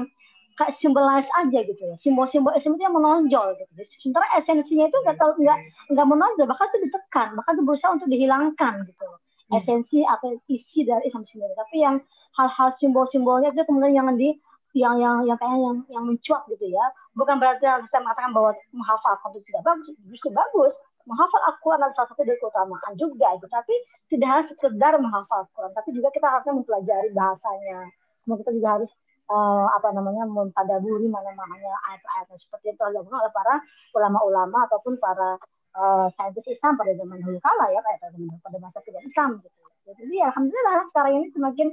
kayak 0.59 0.75
simbolize 0.83 1.31
aja 1.39 1.59
gitu 1.63 1.79
ya 1.79 1.95
simbol-simbol 2.03 2.51
Islam 2.59 2.75
itu 2.75 2.83
yang 2.83 2.97
menonjol 2.99 3.55
gitu. 3.63 3.73
Sementara 4.03 4.27
esensinya 4.43 4.91
itu 4.91 4.99
nggak 5.07 5.17
tahu 5.17 5.31
nggak 5.39 5.59
nggak 5.95 6.07
menonjol 6.07 6.47
bahkan 6.51 6.67
itu 6.75 6.79
ditekan 6.91 7.29
bahkan 7.39 7.55
itu 7.55 7.63
berusaha 7.63 7.95
untuk 7.95 8.11
dihilangkan 8.11 8.75
gitu 8.91 9.07
hmm. 9.07 9.59
esensi 9.63 10.03
atau 10.03 10.35
isi 10.51 10.81
dari 10.83 11.07
Islam 11.07 11.23
sendiri. 11.31 11.55
Tapi 11.55 11.77
yang 11.79 11.97
hal-hal 12.35 12.69
simbol-simbolnya 12.83 13.55
itu 13.55 13.63
kemudian 13.71 13.95
yang 13.95 14.11
di 14.19 14.35
yang 14.77 15.01
yang 15.01 15.25
yang 15.25 15.39
kayak 15.39 15.59
yang 15.63 15.77
yang 15.89 16.05
mencuat 16.05 16.43
gitu 16.51 16.67
ya. 16.67 16.85
Bukan 17.15 17.39
berarti 17.39 17.65
kita 17.65 17.99
mengatakan 18.03 18.35
bahwa 18.35 18.51
menghafal 18.75 19.15
itu 19.35 19.47
tidak 19.47 19.63
bagus 19.63 19.95
justru 20.11 20.31
bagus 20.35 20.75
menghafal 21.09 21.41
Al-Quran 21.49 21.81
adalah 21.81 21.95
salah 21.97 22.09
satu 22.13 22.23
dari 22.23 22.37
keutamaan 22.37 22.93
juga 23.01 23.27
itu 23.33 23.47
tapi 23.49 23.75
tidak 24.13 24.29
harus 24.29 24.47
sekedar 24.53 24.93
menghafal 25.01 25.49
Al-Quran 25.49 25.73
tapi 25.73 25.89
juga 25.97 26.09
kita 26.13 26.27
harusnya 26.29 26.55
mempelajari 26.55 27.09
bahasanya. 27.17 27.79
Kemudian 28.23 28.41
kita 28.45 28.53
juga 28.61 28.69
harus 28.77 28.91
uh, 29.33 29.67
apa 29.73 29.89
namanya 29.97 30.25
mentadaburi 30.29 31.09
mana 31.09 31.33
maknanya 31.33 31.73
ayat-ayat 31.89 32.37
seperti 32.37 32.77
itu 32.77 32.83
dilakukan 32.85 33.25
oleh 33.25 33.33
para 33.33 33.55
ulama-ulama 33.97 34.69
ataupun 34.69 35.01
para 35.01 35.41
uh, 35.77 36.07
saintis 36.17 36.45
Islam 36.49 36.77
pada 36.77 36.93
zaman 36.93 37.17
dahulu 37.25 37.41
kala 37.41 37.73
ya 37.73 37.81
pada 37.81 38.13
zaman 38.13 38.37
pada 38.45 38.57
masa 38.61 38.79
tidak 38.85 39.03
Islam 39.09 39.41
gitu. 39.41 39.57
Jadi 39.89 40.17
alhamdulillah 40.21 40.93
sekarang 40.93 41.13
ini 41.17 41.27
semakin 41.33 41.69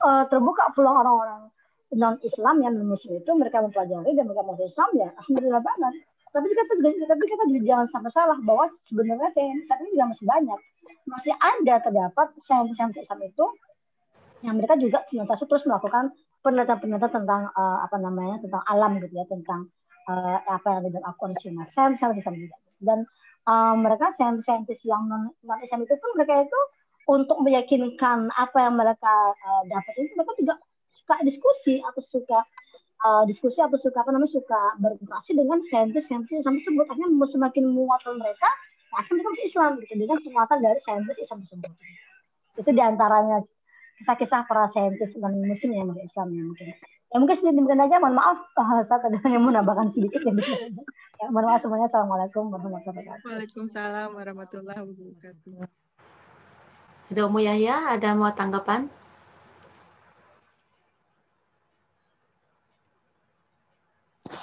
uh, 0.00 0.24
terbuka 0.32 0.72
peluang 0.72 1.04
orang-orang 1.04 1.52
non 1.94 2.18
Islam 2.20 2.56
yang 2.62 2.74
non 2.76 2.94
Muslim 2.94 3.22
itu 3.22 3.30
mereka 3.34 3.62
mempelajari 3.62 4.10
dan 4.14 4.24
mereka 4.26 4.42
masuk 4.44 4.66
Islam 4.66 4.90
ya 4.98 5.08
alhamdulillah 5.18 5.62
banget. 5.62 5.94
Tapi 6.34 6.46
kita 6.50 6.62
tapi 7.06 7.24
kita 7.30 7.44
juga 7.46 7.62
jangan 7.62 7.86
sampai 7.94 8.10
salah 8.10 8.38
bahwa 8.42 8.66
sebenarnya 8.90 9.30
saat 9.70 9.78
ini 9.86 9.94
juga 9.94 10.10
masih 10.10 10.26
banyak. 10.26 10.60
Masih 11.06 11.34
ada 11.38 11.74
terdapat 11.84 12.26
sains-sains 12.48 12.96
Islam 12.98 13.20
itu 13.22 13.46
yang 14.44 14.60
mereka 14.60 14.74
juga 14.76 15.00
senantiasa 15.08 15.44
terus 15.48 15.64
melakukan 15.64 16.12
penelitian-penelitian 16.44 17.12
tentang 17.24 17.48
uh, 17.56 17.78
apa 17.80 17.96
namanya 17.96 18.36
tentang 18.44 18.62
alam 18.68 19.00
gitu 19.00 19.14
ya 19.16 19.24
tentang 19.24 19.72
uh, 20.10 20.36
apa 20.44 20.66
yang 20.68 20.78
ada 20.84 20.88
dalam 20.92 21.06
Al-Quran 21.08 21.36
Sains 21.72 21.96
sains 21.96 22.18
Islam 22.20 22.34
juga. 22.36 22.56
Dan 22.84 22.98
uh, 23.48 23.74
mereka 23.78 24.12
sains-saintis 24.20 24.80
yang 24.84 25.08
non, 25.08 25.32
non 25.46 25.58
Islam 25.64 25.88
itu 25.88 25.96
pun 25.96 26.10
mereka 26.20 26.44
itu 26.44 26.60
untuk 27.04 27.40
meyakinkan 27.40 28.32
apa 28.36 28.58
yang 28.60 28.74
mereka 28.76 29.14
uh, 29.32 29.62
dapat 29.68 29.92
itu 30.00 30.12
mereka 30.16 30.32
juga 30.40 30.54
suka 31.04 31.20
diskusi 31.28 31.84
atau 31.84 32.00
suka 32.08 32.40
uh, 33.04 33.22
diskusi 33.28 33.60
atau 33.60 33.76
suka 33.76 34.00
apa 34.00 34.10
namanya 34.16 34.32
suka 34.32 34.60
berinteraksi 34.80 35.36
dengan 35.36 35.60
saintis-saintis 35.68 36.40
Islam 36.40 36.56
tersebut. 36.64 36.88
Akhirnya 36.88 37.28
semakin 37.28 37.62
menguatkan 37.68 38.16
mereka 38.16 38.48
akan 38.96 39.12
mereka 39.12 39.28
masuk 39.28 39.44
Islam 39.44 39.70
gitu. 39.84 39.92
Dengan 40.00 40.18
penguatan 40.24 40.58
dari 40.64 40.80
saintis 40.88 41.16
Islam 41.20 41.38
tersebut. 41.44 41.72
Itu 42.56 42.70
di 42.72 42.80
antaranya 42.80 43.44
kisah-kisah 44.00 44.40
para 44.48 44.72
saintis 44.72 45.12
dan 45.12 45.32
muslim 45.44 45.70
yang 45.76 45.92
masuk 45.92 46.08
Islam 46.08 46.26
ya 46.32 46.42
mungkin. 46.48 46.66
Ya 47.12 47.16
mungkin 47.20 47.36
sedikit 47.38 47.56
mungkin 47.60 47.84
aja 47.84 47.96
mohon 48.00 48.16
maaf. 48.16 48.38
Uh, 48.56 48.80
saya 48.88 48.98
tadi 49.04 49.20
hanya 49.28 49.38
menambahkan 49.44 49.92
sedikit 49.92 50.24
ya, 50.24 50.32
ya 51.20 51.26
mohon 51.28 51.44
maaf 51.52 51.60
semuanya. 51.60 51.92
Assalamualaikum 51.92 52.48
warahmatullahi 52.48 52.88
wabarakatuh. 52.96 53.28
Waalaikumsalam 53.28 54.08
warahmatullahi 54.16 54.80
wabarakatuh. 54.80 55.52
Ada 57.12 57.20
Umu 57.28 57.44
Yahya 57.44 57.92
ada 57.92 58.16
mau 58.16 58.32
tanggapan 58.32 58.88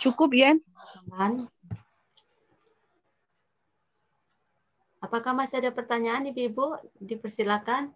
Cukup, 0.01 0.33
ya? 0.33 0.57
Apakah 4.97 5.37
masih 5.37 5.61
ada 5.61 5.69
pertanyaan, 5.69 6.25
Ibu-Ibu? 6.25 6.81
Dipersilakan. 6.97 7.93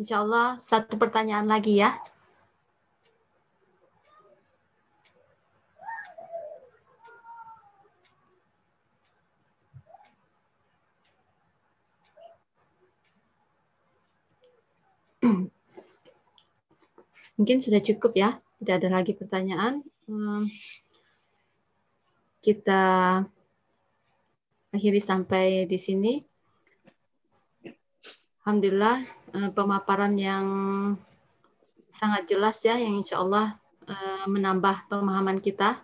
Insya 0.00 0.24
Allah 0.24 0.56
satu 0.56 0.96
pertanyaan 0.96 1.44
lagi 1.44 1.84
ya. 1.84 1.92
Mungkin 17.36 17.60
sudah 17.60 17.84
cukup 17.84 18.16
ya 18.16 18.40
tidak 18.60 18.74
ada 18.80 18.88
lagi 19.00 19.12
pertanyaan, 19.12 19.84
kita 22.46 22.84
akhiri 24.70 25.00
sampai 25.02 25.66
di 25.66 25.78
sini. 25.80 26.14
Alhamdulillah 28.46 29.02
eh, 29.34 29.50
pemaparan 29.50 30.14
yang 30.14 30.46
sangat 31.90 32.30
jelas 32.30 32.62
ya, 32.62 32.78
yang 32.78 33.02
insya 33.02 33.18
Allah 33.18 33.58
eh, 33.90 34.24
menambah 34.30 34.86
pemahaman 34.86 35.42
kita 35.42 35.82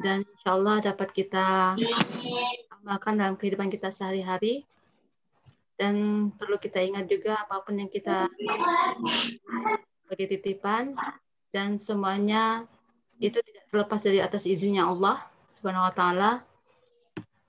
dan 0.00 0.24
insya 0.24 0.56
Allah 0.56 0.80
dapat 0.80 1.12
kita 1.12 1.76
amalkan 2.80 3.20
dalam 3.20 3.36
kehidupan 3.36 3.68
kita 3.68 3.92
sehari-hari. 3.92 4.64
Dan 5.76 6.28
perlu 6.32 6.56
kita 6.56 6.78
ingat 6.80 7.10
juga 7.10 7.42
apa 7.42 7.60
pun 7.60 7.74
yang 7.74 7.90
kita 7.90 8.30
bagi 10.06 10.26
titipan 10.30 10.94
dan 11.52 11.76
semuanya 11.78 12.66
itu 13.22 13.38
tidak 13.38 13.64
terlepas 13.70 14.00
dari 14.02 14.18
atas 14.18 14.48
izinnya 14.48 14.88
Allah 14.88 15.20
Subhanahu 15.54 15.86
wa 15.86 15.94
taala 15.94 16.32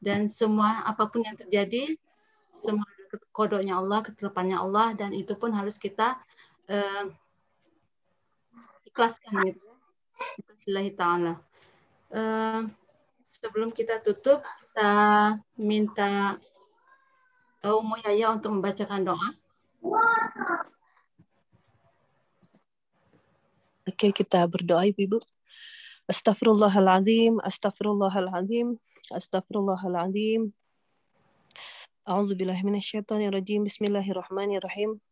dan 0.04 0.28
semua 0.28 0.84
apa 0.86 1.08
pun 1.08 1.24
yang 1.24 1.40
terjadi 1.40 1.96
semua 2.60 2.86
kodoknya 3.34 3.78
Allah, 3.78 4.02
ketetapannya 4.02 4.58
Allah 4.58 4.94
dan 4.98 5.14
itu 5.14 5.34
pun 5.38 5.54
harus 5.54 5.78
kita 5.78 6.18
uh, 6.70 7.06
ikhlaskan 8.90 9.54
gitu 9.54 9.66
ya. 10.64 10.92
Taala. 10.96 11.44
Uh, 12.14 12.70
sebelum 13.28 13.76
kita 13.76 14.00
tutup 14.00 14.46
kita 14.46 14.94
minta 15.60 16.40
Umu 17.64 17.96
Yaya 18.04 18.32
untuk 18.32 18.56
membacakan 18.56 19.08
doa. 19.08 19.30
Oke, 23.84 24.15
kita 24.15 24.47
berdoa 24.47 24.88
Ibu. 24.88 25.19
Astaghfirullahaladzim, 26.07 27.43
astaghfirullahaladzim, 27.43 28.80
astaghfirullahaladzim. 29.11 30.55
A'udzu 32.07 32.31
billahi 32.31 32.64
minasyaitonir 32.64 33.35
rajim. 33.35 33.68
Bismillahirrahmanirrahim. 33.68 35.03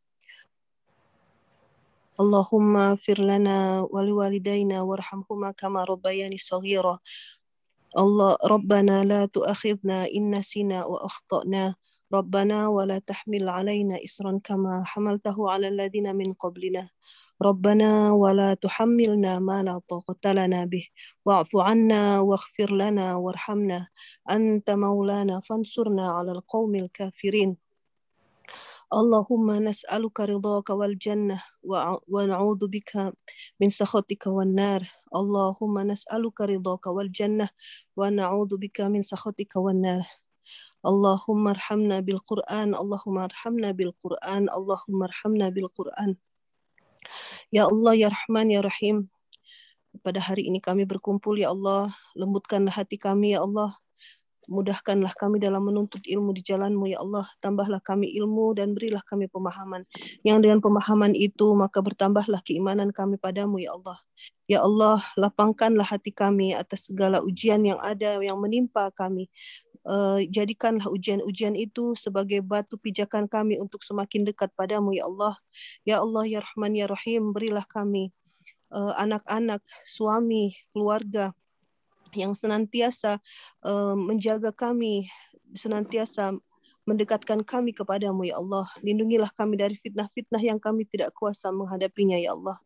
Allahumma 2.15 2.95
fir 2.95 3.19
lana 3.19 3.84
wa 3.84 3.99
liwalidayna 3.99 4.88
warhamhuma 4.88 5.52
kama 5.52 5.84
rabbayani 5.84 6.39
shaghira. 6.39 7.03
Allah 7.91 8.39
Rabbana 8.39 9.03
la 9.03 9.27
tu'akhidna 9.27 10.07
in 10.15 10.31
nasina 10.31 10.88
wa 10.88 11.03
akhtana. 11.03 11.76
ربنا 12.12 12.69
ولا 12.69 12.99
تحمل 12.99 13.49
علينا 13.49 13.99
إصرا 14.05 14.41
كما 14.45 14.83
حملته 14.87 15.51
على 15.51 15.69
الذين 15.69 16.16
من 16.16 16.33
قبلنا 16.33 16.89
ربنا 17.43 18.12
ولا 18.12 18.55
تحملنا 18.55 19.39
ما 19.39 19.62
لا 19.62 19.81
طاقة 19.89 20.33
لنا 20.33 20.65
به 20.65 20.89
واعف 21.24 21.57
عنا 21.57 22.20
واغفر 22.20 22.73
لنا 22.73 23.16
وارحمنا 23.16 23.89
أنت 24.31 24.70
مولانا 24.70 25.41
فانصرنا 25.41 26.11
على 26.11 26.33
القوم 26.33 26.74
الكافرين 26.74 27.57
اللهم 28.95 29.51
نسألك 29.51 30.20
رضاك 30.20 30.70
والجنة 30.70 31.43
ونعوذ 32.09 32.69
بك 32.69 33.15
من 33.61 33.70
سخطك 33.70 34.27
والنار 34.27 34.83
اللهم 35.16 35.78
نسألك 35.78 36.41
رضاك 36.41 36.87
والجنة 36.87 37.49
ونعوذ 37.97 38.57
بك 38.57 38.81
من 38.81 39.03
سخطك 39.03 39.57
والنار 39.57 40.07
Allahumma 40.82 41.53
arhamna 41.53 42.02
bil 42.02 42.18
Qur'an, 42.26 42.74
Allahumma 42.74 43.30
arhamna 43.30 43.70
bil 43.74 43.94
Qur'an, 44.02 44.49
Allahumma 44.49 45.06
arhamna 45.06 45.53
bil 45.53 45.70
Qur'an. 45.70 46.18
Ya 47.52 47.68
Allah, 47.68 47.94
Ya 47.98 48.10
Rahman, 48.10 48.49
Ya 48.49 48.62
Rahim. 48.64 49.10
Pada 50.02 50.24
hari 50.24 50.48
ini 50.48 50.64
kami 50.64 50.88
berkumpul, 50.88 51.36
Ya 51.38 51.52
Allah. 51.52 51.91
Lembutkanlah 52.16 52.72
hati 52.72 52.95
kami, 52.95 53.36
Ya 53.36 53.44
Allah. 53.44 53.76
Mudahkanlah 54.49 55.14
kami 55.14 55.38
dalam 55.38 55.62
menuntut 55.70 56.02
ilmu 56.02 56.34
di 56.34 56.41
jalanmu, 56.41 56.90
Ya 56.90 57.03
Allah. 57.03 57.28
Tambahlah 57.44 57.84
kami 57.84 58.10
ilmu 58.18 58.58
dan 58.58 58.74
berilah 58.74 59.03
kami 59.06 59.28
pemahaman. 59.30 59.86
Yang 60.26 60.38
dengan 60.48 60.60
pemahaman 60.64 61.14
itu, 61.14 61.53
maka 61.53 61.84
bertambahlah 61.84 62.41
keimanan 62.41 62.90
kami 62.90 63.22
padamu, 63.22 63.62
Ya 63.62 63.76
Allah. 63.76 63.99
Ya 64.48 64.60
Allah, 64.64 64.99
lapangkanlah 65.20 65.86
hati 65.86 66.16
kami 66.16 66.56
atas 66.56 66.90
segala 66.90 67.22
ujian 67.22 67.62
yang 67.62 67.80
ada, 67.84 68.18
yang 68.24 68.40
menimpa 68.40 68.90
kami 68.95 69.28
uh, 69.88 70.20
jadikanlah 70.30 70.86
ujian-ujian 70.90 71.58
itu 71.58 71.94
sebagai 71.98 72.41
batu 72.41 72.78
pijakan 72.78 73.26
kami 73.26 73.58
untuk 73.58 73.82
semakin 73.82 74.28
dekat 74.28 74.53
padamu 74.53 74.94
ya 74.94 75.08
Allah. 75.08 75.36
Ya 75.88 75.95
Allah 76.02 76.24
ya 76.28 76.40
Rahman 76.41 76.74
ya 76.78 76.86
Rahim 76.90 77.34
berilah 77.34 77.66
kami 77.66 78.14
uh, 78.74 78.94
anak-anak 78.98 79.62
suami 79.86 80.56
keluarga 80.74 81.36
yang 82.12 82.36
senantiasa 82.36 83.24
uh, 83.64 83.95
menjaga 83.95 84.52
kami 84.52 85.08
senantiasa 85.56 86.36
mendekatkan 86.90 87.45
kami 87.45 87.78
kepadamu 87.78 88.26
ya 88.26 88.41
Allah. 88.41 88.66
Lindungilah 88.82 89.30
kami 89.38 89.58
dari 89.58 89.78
fitnah-fitnah 89.78 90.41
yang 90.41 90.58
kami 90.58 90.90
tidak 90.90 91.14
kuasa 91.14 91.53
menghadapinya 91.53 92.18
ya 92.18 92.34
Allah. 92.34 92.58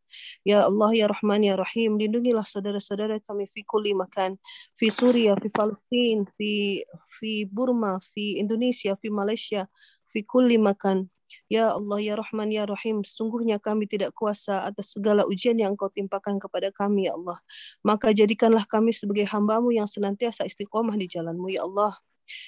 Ya 0.48 0.64
Allah 0.64 0.92
ya 0.96 1.06
Rahman 1.12 1.44
ya 1.44 1.60
Rahim, 1.60 2.00
lindungilah 2.00 2.48
saudara-saudara 2.48 3.20
kami 3.28 3.52
fi 3.52 3.68
kulli 3.68 3.92
makan, 3.92 4.40
fi 4.80 4.88
Suria, 4.88 5.36
fi 5.36 5.52
Palestin, 5.52 6.24
fi 6.40 6.84
fi 7.20 7.44
Burma, 7.44 8.00
fi 8.16 8.40
Indonesia, 8.40 8.96
fi 8.96 9.12
Malaysia, 9.12 9.68
fi 10.16 10.24
kulli 10.24 10.56
makan. 10.56 11.12
Ya 11.52 11.76
Allah, 11.76 12.00
Ya 12.02 12.16
Rahman, 12.16 12.50
Ya 12.50 12.64
Rahim, 12.66 13.04
sungguhnya 13.06 13.62
kami 13.62 13.86
tidak 13.86 14.16
kuasa 14.18 14.66
atas 14.66 14.96
segala 14.96 15.28
ujian 15.28 15.58
yang 15.60 15.78
Engkau 15.78 15.92
timpakan 15.92 16.42
kepada 16.42 16.72
kami, 16.72 17.06
Ya 17.12 17.14
Allah. 17.14 17.38
Maka 17.86 18.16
jadikanlah 18.16 18.66
kami 18.66 18.96
sebagai 18.96 19.28
hambamu 19.30 19.76
yang 19.76 19.86
senantiasa 19.86 20.48
istiqomah 20.48 20.96
di 20.98 21.06
jalanmu, 21.06 21.54
Ya 21.54 21.68
Allah. 21.68 21.98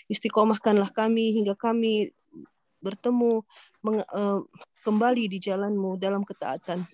Istiqomahkanlah 0.10 0.90
kami 0.94 1.38
hingga 1.38 1.54
kami 1.58 2.12
bertemu 2.82 3.42
meng, 3.82 4.04
uh, 4.14 4.42
kembali 4.86 5.28
di 5.28 5.38
jalanmu 5.42 6.00
dalam 6.00 6.24
ketaatan. 6.24 6.86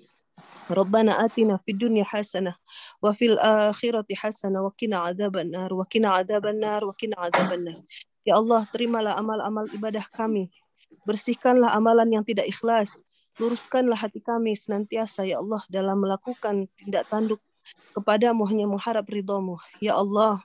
Rabbana 0.66 1.22
atina 1.22 1.62
fid 1.62 1.78
dunya 1.78 2.02
hasanah 2.08 2.58
wa 3.04 3.12
fil 3.14 3.38
akhirati 3.38 4.18
hasanah 4.18 4.66
wa 4.66 4.72
qina 4.74 5.06
adzaban 5.06 5.54
nar 5.54 5.70
wa 5.70 5.86
qina 5.86 6.18
adzaban 6.18 6.58
nar 6.58 6.82
wa 6.88 6.94
qina 6.96 7.16
adzaban 7.20 7.68
nar. 7.68 7.80
Ya 8.24 8.40
Allah, 8.40 8.64
terimalah 8.72 9.20
amal-amal 9.20 9.68
ibadah 9.76 10.08
kami. 10.08 10.48
Bersihkanlah 11.04 11.76
amalan 11.76 12.08
yang 12.08 12.24
tidak 12.24 12.48
ikhlas. 12.48 13.04
Luruskanlah 13.36 14.00
hati 14.00 14.24
kami 14.24 14.56
senantiasa, 14.56 15.28
Ya 15.28 15.44
Allah, 15.44 15.60
dalam 15.68 16.00
melakukan 16.00 16.72
tindak 16.80 17.12
tanduk 17.12 17.44
kepadamu 17.92 18.48
hanya 18.48 18.66
mengharap 18.70 19.04
ridhamu. 19.12 19.60
Ya 19.84 20.00
Allah, 20.00 20.40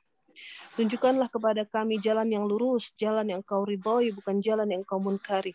Tunjukkanlah 0.78 1.26
kepada 1.26 1.66
kami 1.66 1.98
jalan 1.98 2.30
yang 2.30 2.46
lurus, 2.46 2.94
jalan 2.94 3.26
yang 3.26 3.42
kau 3.42 3.66
ridhoi, 3.66 4.14
bukan 4.14 4.38
jalan 4.38 4.70
yang 4.70 4.86
kau 4.86 5.02
munkari. 5.02 5.50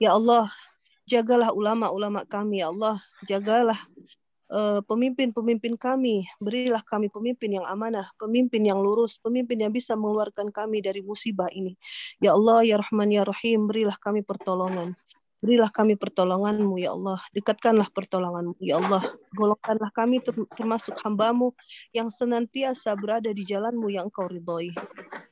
Ya 0.00 0.16
Allah, 0.16 0.48
jagalah 1.04 1.52
ulama-ulama 1.52 2.24
kami, 2.24 2.64
ya 2.64 2.72
Allah. 2.72 2.96
Jagalah 3.28 3.76
eh, 4.48 4.80
pemimpin-pemimpin 4.88 5.76
kami. 5.76 6.24
Berilah 6.40 6.80
kami 6.80 7.12
pemimpin 7.12 7.60
yang 7.60 7.66
amanah, 7.68 8.08
pemimpin 8.16 8.64
yang 8.64 8.80
lurus, 8.80 9.20
pemimpin 9.20 9.60
yang 9.60 9.72
bisa 9.74 9.92
mengeluarkan 9.92 10.48
kami 10.48 10.80
dari 10.80 11.04
musibah 11.04 11.52
ini. 11.52 11.76
Ya 12.16 12.32
Allah, 12.32 12.64
Ya 12.64 12.80
Rahman, 12.80 13.12
Ya 13.12 13.28
Rahim, 13.28 13.68
berilah 13.68 14.00
kami 14.00 14.24
pertolongan. 14.24 14.96
Berilah 15.42 15.74
kami 15.74 15.98
pertolonganmu, 15.98 16.78
ya 16.78 16.94
Allah. 16.94 17.18
Dekatkanlah 17.34 17.90
pertolonganmu, 17.90 18.62
ya 18.62 18.78
Allah. 18.78 19.02
Golongkanlah 19.34 19.90
kami 19.90 20.22
termasuk 20.54 20.94
hambamu 21.02 21.50
yang 21.90 22.06
senantiasa 22.14 22.94
berada 22.94 23.26
di 23.34 23.42
jalanmu 23.42 23.90
yang 23.90 24.06
engkau 24.06 24.30
ridhoi. 24.30 24.70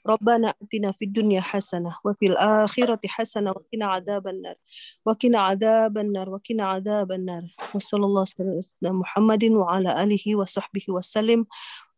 Rabbana 0.03 0.51
atina 0.59 0.91
fid 0.99 1.15
dunya 1.15 1.39
hasanah 1.39 2.03
wa 2.03 2.11
fil 2.19 2.35
akhirati 2.35 3.07
hasanah 3.07 3.55
wa 3.55 3.63
qina 3.71 3.87
adzaban 4.03 4.43
nar. 4.43 4.59
Wa 5.07 5.15
qina 5.15 5.55
adzaban 5.55 6.11
nar 6.11 6.27
wa 6.27 6.43
qina 6.43 6.75
adzaban 6.75 7.31
nar. 7.31 7.47
Wa 7.71 7.79
sallallahu 7.79 8.27
alaihi 8.35 8.91
Muhammadin 8.91 9.55
wa 9.55 9.79
ala 9.79 9.95
alihi 9.95 10.35
wa 10.35 10.43
sahbihi 10.43 10.91
wa 10.91 11.07
sallim. 11.07 11.47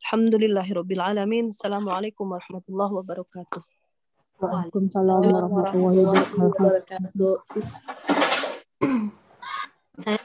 Alhamdulillahi 0.05 0.77
rabbil 0.77 1.01
alamin. 1.01 1.49
Assalamualaikum 1.49 2.29
warahmatullahi 2.29 2.93
wabarakatuh. 2.93 3.72
Waalaikumsalam 4.43 5.23
warahmatullahi 5.23 6.03
wabarakatuh. 6.35 7.35
Saya 10.03 10.19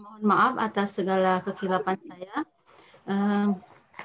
mohon 0.00 0.22
maaf 0.24 0.56
atas 0.64 0.96
segala 0.96 1.44
kekilapan 1.44 2.00
saya. 2.00 2.36
Uh, 3.04 3.52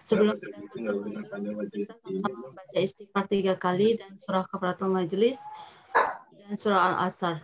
sebelum 0.03 0.36
kita 0.36 1.95
sama-sama 2.03 2.52
membaca 2.52 2.76
istighfar 2.76 3.32
tiga 3.32 3.56
kali 3.56 3.95
dan 3.95 4.19
surah 4.19 4.44
kafaratul 4.44 4.91
majelis 4.91 5.40
dan 6.44 6.60
surah 6.60 6.91
al-asr. 6.91 7.40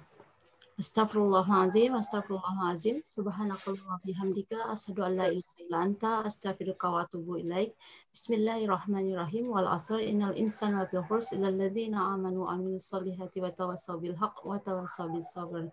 Astagfirullahaladzim, 0.75 1.95
astagfirullahaladzim, 1.95 2.99
subhanakallah 3.07 3.95
wa 3.95 3.97
bihamdika, 4.03 4.59
asadu 4.67 5.07
an 5.07 5.15
la 5.15 5.31
ilaha 5.31 5.56
illa 5.67 5.83
anta, 5.83 6.23
astaghfiruka 6.23 6.87
wa 6.87 7.03
atubu 7.03 7.43
ilaik. 7.43 7.75
Bismillahirrahmanirrahim, 8.15 9.51
wal 9.51 9.67
asr 9.67 9.99
innal 9.99 10.31
insana 10.39 10.87
lafi 10.87 11.03
khurs 11.03 11.35
illa 11.35 11.51
alladhina 11.51 12.15
amanu 12.15 12.47
wa 12.47 12.55
amilus 12.55 12.87
solihati 12.87 13.43
wa 13.43 13.51
tawasaw 13.51 13.99
bil 13.99 14.15
haq 14.15 14.47
wa 14.47 14.55
tawasaw 14.63 15.11
bis 15.11 15.27
sabr. 15.35 15.67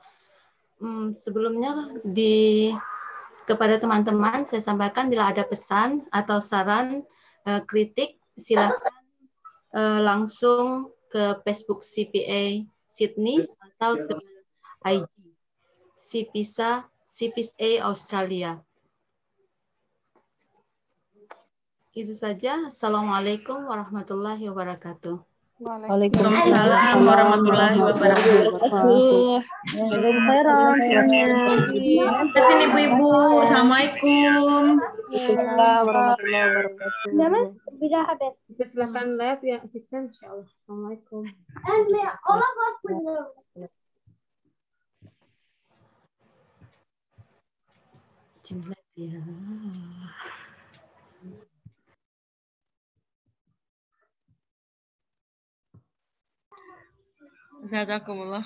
Hmm, 0.82 1.14
sebelumnya 1.14 1.94
di 2.02 2.74
kepada 3.46 3.78
teman-teman 3.78 4.42
saya 4.42 4.58
sampaikan 4.58 5.06
bila 5.06 5.30
ada 5.30 5.46
pesan 5.46 6.02
atau 6.10 6.42
saran 6.42 7.06
uh, 7.46 7.62
kritik 7.62 8.18
silakan 8.34 8.98
uh, 9.78 10.02
langsung 10.02 10.90
ke 11.06 11.38
Facebook 11.46 11.86
CPA 11.86 12.66
Sydney 12.90 13.46
atau 13.78 13.94
ke 13.94 14.14
IG. 14.90 15.06
Cipisa, 15.94 16.84
Cipis 17.06 17.54
A 17.62 17.78
Australia. 17.86 18.58
Itu 21.94 22.10
saja. 22.10 22.66
Assalamualaikum 22.66 23.70
warahmatullahi 23.70 24.50
wabarakatuh. 24.50 25.14
Waalaikumsalam 25.62 27.06
warahmatullahi 27.06 27.78
wabarakatuh. 27.78 29.38
Terima 32.34 32.58
ibu-ibu. 32.66 33.14
Assalamualaikum. 33.46 34.82
warahmatullahi 35.86 36.46
wabarakatuh. 36.50 37.14
Sudah 37.78 38.02
habis. 38.10 38.34
Silakan 38.66 39.14
live 39.14 39.42
ya 39.46 39.62
asisten. 39.62 40.10
Insyaallah. 40.10 40.50
Assalamualaikum. 40.50 41.30
Jumlah 48.42 48.82
ya. 48.98 49.22
O. 57.73 58.43